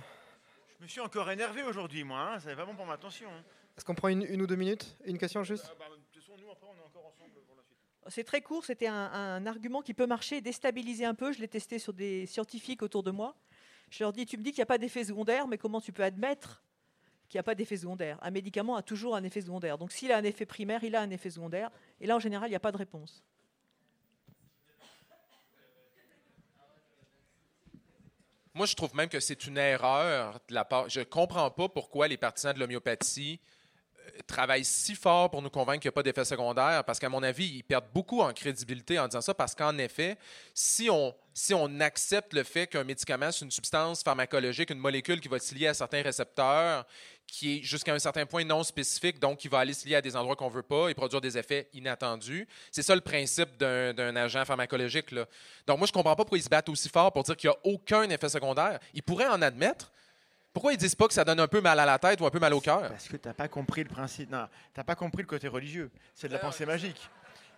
Je 0.79 0.83
me 0.85 0.87
suis 0.87 1.01
encore 1.01 1.31
énervé 1.31 1.63
aujourd'hui, 1.63 2.05
moi. 2.05 2.35
hein. 2.35 2.41
C'est 2.41 2.53
vraiment 2.53 2.75
pour 2.75 2.85
ma 2.85 2.93
attention. 2.93 3.27
hein. 3.31 3.43
Est-ce 3.75 3.87
qu'on 3.87 3.95
prend 3.95 4.09
une, 4.09 4.21
une 4.29 4.43
ou 4.43 4.47
deux 4.47 4.55
minutes? 4.55 4.99
Une 5.07 5.17
question 5.17 5.43
juste? 5.43 5.65
Ah, 5.67 5.75
bah, 5.79 5.87
de 5.89 5.95
toute 6.13 6.23
façon, 6.23 6.37
nous, 6.39 6.51
après, 6.51 6.67
on 6.71 6.77
est 6.79 6.85
encore 6.87 7.07
ensemble 7.07 7.33
pour 7.47 7.57
la 7.57 7.63
suite. 7.63 7.79
C'est 8.09 8.25
très 8.25 8.43
court, 8.43 8.67
c'était 8.67 8.89
un, 8.89 8.95
un 9.11 9.47
argument 9.47 9.81
qui 9.81 9.95
peut 9.95 10.07
marcher, 10.07 10.43
déstabiliser 10.43 11.07
un 11.07 11.15
peu. 11.15 11.33
Je 11.33 11.41
l'ai 11.41 11.49
testé 11.49 11.79
sur 11.79 11.95
des 11.95 12.27
scientifiques 12.27 12.83
autour 12.83 13.03
de 13.03 13.11
moi. 13.11 13.35
Je 13.89 14.05
leur 14.05 14.13
dis, 14.13 14.27
tu 14.27 14.37
me 14.37 14.43
dis 14.43 14.51
qu'il 14.51 14.59
n'y 14.59 14.65
a 14.65 14.67
pas 14.67 14.77
d'effet 14.77 15.05
secondaire, 15.05 15.49
mais 15.49 15.57
comment 15.57 15.81
tu 15.81 15.91
peux 15.91 16.03
admettre 16.05 16.63
qu'il 17.31 17.39
n'y 17.39 17.41
a 17.41 17.45
pas 17.45 17.55
d'effet 17.55 17.79
secondaire? 17.79 18.19
Un 18.21 18.31
médicament 18.31 18.77
a 18.77 18.83
toujours 18.83 19.17
un 19.17 19.25
effet 19.25 19.41
secondaire. 19.41 19.79
Donc 19.79 19.91
s'il 19.91 20.13
a 20.13 20.19
un 20.19 20.25
effet 20.25 20.45
primaire, 20.45 20.85
il 20.85 20.95
a 20.97 21.01
un 21.01 21.09
effet 21.09 21.31
secondaire. 21.31 21.71
Et 21.99 22.07
là, 22.07 22.15
en 22.17 22.21
général, 22.21 22.49
il 22.49 22.53
n'y 22.53 22.57
a 22.57 22.61
pas 22.61 22.73
de 22.73 22.77
réponse. 22.77 23.25
Moi, 28.55 28.67
je 28.67 28.75
trouve 28.75 28.95
même 28.95 29.09
que 29.09 29.19
c'est 29.19 29.47
une 29.47 29.57
erreur 29.57 30.39
de 30.49 30.55
la 30.55 30.65
part. 30.65 30.89
Je 30.89 31.01
comprends 31.01 31.51
pas 31.51 31.69
pourquoi 31.71 32.07
les 32.07 32.19
partisans 32.19 32.53
de 32.53 32.61
l'homéopathie 32.61 33.41
euh, 33.99 34.11
travaillent 34.27 34.65
si 34.65 34.95
fort 34.95 35.31
pour 35.31 35.41
nous 35.41 35.49
convaincre 35.49 35.81
qu'il 35.81 35.89
n'y 35.89 35.93
a 35.93 35.95
pas 35.95 36.03
d'effet 36.03 36.27
secondaire, 36.27 36.85
parce 36.85 36.99
qu'à 36.99 37.09
mon 37.09 37.23
avis, 37.23 37.47
ils 37.47 37.63
perdent 37.63 37.91
beaucoup 37.95 38.21
en 38.21 38.31
crédibilité 38.35 38.99
en 38.99 39.09
disant 39.09 39.23
ça, 39.23 39.33
parce 39.33 39.55
qu'en 39.55 39.79
effet, 39.79 40.19
si 40.53 40.91
on, 40.91 41.15
si 41.33 41.55
on 41.55 41.81
accepte 41.81 42.35
le 42.35 42.43
fait 42.43 42.67
qu'un 42.67 42.85
médicament, 42.85 43.33
c'est 43.33 43.47
une 43.47 43.51
substance 43.51 44.03
pharmacologique, 44.03 44.69
une 44.69 44.79
molécule 44.79 45.21
qui 45.23 45.29
va 45.29 45.39
se 45.39 45.55
lier 45.55 45.69
à 45.69 45.75
certains 45.75 46.03
récepteurs, 46.03 46.87
qui 47.33 47.57
est 47.57 47.63
jusqu'à 47.63 47.95
un 47.95 47.99
certain 47.99 48.27
point 48.27 48.45
non 48.45 48.63
spécifique, 48.63 49.19
donc 49.19 49.39
qui 49.39 49.49
va 49.49 49.61
aller 49.61 49.73
se 49.73 49.89
lier 49.89 49.95
à 49.95 50.03
des 50.03 50.15
endroits 50.17 50.37
qu'on 50.37 50.51
ne 50.51 50.55
veut 50.55 50.63
pas 50.63 50.91
et 50.91 50.95
produire 50.95 51.23
des 51.23 51.39
effets 51.39 51.67
inattendus. 51.73 52.47
C'est 52.71 52.83
ça 52.83 52.95
le 52.95 53.01
principe 53.01 53.57
d'un 53.57 54.17
agent 54.17 54.45
pharmacologique. 54.45 55.11
Là. 55.13 55.25
Donc 55.67 55.79
moi, 55.79 55.87
je 55.87 55.93
ne 55.93 55.95
comprends 55.95 56.15
pas 56.15 56.25
pourquoi 56.25 56.37
ils 56.37 56.43
se 56.43 56.51
battent 56.51 56.69
aussi 56.69 56.91
fort 56.91 57.11
pour 57.11 57.23
dire 57.23 57.35
qu'il 57.35 57.49
n'y 57.49 57.57
a 57.57 57.59
aucun 57.75 58.03
effet 58.11 58.29
secondaire. 58.29 58.79
Ils 58.93 59.03
pourraient 59.03 59.29
en 59.29 59.41
admettre. 59.41 59.91
Pourquoi 60.53 60.75
ils 60.75 60.77
disent 60.77 60.95
pas 60.95 61.09
que 61.09 61.15
ça 61.15 61.25
donne 61.25 61.41
un 61.41 61.49
peu 61.49 61.63
mal 61.63 61.81
à 61.81 61.87
la 61.87 61.99
tête 61.99 62.21
ou 62.21 62.27
un 62.27 62.31
peu 62.31 62.39
mal 62.39 62.53
au 62.53 62.61
cœur? 62.61 62.91
Parce 62.91 63.09
que 63.09 63.17
tu 63.17 63.27
n'as 63.27 63.33
pas 63.33 63.49
compris 63.49 63.83
le 63.83 63.89
principe. 63.89 64.31
Non, 64.31 64.47
tu 64.75 64.79
n'as 64.79 64.85
pas 64.85 64.95
compris 64.95 65.23
le 65.23 65.29
côté 65.29 65.49
religieux. 65.49 65.91
C'est 66.15 66.29
de 66.29 66.35
la 66.35 66.39
pensée 66.39 66.67
magique. 66.67 67.01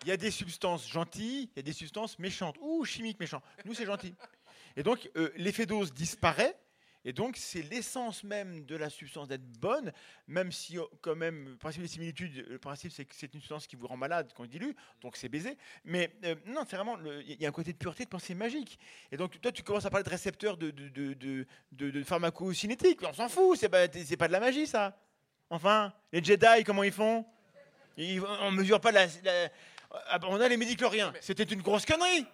Il 0.03 0.09
y 0.09 0.12
a 0.12 0.16
des 0.16 0.31
substances 0.31 0.89
gentilles, 0.89 1.49
il 1.53 1.57
y 1.57 1.59
a 1.59 1.62
des 1.62 1.72
substances 1.72 2.16
méchantes 2.20 2.55
ou 2.61 2.85
chimiques 2.85 3.18
méchantes. 3.18 3.43
Nous, 3.64 3.75
c'est 3.75 3.87
gentil. 3.87 4.14
Et 4.77 4.85
donc, 4.85 5.11
euh, 5.16 5.33
l'effet 5.37 5.66
dose 5.66 5.93
disparaît. 5.93 6.55
Et 7.05 7.12
donc, 7.12 7.36
c'est 7.36 7.62
l'essence 7.62 8.24
même 8.24 8.64
de 8.64 8.76
la 8.76 8.88
substance 8.88 9.28
d'être 9.28 9.44
bonne, 9.61 9.92
même 10.26 10.50
si, 10.50 10.78
euh, 10.78 10.82
quand 11.02 11.14
même, 11.14 11.50
le 11.50 11.57
principe 11.57 11.82
des 11.82 11.88
similitudes, 11.88 12.46
le 12.48 12.59
principe, 12.59 12.92
c'est 12.92 13.05
que 13.05 13.14
c'est 13.14 13.32
une 13.34 13.40
substance 13.40 13.66
qui 13.66 13.76
vous 13.76 13.86
rend 13.86 13.96
malade 13.96 14.32
quand 14.34 14.44
on 14.44 14.46
dilue, 14.46 14.72
donc 15.02 15.16
c'est 15.16 15.28
baisé. 15.28 15.59
Mais 15.84 16.11
euh, 16.24 16.34
non, 16.46 16.62
c'est 16.68 16.76
vraiment, 16.76 16.96
il 17.26 17.40
y 17.40 17.44
a 17.44 17.48
un 17.48 17.52
côté 17.52 17.72
de 17.72 17.78
pureté, 17.78 18.05
de 18.05 18.09
pensée 18.09 18.34
magique. 18.34 18.78
Et 19.12 19.16
donc, 19.18 19.38
toi, 19.40 19.52
tu 19.52 19.62
commences 19.62 19.84
à 19.84 19.90
parler 19.90 20.05
de 20.05 20.11
récepteurs 20.11 20.57
de, 20.57 20.70
de, 20.70 20.88
de, 21.14 21.46
de, 21.72 22.02
pharmacocinétiques. 22.05 23.00
On 23.07 23.12
s'en 23.12 23.28
fout, 23.28 23.59
c'est 23.59 23.68
pas, 23.68 23.86
c'est 23.92 24.16
pas 24.16 24.28
de 24.28 24.32
la 24.32 24.40
magie, 24.40 24.66
ça. 24.66 24.96
Enfin, 25.50 25.92
les 26.12 26.24
Jedi, 26.24 26.64
comment 26.64 26.82
ils 26.84 26.92
font? 26.92 27.26
Ils- 27.98 28.22
On 28.40 28.50
mesure 28.50 28.80
pas 28.80 28.92
la. 28.92 29.07
la- 29.22 29.50
on 30.26 30.40
a 30.40 30.48
les 30.48 30.57
médicloriens. 30.57 31.12
C'était 31.20 31.44
une 31.44 31.62
grosse 31.62 31.84
connerie. 31.86 32.26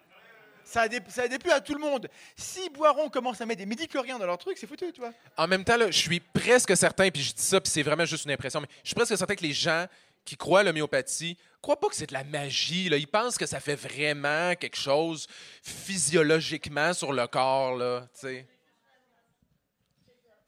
Ça 0.63 0.81
a, 0.81 0.87
dé- 0.87 0.99
ça 1.09 1.23
a 1.23 1.27
déplu 1.27 1.51
à 1.51 1.59
tout 1.61 1.73
le 1.73 1.79
monde. 1.79 2.09
Si 2.35 2.69
Boiron 2.69 3.09
commence 3.09 3.41
à 3.41 3.45
mettre 3.45 3.59
des 3.59 3.65
médicloriens 3.65 4.17
dans 4.17 4.25
leur 4.25 4.37
truc, 4.37 4.57
c'est 4.57 4.67
foutu, 4.67 4.91
tu 4.93 5.01
vois. 5.01 5.11
En 5.37 5.47
même 5.47 5.63
temps, 5.63 5.77
là, 5.77 5.91
je 5.91 5.97
suis 5.97 6.19
presque 6.19 6.75
certain, 6.77 7.09
puis 7.09 7.21
je 7.21 7.33
dis 7.33 7.41
ça, 7.41 7.59
puis 7.59 7.71
c'est 7.71 7.83
vraiment 7.83 8.05
juste 8.05 8.25
une 8.25 8.31
impression, 8.31 8.61
mais 8.61 8.67
je 8.83 8.89
suis 8.89 8.95
presque 8.95 9.17
certain 9.17 9.35
que 9.35 9.43
les 9.43 9.53
gens 9.53 9.85
qui 10.23 10.37
croient 10.37 10.59
à 10.59 10.63
l'homéopathie 10.63 11.35
croient 11.61 11.79
pas 11.79 11.89
que 11.89 11.95
c'est 11.95 12.07
de 12.07 12.13
la 12.13 12.23
magie. 12.23 12.89
Là. 12.89 12.97
Ils 12.97 13.07
pensent 13.07 13.37
que 13.37 13.45
ça 13.45 13.59
fait 13.59 13.75
vraiment 13.75 14.55
quelque 14.55 14.77
chose 14.77 15.27
physiologiquement 15.63 16.93
sur 16.93 17.11
le 17.11 17.25
corps. 17.27 17.75
Là, 17.75 18.07
tu 18.13 18.19
sais. 18.21 18.47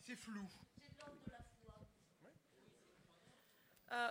C'est 0.06 0.16
flou. 0.16 0.48
Euh, 3.92 4.08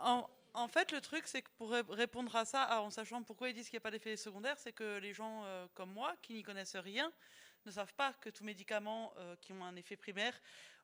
en, 0.00 0.26
en 0.54 0.68
fait, 0.68 0.92
le 0.92 1.00
truc, 1.00 1.26
c'est 1.26 1.42
que 1.42 1.50
pour 1.56 1.70
ré- 1.70 1.82
répondre 1.88 2.34
à 2.36 2.44
ça, 2.44 2.62
à- 2.62 2.80
en 2.80 2.90
sachant 2.90 3.22
pourquoi 3.22 3.48
ils 3.48 3.54
disent 3.54 3.66
qu'il 3.68 3.74
n'y 3.76 3.82
a 3.82 3.86
pas 3.88 3.90
d'effet 3.90 4.16
secondaire, 4.16 4.56
c'est 4.58 4.72
que 4.72 4.98
les 4.98 5.12
gens 5.12 5.44
euh, 5.44 5.66
comme 5.74 5.92
moi, 5.92 6.14
qui 6.22 6.34
n'y 6.34 6.42
connaissent 6.42 6.76
rien, 6.76 7.12
ne 7.66 7.70
savent 7.70 7.94
pas 7.94 8.12
que 8.14 8.30
tous 8.30 8.44
médicaments 8.44 9.12
euh, 9.18 9.36
qui 9.40 9.52
ont 9.52 9.64
un 9.64 9.76
effet 9.76 9.96
primaire 9.96 10.40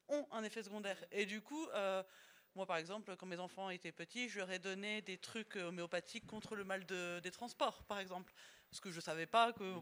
ont 0.09 0.27
un 0.33 0.43
effet 0.45 0.63
secondaire. 0.63 0.99
Et 1.13 1.25
du 1.27 1.41
coup, 1.41 1.67
euh, 1.75 2.03
moi, 2.57 2.67
par 2.67 2.79
exemple, 2.79 3.15
quand 3.17 3.27
mes 3.27 3.39
enfants 3.39 3.71
étaient 3.71 3.93
petits, 3.93 4.29
je 4.29 4.39
leur 4.39 4.51
ai 4.51 4.59
donné 4.59 5.03
des 5.03 5.19
trucs 5.19 5.57
homéopathiques 5.57 6.27
contre 6.27 6.57
le 6.57 6.65
mal 6.65 6.85
de- 6.87 7.21
des 7.21 7.31
transports, 7.31 7.85
par 7.85 8.01
exemple. 8.01 8.33
Parce 8.71 8.81
que 8.81 8.91
je 8.91 8.97
ne 8.97 9.03
savais 9.03 9.27
pas 9.27 9.53
que... 9.53 9.77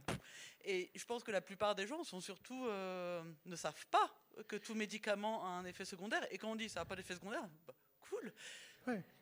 Et 0.64 0.90
je 0.94 1.04
pense 1.04 1.22
que 1.24 1.30
la 1.30 1.40
plupart 1.40 1.74
des 1.74 1.86
gens 1.86 2.04
sont 2.04 2.20
surtout, 2.20 2.66
euh, 2.66 3.22
ne 3.46 3.56
savent 3.56 3.86
pas 3.86 4.10
que 4.48 4.56
tout 4.56 4.74
médicament 4.74 5.44
a 5.44 5.48
un 5.48 5.64
effet 5.64 5.84
secondaire. 5.84 6.26
Et 6.30 6.38
quand 6.38 6.50
on 6.50 6.56
dit 6.56 6.68
ça 6.68 6.80
n'a 6.80 6.84
pas 6.84 6.96
d'effet 6.96 7.14
secondaire, 7.14 7.48
bah, 7.66 7.74
cool. 8.00 8.32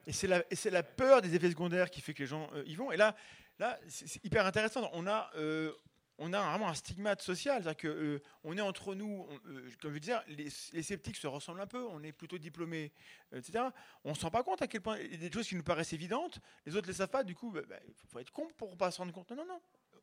Et 0.06 0.12
c'est 0.12 0.70
la, 0.70 0.82
peur 0.82 1.22
des 1.22 1.34
effets 1.34 1.50
secondaires 1.50 1.90
qui 1.90 2.00
fait 2.00 2.14
que 2.14 2.22
les 2.22 2.26
gens 2.26 2.48
euh, 2.54 2.62
y 2.66 2.76
vont. 2.76 2.92
Et 2.92 2.96
là, 2.96 3.16
là 3.58 3.78
c'est 3.88 4.24
hyper 4.24 4.46
intéressant. 4.46 4.88
On 4.92 5.06
a, 5.06 5.30
euh, 5.36 5.72
on 6.18 6.32
a 6.32 6.40
vraiment 6.50 6.68
un 6.68 6.74
stigmate 6.74 7.22
social. 7.22 7.62
C'est-à-dire 7.62 7.76
que, 7.76 7.88
euh, 7.88 8.22
on 8.44 8.56
est 8.56 8.60
entre 8.60 8.94
nous, 8.94 9.26
comme 9.82 9.94
je 9.94 9.98
disais, 9.98 10.16
les, 10.28 10.48
les 10.72 10.82
sceptiques 10.82 11.16
se 11.16 11.26
ressemblent 11.26 11.60
un 11.60 11.66
peu. 11.66 11.84
On 11.84 12.02
est 12.02 12.12
plutôt 12.12 12.38
diplômés, 12.38 12.92
etc. 13.34 13.64
On 14.04 14.10
ne 14.10 14.14
se 14.14 14.22
rend 14.22 14.30
pas 14.30 14.44
compte 14.44 14.62
à 14.62 14.68
quel 14.68 14.80
point 14.80 14.98
il 14.98 15.10
y 15.10 15.14
a 15.14 15.28
des 15.28 15.32
choses 15.32 15.48
qui 15.48 15.56
nous 15.56 15.64
paraissent 15.64 15.92
évidentes. 15.92 16.38
Les 16.64 16.76
autres 16.76 16.86
ne 16.86 16.92
les 16.92 16.98
savent 16.98 17.08
pas. 17.08 17.24
Du 17.24 17.34
coup, 17.34 17.50
bah, 17.50 17.62
bah, 17.68 17.76
il 17.86 17.94
faut 18.08 18.20
être 18.20 18.32
con 18.32 18.48
pour 18.56 18.70
ne 18.70 18.76
pas 18.76 18.90
se 18.90 18.98
rendre 18.98 19.12
compte. 19.12 19.30
Non, 19.30 19.36
non, 19.36 19.46
non. 19.46 19.60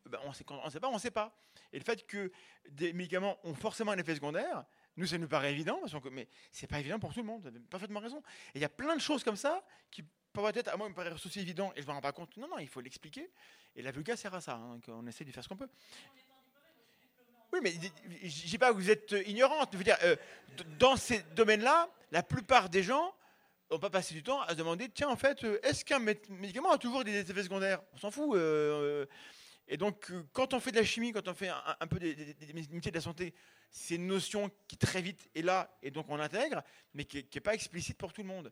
Bah, 0.10 0.20
on 0.26 0.30
on 0.30 0.34
sait 0.70 0.80
pas, 0.80 0.90
on 0.90 0.98
sait 1.00 1.12
pas. 1.12 1.34
Et 1.72 1.80
le 1.80 1.84
fait 1.84 2.06
que 2.06 2.32
des 2.70 2.92
médicaments 2.92 3.38
ont 3.44 3.54
forcément 3.54 3.92
un 3.92 3.98
effet 3.98 4.16
secondaire, 4.16 4.66
nous, 4.98 5.06
ça 5.08 5.18
nous 5.18 5.28
paraît 5.28 5.52
évident, 5.52 5.80
mais 6.12 6.28
c'est 6.52 6.68
pas 6.68 6.80
évident 6.80 7.00
pour 7.00 7.14
tout 7.14 7.20
le 7.22 7.26
monde. 7.26 7.42
Vous 7.42 7.48
avez 7.48 7.60
parfaitement 7.60 8.00
raison. 8.00 8.20
Et 8.54 8.60
il 8.60 8.62
y 8.62 8.66
a 8.66 8.70
plein 8.70 8.96
de 8.96 9.02
choses 9.02 9.24
comme 9.24 9.36
ça 9.36 9.64
qui 9.90 10.04
peuvent 10.32 10.56
être, 10.58 10.68
à 10.70 10.78
moi, 10.78 10.90
me 10.90 10.94
paraissent 10.94 11.26
aussi 11.26 11.40
évident 11.40 11.72
et 11.76 11.82
je 11.82 11.88
me 11.88 11.92
rends 11.92 12.02
pas 12.02 12.12
compte. 12.12 12.36
Non, 12.38 12.48
non, 12.48 12.60
il 12.60 12.68
faut 12.68 12.82
l'expliquer. 12.82 13.30
Et 13.76 13.82
la 13.82 13.92
vulga 13.92 14.16
sert 14.16 14.34
à 14.34 14.42
ça. 14.42 14.56
hein, 14.56 14.80
qu'on 14.86 15.06
essaie 15.08 15.24
de 15.26 15.32
faire 15.32 15.44
ce 15.44 15.50
qu'on 15.50 15.58
peut. 15.58 15.70
Oui, 17.52 17.60
mais 17.62 17.72
je 18.24 18.48
dis 18.48 18.58
pas 18.58 18.70
que 18.70 18.76
vous 18.76 18.90
êtes 18.90 19.14
ignorante. 19.28 19.76
Veux 19.76 19.84
dire, 19.84 19.98
euh, 20.04 20.16
dans 20.80 20.96
ces 20.96 21.20
domaines-là, 21.36 21.90
la 22.12 22.24
plupart 22.24 22.70
des 22.70 22.84
gens 22.84 23.14
on 23.70 23.78
va 23.78 23.90
passer 23.90 24.14
du 24.14 24.22
temps 24.22 24.40
à 24.42 24.50
se 24.50 24.56
demander 24.56 24.88
tiens, 24.90 25.10
en 25.10 25.16
fait, 25.16 25.44
euh, 25.44 25.58
est-ce 25.64 25.84
qu'un 25.84 26.00
mé- 26.00 26.20
médicament 26.30 26.72
a 26.72 26.78
toujours 26.78 27.04
des 27.04 27.20
effets 27.20 27.42
secondaires? 27.44 27.82
On 27.94 27.98
s'en 27.98 28.12
fout. 28.12 28.36
euh. 28.36 29.06
Et 29.68 29.78
donc, 29.78 30.12
euh, 30.12 30.24
quand 30.34 30.54
on 30.54 30.60
fait 30.60 30.72
de 30.72 30.78
la 30.78 30.84
chimie, 30.84 31.12
quand 31.12 31.28
on 31.28 31.34
fait 31.34 31.50
un, 31.50 31.88
peu 31.88 32.00
des, 32.00 32.14
des- 32.16 32.54
métiers 32.54 32.92
de 32.92 32.98
la 32.98 33.02
santé, 33.02 33.34
c'est 33.72 33.96
une 33.96 34.08
notion 34.08 34.52
qui 34.68 34.78
très 34.78 35.02
vite 35.02 35.30
est 35.36 35.42
là 35.42 35.78
et 35.82 35.90
donc 35.90 36.08
on 36.10 36.18
l'intègre, 36.18 36.62
mais 36.94 37.06
qui 37.06 37.26
n'est 37.34 37.42
pas 37.42 37.54
explicite 37.54 37.98
pour 37.98 38.14
tout 38.14 38.22
le 38.22 38.28
monde. 38.28 38.52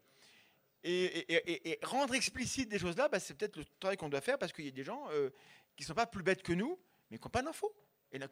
Et, 0.83 1.77
rendre 1.83 2.15
explicite 2.15 2.69
des 2.69 2.79
choses 2.79 2.97
là, 2.97 3.07
bah, 3.07 3.19
c'est 3.19 3.35
peut-être 3.35 3.57
le 3.57 3.65
travail 3.79 3.97
qu'on 3.97 4.09
doit 4.09 4.21
faire 4.21 4.39
parce 4.39 4.51
qu'il 4.51 4.65
y 4.65 4.69
a 4.69 4.71
des 4.71 4.83
gens 4.83 5.05
euh, 5.11 5.29
qui 5.75 5.83
ne 5.83 5.87
sont 5.87 5.93
pas 5.93 6.07
plus 6.07 6.23
bêtes 6.23 6.41
que 6.41 6.53
nous, 6.53 6.79
mais 7.11 7.17
qui 7.17 7.23
n'ont 7.23 7.29
pas 7.29 7.43
d'infos. 7.43 7.71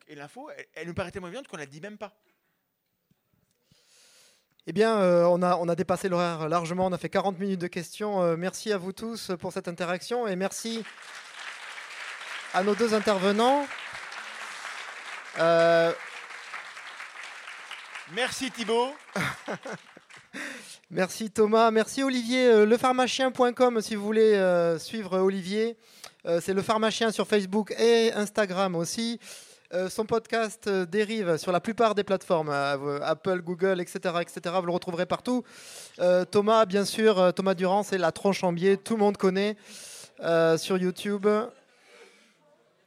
Et 0.07 0.15
l'info, 0.15 0.49
elle, 0.73 0.87
nous 0.87 0.93
paraît 0.93 1.11
tellement 1.11 1.27
évidente 1.27 1.47
qu'on 1.47 1.57
ne 1.57 1.61
la 1.61 1.67
dit 1.67 1.79
même 1.79 1.97
pas. 1.97 2.19
Eh 4.67 4.73
bien, 4.73 4.99
euh, 4.99 5.25
on, 5.25 5.41
a, 5.41 5.75
dépassé 5.75 6.09
l'horaire 6.09 6.49
largement, 6.49 6.87
on 6.87 6.91
a 6.91 6.97
fait 6.97 7.09
40 7.09 7.39
minutes 7.39 7.61
de 7.61 7.67
questions. 7.67 8.35
Merci 8.35 8.73
à 8.73 8.77
vous 8.77 8.93
tous 8.93 9.31
pour 9.39 9.53
cette 9.53 9.67
interaction 9.67 10.27
et 10.27 10.35
merci 10.35 10.83
à 12.53 12.63
nos 12.63 12.75
deux 12.75 12.93
intervenants. 12.93 13.67
Euh, 15.39 15.93
Merci 18.13 18.49
Thibaut. 18.49 18.89
Merci 20.91 21.29
Thomas, 21.29 21.69
merci 21.69 22.01
Olivier. 22.01 22.47
Euh, 22.47 22.65
Lepharmacien.com 22.65 23.81
si 23.81 23.93
vous 23.95 24.03
voulez 24.03 24.33
euh, 24.33 24.79
suivre 24.79 25.19
Olivier. 25.19 25.77
Euh, 26.25 26.39
c'est 26.41 26.55
le 26.55 26.63
pharmacien 26.63 27.11
sur 27.11 27.27
Facebook 27.27 27.71
et 27.77 28.11
Instagram 28.13 28.75
aussi. 28.75 29.19
Son 29.91 30.07
podcast 30.07 30.67
dérive 30.67 31.37
sur 31.37 31.51
la 31.51 31.59
plupart 31.59 31.93
des 31.93 32.03
plateformes, 32.03 32.49
Apple, 32.49 33.43
Google, 33.43 33.79
etc., 33.79 34.15
etc. 34.19 34.55
Vous 34.59 34.65
le 34.65 34.71
retrouverez 34.71 35.05
partout. 35.05 35.43
Thomas, 36.31 36.65
bien 36.65 36.85
sûr, 36.85 37.31
Thomas 37.35 37.53
Durand, 37.53 37.83
c'est 37.83 37.99
la 37.99 38.11
tronche 38.11 38.43
en 38.43 38.51
biais, 38.51 38.77
tout 38.77 38.93
le 38.93 38.99
monde 39.01 39.17
connaît 39.17 39.57
sur 40.57 40.75
YouTube. 40.79 41.27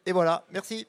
Et 0.06 0.12
voilà, 0.12 0.44
merci. 0.52 0.86